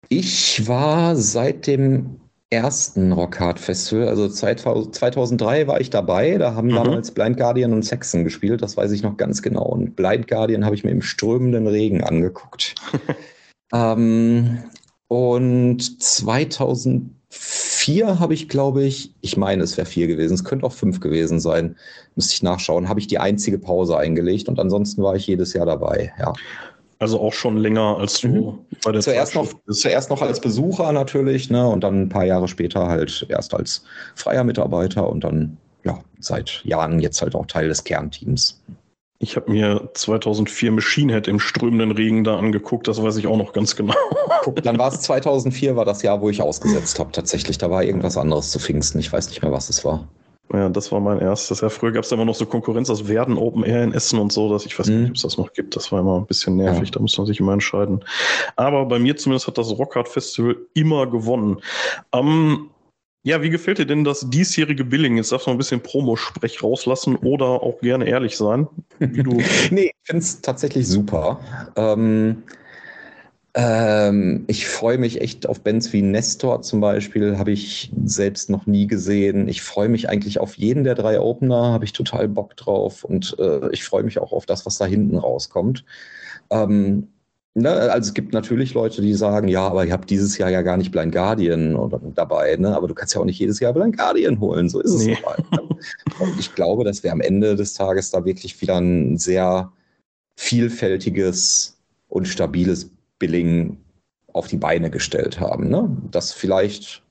Ich 0.09 0.67
war 0.67 1.15
seit 1.15 1.67
dem 1.67 2.21
ersten 2.55 3.13
Rockhard 3.13 3.61
Festival, 3.61 4.09
also 4.09 4.29
2003 4.29 5.67
war 5.67 5.81
ich 5.81 5.91
dabei, 5.91 6.39
da 6.39 6.55
haben 6.55 6.69
mhm. 6.69 6.75
damals 6.75 7.11
Blind 7.11 7.37
Guardian 7.37 7.73
und 7.73 7.85
Saxon 7.85 8.25
gespielt, 8.25 8.63
das 8.63 8.77
weiß 8.77 8.93
ich 8.93 9.03
noch 9.03 9.17
ganz 9.17 9.43
genau. 9.43 9.65
Und 9.65 9.97
Blind 9.97 10.29
Guardian 10.29 10.65
habe 10.65 10.75
ich 10.75 10.85
mir 10.85 10.91
im 10.91 11.03
strömenden 11.03 11.67
Regen 11.67 12.03
angeguckt. 12.03 12.75
ähm, 13.75 14.59
und 15.09 16.03
2004 16.03 18.19
habe 18.19 18.35
ich, 18.35 18.49
glaube 18.49 18.85
ich, 18.85 19.15
ich 19.21 19.37
meine, 19.37 19.63
es 19.63 19.77
wäre 19.77 19.87
vier 19.87 20.07
gewesen, 20.07 20.35
es 20.35 20.45
könnte 20.45 20.65
auch 20.65 20.73
fünf 20.73 21.01
gewesen 21.01 21.41
sein, 21.41 21.77
müsste 22.15 22.35
ich 22.35 22.43
nachschauen, 22.43 22.89
habe 22.89 23.01
ich 23.01 23.07
die 23.07 23.19
einzige 23.19 23.59
Pause 23.59 23.99
eingelegt 23.99 24.49
und 24.49 24.59
ansonsten 24.59 25.03
war 25.03 25.15
ich 25.15 25.27
jedes 25.27 25.53
Jahr 25.53 25.67
dabei, 25.67 26.13
ja. 26.19 26.33
Also 26.99 27.21
auch 27.21 27.33
schon 27.33 27.57
länger 27.57 27.99
als 27.99 28.21
du 28.21 28.29
mhm. 28.29 28.59
bei 28.85 28.93
der 28.93 29.01
zuerst 29.01 29.35
noch, 29.35 29.49
zuerst 29.69 30.11
noch 30.11 30.23
als 30.23 30.41
Besucher 30.41 30.93
natürlich, 30.93 31.51
ne? 31.51 31.69
Und 31.69 31.83
dann 31.83 32.03
ein 32.03 32.09
paar 32.09 32.25
Jahre 32.25 32.49
später 32.49 32.89
halt 32.89 33.27
erst 33.29 33.55
als 33.55 33.85
freier 34.15 34.45
Mitarbeiter 34.45 35.09
und 35.09 35.25
dann 35.25 35.57
ja 35.85 35.99
seit 36.21 36.63
Jahren 36.65 37.01
jetzt 37.01 37.21
halt 37.21 37.35
auch 37.35 37.47
Teil 37.47 37.69
des 37.69 37.85
Kernteams. 37.85 38.63
Ich 39.19 39.37
habe 39.37 39.51
mir 39.51 39.89
2004 39.95 40.73
Machine 40.73 41.13
Head 41.15 41.29
im 41.29 41.41
strömenden 41.41 41.93
Regen 41.93 42.25
da 42.25 42.37
angeguckt, 42.37 42.89
das 42.89 43.03
weiß 43.03 43.17
ich 43.17 43.27
auch 43.27 43.37
noch 43.37 43.53
ganz 43.53 43.75
genau. 43.75 43.95
Dann 44.63 44.79
war 44.79 44.93
es 44.93 45.01
2004, 45.01 45.77
war 45.77 45.85
das 45.85 46.03
Jahr, 46.03 46.21
wo 46.21 46.29
ich 46.29 46.43
ausgesetzt 46.43 46.99
habe 46.99 47.13
tatsächlich. 47.13 47.57
Da 47.57 47.71
war 47.71 47.83
irgendwas 47.83 48.19
anderes 48.19 48.51
zu 48.51 48.59
Pfingsten, 48.59 48.99
ich 48.99 49.13
weiß 49.13 49.29
nicht 49.31 49.43
mehr, 49.43 49.53
was 49.53 49.71
es 49.71 49.85
war. 49.85 50.07
Ja, 50.53 50.69
das 50.69 50.93
war 50.93 51.01
mein 51.01 51.21
erstes. 51.21 51.63
Ja, 51.63 51.69
früher 51.69 51.93
gab 51.93 52.05
es 52.05 52.13
immer 52.13 52.25
noch 52.25 52.35
so 52.35 52.47
Konkurrenz 52.47 52.91
aus 52.91 53.09
Werden 53.09 53.39
Open 53.39 53.65
Air 53.65 53.83
in 53.83 53.93
Essen 53.93 54.19
und 54.19 54.33
so, 54.33 54.51
dass 54.51 54.67
ich 54.67 54.79
weiß 54.79 54.89
mhm. 54.89 55.01
nicht, 55.01 55.11
ob 55.11 55.17
es 55.17 55.23
das 55.23 55.39
noch 55.39 55.53
gibt. 55.53 55.75
Das 55.75 55.91
war 55.91 56.01
immer 56.01 56.19
ein 56.19 56.27
bisschen 56.27 56.57
nervig, 56.57 56.89
ja. 56.89 56.93
da 56.93 57.01
muss 57.01 57.17
man 57.17 57.27
sich 57.27 57.41
immer 57.41 57.55
entscheiden. 57.55 58.05
Aber 58.57 58.85
bei 58.87 58.99
mir 58.99 59.17
zumindest 59.17 59.47
hat 59.47 59.59
das 59.59 59.71
Rockhard 59.71 60.09
Festival 60.09 60.57
immer 60.75 61.07
gewonnen. 61.07 61.61
Ähm, 62.13 62.71
ja, 63.27 63.41
wie 63.41 63.49
gefällt 63.49 63.79
dir 63.79 63.87
denn 63.87 64.05
das 64.05 64.29
diesjährige 64.29 64.85
Billing? 64.85 65.17
Jetzt 65.17 65.33
darfst 65.33 65.47
du 65.47 65.51
ein 65.51 65.57
bisschen 65.57 65.81
Promo-Sprech 65.81 66.63
rauslassen 66.63 67.17
oder 67.17 67.47
auch 67.47 67.81
gerne 67.81 68.07
ehrlich 68.07 68.37
sein. 68.37 68.69
Wie 68.99 69.23
du 69.23 69.31
nee, 69.71 69.87
ich 69.87 69.95
finde 70.03 70.23
es 70.23 70.43
tatsächlich 70.43 70.87
super. 70.87 71.41
Ähm, 71.75 72.43
ähm, 73.57 74.45
ich 74.49 74.67
freue 74.67 74.99
mich 74.99 75.21
echt 75.21 75.47
auf 75.47 75.61
Bands 75.61 75.93
wie 75.93 76.03
Nestor 76.03 76.63
zum 76.63 76.81
Beispiel, 76.81 77.39
habe 77.39 77.53
ich 77.53 77.93
selbst 78.05 78.51
noch 78.51 78.67
nie 78.67 78.89
gesehen. 78.89 79.47
Ich 79.47 79.63
freue 79.63 79.89
mich 79.89 80.09
eigentlich 80.09 80.41
auf 80.41 80.57
jeden 80.57 80.83
der 80.83 80.97
drei 80.97 81.21
Opener, 81.21 81.73
habe 81.73 81.85
ich 81.85 81.93
total 81.93 82.29
Bock 82.29 82.57
drauf 82.57 83.05
und 83.05 83.37
äh, 83.39 83.71
ich 83.71 83.85
freue 83.85 84.03
mich 84.03 84.19
auch 84.19 84.33
auf 84.33 84.45
das, 84.45 84.67
was 84.67 84.79
da 84.79 84.87
hinten 84.87 85.17
rauskommt. 85.17 85.85
Ähm, 86.51 87.07
ne, 87.55 87.71
also 87.71 88.09
es 88.09 88.15
gibt 88.15 88.33
natürlich 88.33 88.75
Leute, 88.75 89.01
die 89.03 89.15
sagen, 89.15 89.47
ja, 89.47 89.69
aber 89.69 89.87
ich 89.87 89.93
habe 89.93 90.05
dieses 90.05 90.37
Jahr 90.37 90.51
ja 90.51 90.63
gar 90.63 90.77
nicht 90.77 90.91
Blind 90.91 91.13
Guardian 91.13 91.77
oder, 91.77 92.01
dabei, 92.13 92.57
ne? 92.57 92.75
aber 92.77 92.89
du 92.89 92.95
kannst 92.95 93.15
ja 93.15 93.21
auch 93.21 93.25
nicht 93.25 93.39
jedes 93.39 93.61
Jahr 93.61 93.73
Blind 93.73 93.97
Guardian 93.97 94.41
holen, 94.41 94.69
so 94.69 94.81
ist 94.81 94.95
es 94.95 95.07
nee. 95.07 95.17
halt. 95.25 95.49
Ne? 95.53 95.61
Und 96.19 96.41
ich 96.41 96.53
glaube, 96.57 96.83
dass 96.83 97.05
wir 97.05 97.13
am 97.13 97.21
Ende 97.21 97.55
des 97.55 97.75
Tages 97.75 98.11
da 98.11 98.25
wirklich 98.25 98.61
wieder 98.61 98.79
ein 98.79 99.17
sehr 99.17 99.71
vielfältiges 100.37 101.79
und 102.09 102.27
stabiles 102.27 102.91
Billing 103.19 103.79
auf 104.33 104.49
die 104.49 104.57
Beine 104.57 104.91
gestellt 104.91 105.41
haben. 105.41 105.69
Ne? 105.69 105.89
Das 106.11 106.33
vielleicht, 106.33 107.03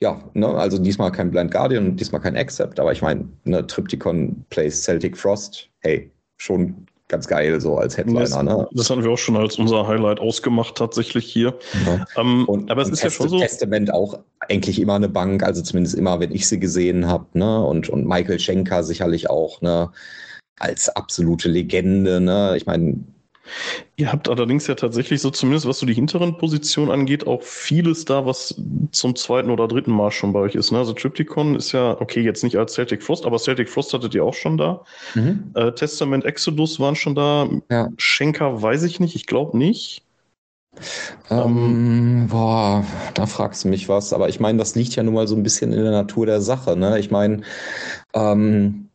ja, 0.00 0.22
ne, 0.34 0.48
also 0.48 0.78
diesmal 0.78 1.12
kein 1.12 1.30
Blind 1.30 1.50
Guardian 1.50 1.96
diesmal 1.96 2.20
kein 2.20 2.36
Accept, 2.36 2.78
aber 2.80 2.92
ich 2.92 3.02
meine, 3.02 3.28
ne, 3.44 3.66
Triptychon 3.66 4.44
plays 4.50 4.82
Celtic 4.82 5.16
Frost, 5.16 5.68
hey, 5.80 6.10
schon 6.36 6.86
ganz 7.08 7.28
geil 7.28 7.60
so 7.60 7.76
als 7.76 7.96
Headliner. 7.96 8.20
Das, 8.20 8.42
ne? 8.42 8.68
das 8.72 8.90
haben 8.90 9.04
wir 9.04 9.10
auch 9.10 9.18
schon 9.18 9.36
als 9.36 9.58
unser 9.58 9.86
Highlight 9.86 10.20
ausgemacht 10.20 10.76
tatsächlich 10.76 11.24
hier. 11.26 11.54
Ja. 11.86 12.04
Ähm, 12.16 12.46
und, 12.46 12.70
aber 12.70 12.82
es 12.82 12.88
ist 12.88 13.00
Test 13.00 13.18
ja 13.18 13.22
schon 13.22 13.28
so. 13.28 13.38
Testament 13.38 13.92
auch 13.92 14.18
eigentlich 14.40 14.80
immer 14.80 14.94
eine 14.94 15.08
Bank, 15.08 15.42
also 15.42 15.62
zumindest 15.62 15.96
immer, 15.96 16.18
wenn 16.20 16.32
ich 16.32 16.48
sie 16.48 16.58
gesehen 16.58 17.06
habe. 17.06 17.26
Ne? 17.34 17.64
Und, 17.64 17.88
und 17.88 18.06
Michael 18.06 18.38
Schenker 18.38 18.82
sicherlich 18.82 19.28
auch 19.28 19.60
ne? 19.60 19.90
als 20.58 20.88
absolute 20.88 21.48
Legende. 21.48 22.20
Ne? 22.20 22.54
Ich 22.56 22.66
meine, 22.66 22.96
Ihr 23.96 24.10
habt 24.10 24.28
allerdings 24.28 24.66
ja 24.66 24.74
tatsächlich 24.74 25.20
so, 25.20 25.30
zumindest 25.30 25.66
was 25.66 25.78
so 25.78 25.86
die 25.86 25.94
hinteren 25.94 26.36
Positionen 26.38 26.90
angeht, 26.90 27.26
auch 27.26 27.42
vieles 27.42 28.04
da, 28.04 28.26
was 28.26 28.60
zum 28.90 29.14
zweiten 29.14 29.50
oder 29.50 29.68
dritten 29.68 29.92
Mal 29.92 30.10
schon 30.10 30.32
bei 30.32 30.40
euch 30.40 30.54
ist. 30.54 30.72
Ne? 30.72 30.78
Also 30.78 30.92
Triptychon 30.92 31.54
ist 31.54 31.72
ja, 31.72 32.00
okay, 32.00 32.20
jetzt 32.20 32.42
nicht 32.42 32.56
als 32.56 32.74
Celtic 32.74 33.02
Frost, 33.02 33.26
aber 33.26 33.38
Celtic 33.38 33.68
Frost 33.68 33.92
hattet 33.92 34.14
ihr 34.14 34.24
auch 34.24 34.34
schon 34.34 34.56
da. 34.56 34.84
Mhm. 35.14 35.52
Äh, 35.54 35.72
Testament 35.72 36.24
Exodus 36.24 36.80
waren 36.80 36.96
schon 36.96 37.14
da. 37.14 37.48
Ja. 37.70 37.88
Schenker 37.96 38.60
weiß 38.60 38.82
ich 38.84 39.00
nicht, 39.00 39.14
ich 39.14 39.26
glaube 39.26 39.56
nicht. 39.56 40.02
Ähm, 41.30 42.26
boah, 42.30 42.84
da 43.14 43.26
fragst 43.26 43.64
du 43.64 43.68
mich 43.68 43.88
was. 43.88 44.12
Aber 44.12 44.28
ich 44.28 44.40
meine, 44.40 44.58
das 44.58 44.74
liegt 44.74 44.96
ja 44.96 45.02
nun 45.02 45.14
mal 45.14 45.28
so 45.28 45.36
ein 45.36 45.42
bisschen 45.42 45.72
in 45.72 45.82
der 45.82 45.92
Natur 45.92 46.26
der 46.26 46.40
Sache. 46.40 46.76
Ne? 46.76 46.98
Ich 46.98 47.10
meine, 47.10 47.42
ähm, 48.12 48.88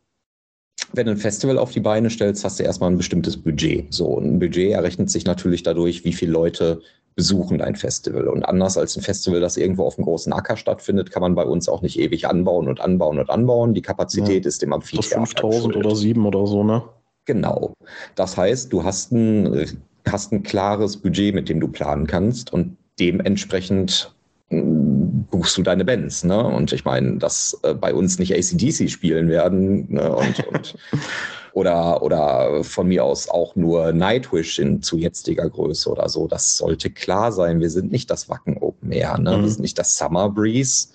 wenn 0.92 1.06
du 1.06 1.12
ein 1.12 1.18
Festival 1.18 1.58
auf 1.58 1.70
die 1.70 1.80
Beine 1.80 2.10
stellst, 2.10 2.44
hast 2.44 2.58
du 2.58 2.64
erstmal 2.64 2.90
ein 2.90 2.96
bestimmtes 2.96 3.36
Budget. 3.36 3.92
So, 3.92 4.18
ein 4.18 4.38
Budget 4.38 4.72
errechnet 4.72 5.10
sich 5.10 5.24
natürlich 5.24 5.62
dadurch, 5.62 6.04
wie 6.04 6.12
viele 6.12 6.32
Leute 6.32 6.80
besuchen 7.14 7.58
dein 7.58 7.76
Festival. 7.76 8.28
Und 8.28 8.44
anders 8.44 8.78
als 8.78 8.96
ein 8.96 9.02
Festival, 9.02 9.40
das 9.40 9.56
irgendwo 9.56 9.84
auf 9.84 9.98
einem 9.98 10.06
großen 10.06 10.32
Acker 10.32 10.56
stattfindet, 10.56 11.10
kann 11.10 11.22
man 11.22 11.34
bei 11.34 11.44
uns 11.44 11.68
auch 11.68 11.82
nicht 11.82 11.98
ewig 11.98 12.26
anbauen 12.26 12.68
und 12.68 12.80
anbauen 12.80 13.18
und 13.18 13.30
anbauen. 13.30 13.74
Die 13.74 13.82
Kapazität 13.82 14.44
ja. 14.44 14.48
ist 14.48 14.62
im 14.62 14.72
Amphitheater. 14.72 15.26
5000 15.26 15.76
oder 15.76 15.94
7 15.94 16.24
oder 16.24 16.46
so, 16.46 16.64
ne? 16.64 16.82
Genau. 17.26 17.74
Das 18.14 18.36
heißt, 18.36 18.72
du 18.72 18.84
hast 18.84 19.12
ein, 19.12 19.66
hast 20.08 20.32
ein 20.32 20.42
klares 20.42 20.96
Budget, 20.96 21.34
mit 21.34 21.48
dem 21.48 21.60
du 21.60 21.68
planen 21.68 22.06
kannst 22.06 22.52
und 22.52 22.76
dementsprechend 22.98 24.14
buchst 24.50 25.56
du 25.56 25.62
deine 25.62 25.84
Bands, 25.84 26.24
ne? 26.24 26.42
Und 26.44 26.72
ich 26.72 26.84
meine, 26.84 27.18
dass 27.18 27.58
äh, 27.62 27.72
bei 27.72 27.94
uns 27.94 28.18
nicht 28.18 28.34
ACDC 28.34 28.90
spielen 28.90 29.28
werden 29.28 29.86
ne? 29.88 30.14
und, 30.14 30.46
und 30.48 30.76
oder, 31.52 32.02
oder 32.02 32.64
von 32.64 32.88
mir 32.88 33.04
aus 33.04 33.28
auch 33.28 33.54
nur 33.54 33.92
Nightwish 33.92 34.58
in 34.58 34.82
zu 34.82 34.98
jetziger 34.98 35.48
Größe 35.48 35.88
oder 35.88 36.08
so. 36.08 36.26
Das 36.26 36.56
sollte 36.56 36.90
klar 36.90 37.30
sein. 37.30 37.60
Wir 37.60 37.70
sind 37.70 37.92
nicht 37.92 38.10
das 38.10 38.28
Wacken 38.28 38.58
Open 38.58 38.90
Air, 38.90 39.18
ne? 39.18 39.38
Mhm. 39.38 39.42
Wir 39.42 39.50
sind 39.50 39.62
nicht 39.62 39.78
das 39.78 39.96
Summer 39.96 40.28
Breeze. 40.28 40.88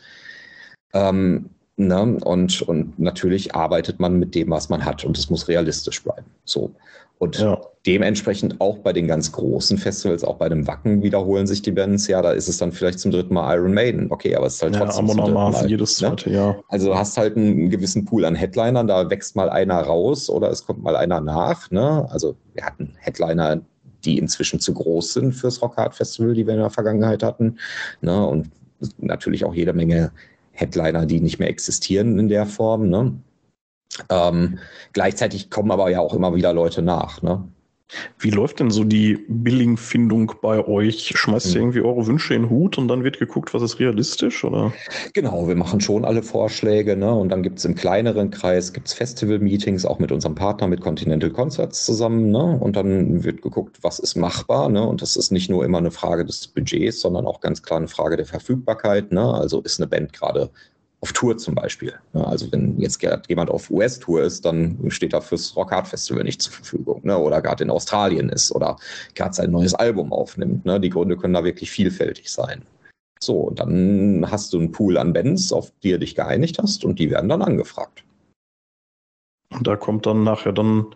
Ähm, 0.94 1.50
ne? 1.78 2.18
und, 2.26 2.62
und 2.62 3.00
natürlich 3.00 3.56
arbeitet 3.56 4.02
man 4.02 4.20
mit 4.20 4.36
dem, 4.36 4.50
was 4.50 4.68
man 4.68 4.84
hat 4.84 5.06
und 5.06 5.18
es 5.18 5.30
muss 5.30 5.48
realistisch 5.48 6.04
bleiben. 6.04 6.26
So. 6.44 6.76
Und 7.18 7.40
ja. 7.40 7.60
dementsprechend 7.86 8.60
auch 8.60 8.80
bei 8.80 8.92
den 8.92 9.08
ganz 9.08 9.32
großen 9.32 9.78
Festivals, 9.78 10.24
auch 10.24 10.36
bei 10.36 10.50
dem 10.50 10.68
Wacken 10.68 11.02
wiederholen 11.02 11.48
sich 11.48 11.62
die 11.62 11.72
Bands. 11.72 12.08
Ja, 12.08 12.22
da 12.22 12.32
ist 12.32 12.50
es 12.50 12.58
dann 12.58 12.74
vielleicht 12.74 13.00
zum 13.00 13.12
dritten 13.12 13.34
Mal 13.34 13.56
Iron 13.56 13.74
Maiden. 13.74 14.12
Okay, 14.12 14.36
aber 14.36 14.48
es 14.48 14.56
ist 14.56 14.64
halt 14.64 14.76
trotzdem 14.76 15.08
ja, 15.08 15.14
zum 15.16 15.34
Mal, 15.34 15.70
jedes 15.70 16.02
ne? 16.02 16.10
zweite, 16.10 16.30
ja. 16.30 16.58
Also 16.68 16.88
du 16.88 16.96
hast 16.96 17.18
halt 17.18 17.38
einen 17.38 17.70
gewissen 17.70 18.04
Pool 18.04 18.26
an 18.26 18.36
Headlinern, 18.36 18.88
da 18.88 19.10
wächst 19.10 19.36
mal 19.36 19.50
einer 19.50 19.80
raus 19.80 20.30
oder 20.30 20.50
es 20.50 20.66
kommt 20.66 20.84
mal 20.84 20.96
einer 20.98 21.22
nach. 21.22 21.72
Ne? 21.72 22.06
Also 22.10 22.36
wir 22.54 22.66
hatten 22.66 22.94
Headliner, 23.00 23.62
die 24.04 24.18
inzwischen 24.18 24.60
zu 24.60 24.74
groß 24.74 25.14
sind 25.14 25.34
fürs 25.34 25.62
Rockhard 25.62 25.96
Festival, 25.96 26.34
die 26.34 26.46
wir 26.46 26.54
in 26.54 26.60
der 26.60 26.70
Vergangenheit 26.70 27.24
hatten. 27.24 27.58
Ne? 28.02 28.26
Und 28.28 28.50
natürlich 28.98 29.46
auch 29.46 29.54
jede 29.54 29.72
Menge 29.74 30.12
Headliner, 30.52 31.06
die 31.06 31.22
nicht 31.22 31.40
mehr 31.40 31.50
existieren 31.50 32.20
in 32.20 32.28
der 32.28 32.46
Form. 32.46 32.90
Ne? 32.90 33.14
Ähm, 34.10 34.60
gleichzeitig 34.94 35.50
kommen 35.50 35.72
aber 35.72 35.90
ja 35.90 36.00
auch 36.00 36.14
immer 36.14 36.36
wieder 36.36 36.54
Leute 36.54 36.82
nach. 36.82 37.22
Ne? 37.22 37.48
Wie 38.18 38.32
läuft 38.32 38.60
denn 38.60 38.72
so 38.72 38.84
die 38.84 39.24
Billing-Findung 39.28 40.34
bei 40.42 40.66
euch? 40.68 41.14
Schmeißt 41.16 41.48
ihr 41.50 41.54
hm. 41.54 41.62
irgendwie 41.62 41.82
eure 41.82 42.08
Wünsche 42.08 42.34
in 42.34 42.44
den 42.44 42.50
Hut 42.50 42.80
und 42.80 42.88
dann 42.88 43.04
wird 43.04 43.20
geguckt, 43.20 43.54
was 43.54 43.62
ist 43.62 43.80
realistisch? 43.80 44.44
Oder? 44.44 44.74
Genau, 45.14 45.48
wir 45.48 45.56
machen 45.56 45.80
schon 45.80 46.04
alle 46.04 46.24
Vorschläge. 46.24 46.98
Ne? 46.98 47.14
Und 47.14 47.30
dann 47.30 47.44
gibt 47.44 47.60
es 47.60 47.66
im 47.66 47.76
kleineren 47.76 48.32
Kreis 48.32 48.74
gibt's 48.74 48.94
Festival-Meetings, 48.94 49.86
auch 49.86 50.00
mit 50.00 50.12
unserem 50.12 50.34
Partner, 50.34 50.68
mit 50.68 50.82
Continental 50.82 51.30
Concerts 51.30 51.86
zusammen. 51.86 52.32
Ne? 52.32 52.58
Und 52.60 52.76
dann 52.76 53.24
wird 53.24 53.44
geguckt, 53.44 53.78
was 53.84 54.00
ist 54.00 54.16
machbar. 54.16 54.68
Ne? 54.70 54.86
Und 54.86 55.04
das 55.04 55.16
ist 55.16 55.32
nicht 55.32 55.52
nur 55.52 55.64
immer 55.64 55.78
eine 55.78 55.92
Frage 55.92 56.26
des 56.26 56.48
Budgets, 56.48 57.02
sondern 57.02 57.28
auch 57.28 57.40
ganz 57.40 57.62
klar 57.62 57.78
eine 57.78 57.88
Frage 57.88 58.18
der 58.18 58.26
Verfügbarkeit. 58.26 59.12
Ne? 59.12 59.32
Also 59.32 59.62
ist 59.62 59.80
eine 59.80 59.88
Band 59.88 60.12
gerade 60.12 60.50
auf 61.06 61.14
Tour 61.14 61.38
zum 61.38 61.54
Beispiel. 61.54 61.94
Also 62.14 62.52
wenn 62.52 62.80
jetzt 62.80 63.00
jemand 63.28 63.52
auf 63.52 63.70
US-Tour 63.70 64.24
ist, 64.24 64.44
dann 64.44 64.90
steht 64.90 65.14
er 65.14 65.22
fürs 65.22 65.56
Rock 65.56 65.72
Hard 65.72 65.88
Festival 65.88 66.24
nicht 66.24 66.42
zur 66.42 66.52
Verfügung. 66.52 67.02
Ne? 67.04 67.16
Oder 67.16 67.44
gerade 67.44 67.64
in 67.64 67.70
Australien 67.70 68.30
ist 68.30 68.52
oder 68.52 68.78
gerade 69.14 69.36
sein 69.36 69.52
neues 69.52 69.76
Album 69.76 70.12
aufnimmt. 70.12 70.66
Ne? 70.66 70.80
Die 70.80 70.90
Gründe 70.90 71.16
können 71.16 71.36
da 71.36 71.44
wirklich 71.44 71.70
vielfältig 71.70 72.32
sein. 72.32 72.64
So, 73.20 73.36
und 73.36 73.60
dann 73.60 74.26
hast 74.32 74.52
du 74.52 74.58
einen 74.58 74.72
Pool 74.72 74.98
an 74.98 75.14
Bands, 75.14 75.54
auf 75.54 75.72
die 75.84 75.92
du 75.92 76.00
dich 76.00 76.16
geeinigt 76.16 76.58
hast 76.58 76.84
und 76.84 76.98
die 76.98 77.12
werden 77.12 77.30
dann 77.30 77.44
angefragt. 77.44 78.04
Und 79.52 79.68
da 79.68 79.76
kommt 79.76 80.08
dann 80.08 80.24
nachher 80.24 80.54
dann, 80.54 80.88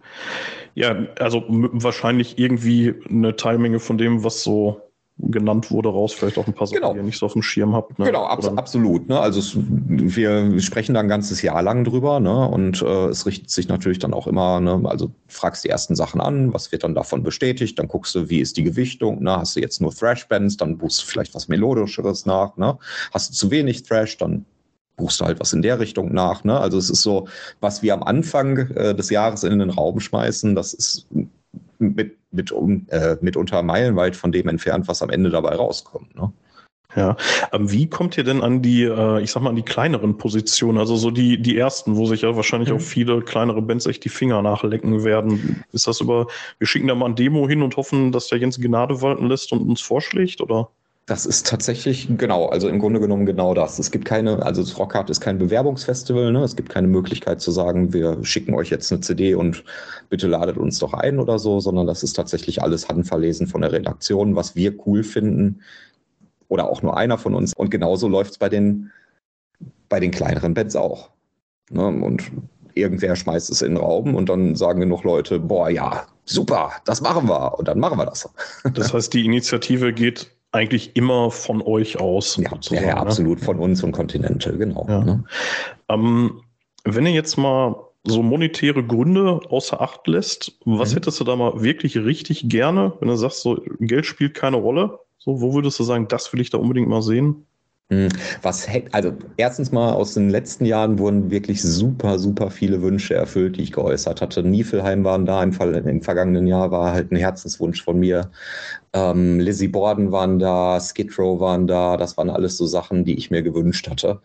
ja, 0.74 1.06
also 1.20 1.44
wahrscheinlich 1.48 2.40
irgendwie 2.40 2.96
eine 3.08 3.36
Teilmenge 3.36 3.80
von 3.80 4.00
dem, 4.00 4.24
was 4.24 4.42
so 4.42 4.89
genannt 5.20 5.70
wurde, 5.70 5.90
raus. 5.90 6.14
Vielleicht 6.14 6.38
auch 6.38 6.48
ein 6.48 6.54
paar 6.54 6.68
Sachen, 6.68 6.78
Genau. 6.82 6.94
die 6.94 7.00
ihr 7.00 7.04
nicht 7.04 7.20
so 7.20 7.26
auf 7.26 7.34
dem 7.34 7.42
Schirm 7.42 7.76
habt. 7.76 8.00
Ne? 8.00 8.06
Genau, 8.06 8.26
abs 8.26 8.48
Oder- 8.48 8.58
absolut. 8.58 9.08
Ne? 9.10 9.20
Also 9.20 9.40
es, 9.40 9.58
wir 9.58 10.60
sprechen 10.62 10.94
da 10.94 11.02
ein 11.02 11.08
ganzes 11.10 11.42
Jahr 11.42 11.62
lang 11.62 11.84
drüber, 11.84 12.20
ne? 12.20 12.48
Und 12.48 12.82
äh, 12.82 13.08
es 13.08 13.26
richtet 13.26 13.50
sich 13.50 13.68
natürlich 13.68 14.00
dann 14.00 14.14
auch 14.14 14.28
immer, 14.28 14.60
ne? 14.60 14.82
also 14.86 15.12
fragst 15.28 15.64
die 15.66 15.70
ersten 15.70 15.96
Sachen 15.96 16.22
an, 16.22 16.54
was 16.54 16.72
wird 16.72 16.84
dann 16.84 16.96
davon 16.96 17.24
bestätigt, 17.24 17.78
dann 17.80 17.88
guckst 17.88 18.16
du, 18.16 18.30
wie 18.30 18.40
ist 18.40 18.58
die 18.58 18.64
Gewichtung, 18.64 19.22
ne? 19.22 19.38
Hast 19.38 19.56
du 19.56 19.60
jetzt 19.60 19.82
nur 19.82 19.94
Thrash-Bands, 19.94 20.58
dann 20.58 20.78
buchst 20.78 21.02
du 21.02 21.06
vielleicht 21.06 21.36
was 21.36 21.48
Melodischeres 21.48 22.26
nach, 22.26 22.56
ne? 22.58 22.78
Hast 23.14 23.30
du 23.32 23.34
zu 23.36 23.52
wenig 23.52 23.84
Thrash, 23.84 24.18
dann 24.18 24.46
buchst 24.96 25.22
du 25.22 25.26
halt 25.26 25.40
was 25.40 25.54
in 25.54 25.62
der 25.62 25.80
Richtung 25.80 26.14
nach. 26.14 26.44
Ne? 26.44 26.60
Also 26.60 26.78
es 26.78 26.90
ist 26.90 27.02
so, 27.04 27.28
was 27.62 27.82
wir 27.82 27.94
am 27.94 28.04
Anfang 28.04 28.58
äh, 28.58 28.94
des 28.94 29.10
Jahres 29.10 29.46
in 29.46 29.58
den 29.58 29.70
Raum 29.70 30.02
schmeißen, 30.02 30.56
das 30.56 30.74
ist 30.74 31.08
mit, 31.80 32.18
mit, 32.32 32.52
um, 32.52 32.86
äh, 32.90 33.18
mitunter 33.22 33.64
meilenweit 33.64 34.16
von 34.16 34.32
dem 34.32 34.48
entfernt, 34.48 34.88
was 34.88 35.02
am 35.02 35.10
Ende 35.10 35.30
dabei 35.30 35.56
rauskommt. 35.56 36.16
Ne? 36.16 36.32
Ja, 36.96 37.18
ähm, 37.54 37.72
wie 37.72 37.88
kommt 37.88 38.18
ihr 38.18 38.24
denn 38.24 38.42
an 38.42 38.64
die, 38.64 38.84
äh, 38.84 39.22
ich 39.22 39.32
sag 39.32 39.44
mal, 39.44 39.52
an 39.52 39.56
die 39.56 39.62
kleineren 39.62 40.18
Positionen, 40.18 40.80
also 40.80 40.96
so 40.96 41.12
die, 41.12 41.40
die 41.40 41.56
ersten, 41.56 41.96
wo 41.96 42.08
sich 42.08 42.24
ja 42.24 42.36
wahrscheinlich 42.36 42.70
Mhm. 42.70 42.76
auch 42.78 42.82
viele 42.82 43.22
kleinere 43.22 43.62
Bands 43.62 43.86
echt 43.86 44.04
die 44.06 44.10
Finger 44.10 44.42
nachlecken 44.42 45.04
werden? 45.04 45.64
Ist 45.72 45.86
das 45.86 46.02
über, 46.02 46.28
wir 46.58 46.68
schicken 46.68 46.88
da 46.88 46.96
mal 46.96 47.06
ein 47.06 47.16
Demo 47.16 47.48
hin 47.48 47.62
und 47.62 47.78
hoffen, 47.78 48.12
dass 48.12 48.28
der 48.28 48.40
Jens 48.40 48.60
Gnade 48.60 49.02
walten 49.04 49.28
lässt 49.28 49.52
und 49.52 49.62
uns 49.62 49.82
vorschlägt, 49.82 50.42
oder? 50.42 50.70
Das 51.10 51.26
ist 51.26 51.48
tatsächlich, 51.48 52.08
genau, 52.20 52.50
also 52.50 52.70
im 52.70 52.78
Grunde 52.78 53.00
genommen 53.00 53.26
genau 53.26 53.56
das. 53.56 53.80
Es 53.80 53.90
gibt 53.90 54.06
keine, 54.06 54.44
also 54.46 54.62
das 54.62 54.78
Rockhard 54.78 55.10
ist 55.10 55.20
kein 55.20 55.40
Bewerbungsfestival, 55.40 56.32
ne? 56.32 56.44
Es 56.44 56.56
gibt 56.56 56.70
keine 56.70 56.88
Möglichkeit 56.88 57.42
zu 57.42 57.50
sagen, 57.50 57.94
wir 57.94 58.24
schicken 58.24 58.54
euch 58.54 58.70
jetzt 58.70 58.92
eine 58.92 59.02
CD 59.02 59.34
und 59.34 59.64
bitte 60.10 60.28
ladet 60.28 60.58
uns 60.58 60.78
doch 60.78 60.94
ein 60.94 61.18
oder 61.20 61.40
so, 61.40 61.60
sondern 61.62 61.88
das 61.88 62.04
ist 62.04 62.14
tatsächlich 62.14 62.62
alles 62.62 62.90
handverlesen 62.90 63.48
von 63.48 63.62
der 63.62 63.72
Redaktion, 63.72 64.36
was 64.36 64.56
wir 64.56 64.76
cool 64.86 65.04
finden. 65.04 65.62
Oder 66.48 66.70
auch 66.70 66.84
nur 66.84 66.96
einer 66.96 67.18
von 67.18 67.34
uns. 67.34 67.56
Und 67.56 67.72
genauso 67.72 68.08
läuft 68.08 68.34
es 68.34 68.38
bei 68.38 68.50
den, 68.50 68.92
bei 69.90 70.00
den 70.00 70.12
kleineren 70.12 70.54
Bands 70.54 70.76
auch. 70.76 71.10
Ne? 71.72 71.88
Und 71.88 72.32
irgendwer 72.76 73.16
schmeißt 73.16 73.50
es 73.50 73.64
in 73.64 73.74
den 73.74 73.84
Raum 73.84 74.14
und 74.14 74.30
dann 74.30 74.56
sagen 74.56 74.80
genug 74.80 75.04
Leute, 75.04 75.40
boah, 75.40 75.72
ja, 75.72 76.06
super, 76.26 76.72
das 76.86 77.02
machen 77.02 77.28
wir. 77.28 77.58
Und 77.58 77.68
dann 77.68 77.80
machen 77.80 77.98
wir 77.98 78.06
das. 78.06 78.30
Das 78.76 78.94
heißt, 78.94 79.12
die 79.12 79.26
Initiative 79.26 79.92
geht 79.92 80.30
eigentlich 80.52 80.96
immer 80.96 81.32
von 81.32 81.62
euch 81.62 82.00
aus. 82.00 82.38
Ja, 82.38 82.52
ja, 82.72 82.82
ja 82.82 82.96
ne? 82.96 82.98
absolut 82.98 83.40
von 83.40 83.60
uns 83.60 83.84
und 83.84 83.92
Kontinente, 83.92 84.58
genau. 84.58 84.86
Ja. 84.88 85.04
Ne? 85.04 85.24
Ähm, 85.90 86.42
wenn 86.86 87.06
ihr 87.06 87.12
jetzt 87.12 87.38
mal 87.38 87.76
so 88.06 88.24
monetäre 88.24 88.84
Gründe 88.84 89.42
außer 89.50 89.82
Acht 89.82 90.08
lässt, 90.08 90.58
was 90.66 90.92
Mhm. 90.92 90.96
hättest 90.96 91.20
du 91.20 91.24
da 91.24 91.36
mal 91.36 91.62
wirklich 91.62 91.98
richtig 91.98 92.50
gerne, 92.50 92.94
wenn 93.00 93.10
du 93.10 93.16
sagst, 93.16 93.42
so 93.42 93.62
Geld 93.80 94.06
spielt 94.06 94.34
keine 94.34 94.58
Rolle? 94.58 95.00
So, 95.18 95.42
wo 95.42 95.54
würdest 95.54 95.78
du 95.80 95.84
sagen, 95.84 96.08
das 96.08 96.32
will 96.32 96.40
ich 96.40 96.50
da 96.50 96.58
unbedingt 96.58 96.88
mal 96.88 97.02
sehen? 97.02 97.46
Hm, 97.92 98.10
Was 98.44 98.68
hätte, 98.72 98.94
also 98.94 99.14
erstens 99.38 99.72
mal 99.72 99.94
aus 99.94 100.14
den 100.14 100.30
letzten 100.30 100.66
Jahren 100.66 101.00
wurden 101.00 101.32
wirklich 101.32 101.60
super, 101.64 102.20
super 102.20 102.52
viele 102.52 102.84
Wünsche 102.84 103.16
erfüllt, 103.16 103.58
die 103.58 103.64
ich 103.64 103.72
geäußert 103.72 104.22
hatte. 104.22 104.44
Niefelheim 104.44 105.04
waren 105.04 105.26
da, 105.26 105.42
im, 105.42 105.54
Fall, 105.54 105.74
im 105.74 106.04
vergangenen 106.04 106.46
Jahr 106.46 106.70
war 106.70 106.94
halt 106.94 107.12
ein 107.12 107.16
Herzenswunsch 107.16 107.84
von 107.84 108.00
mir. 108.00 108.30
Ähm, 108.94 109.40
Lizzie 109.40 109.70
Borden 109.70 110.12
waren 110.12 110.38
da, 110.38 110.80
Skid 110.80 111.18
Row 111.18 111.40
waren 111.40 111.66
da, 111.66 111.98
das 111.98 112.16
waren 112.18 112.30
alles 112.30 112.58
so 112.58 112.68
Sachen, 112.68 113.06
die 113.06 113.16
ich 113.18 113.32
mir 113.32 113.42
gewünscht 113.42 113.90
hatte. 113.90 114.22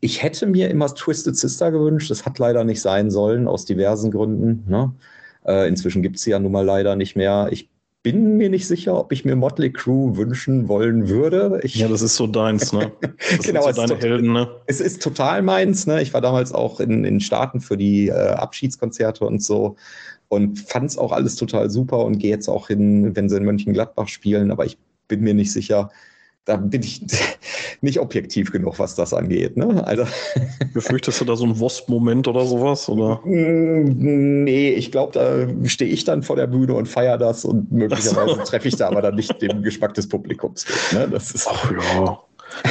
Ich 0.00 0.22
hätte 0.22 0.46
mir 0.46 0.70
immer 0.70 0.88
Twisted 0.94 1.36
Sister 1.36 1.72
gewünscht, 1.72 2.10
das 2.10 2.26
hat 2.26 2.38
leider 2.40 2.64
nicht 2.64 2.80
sein 2.82 3.10
sollen, 3.10 3.48
aus 3.48 3.64
diversen 3.64 4.10
Gründen. 4.12 4.64
Ne? 4.70 4.92
Äh, 5.46 5.68
inzwischen 5.68 6.02
gibt 6.02 6.16
es 6.16 6.22
sie 6.22 6.30
ja 6.32 6.38
nun 6.40 6.52
mal 6.52 6.64
leider 6.64 6.96
nicht 6.96 7.16
mehr. 7.16 7.48
Ich 7.52 7.70
bin 8.04 8.36
mir 8.36 8.50
nicht 8.50 8.68
sicher, 8.68 8.96
ob 8.96 9.10
ich 9.12 9.24
mir 9.24 9.34
Motley 9.34 9.72
Crue 9.72 10.16
wünschen 10.16 10.68
wollen 10.68 11.08
würde. 11.08 11.58
Ich, 11.64 11.74
Ja, 11.74 11.88
das 11.88 12.02
ist 12.02 12.14
so 12.16 12.26
deins, 12.28 12.72
ne? 12.72 12.92
Das 13.36 13.46
Genau, 13.46 13.62
sind 13.62 13.74
so 13.76 13.82
es 13.82 13.88
deine 13.88 13.94
ist 13.94 14.04
Helden, 14.04 14.32
ne? 14.32 14.48
es 14.66 14.80
ist 14.80 15.02
total 15.02 15.40
meins. 15.42 15.86
Ne? 15.86 16.02
Ich 16.02 16.12
war 16.12 16.20
damals 16.20 16.52
auch 16.52 16.80
in 16.80 17.02
den 17.02 17.18
Staaten 17.20 17.60
für 17.60 17.78
die 17.78 18.08
äh, 18.08 18.12
Abschiedskonzerte 18.12 19.24
und 19.24 19.42
so 19.42 19.76
und 20.28 20.60
fand 20.60 20.90
es 20.90 20.98
auch 20.98 21.12
alles 21.12 21.36
total 21.36 21.70
super 21.70 22.04
und 22.04 22.18
gehe 22.18 22.30
jetzt 22.30 22.48
auch 22.48 22.68
hin, 22.68 23.16
wenn 23.16 23.30
sie 23.30 23.38
in 23.38 23.44
Mönchengladbach 23.44 24.08
spielen, 24.08 24.50
aber 24.50 24.66
ich 24.66 24.76
bin 25.08 25.22
mir 25.22 25.34
nicht 25.34 25.50
sicher. 25.52 25.90
Da 26.44 26.56
bin 26.56 26.82
ich 26.82 27.00
nicht 27.80 27.98
objektiv 28.00 28.52
genug, 28.52 28.78
was 28.78 28.94
das 28.94 29.14
angeht. 29.14 29.56
Ne? 29.56 29.86
Also, 29.86 30.04
Befürchtest 30.74 31.20
du 31.20 31.24
da 31.24 31.36
so 31.36 31.44
einen 31.44 31.58
Wasp-Moment 31.60 32.28
oder 32.28 32.44
sowas? 32.44 32.88
Oder? 32.88 33.20
mm, 33.24 34.44
nee, 34.44 34.70
ich 34.70 34.92
glaube, 34.92 35.12
da 35.12 35.68
stehe 35.68 35.90
ich 35.90 36.04
dann 36.04 36.22
vor 36.22 36.36
der 36.36 36.46
Bühne 36.46 36.74
und 36.74 36.86
feiere 36.86 37.18
das 37.18 37.44
und 37.44 37.72
möglicherweise 37.72 38.34
so. 38.34 38.42
treffe 38.42 38.68
ich 38.68 38.76
da 38.76 38.88
aber 38.88 39.02
dann 39.02 39.14
nicht 39.14 39.40
den 39.40 39.62
Geschmack 39.62 39.94
des 39.94 40.08
Publikums. 40.08 40.66
Ne? 40.92 41.08
Das 41.10 41.30
ist, 41.32 41.48
Ach 41.50 41.70
ja. 41.70 42.18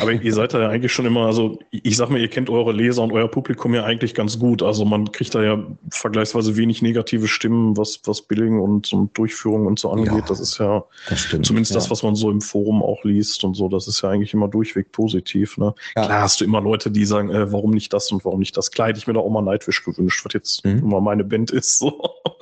Aber 0.02 0.12
ihr 0.12 0.34
seid 0.34 0.54
da 0.54 0.62
ja 0.62 0.70
eigentlich 0.70 0.92
schon 0.92 1.06
immer, 1.06 1.26
also 1.26 1.60
ich 1.72 1.98
sag 1.98 2.10
mal, 2.10 2.20
ihr 2.20 2.28
kennt 2.30 2.50
eure 2.50 2.72
Leser 2.72 3.04
und 3.04 3.12
euer 3.12 3.28
Publikum 3.28 3.74
ja 3.74 3.84
eigentlich 3.84 4.14
ganz 4.16 4.40
gut. 4.40 4.64
Also 4.64 4.86
man 4.86 5.12
kriegt 5.12 5.36
da 5.36 5.44
ja 5.44 5.64
vergleichsweise 5.90 6.56
wenig 6.58 6.82
negative 6.82 7.28
Stimmen, 7.28 7.78
was, 7.78 8.00
was 8.06 8.22
Billing 8.22 8.60
und, 8.60 8.92
und 8.94 9.18
Durchführung 9.18 9.66
und 9.66 9.80
so 9.80 9.92
angeht. 9.92 10.14
Ja. 10.14 10.22
Das 10.28 10.40
ist 10.40 10.58
ja 10.58 10.84
das 11.10 11.20
stimmt. 11.20 11.46
zumindest 11.46 11.72
ja. 11.72 11.80
das, 11.80 11.92
was 11.92 12.04
man 12.04 12.16
so 12.16 12.32
im 12.32 12.42
Forum 12.42 12.82
auch 12.82 13.04
liest 13.04 13.44
und 13.44 13.56
so. 13.56 13.70
Das 13.70 13.88
ist 13.88 14.02
ja 14.02 14.10
eigentlich 14.10 14.34
immer 14.34 14.48
durchweg 14.48 14.92
positiv. 14.92 15.58
Ne? 15.58 15.74
Ja. 15.96 16.06
Klar 16.06 16.22
hast 16.22 16.42
du 16.42 16.46
immer 16.46 16.62
Leute, 16.62 16.90
die 16.92 17.06
sagen, 17.06 17.30
äh, 17.30 17.52
warum 17.52 17.72
nicht 17.72 17.94
das 17.94 18.12
und 18.12 18.26
warum 18.26 18.40
nicht 18.40 18.58
das. 18.58 18.72
Klar 18.72 18.88
hätte 18.90 19.00
ich 19.00 19.08
mir 19.08 19.14
da 19.14 19.20
auch 19.20 19.30
mal 19.30 19.42
Nightwish 19.42 19.84
gewünscht, 19.84 20.26
was 20.26 20.34
jetzt 20.34 20.64
Mhm. 20.66 20.80
immer 20.80 21.02
meine 21.02 21.24
Band 21.24 21.52
ist. 21.52 21.80
So. 21.80 22.02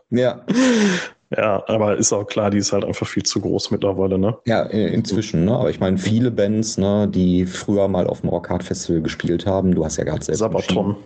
Ja, 0.09 0.45
Ja, 1.35 1.63
aber 1.67 1.95
ist 1.95 2.11
auch 2.11 2.25
klar, 2.25 2.49
die 2.49 2.57
ist 2.57 2.73
halt 2.73 2.83
einfach 2.83 3.07
viel 3.07 3.23
zu 3.23 3.39
groß 3.39 3.71
mittlerweile, 3.71 4.19
ne? 4.19 4.37
Ja, 4.45 4.63
inzwischen, 4.63 5.45
ne? 5.45 5.55
Aber 5.55 5.69
ich 5.69 5.79
meine, 5.79 5.97
viele 5.97 6.29
Bands, 6.29 6.77
ne, 6.77 7.07
die 7.07 7.45
früher 7.45 7.87
mal 7.87 8.05
auf 8.07 8.21
dem 8.21 8.29
Rockhard 8.29 8.63
Festival 8.63 9.01
gespielt 9.01 9.45
haben, 9.45 9.73
du 9.73 9.85
hast 9.85 9.95
ja 9.97 10.03
gerade 10.03 10.23
selbst 10.23 10.39
Sabaton. 10.39 10.97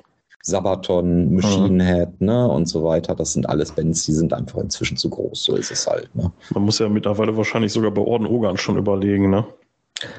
Sabaton, 0.42 1.34
Machine 1.34 1.84
Head, 1.84 2.22
ne, 2.22 2.48
und 2.48 2.68
so 2.68 2.84
weiter. 2.84 3.14
Das 3.16 3.34
sind 3.34 3.48
alles 3.50 3.72
Bands, 3.72 4.06
die 4.06 4.14
sind 4.14 4.34
einfach 4.34 4.60
inzwischen 4.60 4.98
zu 4.98 5.10
groß. 5.10 5.44
So 5.44 5.56
ist 5.56 5.72
es 5.72 5.86
halt, 5.88 6.14
ne? 6.16 6.32
Man 6.54 6.64
muss 6.64 6.80
ja 6.80 6.90
mittlerweile 6.90 7.36
wahrscheinlich 7.38 7.72
sogar 7.74 7.92
bei 7.92 8.02
Orden 8.02 8.26
Ogan 8.26 8.58
schon 8.58 8.78
überlegen, 8.78 9.30
ne? 9.30 9.46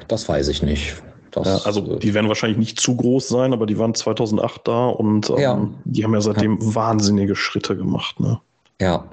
Das 0.07 0.27
weiß 0.27 0.47
ich 0.47 0.63
nicht. 0.63 0.95
Ja, 1.35 1.57
also 1.65 1.95
äh, 1.95 1.99
die 1.99 2.13
werden 2.13 2.29
wahrscheinlich 2.29 2.57
nicht 2.57 2.79
zu 2.79 2.95
groß 2.95 3.27
sein, 3.27 3.53
aber 3.53 3.65
die 3.67 3.77
waren 3.77 3.93
2008 3.93 4.67
da 4.67 4.87
und 4.87 5.29
ähm, 5.29 5.37
Ja. 5.37 5.67
die 5.85 6.03
haben 6.03 6.13
ja 6.13 6.21
seitdem 6.21 6.57
wahnsinnige 6.73 7.35
Schritte 7.35 7.75
gemacht, 7.75 8.19
ne? 8.19 8.39
ja. 8.81 9.03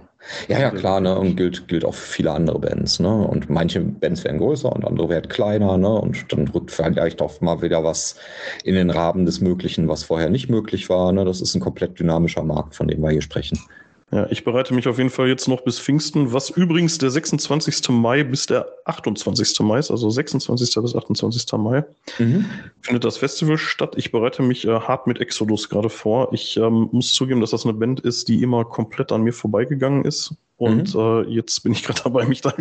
Ja, 0.48 0.59
ja, 0.59 0.70
klar, 0.70 1.01
ne? 1.01 1.18
Und 1.18 1.36
gilt, 1.36 1.68
gilt 1.68 1.84
auch 1.84 1.94
für 1.94 2.06
viele 2.06 2.32
andere 2.32 2.59
Bands, 2.59 2.98
ne? 3.01 3.12
Und 3.12 3.51
manche 3.51 3.80
Bands 3.80 4.24
werden 4.24 4.38
größer 4.38 4.72
und 4.72 4.84
andere 4.84 5.09
werden 5.09 5.28
kleiner, 5.28 5.76
ne? 5.76 5.88
Und 5.88 6.32
dann 6.32 6.48
rückt 6.48 6.70
vielleicht 6.70 7.20
auch 7.20 7.40
mal 7.40 7.60
wieder 7.62 7.84
was 7.84 8.16
in 8.64 8.74
den 8.74 8.90
Rahmen 8.90 9.26
des 9.26 9.40
Möglichen, 9.40 9.88
was 9.88 10.05
vorher 10.05 10.30
nicht 10.30 10.48
möglich 10.48 10.88
war. 10.88 11.12
Ne? 11.12 11.24
Das 11.24 11.40
ist 11.40 11.55
ein 11.55 11.60
komplett 11.60 11.98
dynamischer 11.98 12.42
Markt, 12.42 12.74
von 12.74 12.88
dem 12.88 13.02
wir 13.02 13.10
hier 13.10 13.22
sprechen. 13.22 13.59
Ja, 14.10 14.26
ich 14.31 14.44
bereite 14.44 14.74
mich 14.74 14.86
auf 14.86 14.98
jeden 14.98 15.10
Fall 15.10 15.28
jetzt 15.28 15.48
noch 15.48 15.62
bis 15.62 15.81
Pfingsten, 15.81 16.32
was 16.32 16.51
übrigens 16.51 16.98
der 16.98 17.10
26. 17.10 17.89
Mai 17.89 18.22
bis 18.22 18.47
der 18.47 18.68
28. 18.85 19.59
Mai 19.60 19.78
ist, 19.78 19.90
also 19.90 20.09
26. 20.10 20.74
bis 20.82 20.94
28. 20.94 21.52
Mai, 21.55 21.85
findet 22.82 23.05
das 23.05 23.16
Festival 23.16 23.59
statt. 23.59 23.94
Ich 23.97 24.12
bereite 24.12 24.43
mich 24.43 24.66
äh, 24.66 24.78
hart 24.81 25.06
mit 25.06 25.20
Exodus 25.20 25.68
gerade 25.68 25.89
vor. 25.89 26.32
Ich 26.32 26.56
ähm, 26.56 26.90
muss 26.93 27.12
zugeben, 27.12 27.40
dass 27.40 27.51
das 27.51 27.64
eine 27.64 27.74
Band 27.74 28.01
ist, 28.01 28.28
die 28.28 28.43
immer 28.43 28.64
komplett 28.64 29.10
an 29.10 29.22
mir 29.22 29.32
vorbeigegangen 29.32 30.05
ist. 30.05 30.35
Und 30.56 30.94
äh, 30.94 31.22
jetzt 31.22 31.62
bin 31.62 31.72
ich 31.72 31.82
gerade 31.85 32.02
dabei, 32.05 32.26
mich 32.26 32.40
da. 32.40 32.55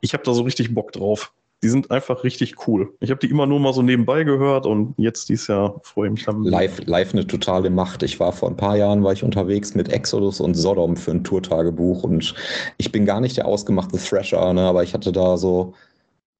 Ich 0.00 0.12
habe 0.14 0.24
da 0.24 0.34
so 0.34 0.42
richtig 0.42 0.74
Bock 0.74 0.92
drauf. 0.92 1.32
Die 1.62 1.68
sind 1.68 1.90
einfach 1.92 2.24
richtig 2.24 2.66
cool. 2.66 2.92
Ich 3.00 3.10
habe 3.10 3.20
die 3.20 3.30
immer 3.30 3.46
nur 3.46 3.60
mal 3.60 3.72
so 3.72 3.82
nebenbei 3.82 4.24
gehört 4.24 4.66
und 4.66 4.94
jetzt 4.96 5.28
dieses 5.28 5.46
Jahr 5.46 5.80
freue 5.84 6.08
ich 6.08 6.12
mich 6.14 6.24
dann. 6.24 6.42
Live, 6.42 6.80
live 6.86 7.12
eine 7.12 7.26
totale 7.26 7.70
Macht. 7.70 8.02
Ich 8.02 8.18
war 8.18 8.32
vor 8.32 8.48
ein 8.48 8.56
paar 8.56 8.76
Jahren 8.76 9.04
war 9.04 9.12
ich 9.12 9.22
unterwegs 9.22 9.74
mit 9.76 9.88
Exodus 9.88 10.40
und 10.40 10.54
Sodom 10.54 10.96
für 10.96 11.12
ein 11.12 11.22
Tourtagebuch 11.22 12.02
und 12.02 12.34
ich 12.78 12.90
bin 12.90 13.06
gar 13.06 13.20
nicht 13.20 13.36
der 13.36 13.46
ausgemachte 13.46 13.96
Thrasher, 13.96 14.52
ne, 14.52 14.62
aber 14.62 14.82
ich 14.82 14.92
hatte 14.92 15.12
da 15.12 15.36
so 15.36 15.74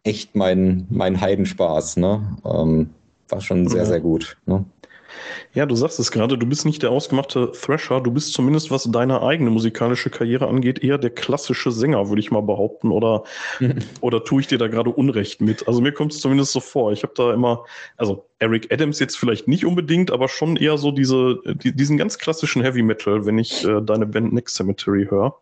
echt 0.02 0.34
meinen 0.34 0.86
mein 0.90 1.20
Heidenspaß. 1.20 1.98
Ne? 1.98 2.36
Ähm, 2.44 2.90
war 3.28 3.40
schon 3.40 3.68
sehr, 3.68 3.84
Mhm. 3.84 3.88
sehr 3.88 4.00
gut. 4.00 4.36
Ne? 4.46 4.64
Ja, 5.54 5.66
du 5.66 5.74
sagst 5.74 5.98
es 5.98 6.10
gerade, 6.10 6.38
du 6.38 6.46
bist 6.46 6.64
nicht 6.64 6.82
der 6.82 6.90
ausgemachte 6.90 7.52
Thrasher, 7.52 8.00
du 8.00 8.10
bist 8.10 8.32
zumindest, 8.32 8.70
was 8.70 8.84
deine 8.84 9.22
eigene 9.22 9.50
musikalische 9.50 10.10
Karriere 10.10 10.48
angeht, 10.48 10.82
eher 10.82 10.98
der 10.98 11.10
klassische 11.10 11.70
Sänger, 11.70 12.08
würde 12.08 12.20
ich 12.20 12.30
mal 12.30 12.40
behaupten. 12.40 12.90
Oder, 12.90 13.24
oder 14.00 14.24
tue 14.24 14.40
ich 14.40 14.46
dir 14.46 14.58
da 14.58 14.68
gerade 14.68 14.90
Unrecht 14.90 15.40
mit? 15.40 15.68
Also 15.68 15.80
mir 15.80 15.92
kommt 15.92 16.12
es 16.12 16.20
zumindest 16.20 16.52
so 16.52 16.60
vor. 16.60 16.92
Ich 16.92 17.02
habe 17.02 17.12
da 17.16 17.34
immer, 17.34 17.64
also 17.96 18.26
Eric 18.38 18.72
Adams 18.72 18.98
jetzt 18.98 19.16
vielleicht 19.18 19.46
nicht 19.48 19.64
unbedingt, 19.64 20.10
aber 20.10 20.28
schon 20.28 20.56
eher 20.56 20.78
so 20.78 20.90
diese, 20.90 21.38
die, 21.44 21.74
diesen 21.74 21.98
ganz 21.98 22.18
klassischen 22.18 22.62
Heavy 22.62 22.82
Metal, 22.82 23.26
wenn 23.26 23.38
ich 23.38 23.64
äh, 23.64 23.80
deine 23.82 24.06
Band 24.06 24.32
Next 24.32 24.56
Cemetery 24.56 25.06
höre. 25.08 25.36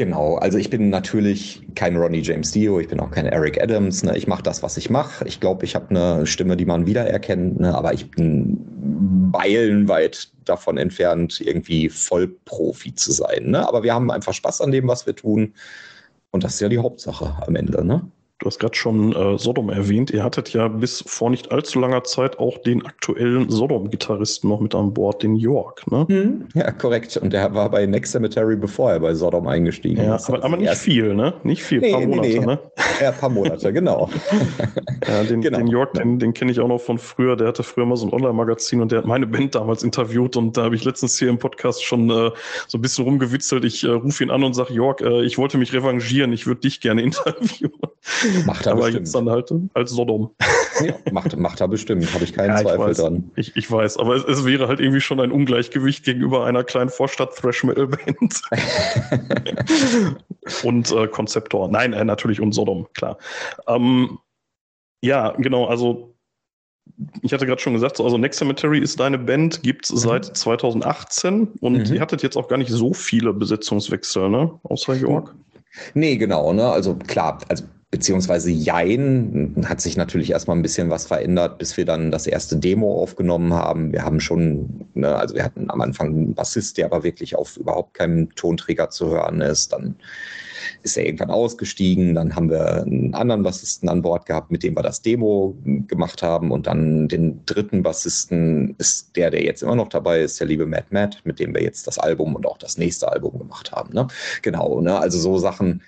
Genau, 0.00 0.36
also 0.36 0.56
ich 0.56 0.70
bin 0.70 0.88
natürlich 0.88 1.60
kein 1.74 1.94
Ronnie 1.94 2.22
James 2.22 2.52
Dio, 2.52 2.80
ich 2.80 2.88
bin 2.88 3.00
auch 3.00 3.10
kein 3.10 3.26
Eric 3.26 3.62
Adams. 3.62 4.02
Ne? 4.02 4.16
Ich 4.16 4.26
mache 4.26 4.42
das, 4.42 4.62
was 4.62 4.78
ich 4.78 4.88
mache. 4.88 5.28
Ich 5.28 5.40
glaube, 5.40 5.66
ich 5.66 5.74
habe 5.74 5.90
eine 5.90 6.26
Stimme, 6.26 6.56
die 6.56 6.64
man 6.64 6.86
wiedererkennt, 6.86 7.60
ne? 7.60 7.76
aber 7.76 7.92
ich 7.92 8.10
bin 8.10 8.64
meilenweit 9.30 10.32
davon 10.46 10.78
entfernt, 10.78 11.42
irgendwie 11.42 11.90
Vollprofi 11.90 12.94
zu 12.94 13.12
sein. 13.12 13.50
Ne? 13.50 13.68
Aber 13.68 13.82
wir 13.82 13.92
haben 13.92 14.10
einfach 14.10 14.32
Spaß 14.32 14.62
an 14.62 14.70
dem, 14.70 14.88
was 14.88 15.04
wir 15.04 15.14
tun. 15.14 15.52
Und 16.30 16.44
das 16.44 16.54
ist 16.54 16.60
ja 16.60 16.70
die 16.70 16.78
Hauptsache 16.78 17.36
am 17.46 17.54
Ende. 17.54 17.84
Ne? 17.84 18.10
Du 18.40 18.46
hast 18.46 18.58
gerade 18.58 18.74
schon 18.74 19.14
äh, 19.14 19.36
Sodom 19.36 19.68
erwähnt. 19.68 20.10
Ihr 20.10 20.24
hattet 20.24 20.54
ja 20.54 20.66
bis 20.68 21.04
vor 21.06 21.28
nicht 21.28 21.52
allzu 21.52 21.78
langer 21.78 22.04
Zeit 22.04 22.38
auch 22.38 22.56
den 22.56 22.86
aktuellen 22.86 23.50
Sodom-Gitarristen 23.50 24.48
noch 24.48 24.60
mit 24.60 24.74
an 24.74 24.94
Bord, 24.94 25.22
den 25.22 25.36
York, 25.36 25.82
ne? 25.90 26.06
Hm, 26.08 26.48
ja, 26.54 26.72
korrekt. 26.72 27.18
Und 27.18 27.34
der 27.34 27.52
war 27.52 27.70
bei 27.70 27.84
Next 27.84 28.12
Cemetery, 28.12 28.56
bevor 28.56 28.92
er 28.92 29.00
bei 29.00 29.12
Sodom 29.12 29.46
eingestiegen 29.46 30.02
ja, 30.02 30.16
ist. 30.16 30.30
Aber, 30.30 30.42
aber 30.42 30.56
nicht 30.56 30.74
viel, 30.76 31.14
ne? 31.14 31.34
Nicht 31.42 31.62
viel, 31.62 31.80
nee, 31.80 31.92
paar 31.92 32.00
Monate, 32.00 32.28
nee, 32.28 32.38
nee. 32.38 32.46
ne? 32.46 32.58
Ja, 33.02 33.12
paar 33.12 33.28
Monate, 33.28 33.74
genau. 33.74 34.08
ja, 35.06 35.22
den, 35.24 35.42
genau. 35.42 35.58
den 35.58 35.66
York, 35.66 35.92
den, 35.92 36.18
den 36.18 36.32
kenne 36.32 36.50
ich 36.50 36.60
auch 36.60 36.68
noch 36.68 36.80
von 36.80 36.96
früher. 36.96 37.36
Der 37.36 37.48
hatte 37.48 37.62
früher 37.62 37.84
mal 37.84 37.96
so 37.96 38.06
ein 38.06 38.12
Online-Magazin 38.14 38.80
und 38.80 38.90
der 38.90 39.00
hat 39.00 39.06
meine 39.06 39.26
Band 39.26 39.54
damals 39.54 39.82
interviewt 39.82 40.38
und 40.38 40.56
da 40.56 40.62
habe 40.62 40.76
ich 40.76 40.84
letztens 40.86 41.18
hier 41.18 41.28
im 41.28 41.38
Podcast 41.38 41.84
schon 41.84 42.08
äh, 42.08 42.30
so 42.68 42.78
ein 42.78 42.80
bisschen 42.80 43.04
rumgewitzelt. 43.04 43.66
Ich 43.66 43.84
äh, 43.84 43.90
rufe 43.90 44.24
ihn 44.24 44.30
an 44.30 44.42
und 44.44 44.54
sage, 44.54 44.72
York, 44.72 45.02
äh, 45.02 45.24
ich 45.24 45.36
wollte 45.36 45.58
mich 45.58 45.74
revanchieren, 45.74 46.32
ich 46.32 46.46
würde 46.46 46.62
dich 46.62 46.80
gerne 46.80 47.02
interviewen. 47.10 47.72
Macht 48.46 48.66
er 48.66 48.72
aber 48.72 48.82
bestimmt. 48.82 49.06
jetzt 49.06 49.14
dann 49.14 49.30
halt 49.30 49.52
als 49.74 49.90
Sodom. 49.90 50.30
Ja, 50.82 50.94
macht, 51.12 51.36
macht 51.36 51.60
er 51.60 51.68
bestimmt, 51.68 52.10
habe 52.14 52.24
ich 52.24 52.32
keinen 52.32 52.56
ja, 52.56 52.62
Zweifel 52.62 52.92
ich 52.92 52.96
dran. 52.96 53.30
Ich, 53.36 53.54
ich 53.54 53.70
weiß, 53.70 53.98
aber 53.98 54.16
es, 54.16 54.24
es, 54.24 54.46
wäre 54.46 54.66
halt 54.66 54.80
irgendwie 54.80 55.02
schon 55.02 55.20
ein 55.20 55.30
Ungleichgewicht 55.30 56.06
gegenüber 56.06 56.46
einer 56.46 56.64
kleinen 56.64 56.88
Vorstadt-Thrash-Metal-Band. 56.88 58.40
und 60.62 60.90
äh, 60.90 61.06
Konzeptor. 61.08 61.68
Nein, 61.68 61.92
äh, 61.92 62.02
natürlich 62.02 62.40
und 62.40 62.52
Sodom, 62.52 62.86
klar. 62.94 63.18
Ähm, 63.66 64.20
ja, 65.02 65.32
genau, 65.32 65.66
also 65.66 66.14
ich 67.22 67.32
hatte 67.32 67.46
gerade 67.46 67.60
schon 67.60 67.74
gesagt, 67.74 68.00
also 68.00 68.18
Next 68.18 68.38
Cemetery 68.38 68.78
ist 68.78 69.00
deine 69.00 69.18
Band, 69.18 69.62
gibt 69.62 69.86
es 69.86 69.92
mhm. 69.92 69.96
seit 69.96 70.24
2018 70.36 71.48
und 71.60 71.88
mhm. 71.88 71.94
ihr 71.94 72.00
hattet 72.00 72.22
jetzt 72.22 72.36
auch 72.36 72.48
gar 72.48 72.56
nicht 72.56 72.70
so 72.70 72.92
viele 72.92 73.32
Besetzungswechsel, 73.32 74.28
ne? 74.28 74.58
Außer 74.62 74.94
York. 74.94 75.34
Nee, 75.94 76.16
genau, 76.16 76.52
ne? 76.52 76.68
Also 76.70 76.94
klar, 76.96 77.38
also 77.48 77.64
beziehungsweise 77.90 78.50
Jein, 78.50 79.56
hat 79.66 79.80
sich 79.80 79.96
natürlich 79.96 80.30
erstmal 80.30 80.56
ein 80.56 80.62
bisschen 80.62 80.90
was 80.90 81.06
verändert, 81.06 81.58
bis 81.58 81.76
wir 81.76 81.84
dann 81.84 82.12
das 82.12 82.28
erste 82.28 82.56
Demo 82.56 83.02
aufgenommen 83.02 83.52
haben. 83.52 83.92
Wir 83.92 84.04
haben 84.04 84.20
schon, 84.20 84.86
ne, 84.94 85.16
also 85.16 85.34
wir 85.34 85.42
hatten 85.42 85.68
am 85.70 85.80
Anfang 85.80 86.08
einen 86.08 86.34
Bassist, 86.34 86.78
der 86.78 86.86
aber 86.86 87.02
wirklich 87.02 87.34
auf 87.34 87.56
überhaupt 87.56 87.94
keinem 87.94 88.32
Tonträger 88.36 88.90
zu 88.90 89.10
hören 89.10 89.40
ist. 89.40 89.72
Dann 89.72 89.96
ist 90.82 90.96
er 90.96 91.04
irgendwann 91.04 91.30
ausgestiegen. 91.30 92.14
Dann 92.14 92.36
haben 92.36 92.48
wir 92.48 92.82
einen 92.82 93.12
anderen 93.14 93.42
Bassisten 93.42 93.88
an 93.88 94.02
Bord 94.02 94.24
gehabt, 94.24 94.52
mit 94.52 94.62
dem 94.62 94.76
wir 94.76 94.82
das 94.82 95.02
Demo 95.02 95.56
gemacht 95.88 96.22
haben. 96.22 96.52
Und 96.52 96.68
dann 96.68 97.08
den 97.08 97.44
dritten 97.44 97.82
Bassisten 97.82 98.76
ist 98.78 99.16
der, 99.16 99.30
der 99.30 99.42
jetzt 99.42 99.64
immer 99.64 99.74
noch 99.74 99.88
dabei 99.88 100.20
ist, 100.20 100.38
der 100.38 100.46
liebe 100.46 100.66
Matt 100.66 100.92
Matt, 100.92 101.22
mit 101.24 101.40
dem 101.40 101.52
wir 101.54 101.62
jetzt 101.62 101.88
das 101.88 101.98
Album 101.98 102.36
und 102.36 102.46
auch 102.46 102.58
das 102.58 102.78
nächste 102.78 103.10
Album 103.10 103.36
gemacht 103.36 103.72
haben. 103.72 103.92
Ne? 103.92 104.06
Genau, 104.42 104.80
ne? 104.80 104.96
also 104.96 105.18
so 105.18 105.38
Sachen 105.38 105.82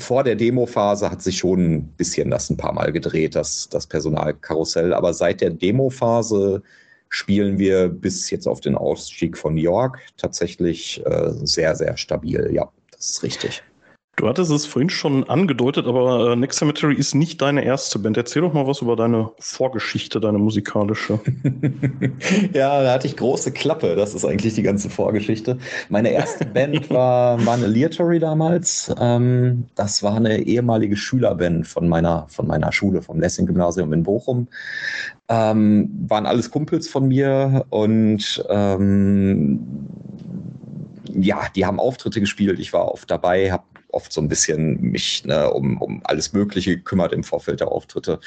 vor 0.00 0.24
der 0.24 0.36
Demo-Phase 0.36 1.10
hat 1.10 1.22
sich 1.22 1.38
schon 1.38 1.74
ein 1.74 1.86
bisschen 1.96 2.30
das 2.30 2.50
ein 2.50 2.56
paar 2.56 2.72
Mal 2.72 2.92
gedreht, 2.92 3.34
das, 3.34 3.68
das 3.68 3.86
Personalkarussell. 3.86 4.92
Aber 4.92 5.14
seit 5.14 5.40
der 5.40 5.50
Demo-Phase 5.50 6.62
spielen 7.08 7.58
wir 7.58 7.88
bis 7.88 8.30
jetzt 8.30 8.46
auf 8.46 8.60
den 8.60 8.76
Ausstieg 8.76 9.36
von 9.36 9.54
New 9.54 9.62
York 9.62 9.98
tatsächlich 10.16 11.04
äh, 11.06 11.30
sehr, 11.44 11.74
sehr 11.76 11.96
stabil. 11.96 12.50
Ja, 12.52 12.70
das 12.92 13.10
ist 13.10 13.22
richtig. 13.22 13.62
Du 14.20 14.28
hattest 14.28 14.50
es 14.50 14.66
vorhin 14.66 14.90
schon 14.90 15.24
angedeutet, 15.30 15.86
aber 15.86 16.32
äh, 16.32 16.36
Next 16.36 16.58
Cemetery 16.58 16.94
ist 16.94 17.14
nicht 17.14 17.40
deine 17.40 17.64
erste 17.64 17.98
Band. 17.98 18.18
Erzähl 18.18 18.42
doch 18.42 18.52
mal 18.52 18.66
was 18.66 18.82
über 18.82 18.94
deine 18.94 19.30
Vorgeschichte, 19.38 20.20
deine 20.20 20.36
musikalische. 20.36 21.18
ja, 22.52 22.82
da 22.82 22.92
hatte 22.92 23.06
ich 23.06 23.16
große 23.16 23.50
Klappe. 23.50 23.96
Das 23.96 24.14
ist 24.14 24.26
eigentlich 24.26 24.52
die 24.52 24.62
ganze 24.62 24.90
Vorgeschichte. 24.90 25.56
Meine 25.88 26.10
erste 26.10 26.44
Band 26.44 26.90
war, 26.90 27.42
war 27.46 27.54
eine 27.54 27.66
Leatory 27.66 28.18
damals. 28.18 28.94
Ähm, 29.00 29.64
das 29.74 30.02
war 30.02 30.16
eine 30.16 30.42
ehemalige 30.42 30.98
Schülerband 30.98 31.66
von 31.66 31.88
meiner, 31.88 32.26
von 32.28 32.46
meiner 32.46 32.72
Schule, 32.72 33.00
vom 33.00 33.20
Lessing-Gymnasium 33.20 33.90
in 33.94 34.02
Bochum. 34.02 34.48
Ähm, 35.30 35.88
waren 36.08 36.26
alles 36.26 36.50
Kumpels 36.50 36.88
von 36.88 37.08
mir 37.08 37.64
und 37.70 38.44
ähm, 38.50 39.60
ja, 41.10 41.46
die 41.56 41.64
haben 41.64 41.80
Auftritte 41.80 42.20
gespielt. 42.20 42.60
Ich 42.60 42.74
war 42.74 42.92
oft 42.92 43.10
dabei, 43.10 43.50
habe 43.50 43.62
oft 43.92 44.12
so 44.12 44.20
ein 44.20 44.28
bisschen 44.28 44.80
mich 44.80 45.24
ne, 45.24 45.50
um, 45.50 45.80
um 45.80 46.00
alles 46.04 46.32
Mögliche 46.32 46.76
gekümmert 46.76 47.12
im 47.12 47.22
Vorfeld 47.22 47.60
der 47.60 47.68
Auftritte. 47.68 48.20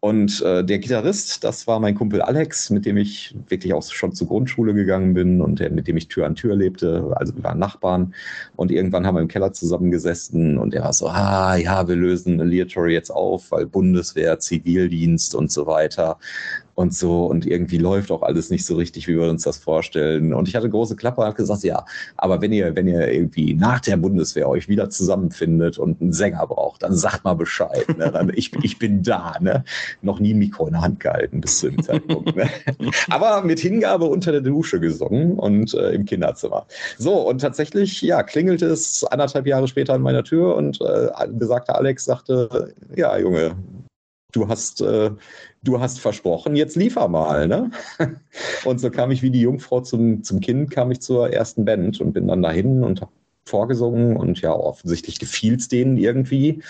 Und 0.00 0.42
äh, 0.42 0.64
der 0.64 0.78
Gitarrist, 0.78 1.44
das 1.44 1.66
war 1.66 1.80
mein 1.80 1.94
Kumpel 1.94 2.22
Alex, 2.22 2.70
mit 2.70 2.86
dem 2.86 2.96
ich 2.96 3.34
wirklich 3.48 3.74
auch 3.74 3.82
schon 3.82 4.12
zur 4.12 4.28
Grundschule 4.28 4.74
gegangen 4.74 5.14
bin 5.14 5.40
und 5.40 5.60
der, 5.60 5.70
mit 5.70 5.88
dem 5.88 5.96
ich 5.96 6.08
Tür 6.08 6.26
an 6.26 6.34
Tür 6.34 6.56
lebte. 6.56 7.12
Also 7.16 7.34
wir 7.36 7.44
waren 7.44 7.58
Nachbarn 7.58 8.14
und 8.56 8.70
irgendwann 8.70 9.06
haben 9.06 9.16
wir 9.16 9.22
im 9.22 9.28
Keller 9.28 9.52
zusammengesessen 9.52 10.58
und 10.58 10.74
er 10.74 10.84
war 10.84 10.92
so, 10.92 11.08
ah 11.08 11.56
ja, 11.56 11.86
wir 11.88 11.96
lösen 11.96 12.40
Aleatory 12.40 12.92
jetzt 12.92 13.10
auf, 13.10 13.50
weil 13.50 13.66
Bundeswehr, 13.66 14.38
Zivildienst 14.38 15.34
und 15.34 15.50
so 15.50 15.66
weiter 15.66 16.18
und 16.76 16.94
so 16.94 17.24
und 17.24 17.46
irgendwie 17.46 17.78
läuft 17.78 18.10
auch 18.10 18.22
alles 18.22 18.50
nicht 18.50 18.64
so 18.66 18.76
richtig, 18.76 19.08
wie 19.08 19.18
wir 19.18 19.28
uns 19.28 19.42
das 19.42 19.56
vorstellen. 19.56 20.34
Und 20.34 20.46
ich 20.46 20.54
hatte 20.54 20.68
große 20.68 20.94
Klappe 20.94 21.22
und 21.22 21.26
habe 21.26 21.36
gesagt, 21.36 21.64
ja, 21.64 21.84
aber 22.18 22.40
wenn 22.42 22.52
ihr, 22.52 22.76
wenn 22.76 22.86
ihr 22.86 23.10
irgendwie 23.10 23.54
nach 23.54 23.80
der 23.80 23.96
Bundeswehr 23.96 24.46
euch 24.46 24.68
wieder 24.68 24.90
zusammenfindet 24.90 25.78
und 25.78 26.00
einen 26.00 26.12
Sänger 26.12 26.46
braucht, 26.46 26.82
dann 26.82 26.94
sagt 26.94 27.24
mal 27.24 27.34
Bescheid. 27.34 27.86
Ne? 27.96 28.10
Dann, 28.12 28.30
ich, 28.34 28.52
ich 28.62 28.78
bin 28.78 29.02
da, 29.02 29.36
ne? 29.40 29.64
Noch 30.02 30.20
nie 30.20 30.34
ein 30.34 30.38
Mikro 30.38 30.66
in 30.66 30.74
der 30.74 30.82
Hand 30.82 31.00
gehalten 31.00 31.40
bis 31.40 31.60
zu 31.60 31.70
dem 31.70 31.82
Zeitpunkt. 31.82 32.36
Ne? 32.36 32.48
Aber 33.10 33.42
mit 33.42 33.58
Hingabe 33.58 34.04
unter 34.04 34.32
der 34.32 34.42
Dusche 34.42 34.78
gesungen 34.78 35.38
und 35.38 35.72
äh, 35.72 35.92
im 35.92 36.04
Kinderzimmer. 36.04 36.66
So, 36.98 37.26
und 37.26 37.40
tatsächlich, 37.40 38.02
ja, 38.02 38.22
klingelte 38.22 38.66
es 38.66 39.02
anderthalb 39.04 39.46
Jahre 39.46 39.66
später 39.66 39.94
an 39.94 40.02
meiner 40.02 40.24
Tür 40.24 40.54
und 40.56 40.78
äh, 40.82 41.08
besagter 41.30 41.76
Alex 41.76 42.04
sagte, 42.04 42.74
ja, 42.94 43.16
Junge, 43.16 43.56
du 44.36 44.48
hast, 44.48 44.80
äh, 44.82 45.10
du 45.62 45.80
hast 45.80 45.98
versprochen, 45.98 46.56
jetzt 46.56 46.76
liefer 46.76 47.08
mal. 47.08 47.48
Ne? 47.48 47.70
Und 48.64 48.80
so 48.80 48.90
kam 48.90 49.10
ich 49.10 49.22
wie 49.22 49.30
die 49.30 49.40
Jungfrau 49.40 49.80
zum, 49.80 50.22
zum 50.22 50.40
Kind, 50.40 50.70
kam 50.70 50.90
ich 50.90 51.00
zur 51.00 51.32
ersten 51.32 51.64
Band 51.64 52.00
und 52.00 52.12
bin 52.12 52.28
dann 52.28 52.42
dahin 52.42 52.84
und 52.84 53.00
habe 53.00 53.12
vorgesungen 53.44 54.16
und 54.16 54.40
ja, 54.40 54.52
offensichtlich 54.52 55.18
gefiel 55.18 55.54
es 55.54 55.68
denen 55.68 55.96
irgendwie. 55.96 56.62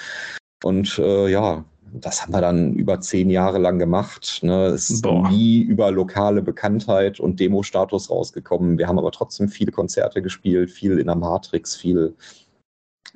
Und 0.62 0.98
äh, 0.98 1.28
ja, 1.28 1.64
das 1.92 2.22
haben 2.22 2.32
wir 2.32 2.40
dann 2.40 2.74
über 2.74 3.00
zehn 3.00 3.30
Jahre 3.30 3.58
lang 3.58 3.78
gemacht. 3.78 4.40
Ne? 4.42 4.66
Es 4.66 4.90
ist 4.90 5.02
Boah. 5.02 5.28
nie 5.30 5.60
über 5.60 5.90
lokale 5.90 6.42
Bekanntheit 6.42 7.18
und 7.18 7.40
Demo-Status 7.40 8.10
rausgekommen. 8.10 8.78
Wir 8.78 8.88
haben 8.88 8.98
aber 8.98 9.12
trotzdem 9.12 9.48
viele 9.48 9.72
Konzerte 9.72 10.22
gespielt, 10.22 10.70
viel 10.70 10.98
in 10.98 11.06
der 11.06 11.16
Matrix, 11.16 11.76
viel 11.76 12.14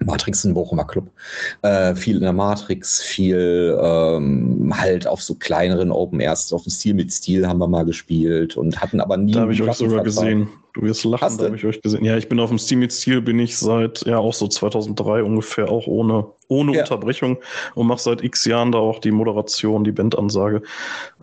Matrix 0.05 0.45
ein 0.45 0.55
Bochumer 0.55 0.87
Club. 0.87 1.11
Äh, 1.63 1.95
viel 1.95 2.17
in 2.17 2.23
der 2.23 2.33
Matrix, 2.33 3.03
viel 3.03 3.79
ähm, 3.81 4.73
halt 4.77 5.07
auf 5.07 5.23
so 5.23 5.35
kleineren 5.35 5.93
Open 5.93 6.21
Airs, 6.21 6.53
auf 6.53 6.65
dem 6.65 6.71
Stil 6.71 6.95
mit 6.95 7.13
Stil 7.13 7.47
haben 7.47 7.59
wir 7.59 7.69
mal 7.69 7.85
gespielt 7.85 8.57
und 8.57 8.81
hatten 8.81 9.01
aber 9.01 9.17
nie. 9.17 9.33
Da 9.33 9.41
habe 9.41 9.53
ich 9.53 9.63
euch 9.63 9.75
sogar 9.75 10.03
gesehen. 10.03 10.49
Du 10.73 10.83
wirst 10.83 11.05
lachen, 11.05 11.23
Hast 11.23 11.41
da 11.41 11.47
habe 11.47 11.57
ich 11.57 11.65
euch 11.65 11.83
gesehen. 11.83 12.05
Ja, 12.05 12.17
ich 12.17 12.29
bin 12.29 12.39
auf 12.39 12.49
dem 12.49 12.59
Steam 12.59 12.79
mit 12.79 12.93
Stil, 12.93 13.21
bin 13.21 13.41
ich 13.41 13.59
seit, 13.59 14.07
ja, 14.07 14.19
auch 14.19 14.35
so 14.35 14.47
2003 14.47 15.25
ungefähr, 15.25 15.69
auch 15.69 15.89
ohne, 15.89 16.27
ohne 16.47 16.75
ja. 16.75 16.83
Unterbrechung 16.83 17.39
und 17.75 17.89
mache 17.89 18.01
seit 18.01 18.23
x 18.23 18.45
Jahren 18.45 18.71
da 18.71 18.79
auch 18.79 19.01
die 19.01 19.11
Moderation, 19.11 19.83
die 19.83 19.91
Bandansage. 19.91 20.63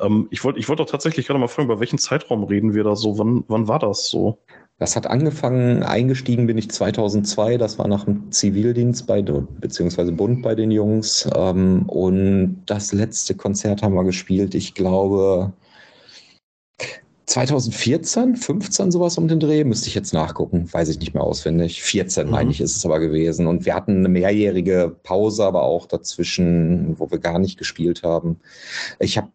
Ähm, 0.02 0.28
ich 0.32 0.44
wollte 0.44 0.60
ich 0.60 0.68
wollt 0.68 0.82
auch 0.82 0.90
tatsächlich 0.90 1.28
gerade 1.28 1.40
mal 1.40 1.48
fragen, 1.48 1.70
über 1.70 1.80
welchen 1.80 1.98
Zeitraum 1.98 2.44
reden 2.44 2.74
wir 2.74 2.84
da 2.84 2.96
so? 2.98 3.18
Wann, 3.18 3.46
wann 3.48 3.70
war 3.70 3.80
das 3.80 4.10
so? 4.10 4.38
Das 4.80 4.96
hat 4.96 5.08
angefangen, 5.08 5.82
eingestiegen 5.82 6.46
bin 6.46 6.58
ich 6.60 6.70
2002, 6.70 7.58
das 7.58 7.80
war 7.80 7.88
nach 7.88 8.06
dem 8.06 8.32
Zivildienst 8.32 9.08
bei, 9.08 9.24
beziehungsweise 9.24 10.12
Bund 10.12 10.44
bei 10.44 10.54
den 10.54 10.70
Jungs. 10.70 11.28
Ähm, 11.36 11.84
und 11.88 12.62
das 12.68 12.94
letzte 12.94 13.34
Konzert 13.34 13.82
haben 13.82 13.96
wir 13.96 14.04
gespielt, 14.04 14.54
ich 14.54 14.76
glaube 14.76 15.52
2014, 17.28 18.38
15 18.38 18.92
sowas 18.92 19.18
um 19.18 19.28
den 19.28 19.40
Dreh, 19.40 19.64
müsste 19.66 19.90
ich 19.90 19.96
jetzt 19.96 20.14
nachgucken, 20.14 20.72
weiß 20.72 20.88
ich 20.90 21.00
nicht 21.00 21.14
mehr 21.14 21.24
auswendig. 21.24 21.84
14 21.84 22.26
mhm. 22.26 22.32
meine 22.32 22.52
ich 22.52 22.62
ist 22.62 22.78
es 22.78 22.86
aber 22.86 23.00
gewesen. 23.00 23.48
Und 23.48 23.66
wir 23.66 23.76
hatten 23.76 23.98
eine 23.98 24.10
mehrjährige 24.10 24.96
Pause, 25.04 25.44
aber 25.44 25.64
auch 25.64 25.88
dazwischen, 25.88 26.98
wo 27.00 27.12
wir 27.12 27.18
gar 27.18 27.40
nicht 27.40 27.58
gespielt 27.58 28.04
haben. 28.04 28.40
Ich 29.00 29.18
habe 29.18 29.28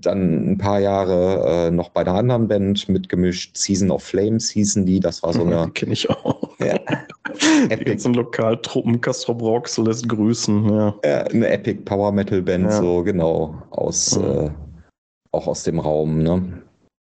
dann 0.00 0.52
ein 0.52 0.58
paar 0.58 0.80
Jahre 0.80 1.68
äh, 1.68 1.70
noch 1.70 1.88
bei 1.90 2.02
einer 2.02 2.14
anderen 2.14 2.48
Band 2.48 2.88
mitgemischt. 2.88 3.56
Season 3.56 3.90
of 3.90 4.02
Flames 4.02 4.50
hießen 4.50 4.84
die. 4.86 5.00
Das 5.00 5.22
war 5.22 5.32
so 5.32 5.42
eine. 5.42 5.70
Kenne 5.74 5.92
ich 5.92 6.08
auch. 6.10 6.50
Ja. 6.58 6.78
die 7.76 7.84
ganzen 7.84 8.14
Lokaltruppen, 8.14 9.00
Castro 9.00 9.34
Brox 9.34 9.78
lässt 9.78 10.08
grüßen. 10.08 10.68
Ja. 10.68 10.94
ja. 11.04 11.18
eine 11.22 11.48
Epic 11.48 11.82
Power 11.84 12.12
Metal 12.12 12.42
Band, 12.42 12.64
ja. 12.64 12.72
so 12.72 13.02
genau. 13.02 13.62
Aus, 13.70 14.18
mhm. 14.18 14.24
äh, 14.24 14.50
auch 15.32 15.46
aus 15.46 15.64
dem 15.64 15.78
Raum, 15.78 16.22
ne? 16.22 16.62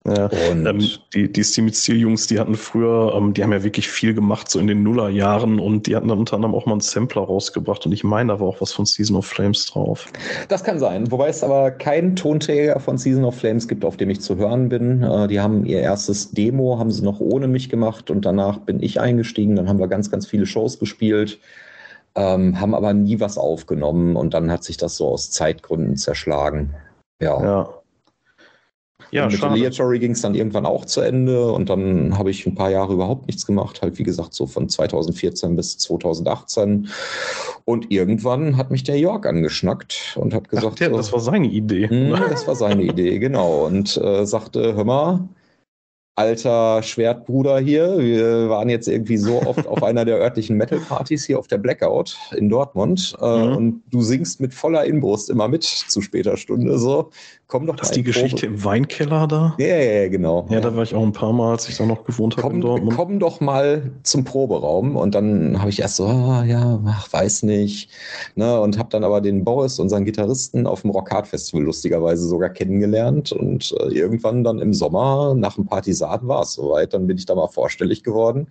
Ja, 0.07 0.31
ähm, 0.33 0.83
die, 1.15 1.33
die 1.33 1.43
Steam 1.43 1.73
Steel 1.73 1.97
Jungs, 1.97 2.29
die 2.29 2.39
hatten 2.39 2.55
früher, 2.55 3.13
ähm, 3.17 3.35
die 3.35 3.43
haben 3.43 3.53
ja 3.53 3.65
wirklich 3.65 3.89
viel 3.89 4.15
gemacht, 4.15 4.49
so 4.49 4.61
in 4.61 4.69
den 4.69 4.83
Nullerjahren 4.85 5.59
und 5.59 5.87
die 5.87 5.97
hatten 5.97 6.09
dann 6.09 6.19
unter 6.19 6.37
anderem 6.37 6.55
auch 6.55 6.65
mal 6.67 6.73
einen 6.73 6.81
Sampler 6.81 7.23
rausgebracht 7.23 7.85
und 7.87 7.93
ich 7.93 8.05
meine, 8.05 8.33
da 8.33 8.41
war 8.41 8.47
auch 8.47 8.61
was 8.61 8.73
von 8.73 8.87
Season 8.87 9.17
of 9.17 9.27
Flames 9.27 9.67
drauf. 9.67 10.07
Das 10.49 10.63
kann 10.63 10.79
sein, 10.79 11.11
wobei 11.11 11.29
es 11.29 11.43
aber 11.43 11.73
keinen 11.73 12.15
Tonträger 12.15 12.79
von 12.79 12.99
Season 12.99 13.25
of 13.25 13.35
Flames 13.35 13.67
gibt, 13.67 13.85
auf 13.85 13.97
dem 13.97 14.11
ich 14.11 14.21
zu 14.21 14.37
hören 14.37 14.69
bin. 14.69 15.03
Äh, 15.03 15.27
die 15.27 15.41
haben 15.41 15.65
ihr 15.67 15.81
erstes 15.81 16.31
Demo, 16.31 16.79
haben 16.79 16.93
sie 16.93 17.03
noch 17.03 17.19
ohne 17.19 17.49
mich 17.49 17.69
gemacht 17.69 18.11
und 18.11 18.25
danach 18.25 18.59
bin 18.59 18.81
ich 18.81 19.01
eingestiegen, 19.01 19.57
dann 19.57 19.69
haben 19.69 19.81
wir 19.81 19.89
ganz, 19.89 20.11
ganz 20.11 20.27
viele 20.27 20.47
Shows 20.47 20.79
gespielt. 20.79 21.41
Ähm, 22.15 22.59
haben 22.59 22.75
aber 22.75 22.95
nie 22.95 23.21
was 23.21 23.37
aufgenommen 23.37 24.17
und 24.17 24.33
dann 24.33 24.51
hat 24.51 24.65
sich 24.65 24.79
das 24.79 24.97
so 24.97 25.09
aus 25.09 25.31
Zeitgründen 25.33 25.97
zerschlagen. 25.97 26.75
Ja. 27.21 27.43
ja. 27.43 27.69
Ja, 29.11 29.25
und 29.25 29.33
mit 29.33 29.41
schade. 29.41 29.55
Leatory 29.55 29.99
ging 29.99 30.13
es 30.13 30.23
dann 30.23 30.35
irgendwann 30.35 30.67
auch 30.67 30.85
zu 30.85 31.01
Ende 31.01 31.51
und 31.53 31.71
dann 31.71 32.19
habe 32.19 32.31
ich 32.31 32.47
ein 32.47 32.55
paar 32.55 32.71
Jahre 32.71 32.95
überhaupt 32.95 33.27
nichts 33.27 33.47
gemacht, 33.47 33.83
halt 33.83 33.99
wie 33.99 34.03
gesagt 34.03 34.35
so 34.35 34.47
von 34.47 34.69
2014 34.69 35.57
bis 35.57 35.79
2018 35.79 36.89
und 37.65 37.91
irgendwann 37.91 38.57
hat 38.57 38.71
mich 38.71 38.85
der 38.85 38.99
Jörg 38.99 39.25
angeschnackt 39.27 40.17
und 40.21 40.35
hat 40.35 40.49
gesagt, 40.49 40.73
Ach, 40.73 40.79
der, 40.79 40.91
das 40.91 41.13
war 41.13 41.21
seine 41.21 41.47
Idee. 41.47 41.89
Mh, 41.89 42.29
das 42.31 42.47
war 42.47 42.57
seine 42.57 42.83
Idee, 42.83 43.19
genau 43.19 43.67
und 43.67 43.97
äh, 43.97 44.27
sagte, 44.27 44.75
hör 44.75 44.85
mal, 44.85 45.29
alter 46.17 46.83
Schwertbruder 46.83 47.59
hier. 47.59 47.99
Wir 47.99 48.49
waren 48.49 48.71
jetzt 48.71 48.89
irgendwie 48.89 49.19
so 49.19 49.43
oft 49.43 49.67
auf 49.67 49.83
einer 49.83 50.05
der 50.05 50.17
örtlichen 50.17 50.57
Metal-Partys 50.57 51.27
hier 51.27 51.39
auf 51.39 51.47
der 51.47 51.59
Blackout 51.59 52.17
in 52.35 52.49
Dortmund 52.49 53.15
äh, 53.21 53.47
mhm. 53.47 53.57
und 53.57 53.83
du 53.91 54.01
singst 54.01 54.41
mit 54.41 54.55
voller 54.55 54.85
Inbrust 54.87 55.29
immer 55.29 55.47
mit 55.47 55.65
zu 55.65 56.01
später 56.01 56.37
Stunde 56.39 56.79
so. 56.79 57.11
Komm 57.49 57.65
doch 57.69 57.77
Das 57.77 57.91
ist 57.91 57.97
die 57.97 58.03
Geschichte 58.03 58.47
im 58.47 58.65
Weinkeller 58.65 59.29
da? 59.29 59.55
Ja, 59.59 59.67
ja, 59.69 60.03
ja, 60.03 60.09
genau. 60.09 60.47
Ja, 60.51 60.61
da 60.61 60.75
war 60.75 60.83
ich 60.83 60.97
auch 60.97 61.03
ein 61.03 61.13
paar 61.13 61.33
Mal, 61.33 61.53
als 61.53 61.69
ich 61.69 61.77
da 61.77 61.87
noch 61.87 62.05
gewohnt 62.05 62.37
habe 62.37 62.53
in 62.53 62.61
Dortmund. 62.61 62.97
Komm 62.97 63.21
doch 63.21 63.41
mal 63.41 63.93
zum 64.03 64.25
Proberaum 64.25 64.97
und 64.97 65.15
dann 65.15 65.57
habe 65.61 65.71
ich 65.71 65.79
erst 65.79 65.95
so, 65.95 66.07
ah, 66.07 66.45
ja, 66.45 66.83
ach, 66.85 67.13
weiß 67.13 67.45
nicht. 67.45 67.89
Ne, 68.35 68.61
und 68.61 68.79
habe 68.79 68.89
dann 68.91 69.05
aber 69.05 69.21
den 69.21 69.45
Boris, 69.45 69.79
unseren 69.79 70.05
Gitarristen, 70.05 70.67
auf 70.67 70.83
dem 70.83 70.91
Rock 70.91 71.13
Hard 71.13 71.29
Festival 71.29 71.63
lustigerweise 71.63 72.27
sogar 72.27 72.49
kennengelernt 72.49 73.31
und 73.31 73.73
äh, 73.79 73.93
irgendwann 73.95 74.43
dann 74.43 74.59
im 74.59 74.75
Sommer 74.75 75.35
nach 75.37 75.55
dem 75.55 75.67
Partisan 75.67 76.27
war 76.27 76.43
es 76.43 76.55
soweit. 76.55 76.95
Dann 76.95 77.07
bin 77.07 77.17
ich 77.17 77.27
da 77.27 77.37
mal 77.37 77.47
vorstellig 77.47 78.03
geworden. 78.03 78.49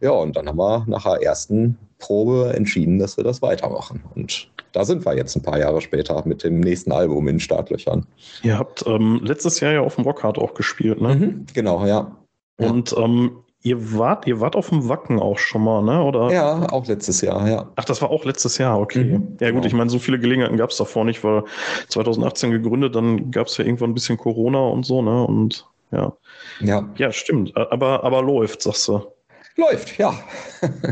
Ja, 0.00 0.12
und 0.12 0.36
dann 0.36 0.48
haben 0.48 0.58
wir 0.58 0.84
nach 0.86 1.02
der 1.02 1.20
ersten 1.20 1.78
Probe 1.98 2.52
entschieden, 2.54 3.00
dass 3.00 3.16
wir 3.16 3.24
das 3.24 3.42
weitermachen. 3.42 4.04
Und 4.14 4.48
da 4.76 4.84
sind 4.84 5.06
wir 5.06 5.16
jetzt 5.16 5.34
ein 5.34 5.42
paar 5.42 5.58
Jahre 5.58 5.80
später 5.80 6.22
mit 6.26 6.44
dem 6.44 6.60
nächsten 6.60 6.92
Album 6.92 7.26
in 7.28 7.40
Startlöchern. 7.40 8.04
Ihr 8.42 8.58
habt 8.58 8.84
ähm, 8.86 9.20
letztes 9.24 9.60
Jahr 9.60 9.72
ja 9.72 9.80
auf 9.80 9.94
dem 9.94 10.04
Rockhard 10.04 10.38
auch 10.38 10.52
gespielt, 10.52 11.00
ne? 11.00 11.14
Mhm, 11.14 11.46
genau, 11.54 11.86
ja. 11.86 12.14
Und. 12.58 12.94
Ähm, 12.96 13.38
ihr 13.62 13.98
wart, 13.98 14.28
ihr 14.28 14.38
wart 14.38 14.54
auf 14.54 14.68
dem 14.68 14.88
Wacken 14.88 15.18
auch 15.18 15.38
schon 15.38 15.64
mal, 15.64 15.82
ne? 15.82 16.04
Oder? 16.04 16.30
Ja, 16.30 16.70
auch 16.70 16.86
letztes 16.86 17.20
Jahr, 17.22 17.48
ja. 17.48 17.68
Ach, 17.74 17.84
das 17.84 18.00
war 18.00 18.10
auch 18.10 18.24
letztes 18.24 18.58
Jahr, 18.58 18.78
okay. 18.78 19.04
Mhm, 19.04 19.38
ja 19.40 19.50
gut, 19.50 19.62
genau. 19.62 19.66
ich 19.66 19.72
meine, 19.72 19.90
so 19.90 19.98
viele 19.98 20.20
Gelegenheiten 20.20 20.58
gab 20.58 20.70
es 20.70 20.76
davor 20.76 21.04
nicht, 21.04 21.24
weil 21.24 21.42
2018 21.88 22.50
gegründet, 22.52 22.94
dann 22.94 23.30
gab 23.30 23.46
es 23.46 23.56
ja 23.56 23.64
irgendwann 23.64 23.90
ein 23.90 23.94
bisschen 23.94 24.18
Corona 24.18 24.60
und 24.60 24.84
so, 24.84 25.00
ne? 25.00 25.24
Und 25.26 25.66
ja. 25.90 26.12
Ja. 26.60 26.88
Ja, 26.96 27.10
stimmt. 27.12 27.56
Aber, 27.56 28.04
aber 28.04 28.22
läuft, 28.22 28.62
sagst 28.62 28.86
du. 28.88 29.00
Läuft, 29.58 29.96
ja. 29.96 30.12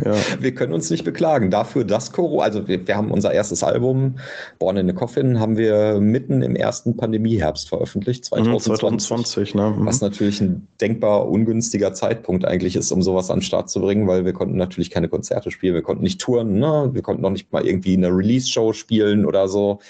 ja. 0.04 0.14
Wir 0.40 0.54
können 0.54 0.72
uns 0.72 0.88
nicht 0.88 1.04
beklagen. 1.04 1.50
Dafür, 1.50 1.84
dass 1.84 2.12
Corona, 2.12 2.44
also 2.44 2.66
wir, 2.66 2.86
wir, 2.86 2.96
haben 2.96 3.10
unser 3.10 3.32
erstes 3.32 3.62
Album, 3.62 4.18
Born 4.58 4.78
in 4.78 4.88
a 4.88 4.94
Coffin, 4.94 5.38
haben 5.38 5.58
wir 5.58 6.00
mitten 6.00 6.40
im 6.40 6.56
ersten 6.56 6.96
Pandemieherbst 6.96 7.68
veröffentlicht, 7.68 8.24
2020. 8.24 8.78
2020 8.78 9.54
ne? 9.54 9.74
Mhm. 9.76 9.86
Was 9.86 10.00
natürlich 10.00 10.40
ein 10.40 10.66
denkbar 10.80 11.28
ungünstiger 11.28 11.92
Zeitpunkt 11.92 12.46
eigentlich 12.46 12.74
ist, 12.74 12.90
um 12.90 13.02
sowas 13.02 13.30
an 13.30 13.40
den 13.40 13.44
Start 13.44 13.68
zu 13.68 13.80
bringen, 13.82 14.08
weil 14.08 14.24
wir 14.24 14.32
konnten 14.32 14.56
natürlich 14.56 14.90
keine 14.90 15.08
Konzerte 15.08 15.50
spielen, 15.50 15.74
wir 15.74 15.82
konnten 15.82 16.02
nicht 16.02 16.20
touren, 16.20 16.58
ne? 16.58 16.88
wir 16.92 17.02
konnten 17.02 17.20
noch 17.20 17.30
nicht 17.30 17.52
mal 17.52 17.66
irgendwie 17.66 17.94
eine 17.94 18.08
Release-Show 18.08 18.72
spielen 18.72 19.26
oder 19.26 19.46
so. 19.46 19.80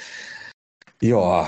Ja, 1.01 1.47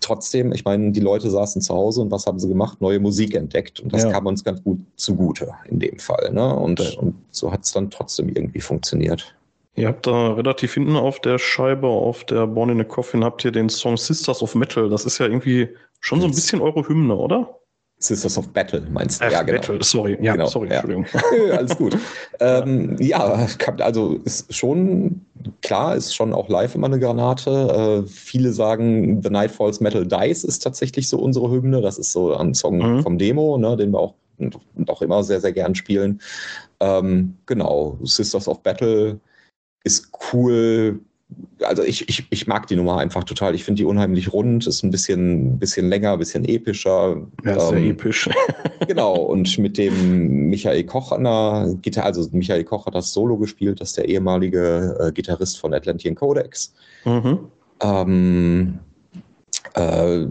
trotzdem, 0.00 0.52
ich 0.52 0.64
meine, 0.64 0.92
die 0.92 1.00
Leute 1.00 1.30
saßen 1.30 1.62
zu 1.62 1.74
Hause 1.74 2.00
und 2.00 2.10
was 2.10 2.26
haben 2.26 2.38
sie 2.38 2.48
gemacht? 2.48 2.80
Neue 2.80 3.00
Musik 3.00 3.34
entdeckt. 3.34 3.80
Und 3.80 3.92
das 3.92 4.04
ja. 4.04 4.10
kam 4.10 4.26
uns 4.26 4.42
ganz 4.42 4.62
gut 4.62 4.80
zugute 4.96 5.52
in 5.68 5.78
dem 5.78 5.98
Fall. 5.98 6.30
Ne? 6.32 6.54
Und, 6.54 6.96
und 6.98 7.14
so 7.30 7.52
hat 7.52 7.64
es 7.64 7.72
dann 7.72 7.90
trotzdem 7.90 8.28
irgendwie 8.28 8.60
funktioniert. 8.60 9.34
Ihr 9.74 9.86
habt 9.86 10.08
da 10.08 10.32
relativ 10.32 10.74
hinten 10.74 10.96
auf 10.96 11.20
der 11.20 11.38
Scheibe, 11.38 11.86
auf 11.86 12.24
der 12.24 12.48
Born 12.48 12.70
in 12.70 12.80
a 12.80 12.84
Coffin, 12.84 13.22
habt 13.22 13.44
ihr 13.44 13.52
den 13.52 13.68
Song 13.68 13.96
Sisters 13.96 14.42
of 14.42 14.56
Metal. 14.56 14.88
Das 14.88 15.04
ist 15.04 15.18
ja 15.18 15.26
irgendwie 15.26 15.68
schon 16.00 16.20
so 16.20 16.26
ein 16.26 16.32
bisschen 16.32 16.60
eure 16.60 16.88
Hymne, 16.88 17.14
oder? 17.14 17.57
Sisters 18.00 18.38
of 18.38 18.48
Battle 18.52 18.86
meinst 18.92 19.20
du? 19.20 19.26
Ja, 19.26 19.42
genau. 19.42 19.60
Battle, 19.60 19.82
sorry. 19.82 20.16
Ja, 20.20 20.32
genau, 20.32 20.46
sorry, 20.46 20.68
ja. 20.68 20.80
Entschuldigung. 20.80 21.06
Alles 21.52 21.76
gut. 21.76 21.96
ähm, 22.40 22.96
ja, 23.00 23.46
also 23.80 24.20
ist 24.24 24.54
schon 24.54 25.20
klar, 25.62 25.96
ist 25.96 26.14
schon 26.14 26.32
auch 26.32 26.48
live 26.48 26.74
immer 26.76 26.86
eine 26.86 27.00
Granate. 27.00 28.04
Äh, 28.04 28.08
viele 28.08 28.52
sagen, 28.52 29.20
The 29.22 29.30
Night 29.30 29.50
Falls 29.50 29.80
Metal 29.80 30.06
Dice 30.06 30.44
ist 30.44 30.60
tatsächlich 30.60 31.08
so 31.08 31.18
unsere 31.18 31.50
Hymne. 31.50 31.80
Das 31.80 31.98
ist 31.98 32.12
so 32.12 32.34
ein 32.36 32.54
Song 32.54 32.78
mhm. 32.78 33.02
vom 33.02 33.18
Demo, 33.18 33.58
ne, 33.58 33.76
den 33.76 33.90
wir 33.90 33.98
auch, 33.98 34.14
auch 34.86 35.02
immer 35.02 35.24
sehr, 35.24 35.40
sehr 35.40 35.52
gern 35.52 35.74
spielen. 35.74 36.20
Ähm, 36.78 37.36
genau, 37.46 37.98
Sisters 38.04 38.46
of 38.46 38.62
Battle 38.62 39.18
ist 39.82 40.10
cool, 40.32 41.00
also 41.62 41.82
ich, 41.82 42.08
ich, 42.08 42.26
ich 42.30 42.46
mag 42.46 42.66
die 42.66 42.76
Nummer 42.76 42.98
einfach 42.98 43.24
total. 43.24 43.54
Ich 43.54 43.64
finde 43.64 43.80
die 43.80 43.84
unheimlich 43.84 44.32
rund, 44.32 44.66
ist 44.66 44.82
ein 44.82 44.90
bisschen, 44.90 45.58
bisschen 45.58 45.88
länger, 45.88 46.12
ein 46.12 46.18
bisschen 46.18 46.44
epischer. 46.44 47.20
Ja, 47.44 47.60
sehr 47.60 47.78
ähm, 47.78 47.90
episch. 47.90 48.28
genau, 48.86 49.14
und 49.14 49.58
mit 49.58 49.76
dem 49.76 50.48
Michael 50.48 50.84
Koch 50.84 51.12
an 51.12 51.24
der 51.24 51.74
Gitarre, 51.82 52.06
also 52.06 52.28
Michael 52.32 52.64
Koch 52.64 52.86
hat 52.86 52.94
das 52.94 53.12
Solo 53.12 53.36
gespielt, 53.36 53.80
das 53.80 53.90
ist 53.90 53.98
der 53.98 54.08
ehemalige 54.08 54.96
äh, 55.00 55.12
Gitarrist 55.12 55.58
von 55.58 55.74
Atlantean 55.74 56.14
Codex. 56.14 56.74
Mhm. 57.04 57.38
Ähm, 57.82 58.78
äh, 59.74 60.26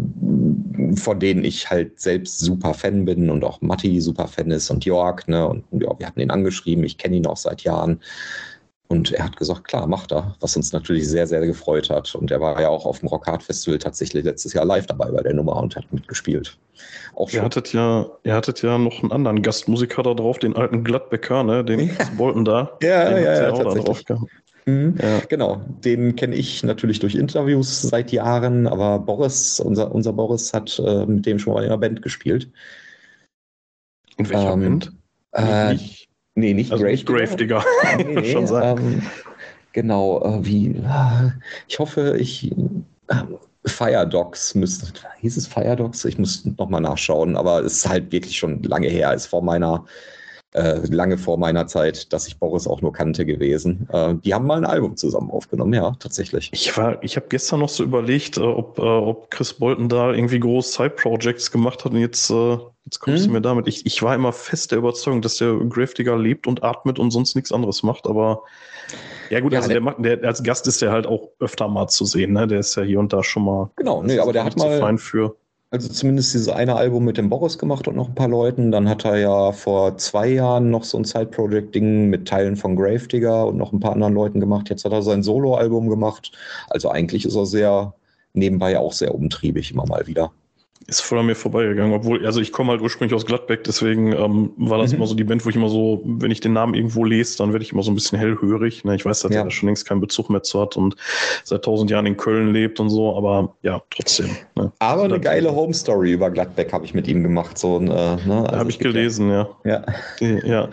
von 0.95 1.19
denen 1.19 1.43
ich 1.43 1.69
halt 1.69 1.99
selbst 1.99 2.39
super 2.39 2.73
Fan 2.73 3.05
bin 3.05 3.29
und 3.29 3.43
auch 3.43 3.61
Matti 3.61 3.99
super 4.01 4.27
Fan 4.27 4.51
ist 4.51 4.69
und 4.69 4.85
Jörg, 4.85 5.27
ne? 5.27 5.47
Und 5.47 5.63
ja, 5.71 5.97
wir 5.97 6.07
hatten 6.07 6.19
ihn 6.19 6.31
angeschrieben, 6.31 6.83
ich 6.83 6.97
kenne 6.97 7.17
ihn 7.17 7.27
auch 7.27 7.37
seit 7.37 7.61
Jahren. 7.61 7.99
Und 8.89 9.11
er 9.11 9.25
hat 9.25 9.35
gesagt, 9.35 9.65
klar, 9.65 9.85
macht 9.85 10.13
er, 10.13 10.35
was 10.39 10.55
uns 10.55 10.71
natürlich 10.71 11.09
sehr, 11.09 11.27
sehr 11.27 11.45
gefreut 11.45 11.89
hat. 11.89 12.15
Und 12.15 12.31
er 12.31 12.39
war 12.39 12.59
ja 12.61 12.69
auch 12.69 12.85
auf 12.85 12.99
dem 12.99 13.09
Rockhard 13.09 13.43
Festival 13.43 13.79
tatsächlich 13.79 14.23
letztes 14.23 14.53
Jahr 14.53 14.63
live 14.63 14.85
dabei 14.85 15.11
bei 15.11 15.21
der 15.21 15.33
Nummer 15.33 15.57
und 15.57 15.75
hat 15.75 15.91
mitgespielt. 15.91 16.57
Auch 17.15 17.29
ihr, 17.31 17.41
hattet 17.41 17.73
ja, 17.73 18.05
ihr 18.23 18.33
hattet 18.33 18.61
ja 18.61 18.77
noch 18.77 19.01
einen 19.01 19.11
anderen 19.11 19.41
Gastmusiker 19.41 20.03
da 20.03 20.13
drauf, 20.13 20.39
den 20.39 20.55
alten 20.55 20.85
Gladbecker, 20.85 21.43
ne? 21.43 21.65
den 21.65 21.87
ja. 21.87 21.93
Bolton 22.15 22.45
da. 22.45 22.71
Ja, 22.81 23.09
den 23.09 23.23
ja, 23.23 23.41
ja, 23.41 23.51
auch 23.51 23.63
tatsächlich. 23.63 24.05
Da 24.05 24.15
drauf 24.15 24.29
mhm. 24.65 24.95
ja. 25.01 25.19
Genau, 25.27 25.61
den 25.83 26.15
kenne 26.15 26.35
ich 26.35 26.63
natürlich 26.63 26.99
durch 26.99 27.15
Interviews 27.15 27.81
seit 27.81 28.13
Jahren, 28.13 28.67
aber 28.67 28.99
Boris, 28.99 29.59
unser, 29.59 29.93
unser 29.93 30.13
Boris, 30.13 30.53
hat 30.53 30.79
äh, 30.79 31.05
mit 31.05 31.25
dem 31.25 31.39
schon 31.39 31.53
mal 31.53 31.63
in 31.63 31.69
einer 31.69 31.77
Band 31.77 32.01
gespielt. 32.01 32.49
In 34.15 34.29
welcher 34.29 34.53
ähm, 34.53 34.61
Band? 34.61 34.91
Äh, 35.33 35.77
Nee, 36.37 36.53
nicht 36.53 36.71
also 36.71 36.83
Grave, 36.85 37.03
Grave 37.03 37.35
Digger. 37.35 37.65
Nee, 37.97 38.03
nee, 38.21 38.31
Schon 38.31 38.45
sein. 38.45 38.77
Ähm, 38.77 39.01
genau, 39.73 40.21
äh, 40.23 40.45
wie, 40.45 40.67
äh, 40.67 41.31
ich 41.67 41.79
hoffe, 41.79 42.15
ich, 42.19 42.51
äh, 43.07 43.15
Fire 43.65 44.07
Dogs 44.07 44.53
müsste, 44.53 44.87
hieß 45.19 45.35
es 45.35 45.47
Fire 45.47 45.75
Dogs? 45.75 46.05
Ich 46.05 46.19
muss 46.19 46.45
nochmal 46.45 46.81
nachschauen, 46.81 47.35
aber 47.35 47.61
es 47.61 47.77
ist 47.77 47.89
halt 47.89 48.11
wirklich 48.11 48.37
schon 48.37 48.61
lange 48.61 48.87
her, 48.87 49.15
ist 49.15 49.25
vor 49.25 49.41
meiner, 49.41 49.83
äh, 50.53 50.79
lange 50.87 51.17
vor 51.17 51.37
meiner 51.37 51.67
Zeit, 51.67 52.13
dass 52.13 52.27
ich 52.27 52.39
Boris 52.39 52.67
auch 52.67 52.81
nur 52.81 52.93
kannte 52.93 53.25
gewesen. 53.25 53.87
Äh, 53.91 54.15
die 54.15 54.33
haben 54.33 54.45
mal 54.45 54.57
ein 54.57 54.65
Album 54.65 54.97
zusammen 54.97 55.29
aufgenommen, 55.29 55.73
ja, 55.73 55.95
tatsächlich. 55.99 56.49
Ich 56.53 56.75
war, 56.77 57.03
ich 57.03 57.15
habe 57.15 57.27
gestern 57.29 57.59
noch 57.59 57.69
so 57.69 57.83
überlegt, 57.83 58.37
äh, 58.37 58.41
ob, 58.41 58.79
ob 58.79 59.29
Chris 59.31 59.53
Bolton 59.53 59.89
da 59.89 60.13
irgendwie 60.13 60.39
große 60.39 60.73
Side-Projects 60.73 61.51
gemacht 61.51 61.85
hat 61.85 61.91
und 61.91 61.99
jetzt 61.99 62.31
Jetzt 62.87 62.99
kommst 63.01 63.23
hm? 63.25 63.27
du 63.27 63.33
mir 63.33 63.41
damit. 63.41 63.67
Ich, 63.67 63.85
ich 63.85 64.01
war 64.01 64.15
immer 64.15 64.31
fest 64.31 64.71
der 64.71 64.77
Überzeugung, 64.77 65.21
dass 65.21 65.35
der 65.35 65.55
Gravedigger 65.55 66.17
lebt 66.17 66.47
und 66.47 66.63
atmet 66.63 66.99
und 66.99 67.11
sonst 67.11 67.35
nichts 67.35 67.51
anderes 67.51 67.83
macht, 67.83 68.07
aber 68.07 68.43
ja 69.29 69.41
gut, 69.41 69.51
ja, 69.51 69.59
also 69.59 69.69
der, 69.69 69.81
der, 69.81 70.17
der, 70.17 70.29
als 70.29 70.41
Gast 70.41 70.67
ist 70.67 70.81
der 70.81 70.93
halt 70.93 71.05
auch 71.05 71.29
öfter 71.39 71.67
mal 71.67 71.87
zu 71.87 72.05
sehen, 72.05 72.31
ne? 72.31 72.47
Der 72.47 72.59
ist 72.59 72.75
ja 72.75 72.83
hier 72.83 72.99
und 72.99 73.11
da 73.11 73.23
schon 73.23 73.43
mal. 73.43 73.69
Genau, 73.75 74.03
nee, 74.03 74.19
aber 74.19 74.31
der 74.31 74.45
hat 74.45 74.55
mal. 74.57 74.79
Fein 74.79 74.97
für. 74.97 75.35
Also 75.69 75.89
zumindest 75.89 76.33
dieses 76.33 76.47
eine 76.49 76.75
Album 76.75 77.03
mit 77.03 77.17
dem 77.17 77.29
Boris 77.29 77.57
gemacht 77.57 77.87
und 77.87 77.95
noch 77.95 78.07
ein 78.07 78.15
paar 78.15 78.29
Leuten. 78.29 78.71
Dann 78.71 78.87
hat 78.87 79.03
er 79.05 79.17
ja 79.17 79.51
vor 79.51 79.97
zwei 79.97 80.27
Jahren 80.29 80.69
noch 80.71 80.83
so 80.85 80.97
ein 80.97 81.03
Side-Project-Ding 81.03 82.09
mit 82.09 82.27
Teilen 82.27 82.55
von 82.55 82.75
Gravedigger 82.77 83.45
und 83.47 83.57
noch 83.57 83.73
ein 83.73 83.79
paar 83.81 83.91
anderen 83.93 84.13
Leuten 84.13 84.39
gemacht. 84.39 84.69
Jetzt 84.69 84.85
hat 84.85 84.93
er 84.93 85.01
sein 85.01 85.23
Solo-Album 85.23 85.89
gemacht. 85.89 86.31
Also 86.69 86.89
eigentlich 86.89 87.25
ist 87.25 87.35
er 87.35 87.45
sehr 87.45 87.93
nebenbei 88.33 88.79
auch 88.79 88.93
sehr 88.93 89.13
umtriebig 89.13 89.71
immer 89.71 89.85
mal 89.85 90.07
wieder. 90.07 90.31
Ist 90.89 91.01
voll 91.01 91.19
an 91.19 91.25
mir 91.25 91.35
vorbeigegangen, 91.35 91.93
obwohl, 91.93 92.25
also 92.25 92.39
ich 92.39 92.53
komme 92.53 92.71
halt 92.71 92.81
ursprünglich 92.81 93.13
aus 93.13 93.25
Gladbeck, 93.25 93.65
deswegen 93.65 94.13
ähm, 94.13 94.51
war 94.55 94.77
das 94.77 94.91
mhm. 94.91 94.97
immer 94.97 95.07
so 95.07 95.15
die 95.15 95.25
Band, 95.25 95.45
wo 95.45 95.49
ich 95.49 95.55
immer 95.57 95.67
so, 95.67 96.01
wenn 96.05 96.31
ich 96.31 96.39
den 96.39 96.53
Namen 96.53 96.75
irgendwo 96.75 97.03
lese, 97.03 97.37
dann 97.37 97.51
werde 97.51 97.65
ich 97.65 97.73
immer 97.73 97.83
so 97.83 97.91
ein 97.91 97.95
bisschen 97.95 98.17
hellhörig. 98.17 98.85
Ne? 98.85 98.95
Ich 98.95 99.05
weiß, 99.05 99.19
dass 99.19 99.33
ja. 99.33 99.39
er 99.39 99.43
da 99.43 99.51
schon 99.51 99.67
längst 99.67 99.85
keinen 99.85 99.99
Bezug 99.99 100.29
mehr 100.29 100.43
zu 100.43 100.61
hat 100.61 100.77
und 100.77 100.95
seit 101.43 101.65
tausend 101.65 101.91
Jahren 101.91 102.05
in 102.05 102.15
Köln 102.15 102.53
lebt 102.53 102.79
und 102.79 102.89
so, 102.89 103.17
aber 103.17 103.53
ja, 103.63 103.81
trotzdem. 103.89 104.29
Ne? 104.55 104.71
Aber 104.79 105.03
eine 105.03 105.19
geile 105.19 105.53
Home 105.53 105.73
Story 105.73 106.13
über 106.13 106.29
Gladbeck 106.29 106.71
habe 106.71 106.85
ich 106.85 106.93
mit 106.93 107.05
ihm 107.09 107.21
gemacht. 107.21 107.57
So, 107.57 107.79
äh, 107.79 107.83
ne? 107.83 108.45
also 108.45 108.57
habe 108.57 108.69
ich 108.69 108.79
gelesen, 108.79 109.29
ja. 109.29 109.49
Ja. 109.65 109.83
Die, 110.21 110.39
ja. 110.45 110.69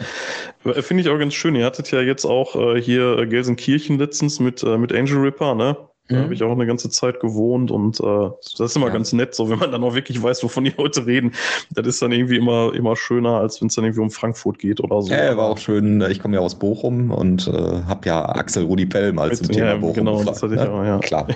Finde 0.61 1.03
ich 1.03 1.09
auch 1.09 1.19
ganz 1.19 1.35
schön. 1.35 1.57
Ihr 1.57 1.67
hattet 1.67 1.91
ja 1.91 2.01
jetzt 2.01 2.25
auch 2.25 2.55
äh, 2.55 2.81
hier 2.81 3.19
äh, 3.19 3.27
Gelsenkirchen 3.27 3.99
letztens 3.99 4.39
mit, 4.39 4.63
äh, 4.63 4.79
mit 4.79 4.93
Angel 4.93 5.19
Ripper, 5.19 5.55
ne? 5.55 5.77
Da 6.09 6.17
mhm. 6.17 6.23
habe 6.25 6.35
ich 6.35 6.43
auch 6.43 6.53
eine 6.53 6.67
ganze 6.67 6.91
Zeit 6.91 7.19
gewohnt 7.21 7.71
und 7.71 7.99
äh, 7.99 8.31
das 8.59 8.61
ist 8.61 8.77
immer 8.77 8.89
ja. 8.89 8.93
ganz 8.93 9.15
nett, 9.15 9.35
so 9.35 9.49
wenn 9.49 9.59
man 9.59 9.73
dann 9.73 9.83
auch 9.85 9.95
wirklich 9.95 10.23
weiß, 10.23 10.43
wovon 10.45 10.65
die 10.65 10.75
Leute 10.77 11.07
reden. 11.07 11.33
Das 11.71 11.87
ist 11.87 12.03
dann 12.03 12.13
irgendwie 12.13 12.37
immer, 12.37 12.75
immer 12.75 12.95
schöner, 12.95 13.41
als 13.41 13.61
wenn 13.61 13.69
es 13.69 13.75
dann 13.75 13.85
irgendwie 13.85 14.03
um 14.03 14.11
Frankfurt 14.11 14.59
geht 14.59 14.81
oder 14.81 15.01
so. 15.01 15.13
Ja, 15.15 15.35
war 15.37 15.47
auch 15.47 15.59
schön. 15.59 16.03
Ich 16.11 16.21
komme 16.21 16.35
ja 16.35 16.41
aus 16.41 16.59
Bochum 16.59 17.11
und 17.11 17.49
äh, 17.49 17.53
habe 17.53 18.07
ja 18.07 18.23
Axel 18.29 18.65
Rudi 18.65 18.85
Pell 18.85 19.15
mal 19.15 19.33
zum 19.33 19.49
Thema 19.49 19.67
ja, 19.67 19.77
Bochum. 19.77 19.95
Genau, 19.95 20.19
gefragt, 20.19 20.37
das 20.37 20.43
hatte 20.43 20.55
ich 20.55 20.61
ne? 20.61 20.71
auch, 20.71 20.85
ja. 20.85 20.99
Klar. 20.99 21.29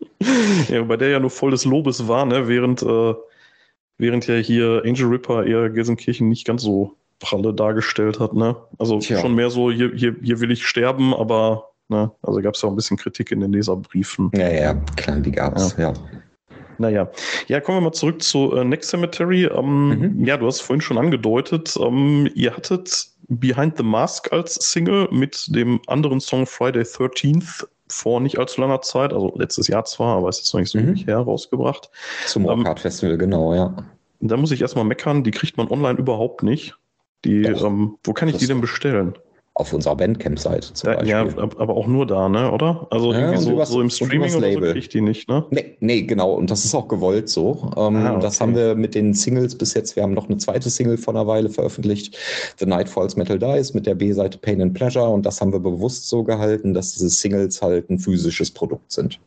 ja, 0.68 0.82
bei 0.82 0.96
der 0.96 1.10
ja 1.10 1.20
nur 1.20 1.30
voll 1.30 1.52
des 1.52 1.64
Lobes 1.64 2.08
war, 2.08 2.26
ne? 2.26 2.48
während, 2.48 2.82
äh, 2.82 3.14
während 3.98 4.26
ja 4.26 4.34
hier 4.34 4.82
Angel 4.84 5.06
Ripper 5.06 5.46
eher 5.46 5.70
Gelsenkirchen 5.70 6.28
nicht 6.28 6.44
ganz 6.44 6.62
so 6.62 6.96
pralle 7.20 7.54
dargestellt 7.54 8.18
hat. 8.18 8.34
Ne? 8.34 8.56
Also 8.78 8.98
Tja. 8.98 9.20
schon 9.20 9.36
mehr 9.36 9.50
so, 9.50 9.70
hier, 9.70 9.92
hier, 9.94 10.16
hier 10.20 10.40
will 10.40 10.50
ich 10.50 10.66
sterben, 10.66 11.14
aber 11.14 11.71
Ne? 11.92 12.10
Also 12.22 12.40
gab 12.40 12.54
es 12.54 12.62
ja 12.62 12.68
auch 12.68 12.72
ein 12.72 12.76
bisschen 12.76 12.96
Kritik 12.96 13.30
in 13.30 13.40
den 13.40 13.52
Leserbriefen. 13.52 14.30
Ja, 14.34 14.48
ja, 14.48 14.74
klar, 14.96 15.20
die 15.20 15.30
gab 15.30 15.56
es, 15.56 15.76
ja. 15.76 15.92
ja. 15.92 15.94
Naja, 16.78 17.10
ja, 17.46 17.60
kommen 17.60 17.78
wir 17.78 17.82
mal 17.82 17.92
zurück 17.92 18.22
zu 18.22 18.54
äh, 18.56 18.64
Next 18.64 18.90
Cemetery. 18.90 19.44
Ähm, 19.44 19.88
mhm. 19.88 20.24
Ja, 20.24 20.36
du 20.36 20.46
hast 20.46 20.60
vorhin 20.62 20.80
schon 20.80 20.98
angedeutet, 20.98 21.76
ähm, 21.80 22.28
ihr 22.34 22.56
hattet 22.56 23.08
Behind 23.28 23.76
the 23.76 23.84
Mask 23.84 24.32
als 24.32 24.54
Single 24.54 25.08
mit 25.12 25.54
dem 25.54 25.80
anderen 25.86 26.20
Song 26.20 26.46
Friday 26.46 26.82
13th 26.82 27.66
vor 27.88 28.20
nicht 28.20 28.38
allzu 28.38 28.60
langer 28.60 28.80
Zeit, 28.80 29.12
also 29.12 29.32
letztes 29.36 29.68
Jahr 29.68 29.84
zwar, 29.84 30.16
aber 30.16 30.28
es 30.28 30.40
ist 30.40 30.52
noch 30.52 30.60
nicht 30.60 30.70
so 30.70 30.78
mhm. 30.78 30.94
her, 30.94 31.18
rausgebracht. 31.18 31.90
Zum 32.26 32.48
ähm, 32.48 32.66
Festival, 32.76 33.18
genau, 33.18 33.54
ja. 33.54 33.74
Da 34.20 34.36
muss 34.36 34.50
ich 34.50 34.62
erstmal 34.62 34.84
meckern, 34.84 35.24
die 35.24 35.30
kriegt 35.30 35.56
man 35.56 35.68
online 35.68 35.98
überhaupt 35.98 36.42
nicht. 36.42 36.74
Die, 37.24 37.42
ähm, 37.42 37.98
wo 38.04 38.12
kann 38.12 38.28
ich 38.28 38.36
die 38.36 38.46
denn 38.46 38.60
bestellen? 38.60 39.14
Auf 39.54 39.72
unserer 39.74 39.96
Bandcamp-Seite 39.96 40.72
zum 40.72 40.94
Beispiel. 40.94 41.08
Ja, 41.08 41.26
aber 41.36 41.76
auch 41.76 41.86
nur 41.86 42.06
da, 42.06 42.28
ne, 42.28 42.50
oder? 42.50 42.86
Also 42.90 43.12
ja, 43.12 43.20
irgendwie 43.20 43.42
so, 43.42 43.56
was, 43.58 43.68
so, 43.68 43.82
im 43.82 43.90
Streaming 43.90 44.34
oder 44.34 44.50
so 44.50 44.60
kriege 44.60 44.78
ich 44.78 44.88
die 44.88 45.02
nicht, 45.02 45.28
ne? 45.28 45.44
Nee, 45.50 45.76
nee, 45.80 46.02
genau. 46.02 46.32
Und 46.32 46.50
das 46.50 46.64
ist 46.64 46.74
auch 46.74 46.88
gewollt 46.88 47.28
so. 47.28 47.70
Ähm, 47.76 47.96
ah, 47.96 48.12
okay. 48.12 48.22
Das 48.22 48.40
haben 48.40 48.54
wir 48.54 48.74
mit 48.74 48.94
den 48.94 49.12
Singles 49.12 49.54
bis 49.56 49.74
jetzt. 49.74 49.94
Wir 49.94 50.04
haben 50.04 50.14
noch 50.14 50.26
eine 50.26 50.38
zweite 50.38 50.70
Single 50.70 50.96
vor 50.96 51.14
einer 51.14 51.26
Weile 51.26 51.50
veröffentlicht. 51.50 52.16
The 52.58 52.64
Night 52.64 52.88
Falls 52.88 53.16
Metal 53.16 53.38
Dies 53.38 53.74
mit 53.74 53.86
der 53.86 53.94
B-Seite 53.94 54.38
Pain 54.38 54.62
and 54.62 54.72
Pleasure. 54.72 55.10
Und 55.10 55.26
das 55.26 55.40
haben 55.42 55.52
wir 55.52 55.60
bewusst 55.60 56.08
so 56.08 56.24
gehalten, 56.24 56.72
dass 56.72 56.92
diese 56.92 57.10
Singles 57.10 57.60
halt 57.60 57.90
ein 57.90 57.98
physisches 57.98 58.50
Produkt 58.50 58.90
sind. 58.90 59.20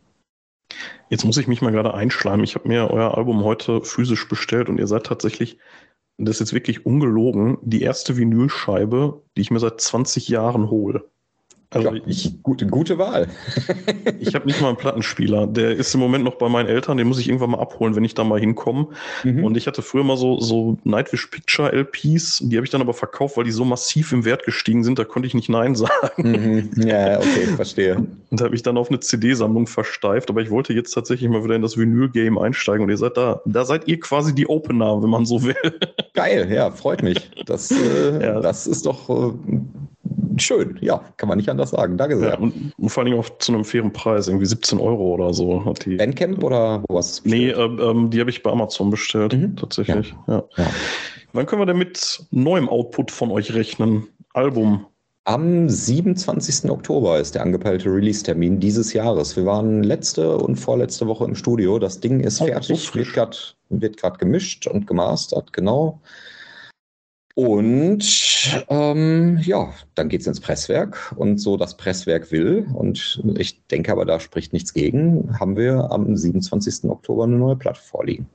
Jetzt 1.10 1.24
muss 1.24 1.38
ich 1.38 1.48
mich 1.48 1.62
mal 1.62 1.72
gerade 1.72 1.94
einschleimen. 1.94 2.44
Ich 2.44 2.56
habe 2.56 2.68
mir 2.68 2.90
euer 2.90 3.16
Album 3.16 3.44
heute 3.44 3.82
physisch 3.84 4.28
bestellt 4.28 4.70
und 4.70 4.80
ihr 4.80 4.88
seid 4.88 5.06
tatsächlich 5.06 5.60
das 6.18 6.36
ist 6.36 6.40
jetzt 6.40 6.54
wirklich 6.54 6.86
ungelogen, 6.86 7.58
die 7.62 7.82
erste 7.82 8.18
Vinylscheibe, 8.18 9.22
die 9.36 9.42
ich 9.42 9.52
mir 9.52 9.60
seit 9.60 9.82
20 9.82 10.30
Jahren 10.30 10.70
hole. 10.70 11.10
Also 11.76 11.94
ja, 11.94 12.02
ich, 12.06 12.42
gute, 12.42 12.68
gute 12.68 12.98
Wahl. 12.98 13.28
ich 14.20 14.34
habe 14.34 14.46
nicht 14.46 14.62
mal 14.62 14.70
einen 14.70 14.78
Plattenspieler. 14.78 15.46
Der 15.46 15.72
ist 15.76 15.94
im 15.94 16.00
Moment 16.00 16.24
noch 16.24 16.36
bei 16.36 16.48
meinen 16.48 16.68
Eltern. 16.68 16.98
Den 16.98 17.08
muss 17.08 17.20
ich 17.20 17.28
irgendwann 17.28 17.52
mal 17.52 17.60
abholen, 17.60 17.98
wenn 17.98 18.06
ich 18.06 18.14
da 18.14 18.24
mal 18.24 18.40
hinkomme. 18.40 18.88
Mhm. 19.26 19.44
Und 19.44 19.58
ich 19.58 19.68
hatte 19.68 19.82
früher 19.82 20.06
mal 20.06 20.16
so, 20.16 20.40
so 20.40 20.78
Nightwish 20.86 21.28
Picture 21.28 21.74
LPs. 21.74 22.40
Die 22.44 22.56
habe 22.56 22.66
ich 22.66 22.72
dann 22.72 22.80
aber 22.80 22.94
verkauft, 22.94 23.36
weil 23.36 23.44
die 23.44 23.52
so 23.52 23.66
massiv 23.66 24.14
im 24.14 24.24
Wert 24.24 24.46
gestiegen 24.46 24.86
sind. 24.86 24.98
Da 24.98 25.04
konnte 25.04 25.28
ich 25.28 25.34
nicht 25.34 25.50
Nein 25.50 25.76
sagen. 25.76 25.92
Mhm. 26.32 26.70
Ja, 26.88 27.18
okay, 27.18 27.48
verstehe. 27.58 27.98
Und 27.98 28.40
da 28.40 28.46
habe 28.46 28.56
ich 28.56 28.64
dann 28.64 28.78
auf 28.78 28.90
eine 28.90 29.02
CD-Sammlung 29.02 29.68
versteift. 29.68 30.30
Aber 30.30 30.42
ich 30.42 30.50
wollte 30.50 30.72
jetzt 30.72 30.92
tatsächlich 30.92 31.30
mal 31.30 31.44
wieder 31.44 31.56
in 31.56 31.62
das 31.62 31.78
Vinyl-Game 31.78 32.38
einsteigen. 32.38 32.84
Und 32.84 32.90
ihr 32.90 32.98
seid 32.98 33.18
da. 33.18 33.42
Da 33.44 33.66
seid 33.66 33.90
ihr 33.90 34.00
quasi 34.00 34.34
die 34.34 34.48
Opener, 34.48 35.04
wenn 35.04 35.10
man 35.10 35.26
so 35.26 35.44
will. 35.44 35.56
Geil, 36.14 36.50
ja, 36.50 36.72
freut 36.72 37.04
mich. 37.04 37.30
Das, 37.46 37.70
äh, 37.70 38.22
ja. 38.22 38.40
das 38.40 38.66
ist 38.66 38.86
doch 38.86 39.10
äh, 39.10 39.34
schön, 40.38 40.78
ja, 40.82 41.02
kann 41.18 41.30
man 41.30 41.38
nicht 41.38 41.50
anders 41.50 41.72
sagen. 41.72 41.98
Danke 41.98 42.18
sehr. 42.18 42.32
Ja, 42.32 42.38
und, 42.38 42.74
und, 42.78 42.90
vor 42.90 43.04
allem 43.04 43.20
auch 43.20 43.30
zu 43.40 43.54
einem 43.54 43.66
fairen 43.66 43.92
Preis, 43.94 44.28
irgendwie 44.28 44.46
17 44.46 44.80
Euro 44.80 45.14
oder 45.14 45.34
so 45.34 45.66
hat 45.66 45.86
die. 45.86 45.96
Bandcamp 45.96 46.44
oder 46.44 46.84
wo 46.88 46.98
hast 46.98 47.26
du 47.26 47.30
Nee, 47.30 47.50
ähm, 47.50 47.80
ähm, 47.82 48.10
die 48.10 48.20
habe 48.20 48.30
ich 48.30 48.44
bei 48.44 48.52
Amazon 48.52 48.90
bestellt, 48.90 49.34
mhm. 49.34 49.56
tatsächlich. 49.56 50.16
Ja. 50.28 50.44
ja. 50.58 50.68
Wann 51.34 51.46
können 51.46 51.62
wir 51.62 51.66
denn 51.66 51.78
mit 51.78 52.26
neuem 52.32 52.70
Output 52.70 53.12
von 53.12 53.32
euch 53.32 53.54
rechnen? 53.54 54.08
Album? 54.34 54.86
Am 55.28 55.68
27. 55.68 56.70
Oktober 56.70 57.20
ist 57.20 57.34
der 57.34 57.42
angepeilte 57.42 57.90
Release-Termin 57.90 58.60
dieses 58.60 58.94
Jahres. 58.94 59.36
Wir 59.36 59.46
waren 59.46 59.82
letzte 59.82 60.38
und 60.38 60.56
vorletzte 60.56 61.08
Woche 61.08 61.26
im 61.26 61.34
Studio. 61.34 61.80
Das 61.80 62.00
Ding 62.00 62.20
ist 62.20 62.42
oh, 62.42 62.46
fertig, 62.46 62.80
so 62.80 63.00
wird 63.70 63.98
gerade 63.98 64.18
gemischt 64.20 64.68
und 64.68 64.86
gemastert, 64.86 65.52
genau. 65.52 66.00
Und 67.36 68.66
ähm, 68.70 69.40
ja, 69.44 69.74
dann 69.94 70.08
geht 70.08 70.22
es 70.22 70.28
ins 70.28 70.40
Presswerk 70.40 71.14
und 71.18 71.38
so 71.38 71.58
das 71.58 71.76
Presswerk 71.76 72.32
will, 72.32 72.66
und 72.74 73.22
ich 73.38 73.62
denke 73.68 73.92
aber, 73.92 74.06
da 74.06 74.22
spricht 74.22 74.54
nichts 74.54 74.74
gegen, 74.74 75.38
haben 75.38 75.58
wir 75.58 75.92
am 75.92 76.16
27. 76.16 76.90
Oktober 76.90 77.26
eine 77.26 77.36
neue 77.36 77.58
Platte 77.58 77.82
vorliegen. 77.82 78.28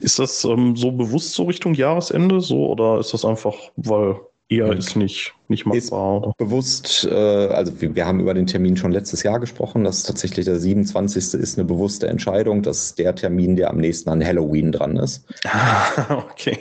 Ist 0.00 0.18
das 0.18 0.44
ähm, 0.44 0.74
so 0.74 0.90
bewusst 0.90 1.34
so 1.34 1.44
Richtung 1.44 1.74
Jahresende 1.74 2.40
so 2.40 2.66
oder 2.66 2.98
ist 2.98 3.12
das 3.12 3.24
einfach, 3.24 3.54
weil 3.76 4.16
eher 4.48 4.68
hm. 4.68 4.78
ist 4.78 4.96
nicht, 4.96 5.34
nicht 5.48 5.66
machbar? 5.66 6.28
Ist 6.28 6.36
bewusst, 6.38 7.08
äh, 7.10 7.14
also 7.14 7.78
wir, 7.80 7.94
wir, 7.94 8.06
haben 8.06 8.20
über 8.20 8.34
den 8.34 8.46
Termin 8.46 8.76
schon 8.76 8.92
letztes 8.92 9.22
Jahr 9.22 9.40
gesprochen, 9.40 9.84
dass 9.84 10.02
tatsächlich 10.02 10.44
der 10.46 10.58
27. 10.58 11.34
ist 11.34 11.58
eine 11.58 11.66
bewusste 11.66 12.08
Entscheidung, 12.08 12.62
dass 12.62 12.94
der 12.94 13.14
Termin, 13.14 13.56
der 13.56 13.70
am 13.70 13.78
nächsten 13.78 14.10
an 14.10 14.24
Halloween 14.24 14.72
dran 14.72 14.96
ist. 14.96 15.26
Ah, 15.46 16.24
okay. 16.30 16.58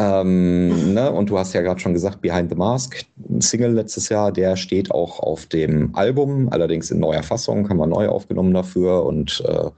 Ähm, 0.00 0.94
ne? 0.94 1.10
Und 1.10 1.28
du 1.28 1.38
hast 1.38 1.54
ja 1.54 1.60
gerade 1.60 1.80
schon 1.80 1.92
gesagt, 1.92 2.20
Behind 2.20 2.48
the 2.48 2.54
Mask, 2.54 3.04
ein 3.28 3.40
Single 3.40 3.72
letztes 3.72 4.08
Jahr, 4.08 4.30
der 4.30 4.54
steht 4.54 4.92
auch 4.92 5.18
auf 5.18 5.46
dem 5.46 5.92
Album, 5.96 6.48
allerdings 6.52 6.92
in 6.92 7.00
neuer 7.00 7.24
Fassung, 7.24 7.68
haben 7.68 7.78
wir 7.78 7.86
neu 7.88 8.06
aufgenommen 8.08 8.54
dafür 8.54 9.04
und 9.04 9.42
äh, 9.44 9.70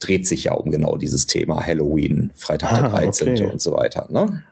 dreht 0.00 0.26
sich 0.26 0.44
ja 0.44 0.52
um 0.52 0.70
genau 0.70 0.98
dieses 0.98 1.26
Thema 1.26 1.64
Halloween, 1.66 2.30
Freitag 2.34 2.72
ah, 2.72 2.80
der 2.82 2.90
13. 2.90 3.28
Okay. 3.30 3.46
und 3.46 3.62
so 3.62 3.72
weiter. 3.72 4.06
Ne? 4.10 4.42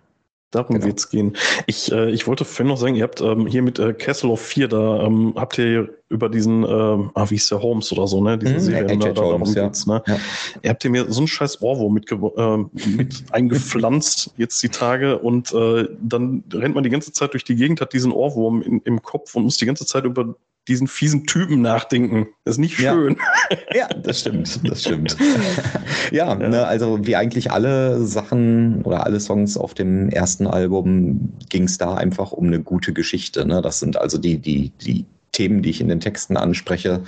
Darum 0.52 0.74
genau. 0.74 0.86
wird's 0.86 1.08
gehen. 1.08 1.36
Ich, 1.66 1.90
äh, 1.90 2.10
ich 2.10 2.26
wollte 2.26 2.44
vorhin 2.44 2.68
noch 2.68 2.76
sagen, 2.76 2.94
ihr 2.94 3.04
habt 3.04 3.22
ähm, 3.22 3.46
hier 3.46 3.62
mit 3.62 3.78
äh, 3.78 3.94
Castle 3.94 4.30
of 4.30 4.40
4, 4.40 4.68
da 4.68 5.02
ähm, 5.02 5.32
habt 5.34 5.56
ihr 5.56 5.88
über 6.10 6.28
diesen, 6.28 6.62
ähm, 6.62 7.10
ah, 7.14 7.30
wie 7.30 7.36
ist 7.36 7.50
der 7.50 7.62
Holmes 7.62 7.90
oder 7.90 8.06
so, 8.06 8.22
ne? 8.22 8.36
Diese 8.36 8.54
mhm, 8.54 8.60
Serie, 8.60 8.98
da, 8.98 9.12
da, 9.12 9.22
Holmes, 9.22 9.54
ja. 9.54 9.70
ne? 9.86 10.02
Ja. 10.06 10.18
Ihr 10.62 10.70
habt 10.70 10.84
ihr 10.84 10.90
mir 10.90 11.10
so 11.10 11.20
einen 11.20 11.26
scheiß 11.26 11.62
Ohrwurm 11.62 11.94
mit, 11.94 12.12
äh, 12.12 12.16
mit 12.88 13.24
eingepflanzt 13.32 14.34
jetzt 14.36 14.62
die 14.62 14.68
Tage 14.68 15.18
und 15.18 15.54
äh, 15.54 15.88
dann 16.02 16.44
rennt 16.52 16.74
man 16.74 16.84
die 16.84 16.90
ganze 16.90 17.12
Zeit 17.12 17.32
durch 17.32 17.44
die 17.44 17.56
Gegend, 17.56 17.80
hat 17.80 17.94
diesen 17.94 18.12
Ohrwurm 18.12 18.60
in, 18.60 18.80
im 18.84 19.00
Kopf 19.00 19.34
und 19.34 19.44
muss 19.44 19.56
die 19.56 19.66
ganze 19.66 19.86
Zeit 19.86 20.04
über 20.04 20.34
diesen 20.68 20.86
fiesen 20.86 21.26
Typen 21.26 21.60
nachdenken. 21.60 22.28
Das 22.44 22.54
ist 22.54 22.58
nicht 22.58 22.76
schön. 22.76 23.16
Ja, 23.50 23.58
ja 23.74 23.88
das 23.88 24.20
stimmt, 24.20 24.60
das 24.68 24.82
stimmt. 24.82 25.16
ja. 26.12 26.34
Ne, 26.34 26.66
also 26.66 27.04
wie 27.06 27.16
eigentlich 27.16 27.50
alle 27.50 28.04
Sachen 28.04 28.82
oder 28.82 29.04
alle 29.04 29.20
Songs 29.20 29.56
auf 29.56 29.74
dem 29.74 30.08
ersten 30.08 30.46
Album 30.46 31.32
ging 31.48 31.64
es 31.64 31.78
da 31.78 31.94
einfach 31.94 32.32
um 32.32 32.46
eine 32.46 32.60
gute 32.60 32.92
Geschichte. 32.92 33.44
Ne? 33.44 33.60
Das 33.60 33.80
sind 33.80 33.96
also 33.96 34.18
die, 34.18 34.38
die, 34.38 34.70
die 34.80 35.04
Themen, 35.32 35.62
die 35.62 35.70
ich 35.70 35.80
in 35.80 35.88
den 35.88 36.00
Texten 36.00 36.36
anspreche, 36.36 37.02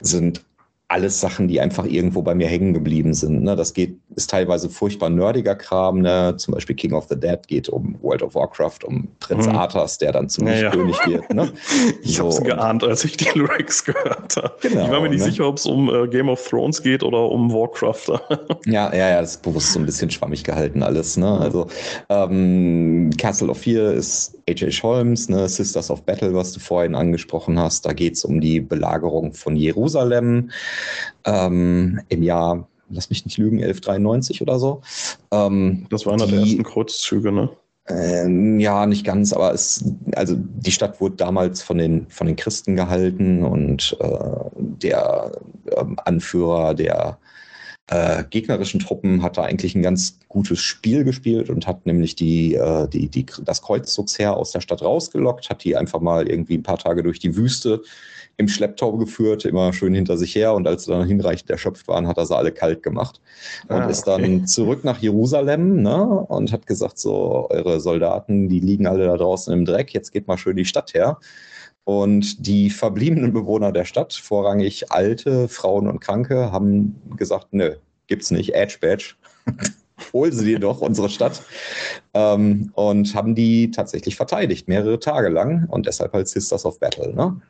sind 0.00 0.42
alles 0.92 1.20
Sachen, 1.20 1.48
die 1.48 1.58
einfach 1.58 1.86
irgendwo 1.86 2.20
bei 2.20 2.34
mir 2.34 2.46
hängen 2.46 2.74
geblieben 2.74 3.14
sind. 3.14 3.42
Ne? 3.42 3.56
Das 3.56 3.72
geht, 3.72 3.96
ist 4.14 4.28
teilweise 4.28 4.68
furchtbar 4.68 5.08
nerdiger 5.08 5.54
Kram. 5.54 6.00
Ne? 6.00 6.34
Zum 6.36 6.52
Beispiel 6.52 6.76
King 6.76 6.92
of 6.92 7.06
the 7.08 7.18
Dead 7.18 7.38
geht 7.48 7.70
um 7.70 7.96
World 8.02 8.22
of 8.22 8.34
Warcraft, 8.34 8.84
um 8.84 9.08
Prinz 9.18 9.46
mhm. 9.46 9.56
Arthas, 9.56 9.96
der 9.96 10.12
dann 10.12 10.28
zum 10.28 10.46
ja, 10.46 10.70
König 10.70 10.96
ja. 11.06 11.12
wird. 11.12 11.32
Ne? 11.32 11.50
ich 12.02 12.16
so, 12.16 12.24
habe 12.24 12.34
es 12.34 12.42
geahnt, 12.42 12.84
als 12.84 13.04
ich 13.04 13.16
die 13.16 13.26
Lyrics 13.34 13.84
gehört 13.84 14.36
habe. 14.36 14.52
Genau, 14.60 14.84
ich 14.84 14.90
war 14.90 15.00
mir 15.00 15.08
nicht 15.08 15.20
ne? 15.20 15.30
sicher, 15.30 15.48
ob 15.48 15.56
es 15.56 15.64
um 15.64 15.88
äh, 15.88 16.06
Game 16.08 16.28
of 16.28 16.46
Thrones 16.46 16.82
geht 16.82 17.02
oder 17.02 17.30
um 17.30 17.50
Warcraft. 17.50 18.20
ja, 18.66 18.94
ja, 18.94 19.08
ja, 19.10 19.20
das 19.22 19.36
ist 19.36 19.42
bewusst 19.42 19.72
so 19.72 19.78
ein 19.78 19.86
bisschen 19.86 20.10
schwammig 20.10 20.44
gehalten 20.44 20.82
alles. 20.82 21.16
Ne? 21.16 21.40
Also 21.40 21.68
ähm, 22.10 23.10
Castle 23.16 23.48
of 23.48 23.58
Fear 23.58 23.94
ist 23.94 24.38
H.H. 24.54 24.82
Holmes, 24.82 25.28
ne? 25.28 25.48
Sisters 25.48 25.90
of 25.90 26.02
Battle, 26.02 26.34
was 26.34 26.52
du 26.52 26.60
vorhin 26.60 26.94
angesprochen 26.94 27.58
hast. 27.58 27.86
Da 27.86 27.92
geht 27.92 28.14
es 28.14 28.24
um 28.24 28.40
die 28.40 28.60
Belagerung 28.60 29.34
von 29.34 29.56
Jerusalem 29.56 30.50
ähm, 31.24 32.00
im 32.08 32.22
Jahr, 32.22 32.68
lass 32.90 33.10
mich 33.10 33.24
nicht 33.24 33.38
lügen, 33.38 33.58
1193 33.58 34.42
oder 34.42 34.58
so. 34.58 34.82
Ähm, 35.30 35.86
das 35.90 36.06
war 36.06 36.14
einer 36.14 36.26
die, 36.26 36.32
der 36.32 36.40
ersten 36.40 36.62
Kreuzzüge, 36.62 37.32
ne? 37.32 37.50
Ähm, 37.88 38.60
ja, 38.60 38.86
nicht 38.86 39.04
ganz, 39.04 39.32
aber 39.32 39.52
es, 39.52 39.84
also 40.14 40.36
die 40.38 40.70
Stadt 40.70 41.00
wurde 41.00 41.16
damals 41.16 41.62
von 41.62 41.78
den, 41.78 42.06
von 42.08 42.28
den 42.28 42.36
Christen 42.36 42.76
gehalten 42.76 43.42
und 43.42 43.96
äh, 43.98 44.50
der 44.56 45.32
äh, 45.66 45.84
Anführer 46.04 46.74
der 46.74 47.18
äh, 47.88 48.24
gegnerischen 48.30 48.80
Truppen 48.80 49.22
hat 49.22 49.38
er 49.38 49.44
eigentlich 49.44 49.74
ein 49.74 49.82
ganz 49.82 50.18
gutes 50.28 50.60
Spiel 50.60 51.04
gespielt 51.04 51.50
und 51.50 51.66
hat 51.66 51.84
nämlich 51.84 52.14
die, 52.14 52.54
äh, 52.54 52.88
die, 52.88 53.08
die, 53.08 53.26
das 53.44 53.62
Kreuzzugsheer 53.62 54.36
aus 54.36 54.52
der 54.52 54.60
Stadt 54.60 54.82
rausgelockt, 54.82 55.50
hat 55.50 55.64
die 55.64 55.76
einfach 55.76 56.00
mal 56.00 56.28
irgendwie 56.28 56.56
ein 56.56 56.62
paar 56.62 56.78
Tage 56.78 57.02
durch 57.02 57.18
die 57.18 57.36
Wüste 57.36 57.82
im 58.38 58.48
Schlepptau 58.48 58.96
geführt, 58.96 59.44
immer 59.44 59.72
schön 59.72 59.94
hinter 59.94 60.16
sich 60.16 60.34
her 60.34 60.54
und 60.54 60.66
als 60.66 60.84
sie 60.84 60.92
dann 60.92 61.06
hinreichend 61.06 61.50
erschöpft 61.50 61.86
waren, 61.88 62.06
hat 62.06 62.16
er 62.16 62.26
sie 62.26 62.36
alle 62.36 62.52
kalt 62.52 62.82
gemacht 62.82 63.20
und 63.68 63.76
ah, 63.76 63.88
ist 63.88 64.04
dann 64.04 64.46
zurück 64.46 64.84
nach 64.84 64.98
Jerusalem 64.98 65.82
ne, 65.82 66.02
und 66.02 66.50
hat 66.50 66.66
gesagt, 66.66 66.98
so, 66.98 67.48
eure 67.50 67.80
Soldaten, 67.80 68.48
die 68.48 68.60
liegen 68.60 68.86
alle 68.86 69.06
da 69.06 69.16
draußen 69.16 69.52
im 69.52 69.64
Dreck, 69.64 69.92
jetzt 69.92 70.12
geht 70.12 70.28
mal 70.28 70.38
schön 70.38 70.56
die 70.56 70.64
Stadt 70.64 70.94
her. 70.94 71.18
Und 71.84 72.46
die 72.46 72.70
verbliebenen 72.70 73.32
Bewohner 73.32 73.72
der 73.72 73.84
Stadt, 73.84 74.12
vorrangig 74.12 74.92
alte 74.92 75.48
Frauen 75.48 75.88
und 75.88 76.00
Kranke, 76.00 76.52
haben 76.52 77.00
gesagt, 77.16 77.48
nö, 77.50 77.74
gibt's 78.06 78.30
nicht, 78.30 78.54
Edge 78.54 78.78
Badge. 78.80 79.14
Hol 80.12 80.32
sie 80.32 80.44
dir 80.44 80.58
doch, 80.58 80.80
unsere 80.80 81.08
Stadt. 81.08 81.42
Ähm, 82.14 82.70
und 82.74 83.14
haben 83.14 83.34
die 83.34 83.70
tatsächlich 83.70 84.16
verteidigt, 84.16 84.68
mehrere 84.68 84.98
Tage 84.98 85.28
lang. 85.28 85.66
Und 85.68 85.86
deshalb 85.86 86.12
halt 86.12 86.28
Sisters 86.28 86.64
of 86.64 86.78
Battle. 86.80 87.14
Ne? 87.14 87.40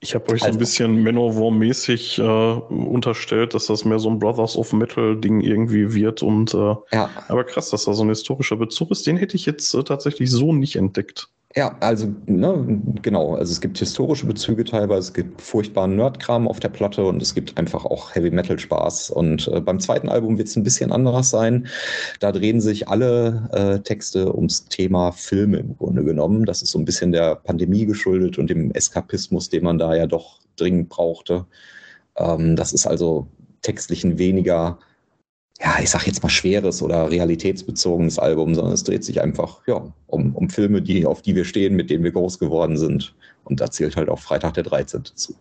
Ich 0.00 0.14
habe 0.14 0.32
euch 0.32 0.40
so 0.40 0.46
ein 0.46 0.50
also 0.50 0.58
bisschen 0.58 1.02
Manowar-mäßig 1.02 2.18
äh, 2.18 2.22
unterstellt, 2.22 3.54
dass 3.54 3.66
das 3.66 3.84
mehr 3.84 3.98
so 3.98 4.10
ein 4.10 4.18
Brothers 4.18 4.56
of 4.56 4.72
Metal-Ding 4.72 5.40
irgendwie 5.40 5.94
wird. 5.94 6.22
Und 6.22 6.54
äh, 6.54 6.74
ja. 6.92 7.10
aber 7.28 7.44
krass, 7.44 7.70
dass 7.70 7.84
da 7.84 7.92
so 7.92 8.04
ein 8.04 8.08
historischer 8.08 8.56
Bezug 8.56 8.90
ist, 8.90 9.06
den 9.06 9.16
hätte 9.16 9.36
ich 9.36 9.46
jetzt 9.46 9.74
äh, 9.74 9.82
tatsächlich 9.82 10.30
so 10.30 10.52
nicht 10.52 10.76
entdeckt. 10.76 11.28
Ja, 11.56 11.74
also 11.80 12.14
ne, 12.26 12.82
genau. 13.00 13.34
Also 13.34 13.50
es 13.50 13.62
gibt 13.62 13.78
historische 13.78 14.26
Bezüge 14.26 14.62
teilweise, 14.64 15.08
es 15.08 15.14
gibt 15.14 15.40
furchtbaren 15.40 15.96
Nerdkram 15.96 16.46
auf 16.48 16.60
der 16.60 16.68
Platte 16.68 17.02
und 17.06 17.22
es 17.22 17.34
gibt 17.34 17.56
einfach 17.56 17.86
auch 17.86 18.14
Heavy 18.14 18.30
Metal 18.30 18.58
Spaß. 18.58 19.10
Und 19.10 19.48
äh, 19.48 19.62
beim 19.62 19.80
zweiten 19.80 20.10
Album 20.10 20.36
wird 20.36 20.48
es 20.48 20.56
ein 20.56 20.64
bisschen 20.64 20.92
anderes 20.92 21.30
sein. 21.30 21.66
Da 22.20 22.30
drehen 22.30 22.60
sich 22.60 22.88
alle 22.88 23.48
äh, 23.52 23.78
Texte 23.80 24.34
ums 24.34 24.66
Thema 24.66 25.12
Filme 25.12 25.56
im 25.58 25.78
Grunde 25.78 26.04
genommen. 26.04 26.44
Das 26.44 26.60
ist 26.60 26.72
so 26.72 26.78
ein 26.78 26.84
bisschen 26.84 27.12
der 27.12 27.36
Pandemie 27.36 27.86
geschuldet 27.86 28.36
und 28.36 28.50
dem 28.50 28.70
Eskapismus, 28.72 29.48
den 29.48 29.64
man 29.64 29.78
da 29.78 29.94
ja 29.94 30.06
doch 30.06 30.40
dringend 30.56 30.90
brauchte. 30.90 31.46
Ähm, 32.18 32.56
das 32.56 32.74
ist 32.74 32.86
also 32.86 33.28
textlich 33.62 34.04
ein 34.04 34.18
weniger 34.18 34.78
ja, 35.60 35.78
ich 35.80 35.90
sag 35.90 36.06
jetzt 36.06 36.22
mal 36.22 36.28
schweres 36.28 36.82
oder 36.82 37.10
realitätsbezogenes 37.10 38.18
Album, 38.18 38.54
sondern 38.54 38.74
es 38.74 38.84
dreht 38.84 39.04
sich 39.04 39.22
einfach 39.22 39.66
ja, 39.66 39.92
um, 40.06 40.34
um 40.34 40.50
Filme, 40.50 40.82
die, 40.82 41.06
auf 41.06 41.22
die 41.22 41.34
wir 41.34 41.44
stehen, 41.44 41.76
mit 41.76 41.88
denen 41.88 42.04
wir 42.04 42.12
groß 42.12 42.38
geworden 42.38 42.76
sind. 42.76 43.14
Und 43.44 43.60
da 43.60 43.70
zählt 43.70 43.96
halt 43.96 44.08
auch 44.08 44.18
Freitag 44.18 44.54
der 44.54 44.64
13. 44.64 45.04
zu. 45.14 45.34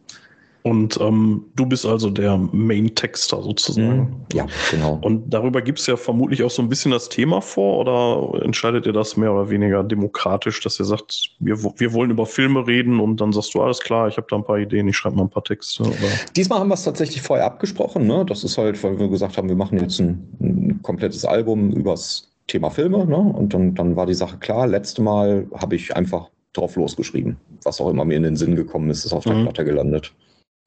Und 0.66 1.00
ähm, 1.00 1.46
du 1.56 1.68
bist 1.68 1.86
also 1.86 2.10
der 2.10 2.38
Main-Texter 2.38 3.44
sozusagen. 3.44 4.00
Mhm. 4.00 4.26
Ja, 4.34 4.48
genau. 4.72 4.98
Und 5.04 5.32
darüber 5.32 5.62
gibt 5.62 5.78
es 5.78 5.86
ja 5.86 5.96
vermutlich 5.96 6.42
auch 6.42 6.50
so 6.50 6.64
ein 6.64 6.70
bisschen 6.70 6.90
das 6.90 7.08
Thema 7.08 7.40
vor 7.40 7.78
oder 7.78 8.44
entscheidet 8.44 8.88
ihr 8.88 8.92
das 8.92 9.16
mehr 9.16 9.32
oder 9.32 9.52
weniger 9.52 9.84
demokratisch, 9.84 10.60
dass 10.62 10.80
ihr 10.80 10.86
sagt, 10.86 11.30
wir, 11.38 11.62
wir 11.62 11.94
wollen 11.94 12.10
über 12.10 12.26
Filme 12.26 12.66
reden 12.66 13.00
und 13.00 13.22
dann 13.22 13.32
sagst 13.32 13.54
du, 13.54 13.62
alles 13.62 13.80
klar, 13.80 14.08
ich 14.08 14.18
habe 14.18 14.26
da 14.28 14.38
ein 14.38 14.44
paar 14.44 14.58
Ideen, 14.58 14.88
ich 14.88 14.98
schreibe 14.98 15.18
mal 15.18 15.26
ein 15.26 15.30
paar 15.30 15.44
Texte. 15.44 15.84
Oder? 15.84 15.94
Diesmal 16.36 16.62
haben 16.62 16.70
wir 16.70 16.74
es 16.74 16.84
tatsächlich 16.84 17.22
vorher 17.22 17.46
abgesprochen. 17.46 18.08
Ne? 18.08 18.26
Das 18.28 18.44
ist 18.44 18.58
halt, 18.58 18.84
weil 18.84 18.98
wir 18.98 19.08
gesagt 19.08 19.38
haben, 19.38 19.48
wir 19.48 19.56
machen 19.56 19.80
jetzt 19.80 20.00
ein, 20.00 20.28
ein 20.42 20.80
komplettes 20.82 21.26
Album 21.26 21.74
übers 21.74 22.32
Thema 22.48 22.72
Filme. 22.72 23.06
Ne? 23.06 23.18
Und 23.18 23.54
dann, 23.54 23.76
dann 23.76 23.96
war 23.96 24.08
die 24.08 24.16
Sache 24.16 24.38
klar. 24.38 24.66
Letzte 24.66 25.04
Mal 25.04 25.46
habe 25.54 25.76
ich 25.76 25.96
einfach 25.96 26.32
drauf 26.54 26.76
losgeschrieben. 26.76 27.38
Was 27.62 27.80
auch 27.80 27.92
immer 27.92 28.04
mir 28.04 28.18
in 28.18 28.24
den 28.24 28.36
Sinn 28.36 28.56
gekommen 28.56 28.90
ist, 28.90 29.06
ist 29.06 29.14
auf 29.14 29.26
der 29.26 29.36
mhm. 29.36 29.44
Platte 29.44 29.64
gelandet. 29.64 30.12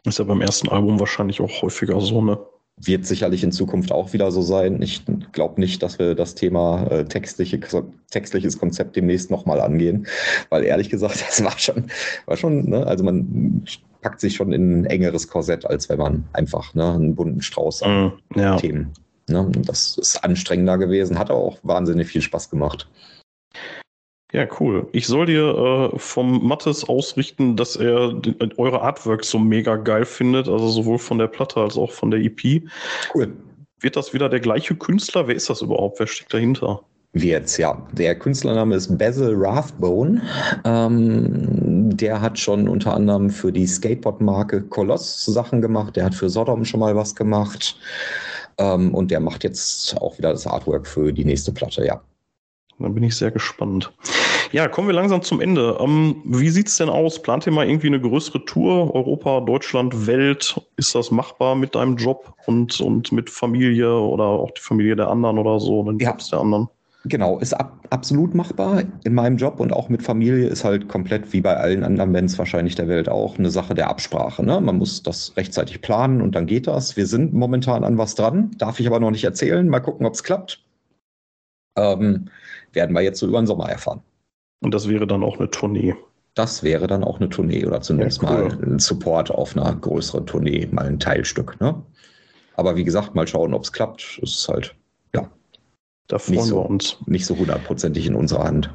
Ist 0.04 0.18
ja 0.18 0.24
beim 0.24 0.40
ersten 0.40 0.68
Album 0.68 1.00
wahrscheinlich 1.00 1.40
auch 1.40 1.62
häufiger 1.62 2.00
so, 2.00 2.22
ne? 2.22 2.38
Wird 2.80 3.06
sicherlich 3.06 3.42
in 3.42 3.50
Zukunft 3.50 3.90
auch 3.90 4.12
wieder 4.12 4.30
so 4.30 4.40
sein. 4.40 4.80
Ich 4.82 5.02
glaube 5.32 5.60
nicht, 5.60 5.82
dass 5.82 5.98
wir 5.98 6.14
das 6.14 6.36
Thema 6.36 6.86
äh, 6.86 7.04
textliche, 7.04 7.58
textliches 8.10 8.56
Konzept 8.56 8.94
demnächst 8.94 9.32
nochmal 9.32 9.60
angehen, 9.60 10.06
weil 10.48 10.62
ehrlich 10.62 10.88
gesagt, 10.88 11.20
das 11.28 11.42
war 11.42 11.58
schon, 11.58 11.90
war 12.26 12.36
schon, 12.36 12.68
ne? 12.68 12.86
also 12.86 13.02
man 13.02 13.64
packt 14.00 14.20
sich 14.20 14.36
schon 14.36 14.52
in 14.52 14.82
ein 14.82 14.84
engeres 14.86 15.26
Korsett, 15.26 15.66
als 15.66 15.88
wenn 15.88 15.98
man 15.98 16.24
einfach 16.32 16.72
ne, 16.74 16.92
einen 16.92 17.16
bunten 17.16 17.42
Strauß 17.42 17.82
an 17.82 18.12
mm, 18.34 18.38
ja. 18.38 18.56
Themen. 18.56 18.92
Ne? 19.28 19.50
Das 19.66 19.98
ist 19.98 20.22
anstrengender 20.24 20.78
gewesen, 20.78 21.18
hat 21.18 21.30
auch 21.30 21.58
wahnsinnig 21.62 22.06
viel 22.06 22.22
Spaß 22.22 22.48
gemacht. 22.48 22.88
Ja, 24.32 24.46
cool. 24.60 24.86
Ich 24.92 25.06
soll 25.06 25.26
dir 25.26 25.90
äh, 25.94 25.98
vom 25.98 26.46
Mattes 26.46 26.84
ausrichten, 26.84 27.56
dass 27.56 27.76
er 27.76 28.20
eure 28.58 28.82
Artworks 28.82 29.30
so 29.30 29.38
mega 29.38 29.76
geil 29.76 30.04
findet, 30.04 30.48
also 30.48 30.68
sowohl 30.68 30.98
von 30.98 31.18
der 31.18 31.28
Platte 31.28 31.60
als 31.60 31.78
auch 31.78 31.90
von 31.90 32.10
der 32.10 32.20
EP. 32.20 32.62
Cool. 33.14 33.32
Wird 33.80 33.96
das 33.96 34.12
wieder 34.12 34.28
der 34.28 34.40
gleiche 34.40 34.74
Künstler? 34.74 35.28
Wer 35.28 35.34
ist 35.34 35.48
das 35.48 35.62
überhaupt? 35.62 35.98
Wer 35.98 36.06
steckt 36.06 36.34
dahinter? 36.34 36.82
Wird's, 37.14 37.56
ja. 37.56 37.86
Der 37.92 38.18
Künstlername 38.18 38.74
ist 38.74 38.98
Basil 38.98 39.34
Rathbone. 39.34 40.20
Ähm, 40.64 41.96
der 41.96 42.20
hat 42.20 42.38
schon 42.38 42.68
unter 42.68 42.92
anderem 42.92 43.30
für 43.30 43.50
die 43.50 43.66
Skateboard-Marke 43.66 44.62
Coloss 44.62 45.24
Sachen 45.24 45.62
gemacht. 45.62 45.96
Der 45.96 46.04
hat 46.04 46.14
für 46.14 46.28
Sodom 46.28 46.66
schon 46.66 46.80
mal 46.80 46.94
was 46.94 47.14
gemacht. 47.14 47.78
Ähm, 48.58 48.94
und 48.94 49.10
der 49.10 49.20
macht 49.20 49.42
jetzt 49.42 49.96
auch 49.96 50.18
wieder 50.18 50.32
das 50.32 50.46
Artwork 50.46 50.86
für 50.86 51.12
die 51.12 51.24
nächste 51.24 51.52
Platte, 51.52 51.86
ja. 51.86 52.02
Dann 52.78 52.94
bin 52.94 53.02
ich 53.02 53.16
sehr 53.16 53.30
gespannt. 53.30 53.92
Ja, 54.52 54.66
kommen 54.66 54.88
wir 54.88 54.94
langsam 54.94 55.20
zum 55.20 55.40
Ende. 55.40 55.76
Ähm, 55.80 56.22
wie 56.24 56.48
sieht's 56.48 56.78
denn 56.78 56.88
aus? 56.88 57.20
Plant 57.20 57.46
ihr 57.46 57.52
mal 57.52 57.68
irgendwie 57.68 57.88
eine 57.88 58.00
größere 58.00 58.44
Tour? 58.44 58.94
Europa, 58.94 59.40
Deutschland, 59.40 60.06
Welt? 60.06 60.58
Ist 60.76 60.94
das 60.94 61.10
machbar 61.10 61.54
mit 61.54 61.74
deinem 61.74 61.96
Job 61.96 62.34
und, 62.46 62.80
und 62.80 63.12
mit 63.12 63.28
Familie 63.28 63.92
oder 63.92 64.24
auch 64.24 64.50
die 64.52 64.62
Familie 64.62 64.96
der 64.96 65.08
anderen 65.08 65.38
oder 65.38 65.60
so, 65.60 65.82
den 65.82 65.98
ja. 65.98 66.10
Jobs 66.10 66.30
der 66.30 66.40
anderen? 66.40 66.68
Genau, 67.04 67.38
ist 67.38 67.52
ab, 67.52 67.86
absolut 67.90 68.34
machbar 68.34 68.82
in 69.04 69.14
meinem 69.14 69.36
Job 69.36 69.60
und 69.60 69.72
auch 69.72 69.88
mit 69.88 70.02
Familie 70.02 70.48
ist 70.48 70.64
halt 70.64 70.88
komplett 70.88 71.32
wie 71.32 71.40
bei 71.40 71.56
allen 71.56 71.84
anderen 71.84 72.12
Bands 72.12 72.36
wahrscheinlich 72.38 72.74
der 72.74 72.88
Welt 72.88 73.08
auch 73.08 73.38
eine 73.38 73.50
Sache 73.50 73.74
der 73.74 73.88
Absprache. 73.88 74.44
Ne? 74.44 74.60
Man 74.60 74.78
muss 74.78 75.02
das 75.02 75.36
rechtzeitig 75.36 75.80
planen 75.80 76.20
und 76.20 76.34
dann 76.34 76.46
geht 76.46 76.66
das. 76.66 76.96
Wir 76.96 77.06
sind 77.06 77.32
momentan 77.32 77.84
an 77.84 77.98
was 77.98 78.14
dran, 78.14 78.50
darf 78.58 78.80
ich 78.80 78.86
aber 78.86 78.98
noch 78.98 79.10
nicht 79.10 79.24
erzählen. 79.24 79.68
Mal 79.68 79.80
gucken, 79.80 80.06
ob 80.06 80.14
es 80.14 80.24
klappt. 80.24 80.64
Ähm, 81.76 82.28
werden 82.78 82.94
wir 82.94 83.02
jetzt 83.02 83.18
so 83.18 83.26
über 83.26 83.40
den 83.40 83.46
Sommer 83.48 83.68
erfahren. 83.68 84.00
Und 84.60 84.72
das 84.72 84.88
wäre 84.88 85.06
dann 85.06 85.24
auch 85.24 85.38
eine 85.38 85.50
Tournee. 85.50 85.96
Das 86.34 86.62
wäre 86.62 86.86
dann 86.86 87.02
auch 87.02 87.18
eine 87.18 87.28
Tournee 87.28 87.66
oder 87.66 87.80
zumindest 87.80 88.22
ja, 88.22 88.30
cool. 88.30 88.48
mal 88.48 88.62
ein 88.62 88.78
Support 88.78 89.32
auf 89.32 89.56
einer 89.56 89.74
größeren 89.74 90.24
Tournee, 90.26 90.68
mal 90.70 90.86
ein 90.86 91.00
Teilstück. 91.00 91.60
Ne? 91.60 91.82
Aber 92.54 92.76
wie 92.76 92.84
gesagt, 92.84 93.16
mal 93.16 93.26
schauen, 93.26 93.52
ob 93.54 93.64
es 93.64 93.72
klappt. 93.72 94.20
Es 94.22 94.30
ist 94.30 94.48
halt, 94.48 94.76
ja. 95.12 95.28
Da 96.06 96.18
freuen 96.20 96.42
so, 96.42 96.56
wir 96.56 96.70
uns. 96.70 96.96
Nicht 97.06 97.26
so 97.26 97.36
hundertprozentig 97.36 98.06
in 98.06 98.14
unserer 98.14 98.44
Hand. 98.44 98.70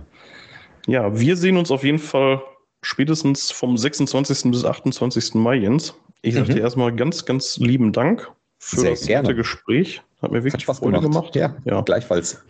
Ja, 0.87 1.17
wir 1.17 1.37
sehen 1.37 1.55
uns 1.55 1.71
auf 1.71 1.85
jeden 1.85 1.99
Fall 1.99 2.41
spätestens 2.81 3.51
vom 3.51 3.77
26. 3.77 4.51
bis 4.51 4.65
28. 4.65 5.35
Mai, 5.35 5.55
Jens. 5.55 5.93
Ich 6.21 6.35
sage 6.35 6.51
mhm. 6.51 6.55
dir 6.55 6.61
erstmal 6.61 6.93
ganz, 6.93 7.23
ganz 7.23 7.57
lieben 7.57 7.93
Dank 7.93 8.29
für 8.59 8.81
Sehr 8.81 8.91
das 8.91 9.05
gerne. 9.05 9.35
Gespräch. 9.35 10.01
Hat 10.21 10.31
mir 10.31 10.43
wirklich 10.43 10.67
Hat 10.67 10.77
Freude 10.77 10.99
gemacht. 10.99 11.33
gemacht. 11.33 11.35
Ja, 11.35 11.55
ja, 11.63 11.81
gleichfalls. 11.81 12.43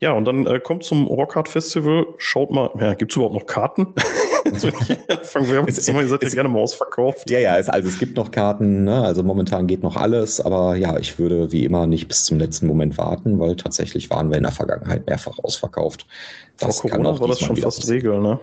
Ja, 0.00 0.12
und 0.12 0.24
dann 0.24 0.46
äh, 0.46 0.58
kommt 0.60 0.82
zum 0.82 1.06
Rockhard 1.06 1.46
Festival, 1.46 2.06
schaut 2.16 2.50
mal, 2.50 2.70
ja, 2.80 2.94
gibt 2.94 3.12
es 3.12 3.16
überhaupt 3.16 3.34
noch 3.34 3.44
Karten? 3.44 3.86
Fangen 5.22 5.48
wir 5.48 5.60
an, 5.60 5.66
ihr 5.66 6.08
seid 6.08 6.22
ja 6.22 6.28
gerne 6.30 6.48
mal 6.48 6.60
ausverkauft. 6.60 7.28
Ja, 7.30 7.38
ja, 7.38 7.58
es, 7.58 7.68
also 7.68 7.88
es 7.88 7.98
gibt 7.98 8.16
noch 8.16 8.30
Karten, 8.30 8.84
ne? 8.84 9.02
also 9.02 9.22
momentan 9.22 9.66
geht 9.66 9.82
noch 9.82 9.96
alles, 9.96 10.40
aber 10.40 10.76
ja, 10.76 10.98
ich 10.98 11.18
würde 11.18 11.52
wie 11.52 11.64
immer 11.66 11.86
nicht 11.86 12.08
bis 12.08 12.24
zum 12.24 12.38
letzten 12.38 12.66
Moment 12.66 12.96
warten, 12.96 13.38
weil 13.38 13.56
tatsächlich 13.56 14.08
waren 14.08 14.30
wir 14.30 14.38
in 14.38 14.44
der 14.44 14.52
Vergangenheit 14.52 15.06
mehrfach 15.06 15.38
ausverkauft. 15.42 16.06
Das 16.58 16.80
Vor 16.80 16.90
Corona 16.90 17.20
war 17.20 17.28
das 17.28 17.40
schon 17.40 17.56
fast 17.56 17.88
Regel, 17.88 18.20
ne? 18.20 18.40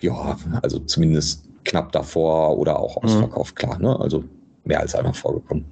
Ja, 0.00 0.38
also 0.62 0.78
zumindest 0.78 1.44
knapp 1.64 1.92
davor 1.92 2.56
oder 2.56 2.78
auch 2.78 2.96
mhm. 3.02 3.08
ausverkauft, 3.08 3.54
mhm. 3.54 3.58
klar, 3.58 3.78
ne? 3.78 4.00
Also 4.00 4.24
mehr 4.64 4.80
als 4.80 4.94
einmal 4.94 5.14
vorgekommen. 5.14 5.66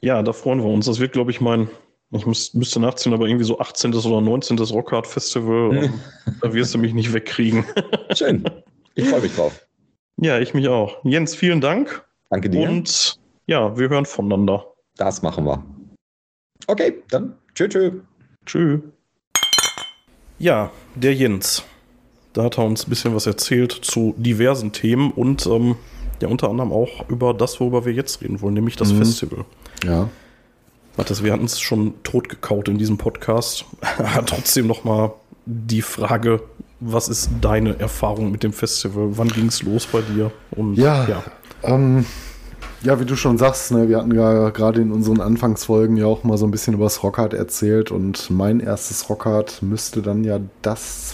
Ja, 0.00 0.22
da 0.22 0.32
freuen 0.32 0.62
wir 0.62 0.70
uns. 0.70 0.86
Das 0.86 1.00
wird, 1.00 1.12
glaube 1.12 1.30
ich, 1.30 1.40
mein 1.40 1.68
ich 2.10 2.26
muss, 2.26 2.54
müsste 2.54 2.80
nachziehen, 2.80 3.12
aber 3.12 3.26
irgendwie 3.26 3.44
so 3.44 3.58
18. 3.58 3.94
oder 3.94 4.20
19. 4.20 4.58
Rockhard 4.58 5.06
Festival. 5.06 5.90
da 6.40 6.52
wirst 6.52 6.74
du 6.74 6.78
mich 6.78 6.94
nicht 6.94 7.12
wegkriegen. 7.12 7.64
Schön. 8.14 8.44
Ich 8.94 9.08
freue 9.08 9.20
mich 9.20 9.34
drauf. 9.34 9.66
Ja, 10.16 10.38
ich 10.38 10.54
mich 10.54 10.68
auch. 10.68 11.04
Jens, 11.04 11.34
vielen 11.34 11.60
Dank. 11.60 12.04
Danke 12.30 12.48
dir. 12.48 12.68
Und 12.68 13.18
ja, 13.46 13.76
wir 13.76 13.88
hören 13.88 14.06
voneinander. 14.06 14.64
Das 14.96 15.22
machen 15.22 15.44
wir. 15.44 15.64
Okay, 16.66 17.02
dann 17.08 17.36
tschö, 17.54 17.68
tschö. 17.68 17.90
Tschö. 18.46 18.78
Ja, 20.38 20.70
der 20.94 21.14
Jens. 21.14 21.64
Da 22.32 22.44
hat 22.44 22.58
er 22.58 22.64
uns 22.64 22.86
ein 22.86 22.90
bisschen 22.90 23.14
was 23.14 23.26
erzählt 23.26 23.72
zu 23.72 24.14
diversen 24.16 24.72
Themen 24.72 25.10
und 25.12 25.46
ähm, 25.46 25.76
ja 26.20 26.28
unter 26.28 26.48
anderem 26.48 26.72
auch 26.72 27.08
über 27.08 27.34
das, 27.34 27.60
worüber 27.60 27.84
wir 27.84 27.92
jetzt 27.92 28.22
reden 28.22 28.40
wollen, 28.40 28.54
nämlich 28.54 28.76
das 28.76 28.92
mhm. 28.92 28.98
Festival. 28.98 29.44
Ja. 29.84 30.08
Matthias, 30.96 31.24
wir 31.24 31.32
hatten 31.32 31.44
es 31.44 31.60
schon 31.60 31.94
totgekaut 32.04 32.68
in 32.68 32.78
diesem 32.78 32.98
Podcast. 32.98 33.64
Trotzdem 34.26 34.66
nochmal 34.66 35.12
die 35.46 35.82
Frage, 35.82 36.40
was 36.80 37.08
ist 37.08 37.30
deine 37.40 37.78
Erfahrung 37.78 38.30
mit 38.30 38.42
dem 38.42 38.52
Festival? 38.52 39.08
Wann 39.18 39.28
ging 39.28 39.46
es 39.46 39.62
los 39.62 39.86
bei 39.86 40.02
dir? 40.02 40.30
Und, 40.52 40.76
ja, 40.76 41.06
ja. 41.08 41.22
Ähm, 41.62 42.04
Ja, 42.82 43.00
wie 43.00 43.06
du 43.06 43.16
schon 43.16 43.38
sagst, 43.38 43.72
ne, 43.72 43.88
wir 43.88 43.96
hatten 43.96 44.14
ja 44.14 44.50
gerade 44.50 44.82
in 44.82 44.92
unseren 44.92 45.20
Anfangsfolgen 45.20 45.96
ja 45.96 46.04
auch 46.04 46.22
mal 46.22 46.36
so 46.36 46.46
ein 46.46 46.50
bisschen 46.50 46.74
über 46.74 46.84
das 46.84 47.02
Rockhard 47.02 47.32
erzählt 47.32 47.90
und 47.90 48.30
mein 48.30 48.60
erstes 48.60 49.08
Rockhard 49.08 49.62
müsste 49.62 50.02
dann 50.02 50.22
ja 50.22 50.38
das 50.60 51.08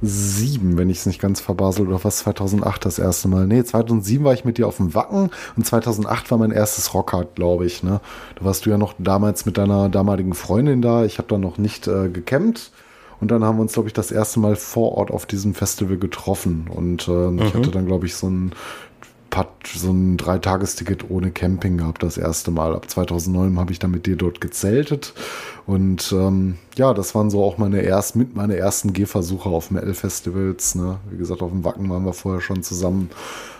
2007, 0.00 0.76
wenn 0.76 0.90
ich 0.90 0.98
es 0.98 1.06
nicht 1.06 1.20
ganz 1.20 1.40
verbasel, 1.40 1.86
oder 1.86 2.02
was 2.04 2.18
2008 2.18 2.84
das 2.84 2.98
erste 2.98 3.28
Mal. 3.28 3.46
Nee, 3.46 3.64
2007 3.64 4.24
war 4.24 4.34
ich 4.34 4.44
mit 4.44 4.58
dir 4.58 4.66
auf 4.66 4.76
dem 4.76 4.94
Wacken 4.94 5.30
und 5.56 5.66
2008 5.66 6.30
war 6.30 6.38
mein 6.38 6.50
erstes 6.50 6.92
Rockhard, 6.94 7.34
glaube 7.34 7.66
ich. 7.66 7.82
Ne? 7.82 8.00
Da 8.38 8.44
warst 8.44 8.66
du 8.66 8.70
ja 8.70 8.78
noch 8.78 8.94
damals 8.98 9.46
mit 9.46 9.58
deiner 9.58 9.88
damaligen 9.88 10.34
Freundin 10.34 10.82
da. 10.82 11.04
Ich 11.04 11.18
habe 11.18 11.28
da 11.28 11.38
noch 11.38 11.58
nicht 11.58 11.86
äh, 11.86 12.08
gecampt. 12.08 12.72
Und 13.18 13.30
dann 13.30 13.42
haben 13.44 13.56
wir 13.56 13.62
uns, 13.62 13.72
glaube 13.72 13.88
ich, 13.88 13.94
das 13.94 14.10
erste 14.10 14.40
Mal 14.40 14.56
vor 14.56 14.92
Ort 14.92 15.10
auf 15.10 15.24
diesem 15.24 15.54
Festival 15.54 15.96
getroffen. 15.96 16.68
Und 16.68 17.08
äh, 17.08 17.10
mhm. 17.10 17.38
ich 17.38 17.54
hatte 17.54 17.70
dann, 17.70 17.86
glaube 17.86 18.04
ich, 18.04 18.14
so 18.14 18.28
ein 18.28 18.52
hat 19.36 19.48
so 19.66 19.90
ein 19.90 20.16
Dreitagesticket 20.16 21.10
ohne 21.10 21.30
Camping 21.30 21.78
gehabt, 21.78 22.02
das 22.02 22.18
erste 22.18 22.50
Mal. 22.50 22.74
Ab 22.74 22.90
2009 22.90 23.58
habe 23.58 23.72
ich 23.72 23.78
dann 23.78 23.90
mit 23.90 24.06
dir 24.06 24.16
dort 24.16 24.40
gezeltet. 24.40 25.14
Und 25.66 26.12
ähm, 26.12 26.56
ja, 26.76 26.94
das 26.94 27.14
waren 27.14 27.30
so 27.30 27.44
auch 27.44 27.58
meine 27.58 27.80
erst, 27.80 28.16
mit 28.16 28.36
meine 28.36 28.56
ersten 28.56 28.92
Gehversuche 28.92 29.48
auf 29.48 29.70
Metal-Festivals. 29.70 30.74
Ne? 30.76 30.98
Wie 31.10 31.18
gesagt, 31.18 31.42
auf 31.42 31.50
dem 31.50 31.64
Wacken 31.64 31.88
waren 31.90 32.04
wir 32.04 32.12
vorher 32.12 32.40
schon 32.40 32.62
zusammen. 32.62 33.10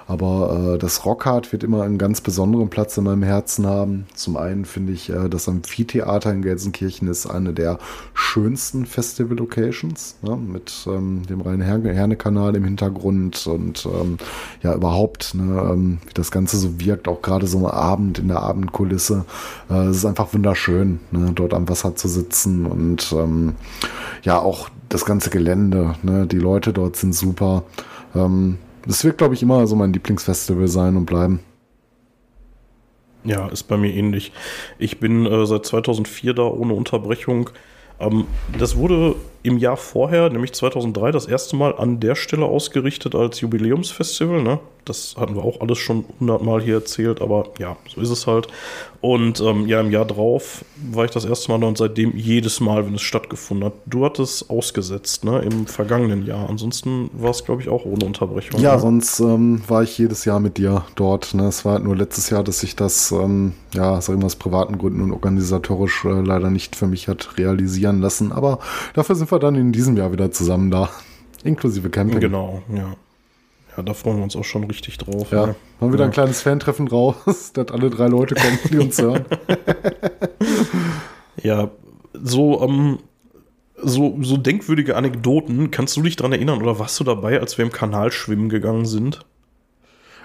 Aber 0.08 0.74
äh, 0.74 0.78
das 0.78 1.04
Rockhard 1.04 1.52
wird 1.52 1.64
immer 1.64 1.82
einen 1.82 1.98
ganz 1.98 2.20
besonderen 2.20 2.70
Platz 2.70 2.96
in 2.96 3.04
meinem 3.04 3.24
Herzen 3.24 3.66
haben. 3.66 4.06
Zum 4.14 4.36
einen 4.36 4.64
finde 4.64 4.92
ich, 4.92 5.10
äh, 5.10 5.28
das 5.28 5.48
Amphitheater 5.48 6.32
in 6.32 6.42
Gelsenkirchen 6.42 7.08
ist 7.08 7.26
eine 7.26 7.52
der 7.52 7.78
schönsten 8.14 8.86
Festival-Locations, 8.86 10.16
ne? 10.22 10.36
mit 10.36 10.86
ähm, 10.86 11.26
dem 11.26 11.40
Rhein-Herne-Kanal 11.40 12.54
im 12.54 12.64
Hintergrund 12.64 13.46
und 13.48 13.86
ähm, 13.86 14.18
ja, 14.62 14.74
überhaupt, 14.74 15.34
ne, 15.34 15.70
ähm, 15.72 15.98
wie 16.06 16.14
das 16.14 16.30
Ganze 16.30 16.56
so 16.56 16.78
wirkt, 16.78 17.08
auch 17.08 17.22
gerade 17.22 17.48
so 17.48 17.58
am 17.58 17.66
Abend 17.66 18.20
in 18.20 18.28
der 18.28 18.42
Abendkulisse. 18.42 19.24
Äh, 19.68 19.86
es 19.86 19.98
ist 19.98 20.04
einfach 20.06 20.32
wunderschön, 20.32 21.00
ne, 21.10 21.32
dort 21.34 21.52
am 21.52 21.68
Wasser 21.68 21.96
zu 21.96 22.06
sitzen 22.06 22.66
und 22.66 23.12
ähm, 23.12 23.54
ja, 24.22 24.38
auch 24.38 24.68
das 24.88 25.04
ganze 25.04 25.30
Gelände, 25.30 25.94
ne, 26.02 26.26
die 26.26 26.38
Leute 26.38 26.72
dort 26.72 26.94
sind 26.94 27.12
super. 27.12 27.64
Ähm, 28.14 28.58
das 28.86 29.04
wird, 29.04 29.18
glaube 29.18 29.34
ich, 29.34 29.42
immer 29.42 29.66
so 29.66 29.76
mein 29.76 29.92
Lieblingsfestival 29.92 30.68
sein 30.68 30.96
und 30.96 31.06
bleiben. 31.06 31.40
Ja, 33.24 33.48
ist 33.48 33.64
bei 33.64 33.76
mir 33.76 33.92
ähnlich. 33.92 34.32
Ich 34.78 35.00
bin 35.00 35.26
äh, 35.26 35.46
seit 35.46 35.66
2004 35.66 36.34
da 36.34 36.44
ohne 36.44 36.74
Unterbrechung. 36.74 37.50
Ähm, 37.98 38.26
das 38.56 38.76
wurde 38.76 39.16
im 39.42 39.58
Jahr 39.58 39.76
vorher, 39.76 40.30
nämlich 40.30 40.52
2003, 40.52 41.10
das 41.10 41.26
erste 41.26 41.56
Mal 41.56 41.74
an 41.76 41.98
der 41.98 42.14
Stelle 42.14 42.44
ausgerichtet 42.44 43.14
als 43.16 43.40
Jubiläumsfestival. 43.40 44.42
Ne? 44.42 44.60
Das 44.86 45.16
hatten 45.18 45.34
wir 45.34 45.42
auch 45.42 45.60
alles 45.60 45.78
schon 45.78 46.04
hundertmal 46.20 46.62
hier 46.62 46.76
erzählt, 46.76 47.20
aber 47.20 47.48
ja, 47.58 47.76
so 47.92 48.00
ist 48.00 48.10
es 48.10 48.26
halt. 48.26 48.46
Und 49.00 49.40
ähm, 49.40 49.66
ja, 49.66 49.80
im 49.80 49.90
Jahr 49.90 50.04
drauf 50.04 50.64
war 50.92 51.04
ich 51.04 51.10
das 51.10 51.24
erste 51.24 51.50
Mal 51.50 51.60
da 51.60 51.66
und 51.66 51.76
seitdem 51.76 52.16
jedes 52.16 52.60
Mal, 52.60 52.86
wenn 52.86 52.94
es 52.94 53.02
stattgefunden 53.02 53.66
hat. 53.66 53.74
Du 53.86 54.04
hattest 54.04 54.48
ausgesetzt, 54.48 55.24
ne, 55.24 55.40
im 55.40 55.66
vergangenen 55.66 56.24
Jahr. 56.24 56.48
Ansonsten 56.48 57.10
war 57.12 57.30
es, 57.30 57.44
glaube 57.44 57.62
ich, 57.62 57.68
auch 57.68 57.84
ohne 57.84 58.04
Unterbrechung. 58.04 58.60
Ja, 58.60 58.74
ne? 58.74 58.80
sonst 58.80 59.20
ähm, 59.20 59.60
war 59.66 59.82
ich 59.82 59.98
jedes 59.98 60.24
Jahr 60.24 60.40
mit 60.40 60.56
dir 60.56 60.84
dort. 60.94 61.34
Ne? 61.34 61.46
Es 61.46 61.64
war 61.64 61.74
halt 61.74 61.84
nur 61.84 61.96
letztes 61.96 62.30
Jahr, 62.30 62.44
dass 62.44 62.60
sich 62.60 62.76
das, 62.76 63.10
ähm, 63.12 63.54
ja, 63.74 64.00
sag 64.00 64.14
ich 64.14 64.20
mal, 64.20 64.26
aus 64.26 64.36
privaten 64.36 64.78
Gründen 64.78 65.02
und 65.02 65.12
organisatorisch 65.12 66.04
äh, 66.04 66.20
leider 66.20 66.50
nicht 66.50 66.76
für 66.76 66.86
mich 66.86 67.08
hat 67.08 67.38
realisieren 67.38 68.00
lassen. 68.00 68.30
Aber 68.32 68.60
dafür 68.94 69.16
sind 69.16 69.30
wir 69.30 69.38
dann 69.40 69.56
in 69.56 69.72
diesem 69.72 69.96
Jahr 69.96 70.12
wieder 70.12 70.30
zusammen 70.30 70.70
da. 70.70 70.90
Inklusive 71.44 71.90
Camping. 71.90 72.20
Genau, 72.20 72.62
ja. 72.74 72.96
Ja, 73.76 73.82
da 73.82 73.94
freuen 73.94 74.16
wir 74.16 74.24
uns 74.24 74.36
auch 74.36 74.44
schon 74.44 74.64
richtig 74.64 74.98
drauf. 74.98 75.30
Ja, 75.30 75.46
ne? 75.46 75.54
haben 75.80 75.92
wieder 75.92 76.04
ja. 76.04 76.08
ein 76.08 76.12
kleines 76.12 76.42
Fantreffen 76.42 76.88
raus, 76.88 77.16
dass 77.54 77.68
alle 77.68 77.90
drei 77.90 78.06
Leute 78.08 78.34
kommen, 78.34 78.58
die 78.70 78.78
uns 78.78 79.00
hören. 79.00 79.24
ja, 81.42 81.70
so, 82.14 82.62
ähm, 82.62 82.98
so, 83.76 84.16
so 84.22 84.36
denkwürdige 84.36 84.96
Anekdoten. 84.96 85.70
Kannst 85.70 85.96
du 85.96 86.02
dich 86.02 86.16
daran 86.16 86.32
erinnern 86.32 86.62
oder 86.62 86.78
warst 86.78 86.98
du 87.00 87.04
dabei, 87.04 87.40
als 87.40 87.58
wir 87.58 87.64
im 87.64 87.72
Kanal 87.72 88.10
schwimmen 88.10 88.48
gegangen 88.48 88.86
sind? 88.86 89.26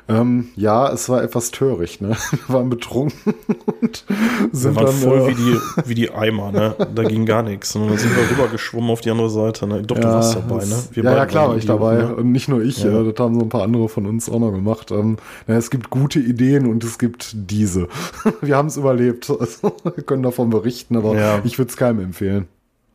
Ähm, 0.08 0.50
ja, 0.56 0.92
es 0.92 1.10
war 1.10 1.24
etwas 1.24 1.52
töricht, 1.52 2.02
ne? 2.02 2.16
Wir 2.48 2.56
waren 2.56 2.70
betrunken 2.70 3.34
und 3.82 4.04
sind 4.52 4.76
wir 4.76 4.76
waren 4.76 4.86
dann, 4.86 4.96
voll 4.96 5.20
äh, 5.20 5.28
wie, 5.28 5.36
die, 5.36 5.60
wie 5.86 5.96
die 5.96 6.12
Eimer, 6.12 6.52
ne? 6.52 6.76
Da 6.94 7.04
ging 7.04 7.26
gar 7.26 7.44
nichts. 7.44 7.76
Und 7.76 7.88
dann 7.88 7.98
sind 7.98 8.16
wir 8.16 8.30
rübergeschwommen 8.30 8.90
auf 8.90 9.02
die 9.02 9.12
andere 9.12 9.30
Seite. 9.30 9.68
Ne? 9.68 9.84
Doch, 9.84 9.96
ja, 9.96 10.02
du 10.02 10.08
warst 10.08 10.36
dabei, 10.36 10.66
ne? 10.66 10.84
Wir 10.92 11.04
ja, 11.04 11.16
ja, 11.16 11.26
klar 11.26 11.50
war 11.50 11.58
ich 11.58 11.66
dabei. 11.66 11.98
Ne? 11.98 12.16
Und 12.16 12.32
nicht 12.32 12.48
nur 12.48 12.62
ich, 12.62 12.84
ja. 12.84 13.02
äh, 13.02 13.12
das 13.12 13.24
haben 13.24 13.36
so 13.36 13.42
ein 13.42 13.50
paar 13.50 13.64
andere 13.64 13.90
von 13.90 14.06
uns 14.06 14.30
auch 14.30 14.40
noch 14.40 14.52
gemacht. 14.52 14.92
Ähm, 14.92 15.18
na, 15.48 15.56
es 15.56 15.70
gibt 15.70 15.90
gute 15.90 16.20
Ideen 16.20 16.68
und 16.68 16.84
es 16.84 17.00
gibt 17.00 17.32
diese. 17.34 17.88
wir 18.42 18.58
haben 18.58 18.68
es 18.68 18.78
überlebt. 18.78 19.32
Also, 19.42 19.76
wir 19.84 20.04
können 20.04 20.22
davon 20.22 20.52
berichten, 20.52 20.96
aber 20.96 21.42
ich 21.44 21.58
würde 21.58 21.70
es 21.70 21.78
keinem 21.78 22.00
empfehlen. 22.00 22.48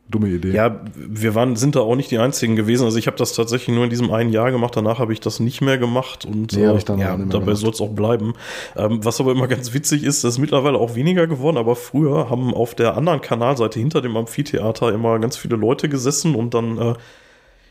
Dumme 0.09 0.29
Idee. 0.29 0.51
Ja, 0.51 0.79
wir 0.95 1.35
waren, 1.35 1.57
sind 1.57 1.75
da 1.75 1.81
auch 1.81 1.95
nicht 1.95 2.11
die 2.11 2.17
einzigen 2.17 2.55
gewesen. 2.55 2.85
Also 2.85 2.97
ich 2.97 3.07
habe 3.07 3.17
das 3.17 3.33
tatsächlich 3.33 3.75
nur 3.75 3.83
in 3.83 3.89
diesem 3.89 4.11
einen 4.11 4.31
Jahr 4.31 4.51
gemacht. 4.51 4.75
Danach 4.75 4.99
habe 4.99 5.11
ich 5.11 5.19
das 5.19 5.41
nicht 5.41 5.59
mehr 5.59 5.77
gemacht 5.77 6.23
und 6.23 6.53
nee, 6.53 6.63
äh, 6.63 6.97
ja, 6.97 7.17
dabei 7.17 7.55
soll 7.55 7.71
es 7.71 7.81
auch 7.81 7.89
bleiben. 7.89 8.33
Ähm, 8.77 9.03
was 9.03 9.19
aber 9.19 9.33
immer 9.33 9.47
ganz 9.49 9.73
witzig 9.73 10.03
ist, 10.03 10.23
das 10.23 10.35
ist 10.35 10.37
mittlerweile 10.39 10.77
auch 10.77 10.95
weniger 10.95 11.27
geworden. 11.27 11.57
Aber 11.57 11.75
früher 11.75 12.29
haben 12.29 12.53
auf 12.53 12.73
der 12.73 12.95
anderen 12.95 13.19
Kanalseite 13.19 13.79
hinter 13.79 14.01
dem 14.01 14.15
Amphitheater 14.15 14.93
immer 14.93 15.19
ganz 15.19 15.35
viele 15.35 15.57
Leute 15.57 15.89
gesessen 15.89 16.35
und 16.35 16.53
dann 16.53 16.77
äh, 16.77 16.93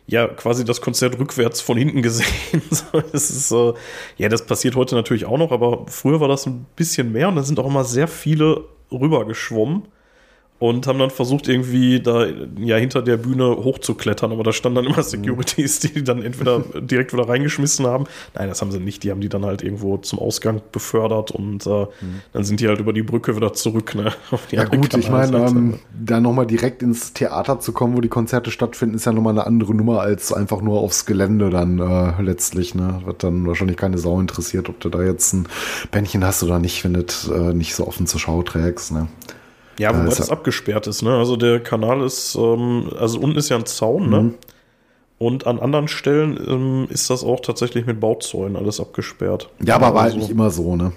ja 0.06 0.28
quasi 0.28 0.66
das 0.66 0.82
Konzert 0.82 1.18
rückwärts 1.18 1.62
von 1.62 1.78
hinten 1.78 2.02
gesehen. 2.02 2.26
das 2.92 3.30
ist 3.30 3.50
äh, 3.50 3.72
ja, 4.18 4.28
das 4.28 4.44
passiert 4.44 4.76
heute 4.76 4.94
natürlich 4.94 5.24
auch 5.24 5.38
noch, 5.38 5.52
aber 5.52 5.86
früher 5.86 6.20
war 6.20 6.28
das 6.28 6.44
ein 6.44 6.66
bisschen 6.76 7.12
mehr 7.12 7.28
und 7.28 7.36
da 7.36 7.42
sind 7.42 7.58
auch 7.58 7.66
immer 7.66 7.84
sehr 7.84 8.08
viele 8.08 8.64
rübergeschwommen 8.92 9.84
und 10.58 10.86
haben 10.86 10.98
dann 10.98 11.10
versucht, 11.10 11.48
irgendwie 11.48 12.00
da 12.00 12.26
ja 12.58 12.76
hinter 12.76 13.02
der 13.02 13.18
Bühne 13.18 13.56
hochzuklettern, 13.56 14.32
aber 14.32 14.42
da 14.42 14.52
standen 14.52 14.76
dann 14.76 14.86
immer 14.86 15.02
Securities, 15.02 15.80
die 15.80 16.02
dann 16.02 16.22
entweder 16.22 16.60
direkt 16.80 17.12
wieder 17.12 17.28
reingeschmissen 17.28 17.86
haben. 17.86 18.06
Nein, 18.34 18.48
das 18.48 18.62
haben 18.62 18.70
sie 18.70 18.80
nicht, 18.80 19.02
die 19.02 19.10
haben 19.10 19.20
die 19.20 19.28
dann 19.28 19.44
halt 19.44 19.62
irgendwo 19.62 19.98
zum 19.98 20.18
Ausgang 20.18 20.62
befördert 20.72 21.30
und 21.30 21.66
äh, 21.66 21.70
mhm. 21.70 22.22
dann 22.32 22.44
sind 22.44 22.60
die 22.60 22.68
halt 22.68 22.80
über 22.80 22.94
die 22.94 23.02
Brücke 23.02 23.36
wieder 23.36 23.52
zurück. 23.52 23.94
Ne, 23.94 24.12
ja 24.50 24.64
gut, 24.64 24.94
ich 24.94 25.10
meine, 25.10 25.36
ähm, 25.46 25.78
da 25.92 26.20
nochmal 26.20 26.46
direkt 26.46 26.82
ins 26.82 27.12
Theater 27.12 27.60
zu 27.60 27.72
kommen, 27.72 27.94
wo 27.96 28.00
die 28.00 28.08
Konzerte 28.08 28.50
stattfinden, 28.50 28.96
ist 28.96 29.04
ja 29.04 29.12
nochmal 29.12 29.34
eine 29.34 29.46
andere 29.46 29.74
Nummer 29.74 30.00
als 30.00 30.32
einfach 30.32 30.62
nur 30.62 30.80
aufs 30.80 31.04
Gelände 31.04 31.50
dann 31.50 31.78
äh, 31.78 32.22
letztlich. 32.22 32.74
Ne? 32.74 33.02
Wird 33.04 33.22
dann 33.22 33.46
wahrscheinlich 33.46 33.76
keine 33.76 33.98
Sau 33.98 34.18
interessiert, 34.20 34.70
ob 34.70 34.80
du 34.80 34.88
da 34.88 35.02
jetzt 35.02 35.34
ein 35.34 35.48
Bändchen 35.90 36.24
hast 36.24 36.42
oder 36.42 36.58
nicht, 36.58 36.82
wenn 36.84 36.94
du 36.94 37.04
äh, 37.32 37.52
nicht 37.52 37.74
so 37.74 37.86
offen 37.86 38.06
zur 38.06 38.20
Schau 38.20 38.42
trägst. 38.42 38.92
Ne? 38.92 39.08
Ja, 39.78 39.90
wobei 39.90 40.04
also, 40.04 40.16
das 40.16 40.30
abgesperrt 40.30 40.86
ist, 40.86 41.02
ne? 41.02 41.16
Also 41.16 41.36
der 41.36 41.60
Kanal 41.60 42.02
ist, 42.02 42.34
ähm, 42.36 42.90
also 42.98 43.20
unten 43.20 43.38
ist 43.38 43.48
ja 43.48 43.56
ein 43.56 43.66
Zaun, 43.66 44.10
ne? 44.10 44.20
mhm. 44.20 44.28
ne? 44.28 44.34
Und 45.18 45.46
an 45.46 45.58
anderen 45.58 45.88
Stellen 45.88 46.38
ähm, 46.46 46.86
ist 46.90 47.08
das 47.08 47.24
auch 47.24 47.40
tatsächlich 47.40 47.86
mit 47.86 48.00
Bauzäunen 48.00 48.54
alles 48.54 48.80
abgesperrt. 48.80 49.48
Ja, 49.64 49.76
aber 49.76 49.94
war 49.94 50.02
halt 50.02 50.16
nicht 50.16 50.28
immer 50.28 50.50
so, 50.50 50.76
ne? 50.76 50.92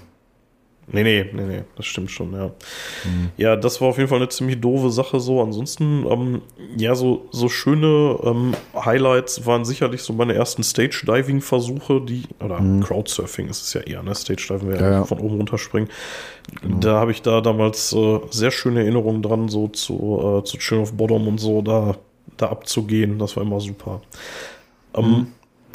Nee, 0.92 1.04
nee, 1.04 1.26
nee, 1.32 1.42
nee, 1.42 1.62
das 1.76 1.86
stimmt 1.86 2.10
schon, 2.10 2.32
ja. 2.32 2.46
Mhm. 2.46 3.30
Ja, 3.36 3.54
das 3.54 3.80
war 3.80 3.88
auf 3.88 3.98
jeden 3.98 4.08
Fall 4.08 4.18
eine 4.18 4.28
ziemlich 4.28 4.60
doofe 4.60 4.90
Sache 4.90 5.20
so. 5.20 5.40
Ansonsten, 5.40 6.04
ähm, 6.08 6.42
ja, 6.76 6.94
so, 6.94 7.28
so 7.30 7.48
schöne 7.48 8.18
ähm, 8.24 8.54
Highlights 8.74 9.46
waren 9.46 9.64
sicherlich 9.64 10.02
so 10.02 10.12
meine 10.12 10.34
ersten 10.34 10.64
Stage-Diving-Versuche, 10.64 12.00
die, 12.00 12.24
oder 12.42 12.60
mhm. 12.60 12.82
Crowdsurfing 12.82 13.48
ist 13.48 13.62
es 13.62 13.72
ja 13.74 13.82
eher, 13.82 14.02
ne? 14.02 14.14
Stage-Diving 14.14 14.68
wäre 14.68 14.82
ja, 14.82 14.90
ja. 14.90 15.04
von 15.04 15.18
oben 15.20 15.36
runterspringen. 15.36 15.88
Genau. 16.60 16.78
Da 16.78 16.94
habe 17.00 17.12
ich 17.12 17.22
da 17.22 17.40
damals 17.40 17.92
äh, 17.92 18.20
sehr 18.30 18.50
schöne 18.50 18.80
Erinnerungen 18.80 19.22
dran, 19.22 19.48
so 19.48 19.68
zu, 19.68 20.40
äh, 20.40 20.44
zu 20.44 20.58
Chill 20.58 20.78
of 20.78 20.94
Bottom 20.94 21.28
und 21.28 21.38
so, 21.38 21.62
da, 21.62 21.96
da 22.36 22.48
abzugehen. 22.48 23.18
Das 23.18 23.36
war 23.36 23.44
immer 23.44 23.60
super. 23.60 24.02
Ähm, 24.94 25.04
mhm. 25.04 25.26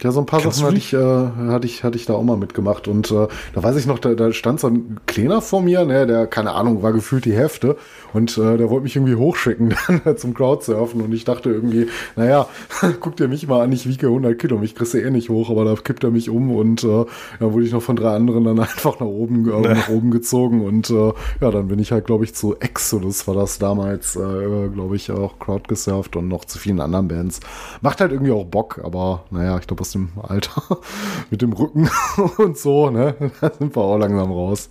Ja, 0.04 0.12
so 0.12 0.20
ein 0.20 0.26
paar 0.26 0.42
Kannst 0.42 0.58
Sachen 0.58 0.68
hatte 0.68 0.78
ich, 0.78 0.94
äh, 0.94 1.52
hatte 1.52 1.66
ich, 1.66 1.84
hatte 1.84 1.98
ich 1.98 2.06
da 2.06 2.14
auch 2.14 2.24
mal 2.24 2.36
mitgemacht. 2.36 2.88
Und 2.88 3.12
äh, 3.12 3.28
da 3.54 3.64
weiß 3.64 3.78
ich 3.78 3.86
noch, 3.86 3.98
da, 3.98 4.14
da 4.14 4.34
stand 4.34 4.60
so 4.60 4.68
ein 4.68 5.00
Kleiner 5.06 5.42
vor 5.42 5.62
mir, 5.62 5.86
ne, 5.86 6.06
der, 6.06 6.28
keine 6.28 6.52
Ahnung, 6.52 6.84
war 6.84 6.92
gefühlt 6.92 7.24
die 7.24 7.34
Hälfte. 7.34 7.78
Und 8.12 8.38
äh, 8.38 8.58
der 8.58 8.70
wollte 8.70 8.84
mich 8.84 8.96
irgendwie 8.96 9.16
hochschicken 9.16 9.74
dann 10.04 10.18
zum 10.18 10.34
Crowdsurfen. 10.34 11.02
Und 11.02 11.14
ich 11.14 11.24
dachte 11.24 11.50
irgendwie, 11.50 11.88
naja, 12.18 12.48
guck 13.00 13.16
dir 13.16 13.30
mich 13.30 13.48
mal 13.48 13.62
an, 13.62 13.72
ich 13.72 13.88
wiege 13.88 14.08
100 14.08 14.38
Kilo, 14.38 14.58
mich 14.58 14.76
kriegst 14.76 14.94
du 14.94 14.98
eh 14.98 15.10
nicht 15.10 15.30
hoch. 15.30 15.50
Aber 15.50 15.64
da 15.64 15.74
kippt 15.76 16.04
er 16.04 16.12
mich 16.12 16.30
um 16.30 16.52
und 16.52 16.84
äh, 16.84 17.06
dann 17.40 17.54
wurde 17.54 17.66
ich 17.66 17.72
noch 17.72 17.82
von 17.82 17.96
drei 17.96 18.16
anderen 18.16 18.44
dann 18.44 18.60
einfach 18.60 19.00
nach 19.00 19.08
oben, 19.08 19.50
äh, 19.50 19.76
nach 19.76 19.90
oben 19.90 20.12
gezogen. 20.12 20.62
Und 20.62 20.90
äh, 20.90 21.14
ja, 21.40 21.52
dann 21.52 21.70
bin 21.70 21.80
ich 21.80 21.94
halt, 21.94 22.06
glaube 22.06 22.26
ich, 22.26 22.36
zu 22.36 22.58
Exodus, 22.60 23.28
war 23.28 23.36
das 23.36 23.60
damals, 23.60 24.18
äh, 24.18 24.68
glaube 24.74 24.98
ich, 24.98 25.10
auch 25.10 25.40
Crowdgesurft 25.40 26.18
und 26.18 26.28
noch 26.28 26.44
zu 26.44 26.60
vielen 26.60 26.82
anderen 26.82 27.08
Bands. 27.08 27.40
Macht 27.82 28.02
halt 28.02 28.12
irgendwie 28.12 28.34
auch 28.34 28.46
Bock, 28.46 28.82
aber 28.84 29.24
naja, 29.32 29.58
ich 29.58 29.68
glaube, 29.68 29.85
aus 29.86 29.91
dem 29.91 30.10
Alter 30.22 30.64
mit 31.30 31.41
dem 31.41 31.53
Rücken 31.53 31.90
und 32.38 32.57
so, 32.57 32.90
ne? 32.90 33.16
Da 33.41 33.52
sind 33.52 33.76
wir 33.76 33.82
auch 33.82 33.98
langsam 33.98 34.32
raus. 34.32 34.70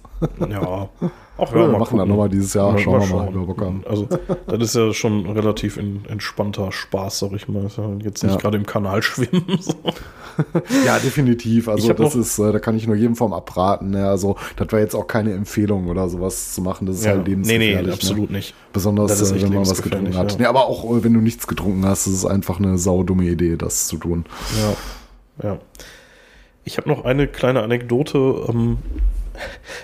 Ja. 0.49 0.89
Auch 1.37 1.51
ja, 1.51 1.57
wir 1.57 1.69
machen 1.69 1.81
gucken. 1.81 1.99
dann 1.99 2.09
nochmal 2.09 2.29
dieses 2.29 2.55
Jahr. 2.55 2.79
Schauen 2.79 3.01
wir 3.01 3.17
mal, 3.17 3.31
mal 3.31 3.45
Bock 3.45 3.61
haben. 3.61 3.83
Also, 3.89 4.09
das 4.47 4.61
ist 4.61 4.77
ja 4.77 4.93
schon 4.93 5.27
relativ 5.27 5.77
in, 5.77 6.05
entspannter 6.09 6.71
Spaß, 6.71 7.19
sag 7.19 7.33
ich 7.33 7.49
mal. 7.49 7.67
Ja 7.77 7.91
jetzt 8.05 8.23
nicht 8.23 8.35
ja. 8.35 8.41
gerade 8.41 8.57
im 8.57 8.67
Kanal 8.67 9.03
schwimmen. 9.03 9.59
So. 9.61 9.75
ja, 10.87 10.99
definitiv. 10.99 11.69
Also 11.69 11.93
das 11.93 12.15
ist, 12.15 12.39
äh, 12.39 12.53
da 12.53 12.59
kann 12.61 12.77
ich 12.77 12.87
nur 12.87 12.97
jedem 12.97 13.17
vom 13.17 13.33
abraten. 13.33 13.91
Ne? 13.91 14.09
Also 14.09 14.37
das 14.57 14.71
war 14.71 14.79
jetzt 14.79 14.95
auch 14.95 15.07
keine 15.07 15.33
Empfehlung 15.33 15.89
oder 15.89 16.09
sowas 16.09 16.55
zu 16.55 16.63
machen. 16.63 16.87
Das 16.87 17.01
ist 17.01 17.07
halt 17.07 17.25
nee, 17.25 17.31
lebensgefährlich. 17.31 17.87
nee, 17.87 17.93
absolut 17.93 18.31
Ne? 18.31 18.37
nicht. 18.39 18.55
Besonders 18.73 19.33
äh, 19.33 19.43
wenn 19.43 19.53
man 19.53 19.67
was 19.67 19.83
getrunken 19.83 20.17
hat. 20.17 20.33
ja. 20.33 20.39
Nee, 20.39 20.47
aber 20.47 20.67
auch 20.67 20.85
äh, 20.85 21.03
wenn 21.05 21.15
du 21.15 21.21
nichts 21.21 21.47
getrunken 21.47 21.85
hast, 21.85 22.07
ist 22.07 22.15
es 22.15 22.27
einfach 22.27 22.59
eine 22.59 22.79
saudumme 22.79 23.25
Idee, 23.25 23.57
das 23.57 23.87
zu 23.89 23.97
tun. 23.97 24.25
Ja, 24.57 24.77
ja. 25.43 25.59
Ich 26.67 26.79
habe 26.79 26.89
noch 26.89 27.05
eine 27.05 27.27
kleine 27.27 27.63
Anekdote. 27.63 28.47
Ähm, 28.49 28.79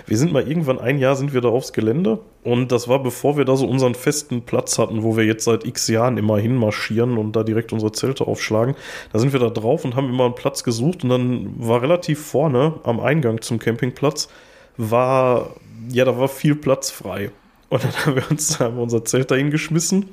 wir 0.07 0.17
sind 0.17 0.31
mal 0.31 0.47
irgendwann 0.47 0.79
ein 0.79 0.97
Jahr 0.97 1.15
sind 1.15 1.33
wir 1.33 1.41
da 1.41 1.49
aufs 1.49 1.73
Gelände 1.73 2.19
und 2.43 2.71
das 2.71 2.87
war 2.87 3.03
bevor 3.03 3.37
wir 3.37 3.45
da 3.45 3.55
so 3.55 3.67
unseren 3.67 3.95
festen 3.95 4.43
Platz 4.43 4.79
hatten, 4.79 5.03
wo 5.03 5.17
wir 5.17 5.25
jetzt 5.25 5.43
seit 5.43 5.65
x 5.65 5.87
Jahren 5.89 6.17
immer 6.17 6.37
hinmarschieren 6.37 7.17
und 7.17 7.35
da 7.35 7.43
direkt 7.43 7.73
unsere 7.73 7.91
Zelte 7.91 8.27
aufschlagen. 8.27 8.75
Da 9.11 9.19
sind 9.19 9.33
wir 9.33 9.39
da 9.39 9.49
drauf 9.49 9.83
und 9.83 9.95
haben 9.95 10.09
immer 10.09 10.25
einen 10.25 10.35
Platz 10.35 10.63
gesucht 10.63 11.03
und 11.03 11.09
dann 11.09 11.53
war 11.57 11.81
relativ 11.81 12.25
vorne 12.25 12.75
am 12.83 12.99
Eingang 12.99 13.41
zum 13.41 13.59
Campingplatz 13.59 14.29
war 14.77 15.55
ja 15.89 16.05
da 16.05 16.17
war 16.17 16.27
viel 16.27 16.55
Platz 16.55 16.89
frei. 16.89 17.31
Und 17.71 17.83
dann 17.85 17.91
haben 18.05 18.15
wir 18.17 18.23
uns 18.29 18.57
da 18.57 18.65
haben 18.65 18.75
wir 18.75 18.83
unser 18.83 19.05
Zelt 19.05 19.31
dahin 19.31 19.49
geschmissen 19.49 20.09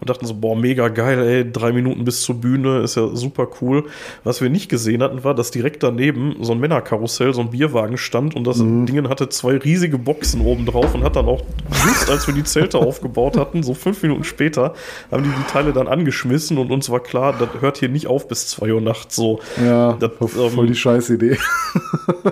und 0.00 0.08
dachten 0.08 0.26
so, 0.26 0.34
boah, 0.34 0.54
mega 0.56 0.86
geil, 0.88 1.18
ey, 1.26 1.50
drei 1.52 1.72
Minuten 1.72 2.04
bis 2.04 2.22
zur 2.22 2.36
Bühne, 2.36 2.78
ist 2.82 2.94
ja 2.94 3.08
super 3.14 3.48
cool. 3.60 3.86
Was 4.22 4.40
wir 4.40 4.48
nicht 4.48 4.68
gesehen 4.68 5.02
hatten, 5.02 5.24
war, 5.24 5.34
dass 5.34 5.50
direkt 5.50 5.82
daneben 5.82 6.36
so 6.40 6.52
ein 6.52 6.60
Männerkarussell, 6.60 7.34
so 7.34 7.40
ein 7.40 7.50
Bierwagen 7.50 7.98
stand 7.98 8.36
und 8.36 8.46
das 8.46 8.58
Ding 8.58 9.08
hatte 9.08 9.28
zwei 9.28 9.56
riesige 9.56 9.98
Boxen 9.98 10.40
oben 10.40 10.66
drauf 10.66 10.94
und 10.94 11.02
hat 11.02 11.16
dann 11.16 11.26
auch, 11.26 11.42
just 11.84 12.08
als 12.08 12.28
wir 12.28 12.34
die 12.34 12.44
Zelte 12.44 12.78
aufgebaut 12.86 13.36
hatten, 13.36 13.64
so 13.64 13.74
fünf 13.74 14.00
Minuten 14.04 14.22
später, 14.22 14.74
haben 15.10 15.24
die 15.24 15.30
die 15.30 15.52
Teile 15.52 15.72
dann 15.72 15.88
angeschmissen 15.88 16.58
und 16.58 16.70
uns 16.70 16.90
war 16.90 17.00
klar, 17.00 17.34
das 17.36 17.48
hört 17.60 17.78
hier 17.78 17.88
nicht 17.88 18.06
auf 18.06 18.28
bis 18.28 18.46
zwei 18.46 18.72
Uhr 18.72 18.80
nachts 18.80 19.16
so. 19.16 19.40
Ja, 19.64 19.94
Das, 19.94 20.12
voll 20.32 20.52
ähm, 20.58 20.66
die 20.68 20.76
scheiß 20.76 21.10
Idee. 21.10 21.36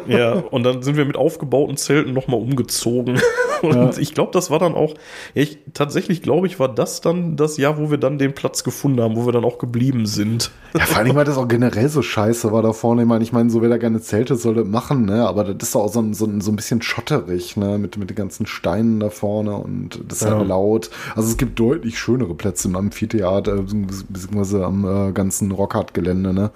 ja, 0.07 0.35
und 0.35 0.63
dann 0.63 0.83
sind 0.83 0.97
wir 0.97 1.05
mit 1.05 1.17
aufgebauten 1.17 1.77
Zelten 1.77 2.13
nochmal 2.13 2.39
umgezogen. 2.41 3.21
Und 3.63 3.75
Ja. 3.75 3.91
ich 3.99 4.15
glaube, 4.15 4.31
das 4.33 4.51
war 4.51 4.59
dann 4.61 4.68
auch, 4.75 4.95
ja, 5.35 5.43
ich, 5.43 5.59
tatsächlich 5.75 6.23
glaube 6.23 6.47
ich, 6.47 6.59
war 6.61 6.69
das 6.73 7.01
dann 7.01 7.37
das 7.37 7.57
Jahr, 7.57 7.79
wo 7.79 7.91
wir 7.91 7.99
dann 7.99 8.19
den 8.19 8.35
Platz 8.35 8.65
gefunden 8.65 9.01
haben, 9.01 9.17
wo 9.17 9.27
wir 9.27 9.33
dann 9.33 9.45
auch 9.45 9.59
geblieben 9.59 10.07
sind. 10.07 10.51
Ja, 10.75 10.85
vor 10.85 10.99
allem, 10.99 11.15
weil 11.17 11.25
das 11.25 11.37
auch 11.39 11.49
generell 11.49 11.89
so 11.89 12.03
scheiße 12.03 12.53
war 12.53 12.63
da 12.63 12.73
vorne. 12.73 13.03
Ich 13.03 13.09
meine, 13.09 13.25
ich 13.25 13.33
meine, 13.33 13.51
so 13.51 13.63
wer 13.63 13.69
da 13.69 13.79
gerne 13.79 14.01
Zelte 14.01 14.37
soll 14.37 14.55
das 14.55 14.67
machen, 14.67 15.07
ne? 15.07 15.27
Aber 15.27 15.45
das 15.45 15.71
ist 15.71 15.77
auch 15.77 15.89
so 15.93 16.01
ein, 16.01 16.15
so 16.15 16.27
ein, 16.27 16.41
so 16.41 16.51
ein 16.53 16.57
bisschen 16.57 16.83
schotterig, 16.83 17.57
ne? 17.57 17.79
Mit, 17.79 17.97
mit 17.97 18.11
den 18.11 18.17
ganzen 18.17 18.47
Steinen 18.47 19.01
da 19.01 19.11
vorne 19.11 19.55
und 19.57 20.01
das 20.09 20.21
ist 20.23 20.29
Ja. 20.29 20.37
halt 20.39 20.49
laut. 20.49 20.91
Also 21.17 21.29
es 21.31 21.37
gibt 21.37 21.59
deutlich 21.59 21.99
schönere 21.99 22.35
Plätze 22.35 22.69
im 22.69 22.77
Amphitheater, 22.77 23.57
äh, 23.57 23.63
beziehungsweise 23.63 24.65
am 24.65 25.09
äh, 25.09 25.13
ganzen 25.13 25.51
Rockhard-Gelände, 25.53 26.35
ne? 26.35 26.51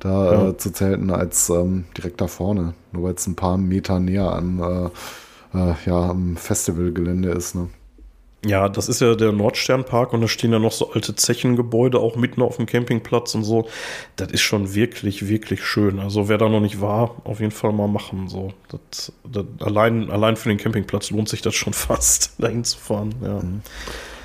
Da 0.00 0.32
Ja. 0.32 0.48
äh, 0.50 0.56
zu 0.56 0.70
zelten 0.72 1.10
als 1.10 1.50
ähm, 1.50 1.84
direkt 1.96 2.20
da 2.20 2.26
vorne. 2.28 2.74
Nur 2.92 3.02
weil 3.02 3.14
es 3.14 3.26
ein 3.26 3.34
paar 3.34 3.58
Meter 3.58 3.98
näher 4.00 4.32
am, 4.32 4.60
äh, 4.62 4.90
äh, 5.54 5.74
ja, 5.86 6.10
am 6.10 6.36
Festivalgelände 6.36 7.30
ist, 7.30 7.54
ne? 7.54 7.68
Ja, 8.46 8.68
das 8.68 8.88
ist 8.88 9.00
ja 9.00 9.16
der 9.16 9.32
Nordsternpark 9.32 10.12
und 10.12 10.20
da 10.20 10.28
stehen 10.28 10.52
ja 10.52 10.60
noch 10.60 10.70
so 10.70 10.92
alte 10.92 11.16
Zechengebäude 11.16 11.98
auch 11.98 12.14
mitten 12.14 12.40
auf 12.40 12.56
dem 12.56 12.66
Campingplatz 12.66 13.34
und 13.34 13.42
so. 13.42 13.68
Das 14.14 14.30
ist 14.30 14.42
schon 14.42 14.74
wirklich, 14.74 15.26
wirklich 15.26 15.64
schön. 15.64 15.98
Also 15.98 16.28
wer 16.28 16.38
da 16.38 16.48
noch 16.48 16.60
nicht 16.60 16.80
war, 16.80 17.16
auf 17.24 17.40
jeden 17.40 17.50
Fall 17.50 17.72
mal 17.72 17.88
machen. 17.88 18.28
So, 18.28 18.52
das, 18.68 19.12
das, 19.24 19.44
allein, 19.58 20.08
allein 20.08 20.36
für 20.36 20.50
den 20.50 20.58
Campingplatz 20.58 21.10
lohnt 21.10 21.28
sich 21.28 21.42
das 21.42 21.56
schon 21.56 21.72
fast, 21.74 22.34
dahin 22.38 22.62
zu 22.62 22.78
fahren. 22.78 23.14
Ja. 23.22 23.42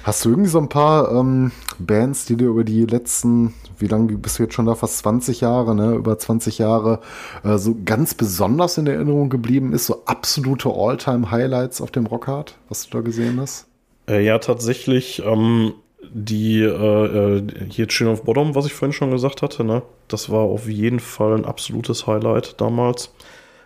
Hast 0.03 0.25
du 0.25 0.29
irgendwie 0.31 0.49
so 0.49 0.59
ein 0.59 0.67
paar 0.67 1.11
ähm, 1.13 1.53
Bands, 1.79 2.25
die 2.25 2.35
dir 2.35 2.49
über 2.49 2.65
die 2.65 2.85
letzten, 2.85 3.53
wie 3.79 3.87
lange 3.87 4.17
bist 4.17 4.37
du 4.37 4.43
jetzt 4.43 4.53
schon 4.53 4.65
da? 4.65 4.75
Fast 4.75 4.97
20 4.97 5.39
Jahre, 5.39 5.73
ne? 5.75 5.93
Über 5.93 6.19
20 6.19 6.57
Jahre, 6.57 6.99
äh, 7.45 7.57
so 7.57 7.73
ganz 7.85 8.13
besonders 8.13 8.77
in 8.77 8.85
Erinnerung 8.85 9.29
geblieben 9.29 9.71
ist? 9.71 9.85
So 9.85 10.03
absolute 10.05 10.69
All-Time-Highlights 10.69 11.79
auf 11.79 11.89
dem 11.89 12.05
Rockhard, 12.05 12.57
was 12.67 12.85
du 12.85 12.97
da 12.97 13.01
gesehen 13.01 13.39
hast? 13.39 13.65
Äh, 14.09 14.25
ja, 14.25 14.39
tatsächlich, 14.39 15.23
ähm, 15.25 15.73
die 16.11 16.59
äh, 16.59 17.37
äh, 17.37 17.43
hier 17.69 17.87
Chin 17.87 18.07
of 18.07 18.23
Bottom, 18.25 18.55
was 18.55 18.65
ich 18.65 18.73
vorhin 18.73 18.91
schon 18.91 19.11
gesagt 19.11 19.41
hatte, 19.41 19.63
ne? 19.63 19.83
Das 20.09 20.29
war 20.29 20.41
auf 20.41 20.67
jeden 20.67 20.99
Fall 20.99 21.33
ein 21.33 21.45
absolutes 21.45 22.07
Highlight 22.07 22.59
damals. 22.59 23.13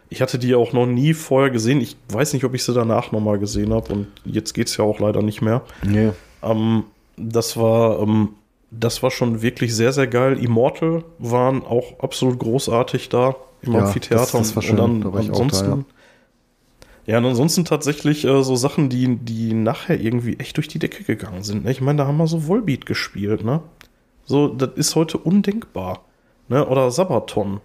Ich 0.10 0.22
hatte 0.22 0.38
die 0.38 0.54
auch 0.54 0.72
noch 0.72 0.86
nie 0.86 1.16
vorher 1.16 1.50
gesehen. 1.50 1.82
Ich 1.82 1.98
weiß 2.10 2.34
nicht, 2.34 2.46
ob 2.46 2.54
ich 2.54 2.64
sie 2.64 2.76
danach 2.76 3.12
nochmal 3.12 3.40
gesehen 3.40 3.74
habe 3.74 3.92
und 3.92 4.08
jetzt 4.24 4.54
geht's 4.54 4.78
ja 4.78 4.86
auch 4.86 5.00
leider 5.00 5.24
nicht 5.24 5.42
mehr. 5.42 5.64
Nee. 5.84 6.12
Ähm, 6.44 6.84
das 7.18 7.58
war, 7.58 8.00
ähm, 8.00 8.30
das 8.72 9.02
war 9.04 9.12
schon 9.12 9.42
wirklich 9.42 9.76
sehr, 9.76 9.94
sehr 9.94 10.08
geil. 10.08 10.38
Immortal 10.44 11.04
waren 11.20 11.64
auch 11.64 12.00
absolut 12.00 12.40
großartig 12.40 13.10
da 13.10 13.36
im 13.62 13.74
Ja, 13.74 13.80
Amphitheater. 13.86 14.22
das- 14.24 14.32
das 14.32 14.56
war 14.56 14.62
schön. 14.64 14.80
Und 14.80 15.02
dann 15.02 15.16
ansonsten, 15.16 15.70
da, 15.70 15.78
ja. 15.78 17.14
ja, 17.14 17.18
und 17.20 17.26
ansonsten 17.26 17.66
tatsächlich 17.66 18.26
äh, 18.26 18.44
so 18.44 18.56
Sachen, 18.56 18.90
die, 18.90 19.16
die 19.18 19.54
nachher 19.54 20.00
irgendwie 20.00 20.38
echt 20.38 20.58
durch 20.58 20.68
die 20.68 20.80
Decke 20.80 21.04
gegangen 21.04 21.44
sind. 21.44 21.64
Ne? 21.66 21.72
Ich 21.72 21.82
meine, 21.82 21.98
da 22.00 22.08
haben 22.08 22.18
wir 22.18 22.28
so 22.28 22.48
Volbeat 22.48 22.86
gespielt, 22.86 23.44
ne? 23.44 23.62
So, 24.26 24.50
das 24.50 24.72
ist 24.76 24.96
heute 24.96 25.18
undenkbar. 25.18 26.02
Ne? 26.50 26.66
Oder 26.68 26.92
Sabaton. 26.92 27.62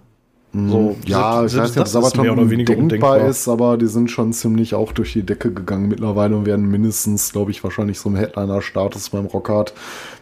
So, 0.54 0.96
Ja, 1.06 1.46
ich 1.46 1.56
weiß 1.56 1.70
nicht, 1.70 1.80
ob 1.80 1.88
Sabaton 1.88 2.50
weniger 2.50 2.74
denkbar 2.74 2.82
undenkbar. 2.82 3.28
ist, 3.28 3.48
aber 3.48 3.78
die 3.78 3.86
sind 3.86 4.10
schon 4.10 4.34
ziemlich 4.34 4.74
auch 4.74 4.92
durch 4.92 5.14
die 5.14 5.22
Decke 5.22 5.50
gegangen 5.50 5.88
mittlerweile 5.88 6.36
und 6.36 6.44
werden 6.44 6.70
mindestens, 6.70 7.32
glaube 7.32 7.50
ich, 7.50 7.64
wahrscheinlich 7.64 7.98
so 7.98 8.10
ein 8.10 8.16
Headliner-Status 8.16 9.08
beim 9.10 9.24
Rockhard, 9.24 9.72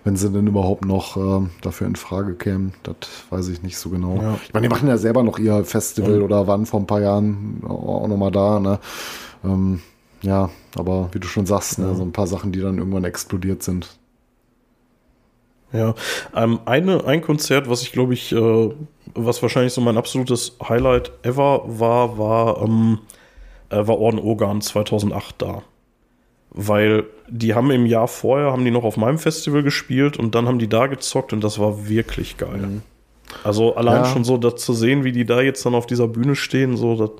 wenn 0.04 0.14
sie 0.14 0.30
denn 0.30 0.46
überhaupt 0.46 0.84
noch 0.84 1.16
äh, 1.16 1.46
dafür 1.62 1.88
in 1.88 1.96
Frage 1.96 2.34
kämen. 2.34 2.74
Das 2.84 2.96
weiß 3.30 3.48
ich 3.48 3.64
nicht 3.64 3.76
so 3.76 3.90
genau. 3.90 4.20
Ja. 4.22 4.38
Ich 4.46 4.54
meine, 4.54 4.68
die 4.68 4.72
machen 4.72 4.88
ja 4.88 4.98
selber 4.98 5.24
noch 5.24 5.38
ihr 5.40 5.64
Festival 5.64 6.22
oder 6.22 6.46
waren 6.46 6.64
vor 6.64 6.78
ein 6.78 6.86
paar 6.86 7.00
Jahren 7.00 7.62
auch 7.66 8.06
noch 8.06 8.16
mal 8.16 8.30
da, 8.30 8.60
ne? 8.60 8.78
Ähm, 9.44 9.80
ja, 10.22 10.50
aber 10.76 11.08
wie 11.12 11.18
du 11.18 11.26
schon 11.26 11.46
sagst, 11.46 11.78
ne, 11.78 11.94
so 11.96 12.02
ein 12.02 12.12
paar 12.12 12.26
Sachen, 12.26 12.52
die 12.52 12.60
dann 12.60 12.78
irgendwann 12.78 13.04
explodiert 13.04 13.62
sind. 13.62 13.88
Ja, 15.72 15.94
ähm, 16.34 16.60
eine, 16.66 17.04
ein 17.04 17.20
Konzert, 17.22 17.68
was 17.70 17.82
ich 17.82 17.92
glaube 17.92 18.14
ich, 18.14 18.32
äh, 18.32 18.70
was 19.14 19.42
wahrscheinlich 19.42 19.72
so 19.72 19.80
mein 19.80 19.96
absolutes 19.96 20.56
Highlight 20.68 21.12
ever 21.22 21.62
war, 21.66 22.18
war, 22.18 22.62
ähm, 22.62 22.98
äh, 23.70 23.86
war 23.86 23.98
Orden 23.98 24.18
Organ 24.18 24.60
2008 24.60 25.36
da. 25.42 25.62
Weil 26.52 27.04
die 27.28 27.54
haben 27.54 27.70
im 27.70 27.86
Jahr 27.86 28.08
vorher, 28.08 28.50
haben 28.50 28.64
die 28.64 28.72
noch 28.72 28.82
auf 28.82 28.96
meinem 28.96 29.18
Festival 29.18 29.62
gespielt 29.62 30.16
und 30.16 30.34
dann 30.34 30.48
haben 30.48 30.58
die 30.58 30.68
da 30.68 30.88
gezockt 30.88 31.32
und 31.32 31.44
das 31.44 31.60
war 31.60 31.88
wirklich 31.88 32.36
geil. 32.36 32.82
Also 33.44 33.76
allein 33.76 34.02
Ja. 34.02 34.04
schon 34.06 34.24
so 34.24 34.36
das 34.36 34.56
zu 34.56 34.72
sehen, 34.72 35.04
wie 35.04 35.12
die 35.12 35.24
da 35.24 35.40
jetzt 35.40 35.64
dann 35.64 35.76
auf 35.76 35.86
dieser 35.86 36.08
Bühne 36.08 36.34
stehen, 36.34 36.76
so 36.76 36.96
das, 36.96 37.10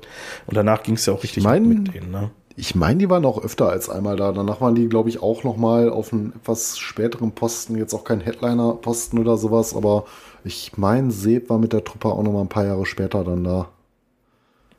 und 0.47 0.57
danach 0.57 0.83
ging 0.83 0.95
es 0.95 1.05
ja 1.05 1.13
auch 1.13 1.23
richtig 1.23 1.43
mein- 1.45 1.65
mit 1.69 1.93
denen, 1.93 2.11
ne? 2.11 2.31
Ich 2.57 2.75
meine, 2.75 2.99
die 2.99 3.09
waren 3.09 3.25
auch 3.25 3.43
öfter 3.43 3.69
als 3.69 3.89
einmal 3.89 4.15
da. 4.17 4.31
Danach 4.31 4.61
waren 4.61 4.75
die, 4.75 4.89
glaube 4.89 5.09
ich, 5.09 5.21
auch 5.21 5.43
noch 5.43 5.57
mal 5.57 5.89
auf 5.89 6.11
einem 6.11 6.33
etwas 6.35 6.77
späteren 6.77 7.31
Posten. 7.31 7.77
Jetzt 7.77 7.93
auch 7.93 8.03
kein 8.03 8.19
Headliner-Posten 8.21 9.17
oder 9.19 9.37
sowas, 9.37 9.75
aber 9.75 10.05
ich 10.43 10.77
meine, 10.77 11.11
Seb 11.11 11.49
war 11.49 11.59
mit 11.59 11.73
der 11.73 11.83
Truppe 11.83 12.09
auch 12.09 12.23
noch 12.23 12.31
mal 12.33 12.41
ein 12.41 12.49
paar 12.49 12.65
Jahre 12.65 12.85
später 12.85 13.23
dann 13.23 13.43
da. 13.43 13.69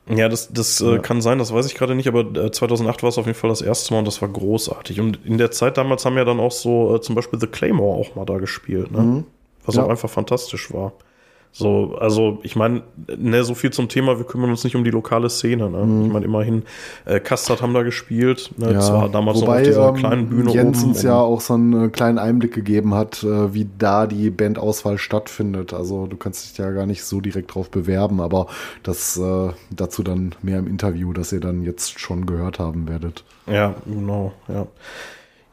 Ja, 0.09 0.27
das, 0.27 0.51
das 0.51 0.81
äh, 0.81 0.99
kann 0.99 1.21
sein, 1.21 1.37
das 1.39 1.53
weiß 1.53 1.65
ich 1.65 1.75
gerade 1.75 1.95
nicht, 1.95 2.09
aber 2.09 2.21
äh, 2.35 2.51
2008 2.51 3.03
war 3.03 3.09
es 3.09 3.17
auf 3.17 3.25
jeden 3.25 3.37
Fall 3.37 3.49
das 3.49 3.61
erste 3.61 3.93
Mal 3.93 3.99
und 3.99 4.05
das 4.07 4.21
war 4.21 4.27
großartig. 4.27 4.99
Und 4.99 5.25
in 5.25 5.37
der 5.37 5.51
Zeit 5.51 5.77
damals 5.77 6.03
haben 6.05 6.17
ja 6.17 6.25
dann 6.25 6.41
auch 6.41 6.51
so 6.51 6.95
äh, 6.95 7.01
zum 7.01 7.15
Beispiel 7.15 7.39
The 7.39 7.47
Claymore 7.47 7.97
auch 7.99 8.15
mal 8.15 8.25
da 8.25 8.37
gespielt, 8.37 8.91
ne? 8.91 9.23
was 9.65 9.75
Ja. 9.75 9.83
auch 9.85 9.89
einfach 9.89 10.09
fantastisch 10.09 10.73
war. 10.73 10.91
So, 11.55 11.95
also 11.99 12.39
ich 12.41 12.55
meine, 12.55 12.81
ne, 13.15 13.43
so 13.43 13.53
viel 13.53 13.71
zum 13.71 13.87
Thema, 13.87 14.17
wir 14.17 14.25
kümmern 14.25 14.49
uns 14.49 14.63
nicht 14.63 14.75
um 14.75 14.83
die 14.83 14.89
lokale 14.89 15.29
Szene. 15.29 15.69
Ne? 15.69 16.07
Ich 16.07 16.11
meine, 16.11 16.25
immerhin, 16.25 16.63
äh, 17.05 17.19
Kastard 17.19 17.61
haben 17.61 17.75
da 17.75 17.83
gespielt, 17.83 18.49
ne? 18.57 18.73
das 18.73 18.91
war 18.91 19.07
damals 19.07 19.39
Wobei, 19.39 19.45
noch 19.45 19.59
auf 19.59 19.63
dieser 19.67 19.89
ähm, 19.89 19.95
kleinen 19.95 20.29
Bühne 20.29 20.51
Jens 20.51 20.79
oben. 20.79 20.89
uns 20.89 21.03
ja 21.03 21.15
auch 21.15 21.41
so 21.41 21.53
einen 21.53 21.85
äh, 21.85 21.89
kleinen 21.89 22.17
Einblick 22.17 22.55
gegeben 22.55 22.95
hat, 22.95 23.23
äh, 23.23 23.53
wie 23.53 23.67
da 23.77 24.07
die 24.07 24.31
Bandauswahl 24.31 24.97
stattfindet. 24.97 25.73
Also 25.73 26.07
du 26.07 26.17
kannst 26.17 26.49
dich 26.49 26.57
ja 26.57 26.71
gar 26.71 26.87
nicht 26.87 27.03
so 27.03 27.21
direkt 27.21 27.53
drauf 27.53 27.69
bewerben, 27.69 28.19
aber 28.19 28.47
das 28.81 29.15
äh, 29.17 29.49
dazu 29.69 30.01
dann 30.01 30.33
mehr 30.41 30.57
im 30.57 30.65
Interview, 30.65 31.13
das 31.13 31.31
ihr 31.31 31.39
dann 31.39 31.61
jetzt 31.61 31.99
schon 31.99 32.25
gehört 32.25 32.57
haben 32.57 32.87
werdet. 32.87 33.23
Ja, 33.45 33.75
genau, 33.85 34.33
ja. 34.47 34.65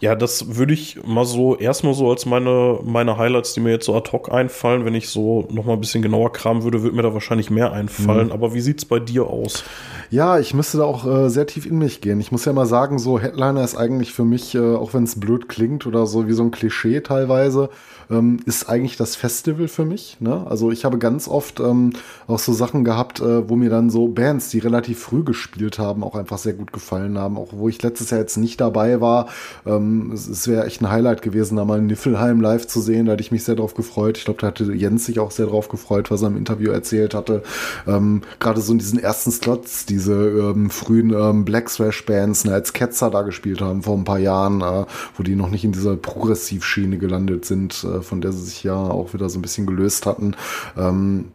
Ja, 0.01 0.15
das 0.15 0.57
würde 0.57 0.73
ich 0.73 0.99
mal 1.05 1.27
so 1.27 1.57
erstmal 1.57 1.93
so 1.93 2.11
als 2.11 2.25
meine, 2.25 2.79
meine 2.85 3.19
Highlights, 3.19 3.53
die 3.53 3.61
mir 3.61 3.71
jetzt 3.71 3.85
so 3.85 3.95
ad 3.95 4.11
hoc 4.13 4.33
einfallen, 4.33 4.87
wenn 4.87 4.95
ich 4.95 5.11
so 5.11 5.47
noch 5.51 5.67
mal 5.67 5.75
ein 5.75 5.81
bisschen 5.81 6.01
genauer 6.01 6.33
kramen 6.33 6.63
würde, 6.63 6.83
würde 6.83 6.97
mir 6.97 7.03
da 7.03 7.13
wahrscheinlich 7.13 7.51
mehr 7.51 7.73
einfallen. 7.73 8.33
Aber 8.33 8.55
wie 8.55 8.63
sieht's 8.63 8.87
bei 8.87 8.99
dir 8.99 9.27
aus? 9.27 9.63
Ja, 10.09 10.39
ich 10.39 10.55
müsste 10.55 10.79
da 10.79 10.85
auch 10.85 11.07
äh, 11.07 11.29
sehr 11.29 11.47
tief 11.47 11.67
in 11.67 11.77
mich 11.77 12.01
gehen. 12.01 12.19
Ich 12.19 12.33
muss 12.33 12.47
ja 12.47 12.55
mal 12.55 12.65
sagen, 12.65 12.99
so 12.99 13.21
Headliner 13.21 13.63
ist 13.63 13.77
eigentlich 13.77 14.15
für 14.15 14.25
mich, 14.25 14.55
äh, 14.55 14.75
auch 14.75 14.95
wenn 14.95 15.05
es 15.05 15.21
blöd 15.21 15.51
klingt 15.51 15.87
oder 15.87 16.07
so 16.07 16.27
wie 16.27 16.33
so 16.33 16.45
ein 16.45 16.51
Klischee 16.51 17.03
teilweise, 17.03 17.69
ähm, 18.11 18.41
ist 18.47 18.69
eigentlich 18.69 18.97
das 18.97 19.17
Festival 19.17 19.69
für 19.69 19.85
mich. 19.85 20.17
Ne? 20.21 20.47
Also 20.49 20.71
ich 20.71 20.85
habe 20.85 20.99
ganz 20.99 21.29
oft 21.29 21.61
ähm, 21.61 21.93
auch 22.27 22.39
so 22.39 22.53
Sachen 22.53 22.85
gehabt, 22.85 23.21
äh, 23.21 23.49
wo 23.49 23.57
mir 23.57 23.71
dann 23.71 23.91
so 23.91 24.09
Bands, 24.09 24.51
die 24.51 24.59
relativ 24.59 25.01
früh 25.01 25.23
gespielt 25.23 25.79
haben, 25.79 26.05
auch 26.05 26.15
einfach 26.15 26.39
sehr 26.39 26.55
gut 26.55 26.73
gefallen 26.73 27.19
haben. 27.19 27.37
Auch 27.37 27.53
wo 27.53 27.69
ich 27.69 27.83
letztes 27.83 28.11
Jahr 28.11 28.21
jetzt 28.21 28.37
nicht 28.37 28.61
dabei 28.61 29.01
war. 29.01 29.29
Ähm, 29.67 30.11
es, 30.13 30.27
es 30.29 30.49
wäre 30.49 30.67
echt 30.67 30.81
ein 30.81 30.91
Highlight 30.91 31.23
gewesen, 31.23 31.57
da 31.57 31.65
mal 31.65 31.81
Niffelheim 31.81 32.41
live 32.41 32.67
zu 32.67 32.81
sehen. 32.81 33.07
Da 33.07 33.13
hätte 33.13 33.23
ich 33.23 33.33
mich 33.33 33.45
sehr 33.45 33.57
drauf 33.57 33.75
gefreut. 33.75 34.19
Ich 34.19 34.25
glaube, 34.25 34.41
da 34.41 34.49
hatte 34.49 34.73
Jens 34.73 35.07
sich 35.07 35.21
auch 35.21 35.31
sehr 35.31 35.47
drauf 35.47 35.69
gefreut, 35.69 36.11
was 36.11 36.23
er 36.23 36.29
im 36.29 36.37
Interview 36.37 36.71
erzählt 36.71 37.15
hatte. 37.15 37.43
Ähm, 37.87 38.23
Gerade 38.39 38.61
so 38.61 38.73
in 38.73 38.79
diesen 38.79 38.99
ersten 38.99 39.31
Slots, 39.31 39.87
diese 39.87 40.15
ähm, 40.15 40.71
frühen 40.71 41.13
ähm, 41.13 41.45
Black 41.45 41.67
Thrash 41.67 42.05
Bands, 42.07 42.45
ne, 42.45 42.53
als 42.53 42.73
Ketzer 42.73 43.11
da 43.11 43.23
gespielt 43.23 43.61
haben 43.61 43.83
vor 43.83 43.97
ein 43.97 44.05
paar 44.05 44.19
Jahren, 44.19 44.61
äh, 44.61 44.85
wo 45.17 45.23
die 45.23 45.37
noch 45.37 45.51
nicht 45.51 45.65
in 45.65 45.73
dieser 45.73 45.97
Progressivschiene 45.97 46.99
gelandet 46.99 47.45
sind, 47.45 47.85
äh, 47.85 48.00
von 48.03 48.21
der 48.21 48.33
sie 48.33 48.45
sich 48.45 48.63
ja 48.65 48.75
auch 48.75 49.15
wieder 49.15 49.29
so 49.29 49.39
ein 49.39 49.43
bisschen 49.43 49.67
gelöst 49.67 50.07
hatten. 50.07 50.37
Ähm, 50.77 51.33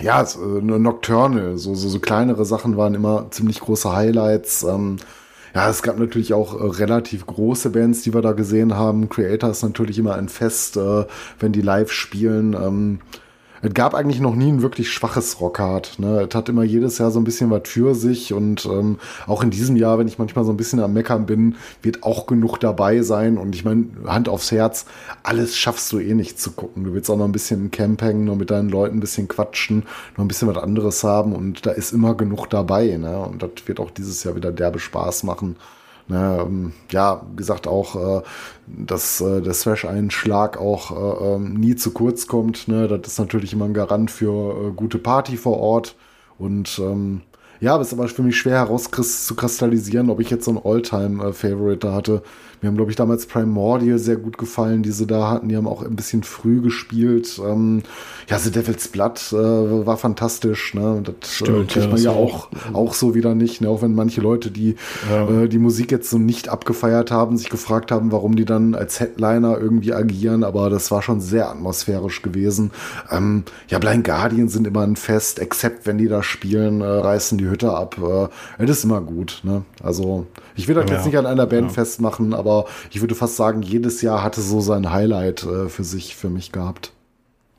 ja, 0.00 0.24
so, 0.24 0.58
äh, 0.58 0.62
Nocturnal, 0.62 1.56
so, 1.56 1.74
so, 1.74 1.88
so 1.88 1.98
kleinere 1.98 2.44
Sachen 2.44 2.76
waren 2.76 2.94
immer 2.94 3.30
ziemlich 3.30 3.60
große 3.60 3.94
Highlights. 3.94 4.62
Ähm, 4.62 4.96
ja, 5.54 5.70
es 5.70 5.82
gab 5.82 5.98
natürlich 5.98 6.34
auch 6.34 6.60
äh, 6.60 6.66
relativ 6.66 7.26
große 7.26 7.70
Bands, 7.70 8.02
die 8.02 8.12
wir 8.12 8.20
da 8.20 8.32
gesehen 8.32 8.74
haben. 8.74 9.08
Creator 9.08 9.50
ist 9.50 9.62
natürlich 9.62 9.98
immer 9.98 10.14
ein 10.14 10.28
Fest, 10.28 10.76
äh, 10.76 11.06
wenn 11.38 11.52
die 11.52 11.62
live 11.62 11.90
spielen. 11.90 12.52
Ähm, 12.52 12.98
es 13.66 13.74
gab 13.74 13.94
eigentlich 13.94 14.20
noch 14.20 14.36
nie 14.36 14.52
ein 14.52 14.62
wirklich 14.62 14.90
schwaches 14.90 15.40
Rockhard. 15.40 15.98
Ne? 15.98 16.28
Es 16.28 16.34
hat 16.36 16.48
immer 16.48 16.62
jedes 16.62 16.98
Jahr 16.98 17.10
so 17.10 17.18
ein 17.18 17.24
bisschen 17.24 17.50
was 17.50 17.62
für 17.64 17.96
sich 17.96 18.32
und 18.32 18.64
ähm, 18.66 18.98
auch 19.26 19.42
in 19.42 19.50
diesem 19.50 19.74
Jahr, 19.74 19.98
wenn 19.98 20.06
ich 20.06 20.18
manchmal 20.18 20.44
so 20.44 20.52
ein 20.52 20.56
bisschen 20.56 20.78
am 20.78 20.92
Meckern 20.92 21.26
bin, 21.26 21.56
wird 21.82 22.04
auch 22.04 22.26
genug 22.26 22.58
dabei 22.58 23.02
sein. 23.02 23.38
Und 23.38 23.56
ich 23.56 23.64
meine, 23.64 23.86
Hand 24.06 24.28
aufs 24.28 24.52
Herz, 24.52 24.86
alles 25.24 25.56
schaffst 25.56 25.92
du 25.92 25.98
eh 25.98 26.14
nicht 26.14 26.40
zu 26.40 26.52
gucken. 26.52 26.84
Du 26.84 26.94
willst 26.94 27.10
auch 27.10 27.16
noch 27.16 27.24
ein 27.24 27.32
bisschen 27.32 27.60
im 27.60 27.70
Camp 27.72 28.02
hängen, 28.02 28.24
noch 28.24 28.36
mit 28.36 28.50
deinen 28.50 28.68
Leuten 28.68 28.98
ein 28.98 29.00
bisschen 29.00 29.26
quatschen, 29.26 29.82
noch 30.16 30.24
ein 30.24 30.28
bisschen 30.28 30.48
was 30.48 30.62
anderes 30.62 31.02
haben 31.02 31.32
und 31.32 31.66
da 31.66 31.72
ist 31.72 31.92
immer 31.92 32.14
genug 32.14 32.48
dabei. 32.48 32.96
Ne? 32.96 33.18
Und 33.18 33.42
das 33.42 33.50
wird 33.66 33.80
auch 33.80 33.90
dieses 33.90 34.22
Jahr 34.22 34.36
wieder 34.36 34.52
derbe 34.52 34.78
Spaß 34.78 35.24
machen. 35.24 35.56
Ne, 36.08 36.38
ähm, 36.40 36.72
ja, 36.92 37.26
gesagt 37.34 37.66
auch, 37.66 38.20
äh, 38.20 38.22
dass 38.68 39.20
äh, 39.20 39.42
der 39.42 39.54
Thrash-Einschlag 39.54 40.56
auch 40.56 40.92
äh, 40.92 41.34
ähm, 41.34 41.54
nie 41.54 41.74
zu 41.74 41.90
kurz 41.90 42.28
kommt. 42.28 42.68
Ne? 42.68 42.86
Das 42.86 43.12
ist 43.12 43.18
natürlich 43.18 43.52
immer 43.52 43.64
ein 43.64 43.74
Garant 43.74 44.12
für 44.12 44.72
gute 44.72 44.98
Party 44.98 45.36
vor 45.36 45.58
Ort. 45.58 45.96
Und 46.38 46.78
ähm, 46.78 47.22
ja, 47.60 47.74
aber 47.74 47.82
ist 47.82 47.92
aber 47.92 48.06
für 48.08 48.22
mich 48.22 48.36
schwer 48.36 48.58
herauszukristallisieren, 48.58 50.10
ob 50.10 50.20
ich 50.20 50.30
jetzt 50.30 50.44
so 50.44 50.52
ein 50.52 50.60
All-Time-Favorite 50.62 51.92
hatte. 51.92 52.22
Mir 52.60 52.68
haben, 52.68 52.76
glaube 52.76 52.90
ich, 52.90 52.96
damals 52.96 53.26
Primordial 53.26 53.98
sehr 53.98 54.16
gut 54.16 54.38
gefallen, 54.38 54.82
die 54.82 54.92
sie 54.92 55.06
da 55.06 55.30
hatten. 55.30 55.48
Die 55.48 55.56
haben 55.56 55.66
auch 55.66 55.82
ein 55.82 55.96
bisschen 55.96 56.22
früh 56.22 56.60
gespielt. 56.60 57.40
Ähm, 57.44 57.82
ja, 58.28 58.38
The 58.38 58.50
Devil's 58.50 58.88
Blood 58.88 59.32
äh, 59.32 59.86
war 59.86 59.96
fantastisch. 59.96 60.74
Ne? 60.74 61.02
Das 61.04 61.14
äh, 61.14 61.34
Stimmt, 61.34 61.70
kriegt 61.70 61.86
ja, 61.86 61.92
man 61.92 62.02
ja 62.02 62.10
auch, 62.10 62.48
auch 62.72 62.94
so 62.94 63.14
wieder 63.14 63.34
nicht. 63.34 63.60
Ne? 63.60 63.68
Auch 63.68 63.82
wenn 63.82 63.94
manche 63.94 64.20
Leute, 64.20 64.50
die 64.50 64.76
ja. 65.10 65.42
äh, 65.42 65.48
die 65.48 65.58
Musik 65.58 65.92
jetzt 65.92 66.08
so 66.08 66.18
nicht 66.18 66.48
abgefeiert 66.48 67.10
haben, 67.10 67.36
sich 67.36 67.50
gefragt 67.50 67.92
haben, 67.92 68.10
warum 68.10 68.36
die 68.36 68.46
dann 68.46 68.74
als 68.74 69.00
Headliner 69.00 69.58
irgendwie 69.58 69.92
agieren. 69.92 70.42
Aber 70.42 70.70
das 70.70 70.90
war 70.90 71.02
schon 71.02 71.20
sehr 71.20 71.50
atmosphärisch 71.50 72.22
gewesen. 72.22 72.70
Ähm, 73.10 73.44
ja, 73.68 73.78
Blind 73.78 74.04
Guardian 74.04 74.48
sind 74.48 74.66
immer 74.66 74.82
ein 74.82 74.96
Fest, 74.96 75.38
except 75.40 75.86
wenn 75.86 75.98
die 75.98 76.08
da 76.08 76.22
spielen, 76.22 76.80
äh, 76.80 76.86
reißen 76.86 77.36
die 77.36 77.48
Hütte 77.48 77.74
ab. 77.74 77.96
Äh, 77.98 78.64
das 78.66 78.78
ist 78.78 78.84
immer 78.84 79.02
gut. 79.02 79.40
Ne? 79.42 79.62
Also 79.82 80.26
ich 80.54 80.68
will 80.68 80.74
das 80.74 80.88
ja. 80.88 80.96
jetzt 80.96 81.06
nicht 81.06 81.18
an 81.18 81.26
einer 81.26 81.46
Band 81.46 81.70
festmachen, 81.70 82.32
aber 82.32 82.45
aber 82.46 82.66
ich 82.90 83.00
würde 83.00 83.14
fast 83.14 83.36
sagen, 83.36 83.62
jedes 83.62 84.02
Jahr 84.02 84.22
hatte 84.22 84.40
so 84.40 84.60
sein 84.60 84.92
Highlight 84.92 85.44
äh, 85.44 85.68
für 85.68 85.84
sich, 85.84 86.16
für 86.16 86.30
mich 86.30 86.52
gehabt. 86.52 86.92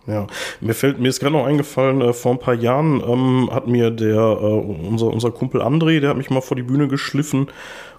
Ja, 0.07 0.27
mir 0.61 0.73
fällt, 0.73 0.99
mir 0.99 1.09
ist 1.09 1.19
gerade 1.19 1.33
noch 1.33 1.45
eingefallen, 1.45 1.99
äh, 1.99 2.13
vor 2.13 2.31
ein 2.31 2.39
paar 2.39 2.53
Jahren 2.53 3.01
ähm, 3.05 3.49
hat 3.51 3.67
mir 3.67 3.91
der, 3.91 4.15
äh, 4.15 4.87
unser, 4.87 5.07
unser 5.07 5.31
Kumpel 5.31 5.61
André, 5.61 5.99
der 5.99 6.11
hat 6.11 6.17
mich 6.17 6.29
mal 6.29 6.41
vor 6.41 6.55
die 6.55 6.63
Bühne 6.63 6.87
geschliffen 6.87 7.47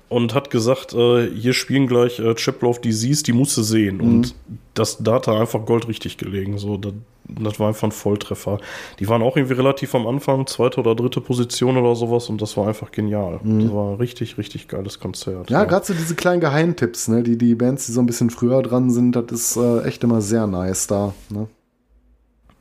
und 0.09 0.35
hat 0.35 0.51
gesagt, 0.51 0.95
äh, 0.95 1.29
hier 1.31 1.53
spielen 1.53 1.87
gleich 1.87 2.19
äh, 2.19 2.35
Chapel 2.35 2.69
of 2.69 2.81
Disease, 2.81 3.23
die 3.23 3.33
musst 3.33 3.57
du 3.57 3.63
sehen. 3.63 3.97
Mhm. 3.97 4.03
Und 4.03 4.35
das 4.75 4.99
Data 4.99 5.39
einfach 5.39 5.65
goldrichtig 5.67 6.17
gelegen. 6.17 6.59
So, 6.59 6.77
das, 6.77 6.95
das 7.25 7.61
war 7.61 7.69
einfach 7.69 7.89
ein 7.89 7.93
Volltreffer. 7.93 8.59
Die 9.01 9.09
waren 9.09 9.23
auch 9.23 9.37
irgendwie 9.37 9.55
relativ 9.55 9.95
am 9.95 10.07
Anfang, 10.07 10.47
zweite 10.47 10.81
oder 10.81 10.95
dritte 10.95 11.21
Position 11.21 11.77
oder 11.77 11.95
sowas 11.95 12.29
und 12.29 12.41
das 12.41 12.57
war 12.57 12.69
einfach 12.69 12.91
genial. 12.91 13.41
Mhm. 13.43 13.61
Das 13.61 13.75
war 13.75 13.91
ein 13.91 13.97
richtig, 13.97 14.39
richtig 14.39 14.69
geiles 14.69 14.99
Konzert. 14.99 15.51
Ja, 15.51 15.61
ja. 15.61 15.65
gerade 15.65 15.85
so 15.85 15.93
diese 15.93 16.15
kleinen 16.15 16.41
Geheimtipps, 16.41 17.09
ne? 17.09 17.23
Die, 17.23 17.37
die 17.37 17.55
Bands, 17.55 17.87
die 17.87 17.93
so 17.93 18.01
ein 18.01 18.07
bisschen 18.07 18.31
früher 18.31 18.63
dran 18.63 18.91
sind, 18.91 19.15
das 19.15 19.31
ist 19.31 19.57
äh, 19.57 19.83
echt 19.83 20.03
immer 20.05 20.23
sehr 20.23 20.47
nice 20.47 20.87
da. 20.87 21.13
Ne? 21.29 21.49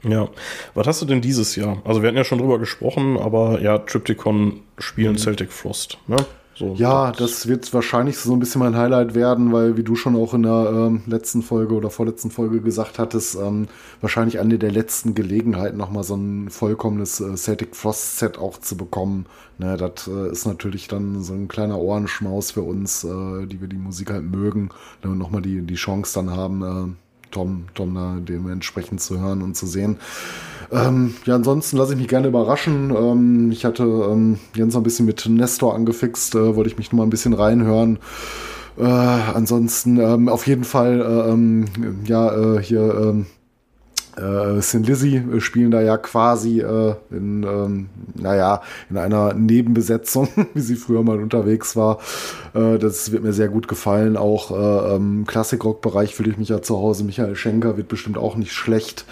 Ja, 0.03 0.29
was 0.73 0.85
hast 0.85 1.01
du 1.01 1.05
denn 1.05 1.21
dieses 1.21 1.55
Jahr? 1.55 1.81
Also 1.83 2.01
wir 2.01 2.07
hatten 2.07 2.17
ja 2.17 2.23
schon 2.23 2.39
drüber 2.39 2.59
gesprochen, 2.59 3.17
aber 3.17 3.61
ja, 3.61 3.79
Triptychon 3.79 4.61
spielen 4.77 5.13
mhm. 5.13 5.17
Celtic 5.17 5.51
Frost, 5.51 5.97
ne? 6.07 6.17
So 6.57 6.73
ja, 6.73 7.11
das 7.11 7.47
wird 7.47 7.71
wahrscheinlich 7.71 8.17
so 8.17 8.33
ein 8.33 8.39
bisschen 8.39 8.59
mein 8.59 8.75
Highlight 8.75 9.13
werden, 9.13 9.53
weil 9.53 9.77
wie 9.77 9.83
du 9.83 9.95
schon 9.95 10.15
auch 10.15 10.33
in 10.33 10.41
der 10.41 10.71
ähm, 10.73 11.03
letzten 11.05 11.43
Folge 11.43 11.75
oder 11.75 11.91
vorletzten 11.91 12.31
Folge 12.31 12.61
gesagt 12.61 12.97
hattest, 12.97 13.35
ähm, 13.35 13.67
wahrscheinlich 14.01 14.39
eine 14.39 14.57
der 14.57 14.71
letzten 14.71 15.13
Gelegenheiten, 15.13 15.77
nochmal 15.77 16.03
so 16.03 16.15
ein 16.15 16.49
vollkommenes 16.49 17.19
äh, 17.19 17.35
Celtic 17.37 17.75
Frost 17.75 18.17
Set 18.17 18.39
auch 18.39 18.57
zu 18.57 18.75
bekommen. 18.75 19.27
Ne, 19.59 19.77
das 19.77 20.07
äh, 20.07 20.31
ist 20.31 20.47
natürlich 20.47 20.87
dann 20.87 21.21
so 21.21 21.33
ein 21.33 21.47
kleiner 21.47 21.79
Ohrenschmaus 21.79 22.49
für 22.49 22.63
uns, 22.63 23.03
äh, 23.03 23.45
die 23.45 23.61
wir 23.61 23.67
die 23.67 23.77
Musik 23.77 24.09
halt 24.09 24.23
mögen, 24.23 24.69
ne, 25.03 25.11
und 25.11 25.19
nochmal 25.19 25.43
die, 25.43 25.61
die 25.61 25.75
Chance 25.75 26.15
dann 26.15 26.31
haben, 26.35 26.63
äh, 26.63 27.06
Tom, 27.31 27.65
Tom 27.73 27.95
da 27.95 28.17
dementsprechend 28.19 29.01
zu 29.01 29.19
hören 29.19 29.41
und 29.41 29.55
zu 29.55 29.65
sehen. 29.65 29.97
Ähm, 30.71 31.15
ja, 31.25 31.35
ansonsten 31.35 31.77
lasse 31.77 31.93
ich 31.93 31.99
mich 31.99 32.07
gerne 32.07 32.27
überraschen. 32.27 32.93
Ähm, 32.95 33.51
ich 33.51 33.65
hatte 33.65 33.83
ähm, 33.83 34.39
Jens 34.55 34.75
ein 34.75 34.83
bisschen 34.83 35.05
mit 35.05 35.25
Nestor 35.27 35.75
angefixt, 35.75 36.35
äh, 36.35 36.55
wollte 36.55 36.69
ich 36.69 36.77
mich 36.77 36.91
nur 36.91 36.97
mal 36.97 37.07
ein 37.07 37.09
bisschen 37.09 37.33
reinhören. 37.33 37.99
Äh, 38.77 38.83
ansonsten 38.83 39.97
ähm, 39.97 40.29
auf 40.29 40.45
jeden 40.45 40.63
Fall, 40.63 41.01
äh, 41.01 41.31
ähm, 41.31 41.65
ja, 42.05 42.55
äh, 42.55 42.61
hier 42.61 42.93
ähm, 42.95 43.25
äh, 44.17 44.61
Sin 44.61 44.83
Lizzy 44.83 45.23
spielen 45.39 45.71
da 45.71 45.81
ja 45.81 45.97
quasi 45.97 46.61
äh, 46.61 46.95
in, 47.11 47.43
ähm, 47.43 47.89
naja, 48.15 48.61
in 48.89 48.97
einer 48.97 49.33
Nebenbesetzung, 49.33 50.27
wie 50.53 50.61
sie 50.61 50.75
früher 50.75 51.03
mal 51.03 51.19
unterwegs 51.19 51.75
war. 51.75 51.99
Äh, 52.53 52.77
das 52.77 53.11
wird 53.11 53.23
mir 53.23 53.33
sehr 53.33 53.49
gut 53.49 53.67
gefallen. 53.67 54.17
Auch 54.17 54.51
äh, 54.51 54.95
ähm, 54.95 55.25
Klassikrock-Bereich 55.27 56.15
fühle 56.15 56.31
ich 56.31 56.37
mich 56.37 56.49
ja 56.49 56.61
zu 56.61 56.77
Hause. 56.77 57.03
Michael 57.03 57.35
Schenker 57.35 57.77
wird 57.77 57.87
bestimmt 57.87 58.17
auch 58.17 58.35
nicht 58.35 58.53
schlecht 58.53 59.05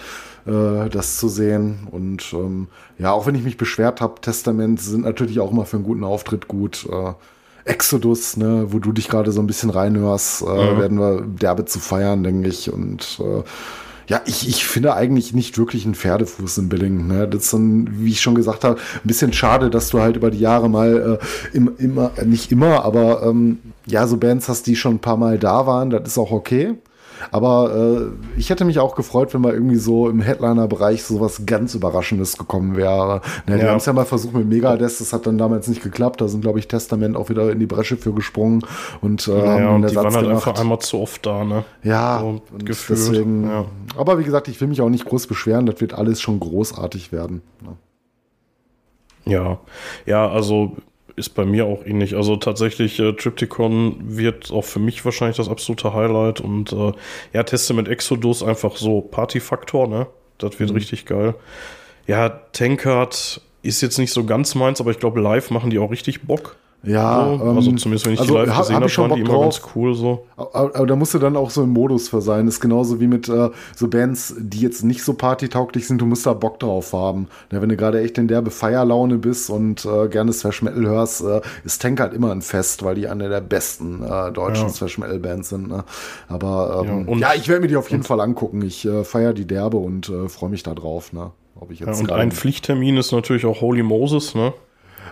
äh, 0.46 0.88
das 0.88 1.18
zu 1.18 1.28
sehen. 1.28 1.88
Und 1.90 2.32
ähm, 2.32 2.68
ja, 2.98 3.12
auch 3.12 3.26
wenn 3.26 3.34
ich 3.34 3.44
mich 3.44 3.56
beschwert 3.56 4.00
habe, 4.00 4.20
Testament 4.20 4.80
sind 4.80 5.04
natürlich 5.04 5.40
auch 5.40 5.50
immer 5.50 5.66
für 5.66 5.76
einen 5.76 5.84
guten 5.84 6.04
Auftritt 6.04 6.48
gut. 6.48 6.86
Äh, 6.90 7.12
Exodus, 7.64 8.36
ne, 8.36 8.66
wo 8.68 8.78
du 8.78 8.92
dich 8.92 9.08
gerade 9.08 9.32
so 9.32 9.40
ein 9.40 9.48
bisschen 9.48 9.70
reinhörst, 9.70 10.42
äh, 10.42 10.44
mhm. 10.44 10.78
werden 10.78 10.98
wir 10.98 11.22
derbe 11.22 11.64
zu 11.64 11.80
feiern, 11.80 12.22
denke 12.22 12.48
ich. 12.48 12.72
Und 12.72 13.20
äh, 13.20 13.42
ja, 14.08 14.20
ich, 14.26 14.48
ich 14.48 14.64
finde 14.66 14.94
eigentlich 14.94 15.32
nicht 15.32 15.58
wirklich 15.58 15.84
einen 15.84 15.94
Pferdefuß 15.94 16.58
in 16.58 16.68
Billing. 16.68 17.06
Ne? 17.06 17.26
Das 17.26 17.44
ist 17.44 17.54
dann, 17.54 17.88
wie 17.92 18.12
ich 18.12 18.20
schon 18.20 18.34
gesagt 18.34 18.64
habe, 18.64 18.78
ein 18.78 19.06
bisschen 19.06 19.32
schade, 19.32 19.68
dass 19.68 19.88
du 19.88 20.00
halt 20.00 20.16
über 20.16 20.30
die 20.30 20.38
Jahre 20.38 20.70
mal 20.70 21.18
äh, 21.20 21.56
im, 21.56 21.72
immer, 21.78 22.12
nicht 22.24 22.52
immer, 22.52 22.84
aber 22.84 23.22
ähm, 23.24 23.58
ja, 23.86 24.06
so 24.06 24.16
Bands 24.16 24.48
hast, 24.48 24.66
die 24.66 24.76
schon 24.76 24.96
ein 24.96 25.00
paar 25.00 25.16
Mal 25.16 25.38
da 25.38 25.66
waren, 25.66 25.90
das 25.90 26.02
ist 26.06 26.18
auch 26.18 26.30
okay. 26.30 26.74
Aber 27.30 27.74
äh, 27.74 28.38
ich 28.38 28.50
hätte 28.50 28.64
mich 28.64 28.78
auch 28.78 28.94
gefreut, 28.94 29.32
wenn 29.34 29.40
mal 29.40 29.54
irgendwie 29.54 29.76
so 29.76 30.08
im 30.08 30.20
Headliner-Bereich 30.20 31.04
so 31.04 31.20
was 31.20 31.46
ganz 31.46 31.74
Überraschendes 31.74 32.36
gekommen 32.36 32.76
wäre. 32.76 33.20
Ne, 33.46 33.56
ja. 33.56 33.62
Wir 33.62 33.70
haben 33.70 33.78
es 33.78 33.86
ja 33.86 33.92
mal 33.92 34.04
versucht 34.04 34.34
mit 34.34 34.48
Megadeth, 34.48 35.00
das 35.00 35.12
hat 35.12 35.26
dann 35.26 35.38
damals 35.38 35.68
nicht 35.68 35.82
geklappt. 35.82 36.20
Da 36.20 36.28
sind, 36.28 36.40
glaube 36.40 36.58
ich, 36.58 36.68
Testament 36.68 37.16
auch 37.16 37.28
wieder 37.28 37.50
in 37.50 37.58
die 37.58 37.66
Bresche 37.66 37.96
für 37.96 38.12
gesprungen 38.12 38.64
und, 39.00 39.28
äh, 39.28 39.30
naja, 39.30 39.70
und 39.70 39.82
die 39.82 39.88
Satz 39.88 40.04
waren 40.04 40.14
halt 40.14 40.26
gemacht. 40.26 40.46
einfach 40.48 40.60
einmal 40.60 40.78
zu 40.80 41.00
oft 41.00 41.24
da, 41.26 41.44
ne? 41.44 41.64
Ja, 41.82 42.20
so, 42.20 42.42
gefühlt. 42.64 42.98
deswegen. 42.98 43.44
Ja. 43.44 43.64
Aber 43.96 44.18
wie 44.18 44.24
gesagt, 44.24 44.48
ich 44.48 44.60
will 44.60 44.68
mich 44.68 44.80
auch 44.80 44.88
nicht 44.88 45.04
groß 45.04 45.26
beschweren. 45.26 45.66
Das 45.66 45.80
wird 45.80 45.94
alles 45.94 46.20
schon 46.20 46.40
großartig 46.40 47.12
werden. 47.12 47.42
Ne? 47.62 47.76
Ja, 49.24 49.58
ja, 50.06 50.28
also 50.28 50.76
ist 51.16 51.30
bei 51.30 51.44
mir 51.44 51.66
auch 51.66 51.84
ähnlich. 51.84 52.14
Also 52.14 52.36
tatsächlich, 52.36 53.00
äh, 53.00 53.14
Triptychon 53.14 53.96
wird 54.16 54.50
auch 54.52 54.64
für 54.64 54.78
mich 54.78 55.04
wahrscheinlich 55.04 55.38
das 55.38 55.48
absolute 55.48 55.94
Highlight 55.94 56.40
und 56.40 56.72
äh, 56.72 56.92
ja, 57.32 57.42
Testament 57.42 57.88
Exodus 57.88 58.42
einfach 58.42 58.76
so 58.76 59.00
Partyfaktor, 59.00 59.88
ne? 59.88 60.06
Das 60.38 60.60
wird 60.60 60.70
mhm. 60.70 60.76
richtig 60.76 61.06
geil. 61.06 61.34
Ja, 62.06 62.28
Tankard 62.28 63.40
ist 63.62 63.80
jetzt 63.80 63.98
nicht 63.98 64.12
so 64.12 64.24
ganz 64.24 64.54
meins, 64.54 64.80
aber 64.80 64.90
ich 64.90 64.98
glaube, 64.98 65.20
live 65.20 65.50
machen 65.50 65.70
die 65.70 65.78
auch 65.78 65.90
richtig 65.90 66.22
Bock. 66.22 66.56
Ja, 66.86 67.36
so. 67.38 67.44
also 67.44 67.70
ähm, 67.70 67.78
zumindest 67.78 68.06
wenn 68.06 68.12
ich 68.14 68.20
also 68.20 68.34
die 68.34 68.38
live 68.40 68.50
hab- 68.50 68.58
gesehen 68.62 68.76
hab 68.76 68.82
habe, 68.84 68.96
waren 68.96 69.08
die 69.08 69.08
Bock 69.08 69.18
immer 69.18 69.28
drauf. 69.28 69.42
ganz 69.42 69.62
cool 69.74 69.94
so. 69.94 70.24
Aber, 70.36 70.54
aber 70.76 70.86
da 70.86 70.96
musst 70.96 71.14
du 71.14 71.18
dann 71.18 71.36
auch 71.36 71.50
so 71.50 71.62
im 71.64 71.70
Modus 71.70 72.08
für 72.08 72.20
sein. 72.22 72.46
Ist 72.46 72.60
genauso 72.60 73.00
wie 73.00 73.08
mit 73.08 73.28
äh, 73.28 73.50
so 73.74 73.88
Bands, 73.88 74.34
die 74.38 74.60
jetzt 74.60 74.84
nicht 74.84 75.02
so 75.02 75.14
partytauglich 75.14 75.86
sind. 75.86 76.00
Du 76.00 76.06
musst 76.06 76.24
da 76.26 76.32
Bock 76.32 76.60
drauf 76.60 76.92
haben. 76.92 77.26
Ja, 77.50 77.60
wenn 77.60 77.68
du 77.68 77.76
gerade 77.76 78.00
echt 78.02 78.18
in 78.18 78.28
derbe 78.28 78.50
Feierlaune 78.50 79.18
bist 79.18 79.50
und 79.50 79.84
äh, 79.84 80.08
gerne 80.08 80.30
Thrash 80.32 80.62
Metal 80.62 80.86
hörst, 80.86 81.22
äh, 81.24 81.40
ist 81.64 81.82
Tank 81.82 81.98
halt 82.00 82.14
immer 82.14 82.30
ein 82.30 82.42
Fest, 82.42 82.84
weil 82.84 82.94
die 82.94 83.08
eine 83.08 83.28
der 83.28 83.40
besten 83.40 84.02
äh, 84.04 84.30
deutschen 84.32 84.68
Ja. 84.68 84.72
Thrash 84.72 84.98
Metal 84.98 85.18
Bands 85.18 85.48
sind. 85.48 85.68
Ne? 85.68 85.82
Aber 86.28 86.82
Ja, 86.86 86.92
ähm, 86.92 87.08
und- 87.08 87.18
ja, 87.18 87.30
ich 87.34 87.48
werde 87.48 87.62
mir 87.62 87.68
die 87.68 87.76
auf 87.76 87.90
jeden 87.90 88.02
Fall 88.04 88.20
angucken. 88.20 88.62
Ich 88.62 88.84
äh, 88.84 89.02
feiere 89.04 89.32
die 89.32 89.46
derbe 89.46 89.76
und 89.76 90.08
äh, 90.08 90.28
freue 90.28 90.50
mich 90.50 90.62
da 90.62 90.74
drauf. 90.74 91.12
Ne? 91.12 91.30
Ob 91.58 91.70
ich 91.70 91.80
Ja, 91.80 91.86
jetzt 91.88 92.00
und 92.00 92.06
gerade- 92.08 92.20
ein 92.22 92.30
Pflichttermin 92.32 92.96
ist 92.96 93.12
natürlich 93.12 93.44
auch 93.46 93.60
Holy 93.60 93.82
Moses, 93.82 94.34
ne? 94.34 94.52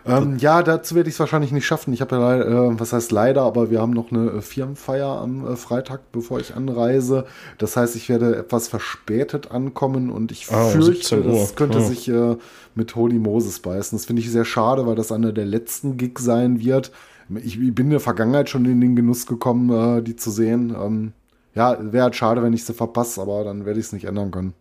Ähm, 0.07 0.37
ja, 0.39 0.63
dazu 0.63 0.95
werde 0.95 1.09
ich 1.09 1.15
es 1.15 1.21
wahrscheinlich 1.21 1.51
nicht 1.53 1.67
schaffen. 1.67 1.93
Ich 1.95 2.01
habe 2.01 2.17
ja, 2.17 2.37
äh, 2.73 2.79
was 2.81 2.93
heißt 2.93 3.11
leider, 3.13 3.43
aber 3.43 3.71
wir 3.71 3.81
haben 3.81 3.93
noch 3.93 4.11
eine 4.13 4.31
äh, 4.31 4.41
Firmenfeier 4.43 5.07
am 5.09 5.47
äh, 5.47 5.57
Freitag, 5.57 6.13
bevor 6.13 6.41
ich 6.41 6.55
anreise. 6.55 7.25
Das 7.59 7.77
heißt, 7.77 7.97
ich 7.97 8.09
werde 8.09 8.37
etwas 8.37 8.69
verspätet 8.69 9.51
ankommen 9.51 10.11
und 10.11 10.31
ich 10.33 10.47
Ah, 10.51 10.69
fürchte, 10.71 10.83
17 10.83 11.27
Uhr. 11.27 11.41
das 11.41 11.55
könnte 11.57 11.79
Ja. 11.79 11.85
sich 11.85 12.09
äh, 12.09 12.37
mit 12.75 12.95
Holy 12.97 13.19
Moses 13.19 13.61
beißen. 13.61 13.97
Das 13.97 14.05
finde 14.07 14.21
ich 14.21 14.31
sehr 14.31 14.45
schade, 14.45 14.87
weil 14.87 14.95
das 14.97 15.11
einer 15.13 15.33
der 15.33 15.47
letzten 15.47 15.97
Gigs 15.97 16.23
sein 16.25 16.61
wird. 16.61 16.93
Ich, 17.43 17.59
ich 17.59 17.75
bin 17.75 17.87
in 17.87 17.91
der 17.93 18.01
Vergangenheit 18.01 18.51
schon 18.51 18.67
in 18.67 18.81
den 18.83 18.97
Genuss 18.97 19.27
gekommen, 19.27 19.71
äh, 19.99 20.03
die 20.03 20.17
zu 20.17 20.31
sehen. 20.31 20.75
Ähm, 20.79 21.13
ja, 21.55 21.79
wäre 21.93 22.05
halt 22.05 22.17
schade, 22.17 22.43
wenn 22.43 22.53
ich 22.53 22.65
sie 22.65 22.75
verpasse, 22.75 23.21
aber 23.23 23.45
dann 23.45 23.65
werde 23.65 23.81
ich 23.81 23.87
es 23.87 23.93
nicht 23.93 24.05
ändern 24.05 24.31
können. 24.31 24.55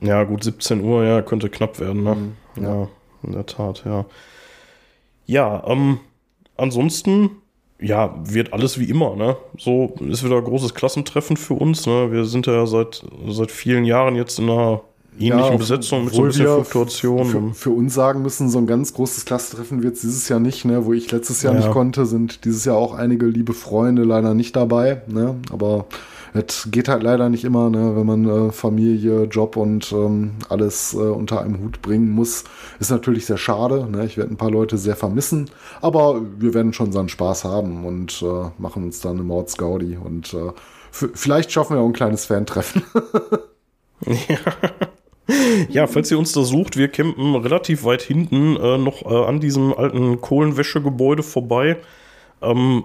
Ja, 0.00 0.24
gut, 0.24 0.42
17 0.44 0.80
Uhr, 0.80 1.04
ja, 1.04 1.22
könnte 1.22 1.48
knapp 1.50 1.78
werden, 1.80 2.02
ne? 2.02 2.16
Mhm, 2.16 2.36
ja. 2.62 2.88
In 3.22 3.32
der 3.32 3.46
Tat, 3.46 3.82
ja. 3.84 4.04
Ja, 5.26 5.62
ähm, 5.66 5.98
ansonsten, 6.56 7.30
ja, 7.80 8.14
wird 8.22 8.52
alles 8.52 8.78
wie 8.78 8.84
immer, 8.90 9.16
ne? 9.16 9.36
So 9.58 9.94
ist 10.00 10.24
wieder 10.24 10.36
ein 10.38 10.44
großes 10.44 10.74
Klassentreffen 10.74 11.36
für 11.36 11.54
uns, 11.54 11.86
ne? 11.86 12.10
Wir 12.12 12.24
sind 12.24 12.46
ja 12.46 12.66
seit, 12.66 13.04
seit 13.28 13.50
vielen 13.50 13.84
Jahren 13.84 14.14
jetzt 14.16 14.38
in 14.38 14.50
einer 14.50 14.80
ähnlichen 15.18 15.52
Ja, 15.52 15.56
Besetzung 15.56 16.04
mit 16.06 16.14
so 16.14 16.22
ein 16.22 16.28
bisschen 16.28 16.46
Fluktuation. 16.46 17.26
Für, 17.26 17.54
für 17.54 17.70
uns 17.70 17.94
sagen 17.94 18.22
müssen, 18.22 18.48
so 18.48 18.58
ein 18.58 18.66
ganz 18.66 18.94
großes 18.94 19.24
Klassentreffen 19.24 19.82
wird 19.82 19.94
es 19.96 20.00
dieses 20.00 20.28
Jahr 20.28 20.40
nicht, 20.40 20.64
ne? 20.64 20.84
Wo 20.86 20.92
ich 20.92 21.10
letztes 21.10 21.42
Jahr 21.42 21.54
Ja. 21.54 21.60
nicht 21.60 21.70
konnte, 21.70 22.06
sind 22.06 22.44
dieses 22.44 22.64
Jahr 22.64 22.76
auch 22.76 22.94
einige 22.94 23.26
liebe 23.26 23.52
Freunde 23.52 24.04
leider 24.04 24.34
nicht 24.34 24.56
dabei, 24.56 25.02
ne? 25.08 25.36
Aber 25.52 25.86
es 26.34 26.68
geht 26.70 26.88
halt 26.88 27.02
leider 27.02 27.28
nicht 27.28 27.44
immer, 27.44 27.68
ne? 27.68 27.94
Wenn 27.94 28.06
man 28.06 28.48
äh, 28.48 28.52
Familie, 28.52 29.24
Job 29.24 29.56
und 29.56 29.92
ähm, 29.92 30.32
alles 30.48 30.94
äh, 30.94 30.96
unter 30.96 31.40
einem 31.42 31.60
Hut 31.60 31.82
bringen 31.82 32.10
muss. 32.10 32.44
Ist 32.80 32.90
natürlich 32.90 33.26
sehr 33.26 33.36
schade, 33.36 33.86
ne? 33.90 34.06
Ich 34.06 34.16
werde 34.16 34.32
ein 34.32 34.38
paar 34.38 34.50
Leute 34.50 34.78
sehr 34.78 34.96
vermissen, 34.96 35.50
aber 35.80 36.22
wir 36.38 36.54
werden 36.54 36.72
schon 36.72 36.92
seinen 36.92 37.10
Spaß 37.10 37.44
haben 37.44 37.84
und 37.84 38.22
äh, 38.22 38.50
machen 38.58 38.84
uns 38.84 39.00
dann 39.00 39.12
eine 39.12 39.24
Mordsgaudi 39.24 39.98
und 40.02 40.32
äh, 40.34 40.52
vielleicht 40.90 41.52
schaffen 41.52 41.76
wir 41.76 41.82
auch 41.82 41.86
ein 41.86 41.92
kleines 41.92 42.24
Fan-Treffen. 42.26 42.82
Ja, 45.68 45.86
falls 45.86 46.10
ihr 46.10 46.18
uns 46.18 46.32
da 46.32 46.42
sucht, 46.42 46.76
wir 46.76 46.88
campen 46.88 47.36
relativ 47.36 47.84
weit 47.84 48.02
hinten 48.02 48.56
äh, 48.56 48.76
noch 48.76 49.02
äh, 49.02 49.24
an 49.24 49.40
diesem 49.40 49.72
alten 49.72 50.20
Kohlenwäschegebäude 50.20 51.22
vorbei. 51.22 51.78
Ähm, 52.42 52.84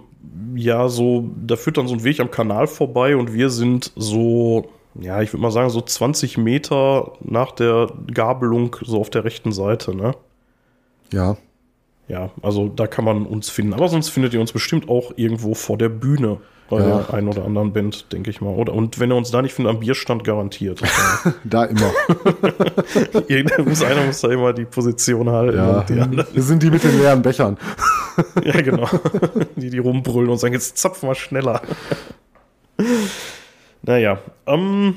ja, 0.55 0.89
so, 0.89 1.29
da 1.45 1.55
führt 1.55 1.77
dann 1.77 1.87
so 1.87 1.95
ein 1.95 2.03
Weg 2.03 2.19
am 2.19 2.31
Kanal 2.31 2.67
vorbei 2.67 3.15
und 3.15 3.33
wir 3.33 3.49
sind 3.49 3.91
so, 3.95 4.69
ja, 4.99 5.21
ich 5.21 5.33
würde 5.33 5.41
mal 5.41 5.51
sagen, 5.51 5.69
so 5.69 5.81
20 5.81 6.37
Meter 6.37 7.13
nach 7.21 7.51
der 7.51 7.91
Gabelung 8.13 8.75
so 8.81 8.99
auf 8.99 9.09
der 9.09 9.23
rechten 9.23 9.51
Seite, 9.51 9.95
ne? 9.95 10.15
ja. 11.11 11.37
Ja, 12.09 12.29
also 12.41 12.69
da 12.69 12.87
kann 12.87 13.03
man 13.03 13.25
uns 13.25 13.49
finden. 13.49 13.73
Aber 13.73 13.89
sonst 13.89 14.07
findet 14.09 14.33
ihr 14.33 14.39
uns 14.39 14.53
bestimmt 14.53 14.87
auch 14.87 15.11
irgendwo 15.17 15.53
vor 15.55 15.77
der 15.77 15.89
Bühne 15.89 16.37
bei 16.69 16.79
Ja. 16.79 16.99
der 17.01 17.13
einen 17.13 17.27
oder 17.29 17.45
anderen 17.45 17.71
Band, 17.73 18.11
denke 18.11 18.29
ich 18.29 18.41
mal. 18.41 18.49
Oder, 18.53 18.73
und 18.73 18.99
wenn 18.99 19.11
ihr 19.11 19.15
uns 19.15 19.31
da 19.31 19.41
nicht 19.41 19.53
findet, 19.53 19.73
am 19.73 19.79
Bierstand 19.79 20.23
garantiert. 20.23 20.81
Da 21.43 21.65
immer. 21.65 21.91
Muss, 23.65 23.83
einer 23.83 24.05
muss 24.05 24.21
da 24.21 24.29
immer 24.29 24.53
die 24.53 24.65
Position 24.65 25.29
halten. 25.29 25.57
Ja, 25.57 25.81
die 25.83 25.99
anderen, 25.99 26.27
wir 26.33 26.43
sind 26.43 26.61
die 26.63 26.69
mit 26.71 26.83
den 26.83 26.97
leeren 26.99 27.21
Bechern. 27.21 27.57
ja, 28.43 28.61
genau. 28.61 28.87
Die, 29.55 29.69
die 29.69 29.77
rumbrüllen 29.79 30.29
und 30.29 30.37
sagen, 30.39 30.53
jetzt 30.53 30.77
zapf 30.77 31.03
mal 31.03 31.15
schneller. 31.15 31.61
Naja, 33.83 34.19
ähm, 34.45 34.95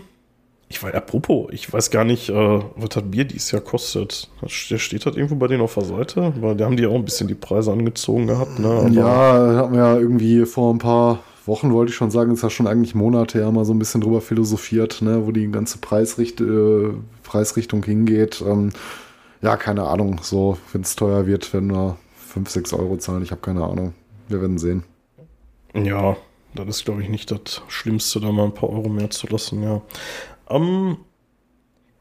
ich 0.68 0.82
weiß, 0.82 0.94
apropos, 0.94 1.48
ich 1.52 1.72
weiß 1.72 1.90
gar 1.90 2.04
nicht, 2.04 2.28
äh, 2.30 2.34
was 2.76 2.88
das 2.90 3.02
Bier 3.04 3.24
dieses 3.24 3.50
Jahr 3.50 3.62
kostet. 3.62 4.28
Das 4.40 4.52
steht, 4.52 5.04
das 5.06 5.16
irgendwo 5.16 5.36
bei 5.36 5.46
denen 5.48 5.62
auf 5.62 5.74
der 5.74 5.84
Seite? 5.84 6.32
Weil 6.40 6.56
da 6.56 6.64
haben 6.64 6.76
die 6.76 6.86
auch 6.86 6.94
ein 6.94 7.04
bisschen 7.04 7.28
die 7.28 7.34
Preise 7.34 7.72
angezogen 7.72 8.26
gehabt, 8.26 8.58
ne? 8.58 8.68
Aber- 8.68 8.88
ja, 8.88 9.56
hatten 9.56 9.72
wir 9.74 9.80
ja 9.80 9.96
irgendwie 9.98 10.44
vor 10.46 10.72
ein 10.72 10.78
paar 10.78 11.20
Wochen, 11.50 11.72
wollte 11.72 11.90
ich 11.90 11.96
schon 11.96 12.10
sagen, 12.10 12.32
ist 12.32 12.42
ja 12.42 12.48
schon 12.48 12.66
eigentlich 12.66 12.94
Monate 12.94 13.38
her, 13.38 13.50
mal 13.50 13.64
so 13.64 13.74
ein 13.74 13.78
bisschen 13.78 14.00
drüber 14.00 14.20
philosophiert, 14.20 15.02
ne, 15.02 15.26
wo 15.26 15.32
die 15.32 15.50
ganze 15.50 15.78
Preisricht 15.78 16.40
äh, 16.40 16.92
Preisrichtung 17.24 17.84
hingeht. 17.84 18.42
Ähm, 18.46 18.70
ja, 19.42 19.56
keine 19.56 19.84
Ahnung, 19.84 20.20
so, 20.22 20.56
wenn 20.72 20.82
es 20.82 20.96
teuer 20.96 21.26
wird, 21.26 21.52
werden 21.52 21.72
wir 21.72 21.96
5, 22.28 22.48
6 22.48 22.72
Euro 22.74 22.96
zahlen, 22.96 23.22
ich 23.22 23.32
habe 23.32 23.40
keine 23.40 23.64
Ahnung. 23.64 23.92
Wir 24.28 24.40
werden 24.40 24.58
sehen. 24.58 24.84
Ja, 25.74 26.16
das 26.54 26.68
ist, 26.68 26.84
glaube 26.84 27.02
ich, 27.02 27.08
nicht 27.08 27.30
das 27.30 27.62
Schlimmste, 27.68 28.20
da 28.20 28.30
mal 28.30 28.44
ein 28.44 28.54
paar 28.54 28.70
Euro 28.70 28.88
mehr 28.88 29.10
zu 29.10 29.26
lassen, 29.26 29.62
ja. 29.62 29.82
Ähm, 30.48 30.98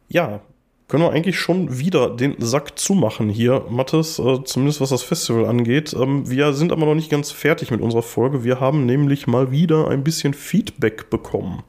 ja, 0.09 0.41
können 0.89 1.03
wir 1.03 1.11
eigentlich 1.11 1.39
schon 1.39 1.77
wieder 1.77 2.09
den 2.09 2.35
Sack 2.39 2.77
zumachen 2.77 3.29
hier, 3.29 3.63
Mathis, 3.69 4.17
äh, 4.19 4.43
zumindest 4.43 4.81
was 4.81 4.89
das 4.89 5.03
Festival 5.03 5.45
angeht. 5.45 5.93
Ähm, 5.93 6.29
wir 6.29 6.53
sind 6.53 6.71
aber 6.71 6.85
noch 6.85 6.95
nicht 6.95 7.11
ganz 7.11 7.31
fertig 7.31 7.69
mit 7.71 7.79
unserer 7.79 8.01
Folge. 8.01 8.43
Wir 8.43 8.59
haben 8.59 8.87
nämlich 8.87 9.27
mal 9.27 9.51
wieder 9.51 9.87
ein 9.87 10.03
bisschen 10.03 10.33
Feedback 10.33 11.11
bekommen. 11.11 11.63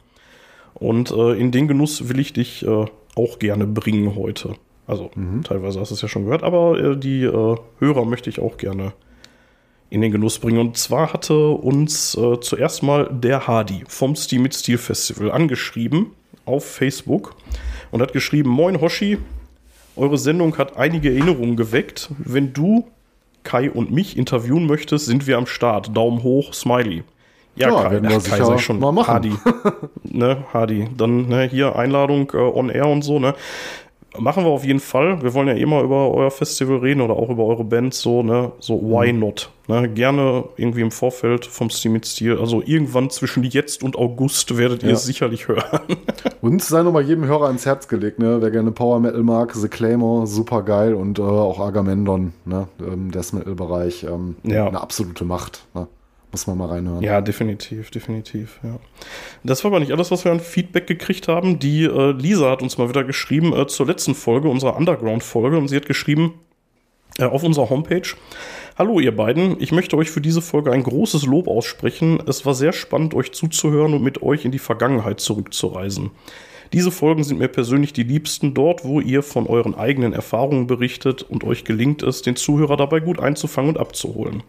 Und 0.74 1.10
äh, 1.10 1.38
in 1.38 1.52
den 1.52 1.68
Genuss 1.68 2.09
will 2.09 2.18
ich 2.18 2.32
dich 2.32 2.66
äh, 2.66 2.86
auch 3.14 3.38
gerne 3.38 3.66
bringen 3.66 4.16
heute. 4.16 4.55
Also, 4.86 5.10
teilweise 5.44 5.78
hast 5.78 5.90
du 5.90 5.94
es 5.94 6.02
ja 6.02 6.09
schon 6.09 6.24
gehört, 6.24 6.42
aber 6.42 6.80
äh, 6.80 6.97
die 6.97 7.22
äh, 7.22 7.56
Hörer 7.78 8.05
möchte 8.06 8.30
ich 8.30 8.40
auch 8.40 8.56
gerne 8.56 8.94
in 9.90 10.01
den 10.01 10.12
Genuss 10.12 10.38
bringen. 10.38 10.59
Und 10.59 10.78
zwar 10.78 11.12
hatte 11.12 11.48
uns 11.48 12.16
äh, 12.16 12.40
zuerst 12.40 12.82
mal 12.82 13.10
der 13.12 13.47
Hardy 13.47 13.84
vom 13.86 14.16
Steam 14.16 14.42
mit 14.42 14.55
Steel 14.55 14.78
Festival 14.78 15.30
angeschrieben 15.30 16.12
auf 16.47 16.64
Facebook 16.64 17.36
und 17.90 18.02
hat 18.02 18.12
geschrieben: 18.12 18.50
Moin 18.50 18.80
Hoshi, 18.80 19.18
eure 19.96 20.18
Sendung 20.18 20.56
hat 20.58 20.76
einige 20.76 21.10
Erinnerungen 21.10 21.56
geweckt. 21.56 22.10
Wenn 22.18 22.52
du 22.52 22.86
Kai 23.42 23.70
und 23.70 23.90
mich 23.90 24.16
interviewen 24.16 24.66
möchtest, 24.66 25.06
sind 25.06 25.26
wir 25.26 25.38
am 25.38 25.46
Start. 25.46 25.96
Daumen 25.96 26.22
hoch, 26.22 26.52
Smiley. 26.52 27.02
Ja, 27.56 27.68
Ja, 27.68 27.82
Kai, 27.82 27.90
werden 27.92 28.08
wir 28.08 28.16
ach, 28.18 28.22
Kai 28.24 28.44
sag 28.44 28.56
ich 28.56 28.64
schon. 28.64 28.78
mal 28.80 28.92
machen. 28.92 29.08
Hardy. 29.12 29.34
ne, 30.04 30.44
Hardy. 30.52 30.88
Dann 30.96 31.28
ne, 31.28 31.44
hier 31.48 31.76
Einladung 31.76 32.30
äh, 32.32 32.36
on 32.36 32.70
air 32.70 32.86
und 32.86 33.02
so, 33.02 33.18
ne? 33.18 33.34
Machen 34.18 34.44
wir 34.44 34.50
auf 34.50 34.64
jeden 34.64 34.80
Fall. 34.80 35.22
Wir 35.22 35.34
wollen 35.34 35.46
ja 35.48 35.54
immer 35.54 35.82
über 35.82 36.12
euer 36.12 36.32
Festival 36.32 36.78
reden 36.78 37.00
oder 37.00 37.14
auch 37.14 37.30
über 37.30 37.44
eure 37.44 37.62
Bands 37.64 38.00
so, 38.00 38.22
ne? 38.24 38.50
So, 38.58 38.74
why 38.82 39.12
not? 39.12 39.50
Ne? 39.68 39.88
Gerne 39.88 40.44
irgendwie 40.56 40.80
im 40.80 40.90
Vorfeld 40.90 41.46
vom 41.46 41.70
Steam 41.70 41.92
mit 41.92 42.06
Stil. 42.06 42.36
Also 42.38 42.60
irgendwann 42.64 43.08
zwischen 43.10 43.44
jetzt 43.44 43.84
und 43.84 43.96
August 43.96 44.56
werdet 44.58 44.82
ihr 44.82 44.88
Ja. 44.88 44.94
es 44.96 45.04
sicherlich 45.04 45.46
hören. 45.46 45.62
Uns 46.40 46.66
sei 46.66 46.82
nochmal 46.82 47.04
jedem 47.04 47.24
Hörer 47.26 47.46
ans 47.46 47.66
Herz 47.66 47.86
gelegt, 47.86 48.18
ne? 48.18 48.38
Wer 48.42 48.50
gerne 48.50 48.72
Power 48.72 48.98
Metal 48.98 49.22
mag, 49.22 49.54
The 49.54 49.68
Claymore, 49.68 50.26
super 50.26 50.62
geil 50.62 50.94
und 50.94 51.18
äh, 51.20 51.22
auch 51.22 51.60
Agamemnon, 51.60 52.32
ne? 52.44 52.66
Im 52.80 53.12
Death 53.12 53.32
Metal-Bereich, 53.32 54.04
ähm, 54.04 54.34
Ja. 54.42 54.66
eine 54.66 54.80
absolute 54.80 55.24
Macht. 55.24 55.64
Ne? 55.74 55.86
Muss 56.32 56.47
man 56.47 56.59
mal 56.59 56.66
reinhören. 56.66 57.02
Ja, 57.02 57.20
definitiv, 57.20 57.90
definitiv, 57.90 58.61
ja. 58.62 58.78
Das 59.43 59.65
war 59.65 59.73
aber 59.73 59.81
nicht 59.81 59.93
alles, 59.93 60.11
was 60.12 60.24
wir 60.24 60.31
an 60.31 60.39
Feedback 60.39 60.86
gekriegt 60.86 61.27
haben. 61.27 61.59
Die 61.59 61.85
äh, 61.85 62.12
Lisa 62.12 62.51
hat 62.51 62.62
uns 62.62 62.78
mal 62.78 62.89
wieder 62.89 63.02
geschrieben 63.02 63.52
äh, 63.52 63.66
zur 63.66 63.86
letzten 63.86 64.15
Folge, 64.15 64.48
unserer 64.48 64.77
Underground-Folge, 64.77 65.59
und 65.59 65.69
sie 65.69 65.77
hat 65.77 65.86
geschrieben 65.86 66.35
äh, 67.19 67.24
auf 67.24 67.43
unserer 67.43 67.69
Homepage. 67.69 68.15
Hallo 68.78 69.01
ihr 69.01 69.15
beiden, 69.15 69.61
ich 69.61 69.73
möchte 69.73 69.97
euch 69.97 70.11
für 70.11 70.20
diese 70.20 70.40
Folge 70.40 70.70
ein 70.70 70.85
großes 70.85 71.27
Lob 71.27 71.48
aussprechen. 71.48 72.23
Es 72.27 72.47
war 72.47 72.55
sehr 72.55 72.73
spannend, 72.73 73.12
euch 73.12 73.32
zuzuhören 73.32 73.93
und 73.93 74.02
mit 74.02 74.23
euch 74.23 74.44
in 74.44 74.52
die 74.52 74.61
Vergangenheit 74.61 75.20
zurückzureisen. 75.20 76.12
Diese 76.72 76.90
Folgen 76.92 77.24
sind 77.24 77.38
mir 77.38 77.48
persönlich 77.48 77.92
die 77.92 78.05
liebsten 78.05 78.55
dort, 78.55 78.84
wo 78.84 79.01
ihr 79.01 79.22
von 79.22 79.47
euren 79.47 79.74
eigenen 79.74 80.12
Erfahrungen 80.12 80.66
berichtet 80.66 81.22
und 81.22 81.42
euch 81.42 81.64
gelingt 81.64 82.02
es, 82.02 82.22
den 82.22 82.36
Zuhörer 82.36 82.76
dabei 82.76 83.01
gut 83.01 83.18
einzufangen 83.18 83.70
und 83.70 83.78
abzuholen. 83.78 84.42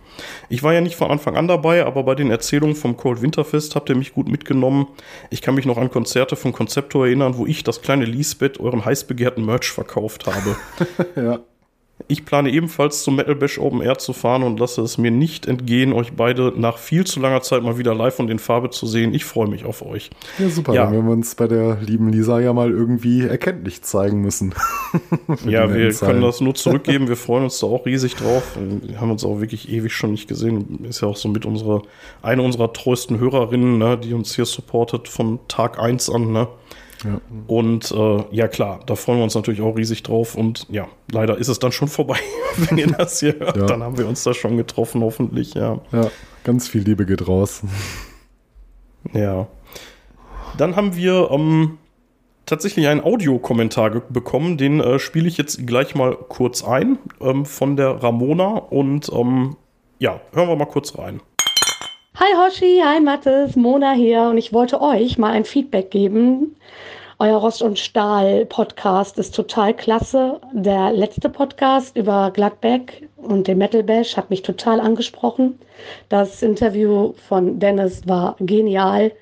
Ich 0.47 0.61
war 0.61 0.73
ja 0.73 0.81
nicht 0.81 0.95
von 0.95 1.09
Anfang 1.09 1.35
an 1.35 1.47
dabei, 1.47 1.85
aber 1.85 2.03
bei 2.03 2.13
den 2.13 2.29
Erzählungen 2.29 2.75
vom 2.75 2.95
Cold 2.95 3.21
Winterfest 3.21 3.75
habt 3.75 3.89
ihr 3.89 3.95
mich 3.95 4.13
gut 4.13 4.29
mitgenommen. 4.29 4.87
Ich 5.31 5.41
kann 5.41 5.55
mich 5.55 5.65
noch 5.65 5.77
an 5.77 5.89
Konzerte 5.89 6.35
von 6.35 6.53
Concepto 6.53 7.03
erinnern, 7.03 7.37
wo 7.37 7.45
ich 7.45 7.63
das 7.63 7.81
kleine 7.81 8.05
Lisbeth 8.05 8.59
euren 8.59 8.85
heiß 8.85 9.05
begehrten 9.05 9.45
Merch 9.45 9.71
verkauft 9.71 10.27
habe. 10.27 10.55
ja. 11.15 11.39
Ich 12.07 12.25
plane 12.25 12.49
ebenfalls 12.49 13.03
zum 13.03 13.15
Metal 13.15 13.35
Bash 13.35 13.59
Open 13.59 13.81
Air 13.81 13.97
zu 13.97 14.13
fahren 14.13 14.43
und 14.43 14.59
lasse 14.59 14.81
es 14.81 14.97
mir 14.97 15.11
nicht 15.11 15.47
entgehen, 15.47 15.93
euch 15.93 16.13
beide 16.13 16.53
nach 16.55 16.77
viel 16.77 17.05
zu 17.05 17.19
langer 17.19 17.41
Zeit 17.41 17.63
mal 17.63 17.77
wieder 17.77 17.93
live 17.95 18.19
und 18.19 18.29
in 18.29 18.39
Farbe 18.39 18.69
zu 18.69 18.87
sehen. 18.87 19.13
Ich 19.13 19.25
freue 19.25 19.47
mich 19.47 19.65
auf 19.65 19.81
euch. 19.81 20.09
Ja, 20.39 20.49
super. 20.49 20.73
Ja. 20.73 20.83
Dann 20.83 20.93
werden 20.93 21.05
wir 21.05 21.13
uns 21.13 21.35
bei 21.35 21.47
der 21.47 21.77
lieben 21.81 22.11
Lisa 22.11 22.39
ja 22.39 22.53
mal 22.53 22.71
irgendwie 22.71 23.21
erkenntlich 23.21 23.81
zeigen 23.81 24.21
müssen. 24.21 24.53
Ja, 25.45 25.73
wir 25.73 25.93
können 25.93 26.21
das 26.21 26.41
nur 26.41 26.55
zurückgeben. 26.55 27.07
Wir 27.07 27.15
freuen 27.15 27.45
uns 27.45 27.59
da 27.59 27.67
auch 27.67 27.85
riesig 27.85 28.15
drauf. 28.15 28.57
Wir 28.57 28.99
haben 28.99 29.11
uns 29.11 29.23
auch 29.23 29.39
wirklich 29.39 29.69
ewig 29.69 29.93
schon 29.93 30.11
nicht 30.11 30.27
gesehen. 30.27 30.83
Ist 30.85 31.01
ja 31.01 31.07
auch 31.07 31.15
so 31.15 31.29
mit 31.29 31.45
unserer, 31.45 31.81
eine 32.21 32.41
unserer 32.41 32.73
treuesten 32.73 33.19
Hörerinnen, 33.19 33.77
ne, 33.77 33.97
die 33.97 34.13
uns 34.13 34.35
hier 34.35 34.45
supportet 34.45 35.07
von 35.07 35.39
Tag 35.47 35.79
1 35.79 36.09
an. 36.09 36.31
Ne? 36.31 36.47
Ja. 37.03 37.19
Und 37.47 37.91
äh, 37.91 38.23
ja, 38.31 38.47
klar, 38.47 38.79
da 38.85 38.95
freuen 38.95 39.19
wir 39.19 39.23
uns 39.23 39.35
natürlich 39.35 39.61
auch 39.61 39.75
riesig 39.75 40.03
drauf. 40.03 40.35
Und 40.35 40.67
ja, 40.69 40.87
leider 41.11 41.37
ist 41.37 41.47
es 41.47 41.59
dann 41.59 41.71
schon 41.71 41.87
vorbei, 41.87 42.17
wenn 42.57 42.77
ihr 42.77 42.87
das 42.87 43.19
hier 43.19 43.39
hört. 43.39 43.57
Ja. 43.57 43.65
Dann 43.65 43.83
haben 43.83 43.97
wir 43.97 44.07
uns 44.07 44.23
da 44.23 44.33
schon 44.33 44.57
getroffen, 44.57 45.01
hoffentlich, 45.01 45.53
ja. 45.53 45.79
Ja, 45.91 46.09
ganz 46.43 46.67
viel 46.67 46.81
Liebe 46.81 47.05
geht 47.05 47.27
raus. 47.27 47.63
Ja. 49.13 49.47
Dann 50.57 50.75
haben 50.75 50.95
wir 50.95 51.29
ähm, 51.31 51.77
tatsächlich 52.45 52.87
einen 52.87 53.01
Audiokommentar 53.01 53.89
bekommen. 54.09 54.57
Den 54.57 54.79
äh, 54.79 54.99
spiele 54.99 55.27
ich 55.27 55.37
jetzt 55.37 55.65
gleich 55.65 55.95
mal 55.95 56.15
kurz 56.15 56.63
ein 56.63 56.99
ähm, 57.19 57.45
von 57.45 57.77
der 57.77 58.03
Ramona. 58.03 58.57
Und 58.57 59.11
ähm, 59.13 59.55
ja, 59.99 60.19
hören 60.33 60.49
wir 60.49 60.55
mal 60.55 60.65
kurz 60.65 60.97
rein. 60.97 61.21
Hi 62.15 62.35
Hoshi, 62.35 62.81
hi 62.83 62.99
Mathis, 62.99 63.55
Mona 63.55 63.93
hier 63.93 64.23
und 64.23 64.37
ich 64.37 64.51
wollte 64.51 64.81
euch 64.81 65.17
mal 65.17 65.31
ein 65.31 65.45
Feedback 65.45 65.91
geben. 65.91 66.57
Euer 67.19 67.37
Rost 67.37 67.61
und 67.61 67.79
Stahl 67.79 68.45
Podcast 68.45 69.17
ist 69.17 69.33
total 69.33 69.73
klasse. 69.73 70.41
Der 70.51 70.91
letzte 70.91 71.29
Podcast 71.29 71.95
über 71.95 72.31
Gladbeck 72.31 73.07
und 73.15 73.47
den 73.47 73.59
Metal 73.59 73.81
Bash 73.81 74.17
hat 74.17 74.29
mich 74.29 74.41
total 74.41 74.81
angesprochen. 74.81 75.57
Das 76.09 76.43
Interview 76.43 77.13
von 77.29 77.59
Dennis 77.59 78.05
war 78.05 78.35
genial. 78.41 79.13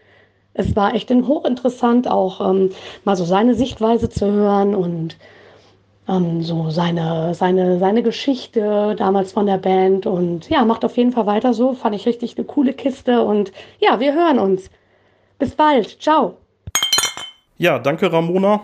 Es 0.55 0.75
war 0.75 0.95
echt 0.95 1.11
hochinteressant, 1.11 2.07
auch 2.07 2.41
ähm, 2.49 2.71
mal 3.03 3.15
so 3.15 3.23
seine 3.23 3.53
Sichtweise 3.53 4.09
zu 4.09 4.31
hören 4.31 4.73
und 4.73 5.15
ähm, 6.09 6.41
so 6.41 6.69
seine, 6.71 7.33
seine, 7.35 7.77
seine 7.77 8.03
Geschichte 8.03 8.95
damals 8.97 9.31
von 9.31 9.45
der 9.45 9.57
Band. 9.57 10.05
Und 10.05 10.49
ja, 10.49 10.65
macht 10.65 10.83
auf 10.83 10.97
jeden 10.97 11.11
Fall 11.11 11.27
weiter 11.27 11.53
so. 11.53 11.73
Fand 11.73 11.95
ich 11.95 12.05
richtig 12.05 12.37
eine 12.37 12.45
coole 12.45 12.73
Kiste. 12.73 13.21
Und 13.21 13.51
ja, 13.79 13.99
wir 13.99 14.13
hören 14.13 14.39
uns. 14.39 14.69
Bis 15.37 15.55
bald. 15.55 16.01
Ciao. 16.01 16.37
Ja, 17.57 17.77
danke 17.77 18.11
Ramona. 18.11 18.61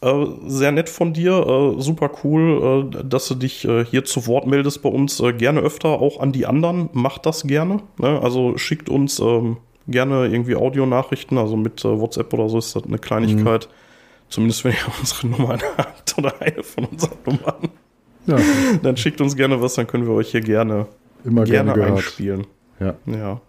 Äh, 0.00 0.26
sehr 0.46 0.72
nett 0.72 0.88
von 0.88 1.12
dir. 1.12 1.76
Äh, 1.76 1.80
super 1.80 2.10
cool, 2.24 2.90
äh, 2.94 3.04
dass 3.04 3.28
du 3.28 3.34
dich 3.34 3.68
hier 3.90 4.04
zu 4.04 4.26
Wort 4.26 4.46
meldest 4.46 4.82
bei 4.82 4.88
uns. 4.88 5.22
Gerne 5.36 5.60
öfter 5.60 6.00
auch 6.00 6.20
an 6.20 6.32
die 6.32 6.46
anderen. 6.46 6.88
Macht 6.92 7.26
das 7.26 7.42
gerne. 7.42 7.80
Ne? 7.98 8.20
Also 8.22 8.56
schickt 8.56 8.88
uns 8.88 9.20
ähm, 9.20 9.58
gerne 9.86 10.26
irgendwie 10.26 10.56
Audionachrichten. 10.56 11.36
Also 11.36 11.56
mit 11.56 11.84
WhatsApp 11.84 12.32
oder 12.32 12.48
so 12.48 12.58
ist 12.58 12.74
das 12.74 12.84
eine 12.84 12.98
Kleinigkeit. 12.98 13.68
Zumindest 14.28 14.64
wenn 14.64 14.72
ihr 14.72 14.78
unsere 15.00 15.26
Nummern 15.28 15.60
habt 15.76 16.16
oder 16.18 16.40
eine 16.40 16.62
von 16.62 16.84
unseren 16.86 17.18
Nummern. 17.24 17.68
Ja, 18.26 18.38
Dann 18.82 18.96
schickt 18.96 19.20
uns 19.20 19.36
gerne 19.36 19.62
was, 19.62 19.74
dann 19.74 19.86
können 19.86 20.06
wir 20.06 20.12
euch 20.14 20.32
hier 20.32 20.40
gerne, 20.40 20.86
immer 21.24 21.44
gerne, 21.44 21.74
gerne 21.74 21.94
einspielen. 21.94 22.46
Ja, 22.80 22.94
Ja. 23.06 23.40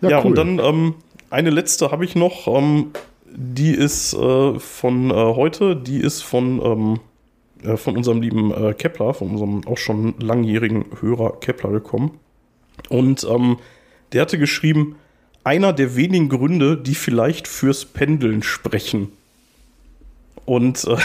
ja, 0.00 0.08
Ja, 0.08 0.18
cool. 0.20 0.26
und 0.28 0.38
dann 0.38 0.58
ähm, 0.58 0.94
eine 1.30 1.50
letzte 1.50 1.90
habe 1.90 2.04
ich 2.04 2.16
noch. 2.16 2.46
Ähm, 2.46 2.92
die 3.26 3.72
ist 3.72 4.14
äh, 4.14 4.58
von 4.58 5.10
äh, 5.10 5.14
heute, 5.14 5.76
die 5.76 5.98
ist 5.98 6.22
von, 6.22 6.62
ähm, 6.64 7.00
äh, 7.62 7.76
von 7.76 7.96
unserem 7.96 8.22
lieben 8.22 8.52
äh, 8.52 8.72
Kepler, 8.74 9.12
von 9.12 9.30
unserem 9.30 9.66
auch 9.66 9.78
schon 9.78 10.14
langjährigen 10.20 10.86
Hörer 11.00 11.40
Kepler 11.40 11.70
gekommen. 11.70 12.12
Und 12.88 13.26
ähm, 13.28 13.58
der 14.12 14.22
hatte 14.22 14.38
geschrieben, 14.38 14.96
einer 15.42 15.72
der 15.72 15.96
wenigen 15.96 16.28
Gründe, 16.28 16.76
die 16.78 16.94
vielleicht 16.94 17.48
fürs 17.48 17.84
Pendeln 17.84 18.42
sprechen. 18.42 19.12
Und 20.44 20.84
äh, 20.84 20.96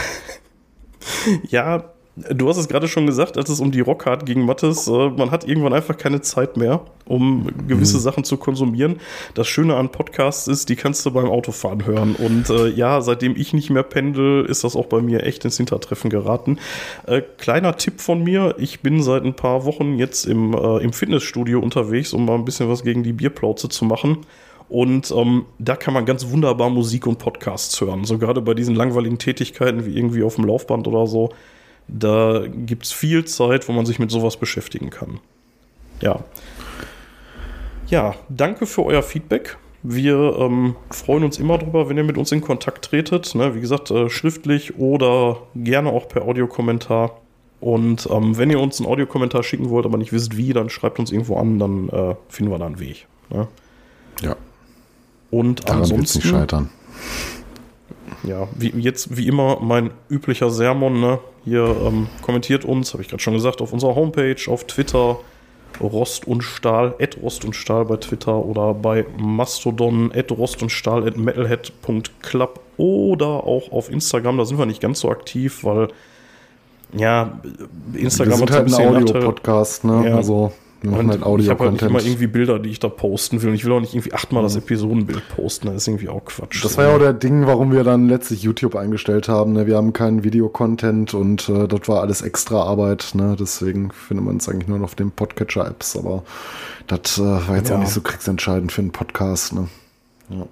ja, 1.49 1.84
du 2.30 2.49
hast 2.49 2.57
es 2.57 2.68
gerade 2.68 2.88
schon 2.88 3.06
gesagt, 3.06 3.38
als 3.38 3.49
es 3.49 3.60
um 3.60 3.72
die 3.72 3.80
Rockhard 3.80 4.26
ging, 4.26 4.41
Mattes, 4.41 4.88
äh, 4.88 5.10
man 5.10 5.32
hat 5.32 5.48
irgendwann 5.48 5.74
einfach 5.74 5.98
keine 5.98 6.22
Zeit 6.22 6.57
mehr, 6.57 6.82
um 7.06 7.48
gewisse 7.68 7.99
Sachen 7.99 8.24
zu 8.24 8.38
konsumieren. 8.38 8.99
Das 9.34 9.48
Schöne 9.48 9.76
an 9.76 9.90
Podcasts 9.90 10.48
ist, 10.48 10.70
die 10.70 10.76
kannst 10.76 11.06
du 11.06 11.11
beim 11.11 11.28
Autofahren 11.28 11.86
hören. 11.86 12.16
Und 12.16 12.49
äh, 12.49 12.68
ja, 12.70 13.02
seitdem 13.02 13.36
ich 13.36 13.53
nicht 13.53 13.70
mehr 13.70 13.84
pendel, 13.84 14.45
ist 14.45 14.64
das 14.64 14.76
auch 14.76 14.88
bei 14.88 15.02
mir 15.02 15.24
echt 15.24 15.45
ins 15.45 15.57
Hintertreffen 15.57 16.10
geraten. 16.10 16.60
Äh, 17.06 17.22
kleiner 17.38 17.78
Tipp 17.78 18.02
von 18.02 18.24
mir, 18.24 18.56
ich 18.57 18.82
bin 18.82 19.02
seit 19.02 19.24
ein 19.24 19.36
paar 19.36 19.66
Wochen 19.66 19.98
jetzt 19.98 20.26
im, 20.26 20.53
äh, 20.53 20.78
im 20.78 20.94
Fitnessstudio 20.94 21.60
unterwegs, 21.60 22.14
um 22.14 22.26
mal 22.26 22.36
ein 22.36 22.45
bisschen 22.45 22.70
was 22.70 22.84
gegen 22.84 23.03
die 23.03 23.14
Bierplauze 23.14 23.70
zu 23.70 23.86
machen. 23.86 24.26
Und 24.70 25.12
ähm, 25.12 25.46
da 25.58 25.76
kann 25.76 25.94
man 25.94 26.06
ganz 26.06 26.30
wunderbar 26.30 26.70
Musik 26.70 27.08
und 27.08 27.18
Podcasts 27.18 27.82
hören. 27.82 28.06
So 28.06 28.20
gerade 28.20 28.41
bei 28.41 28.54
diesen 28.54 28.76
langweiligen 28.76 29.18
Tätigkeiten 29.18 29.86
wie 29.86 29.98
irgendwie 29.98 30.24
auf 30.24 30.36
dem 30.36 30.46
Laufband 30.46 30.88
oder 30.88 31.08
so. 31.08 31.30
Da 31.88 32.44
gibt 32.48 32.86
es 32.86 32.91
viel 32.91 33.26
Zeit, 33.26 33.68
wo 33.68 33.74
man 33.74 33.88
sich 33.88 33.98
mit 33.98 34.12
sowas 34.12 34.38
beschäftigen 34.38 34.91
kann. 34.91 35.20
Ja. 36.02 36.20
Ja, 37.88 38.16
danke 38.30 38.68
für 38.68 38.86
euer 38.86 39.02
Feedback. 39.02 39.58
Wir 39.82 40.36
ähm, 40.38 40.76
freuen 40.91 41.24
uns 41.24 41.40
immer 41.40 41.58
drüber, 41.58 41.90
wenn 41.90 41.98
ihr 41.98 42.04
mit 42.04 42.18
uns 42.18 42.32
in 42.32 42.41
Kontakt 42.41 42.86
tretet. 42.86 43.34
Ne? 43.34 43.56
Wie 43.56 43.62
gesagt, 43.62 43.90
äh, 43.90 44.08
schriftlich 44.10 44.78
oder 44.78 45.38
gerne 45.56 45.90
auch 45.90 46.08
per 46.08 46.24
Audiokommentar. 46.24 47.20
Und 47.60 48.08
ähm, 48.12 48.38
wenn 48.38 48.52
ihr 48.52 48.60
uns 48.60 48.80
einen 48.80 48.88
Audiokommentar 48.88 49.41
schicken 49.41 49.70
wollt, 49.72 49.86
aber 49.86 49.98
nicht 49.98 50.14
wisst 50.14 50.38
wie, 50.38 50.54
dann 50.54 50.70
schreibt 50.70 51.00
uns 51.00 51.12
irgendwo 51.12 51.38
an, 51.38 51.58
dann 51.58 51.90
äh, 51.90 52.16
finden 52.28 52.52
wir 52.52 52.60
da 52.60 52.68
einen 52.68 52.80
Weg. 52.80 53.08
Ne? 53.30 53.48
ja, 54.22 54.36
Und 55.31 55.68
daran 55.68 55.81
ansonsten, 55.81 56.19
nicht 56.19 56.30
scheitern. 56.30 56.69
ja, 58.23 58.47
wie, 58.57 58.69
jetzt 58.69 59.15
wie 59.15 59.27
immer 59.27 59.60
mein 59.61 59.91
üblicher 60.10 60.49
Sermon, 60.49 60.99
ne? 60.99 61.19
Hier 61.45 61.64
ähm, 61.85 62.07
kommentiert 62.22 62.65
uns, 62.65 62.93
habe 62.93 63.03
ich 63.03 63.10
gerade 63.10 63.22
schon 63.22 63.34
gesagt, 63.34 63.61
auf 63.61 63.72
unserer 63.73 63.95
Homepage, 63.95 64.35
auf 64.47 64.65
Twitter, 64.65 65.18
Rost 65.80 66.27
und 66.27 66.43
Stahl, 66.43 66.95
at 66.99 67.18
Rost 67.22 67.45
und 67.45 67.56
Stahl 67.56 67.85
bei 67.85 67.97
Twitter 67.97 68.43
oder 68.43 68.73
bei 68.73 69.06
Mastodon, 69.18 70.11
at 70.14 70.31
Rost 70.31 70.61
und 70.61 70.72
Stahl, 70.72 71.07
at 71.07 71.15
metalhead.club 71.18 72.60
oder 72.77 73.27
auch 73.27 73.72
auf 73.72 73.89
Instagram, 73.89 74.38
da 74.38 74.45
sind 74.45 74.57
wir 74.57 74.65
nicht 74.65 74.81
ganz 74.81 74.99
so 74.99 75.10
aktiv, 75.10 75.64
weil 75.64 75.89
ja, 76.97 77.39
Wir 77.91 78.01
Instagram 78.01 78.39
sind 78.39 78.51
hat 78.51 78.57
halt 78.57 78.68
ein 78.68 78.72
Nachteil. 78.72 79.03
Audio-Podcast, 79.03 79.84
ne? 79.85 80.10
Ja. 80.10 80.15
Also, 80.15 80.51
wir 80.81 80.91
machen 80.91 81.10
Und 81.10 81.26
halt 81.26 81.41
ich 81.41 81.49
habe 81.49 81.64
halt 81.64 81.73
nicht 81.73 81.81
immer 81.81 82.01
irgendwie 82.01 82.27
Bilder, 82.27 82.57
die 82.60 82.69
ich 82.69 82.80
da 82.80 82.88
posten 82.89 83.41
will. 83.41 83.49
Und 83.49 83.56
ich 83.56 83.65
will 83.65 83.72
auch 83.73 83.80
nicht 83.81 83.93
irgendwie 83.93 84.14
achtmal 84.14 84.43
das 84.43 84.56
Episodenbild 84.56 85.27
posten. 85.30 85.68
Das 85.68 85.76
ist 85.77 85.88
irgendwie 85.88 86.07
auch 86.10 86.23
Quatsch. 86.26 86.64
Das 86.64 86.77
war 86.77 86.85
ja 86.85 86.95
auch 86.95 86.99
der 86.99 87.14
Ding, 87.14 87.47
warum 87.47 87.72
wir 87.72 87.84
dann 87.84 88.07
letztlich 88.07 88.43
YouTube 88.43 88.76
eingestellt 88.76 89.27
haben. 89.27 89.53
Ne? 89.53 89.68
Wir 89.68 89.76
haben 89.76 89.91
keinen 89.93 90.23
Videocontent 90.23 91.14
und 91.14 91.49
äh, 91.49 91.68
das 91.68 91.88
war 91.88 92.01
alles 92.01 92.22
extra 92.22 92.64
Arbeit. 92.64 93.11
Ne? 93.14 93.35
Deswegen 93.38 93.91
findet 93.91 94.26
man 94.26 94.38
es 94.38 94.47
eigentlich 94.47 94.68
nur 94.68 94.77
noch 94.77 94.85
auf 94.85 94.95
den 94.95 95.11
Podcatcher-Apps. 95.11 95.97
Aber 95.97 96.23
das 96.88 97.18
äh, 97.18 97.22
war 97.23 97.56
jetzt 97.57 97.69
Ja. 97.69 97.76
auch 97.76 97.80
nicht 97.80 97.91
so 97.91 98.01
kriegsentscheidend 98.01 98.72
für 98.72 98.81
einen 98.81 98.91
Podcast. 98.91 99.53
Ne? 99.53 99.68
Ja, 100.30 100.45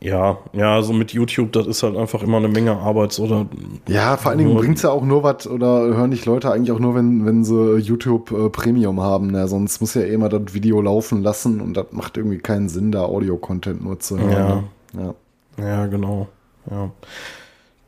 ja, 0.00 0.38
also 0.52 0.92
mit 0.92 1.12
YouTube, 1.12 1.52
das 1.52 1.66
ist 1.66 1.82
halt 1.82 1.96
einfach 1.96 2.22
immer 2.22 2.36
eine 2.36 2.48
Menge 2.48 2.76
Arbeit. 2.76 3.18
Oder 3.18 3.46
Ja, 3.88 4.16
vor 4.16 4.30
allen 4.30 4.38
Dingen 4.38 4.52
Nur- 4.52 4.60
bringt's 4.60 4.82
ja 4.82 4.90
auch 4.90 5.02
nur 5.04 5.22
was 5.24 5.46
oder 5.46 5.66
hören 5.94 6.12
dich 6.12 6.24
Leute 6.24 6.52
eigentlich 6.52 6.70
auch 6.70 6.78
nur, 6.78 6.94
wenn, 6.94 7.26
wenn 7.26 7.44
sie 7.44 7.76
YouTube 7.78 8.30
äh, 8.30 8.48
Premium 8.48 9.00
haben. 9.00 9.32
Ne? 9.32 9.48
Sonst 9.48 9.80
muss 9.80 9.94
ja 9.94 10.02
eh 10.02 10.12
immer 10.14 10.28
das 10.28 10.54
Video 10.54 10.80
laufen 10.80 11.22
lassen 11.22 11.60
und 11.60 11.74
das 11.76 11.86
macht 11.90 12.16
irgendwie 12.16 12.38
keinen 12.38 12.68
Sinn, 12.68 12.92
da 12.92 13.02
Audio-Content 13.04 13.82
nur 13.82 13.98
zu 13.98 14.18
hören. 14.18 14.30
Ja. 14.30 15.00
Ne? 15.00 15.14
Ja. 15.58 15.64
Ja, 15.66 15.86
genau. 15.86 16.28
Ja. 16.70 16.90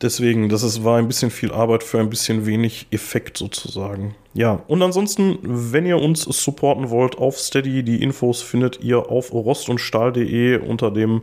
Deswegen, 0.01 0.49
das 0.49 0.63
ist, 0.63 0.83
war 0.83 0.97
ein 0.97 1.07
bisschen 1.07 1.29
viel 1.29 1.51
Arbeit 1.51 1.83
für 1.83 1.99
ein 1.99 2.09
bisschen 2.09 2.45
wenig 2.47 2.87
Effekt 2.91 3.37
sozusagen. 3.37 4.15
Ja, 4.33 4.61
und 4.67 4.81
ansonsten, 4.81 5.37
wenn 5.43 5.85
ihr 5.85 5.99
uns 6.01 6.23
supporten 6.23 6.89
wollt 6.89 7.17
auf 7.19 7.37
Steady, 7.37 7.83
die 7.83 8.01
Infos 8.01 8.41
findet 8.41 8.81
ihr 8.83 9.09
auf 9.11 9.31
rostundstahl.de 9.31 10.57
unter 10.57 10.89
dem 10.89 11.21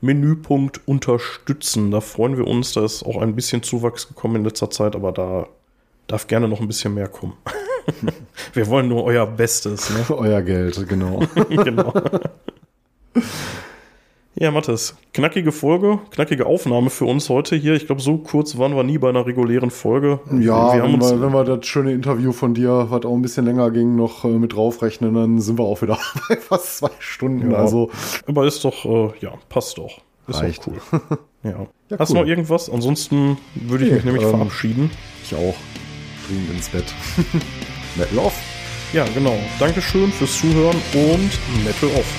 Menüpunkt 0.00 0.80
Unterstützen. 0.86 1.90
Da 1.90 2.00
freuen 2.00 2.36
wir 2.36 2.46
uns. 2.46 2.72
Da 2.72 2.84
ist 2.84 3.02
auch 3.04 3.20
ein 3.20 3.34
bisschen 3.34 3.62
Zuwachs 3.62 4.08
gekommen 4.08 4.36
in 4.36 4.44
letzter 4.44 4.70
Zeit, 4.70 4.94
aber 4.94 5.12
da 5.12 5.46
darf 6.06 6.26
gerne 6.26 6.48
noch 6.48 6.60
ein 6.60 6.66
bisschen 6.66 6.94
mehr 6.94 7.08
kommen. 7.08 7.34
wir 8.52 8.66
wollen 8.68 8.88
nur 8.88 9.04
euer 9.04 9.26
Bestes. 9.26 9.90
Ne? 9.90 10.04
Euer 10.10 10.42
Geld, 10.42 10.88
genau. 10.88 11.20
genau. 11.48 11.92
Ja, 14.40 14.50
Mathis, 14.50 14.94
knackige 15.12 15.52
Folge, 15.52 15.98
knackige 16.12 16.46
Aufnahme 16.46 16.88
für 16.88 17.04
uns 17.04 17.28
heute 17.28 17.56
hier. 17.56 17.74
Ich 17.74 17.84
glaube, 17.84 18.00
so 18.00 18.16
kurz 18.16 18.56
waren 18.56 18.74
wir 18.74 18.82
nie 18.84 18.96
bei 18.96 19.10
einer 19.10 19.26
regulären 19.26 19.70
Folge. 19.70 20.18
Ja, 20.40 20.72
wir 20.74 20.82
wenn, 20.82 20.98
wir, 20.98 21.20
wenn 21.20 21.32
wir 21.34 21.44
das 21.44 21.66
schöne 21.66 21.92
Interview 21.92 22.32
von 22.32 22.54
dir, 22.54 22.86
was 22.88 23.04
auch 23.04 23.12
ein 23.14 23.20
bisschen 23.20 23.44
länger 23.44 23.70
ging, 23.70 23.96
noch 23.96 24.24
äh, 24.24 24.28
mit 24.28 24.54
draufrechnen, 24.54 25.12
dann 25.12 25.40
sind 25.42 25.58
wir 25.58 25.64
auch 25.66 25.82
wieder 25.82 25.98
bei 26.30 26.36
fast 26.38 26.78
zwei 26.78 26.88
Stunden. 27.00 27.50
Ja. 27.50 27.58
Also 27.58 27.90
aber 28.26 28.46
ist 28.46 28.64
doch, 28.64 28.86
äh, 28.86 29.10
ja, 29.20 29.34
passt 29.50 29.76
doch. 29.76 29.98
Ist 30.26 30.40
Reicht. 30.40 30.66
cool. 30.66 30.80
Ja. 31.42 31.66
Ja, 31.88 31.98
Hast 31.98 32.10
du 32.10 32.16
cool. 32.16 32.20
noch 32.22 32.28
irgendwas? 32.28 32.68
Ansonsten 32.70 33.38
würde 33.54 33.84
ich 33.84 33.90
Nee, 33.90 33.96
mich 33.96 34.04
nämlich 34.04 34.24
ähm, 34.24 34.30
verabschieden. 34.30 34.90
ich 35.24 35.34
auch. 35.34 35.54
dringend 36.26 36.50
ins 36.50 36.68
Bett. 36.68 36.84
Metal 37.96 38.18
off. 38.18 38.34
Ja, 38.92 39.06
genau. 39.14 39.38
Dankeschön 39.58 40.12
fürs 40.12 40.38
Zuhören 40.38 40.76
und 40.92 41.64
Metal 41.64 41.88
off. 41.98 42.14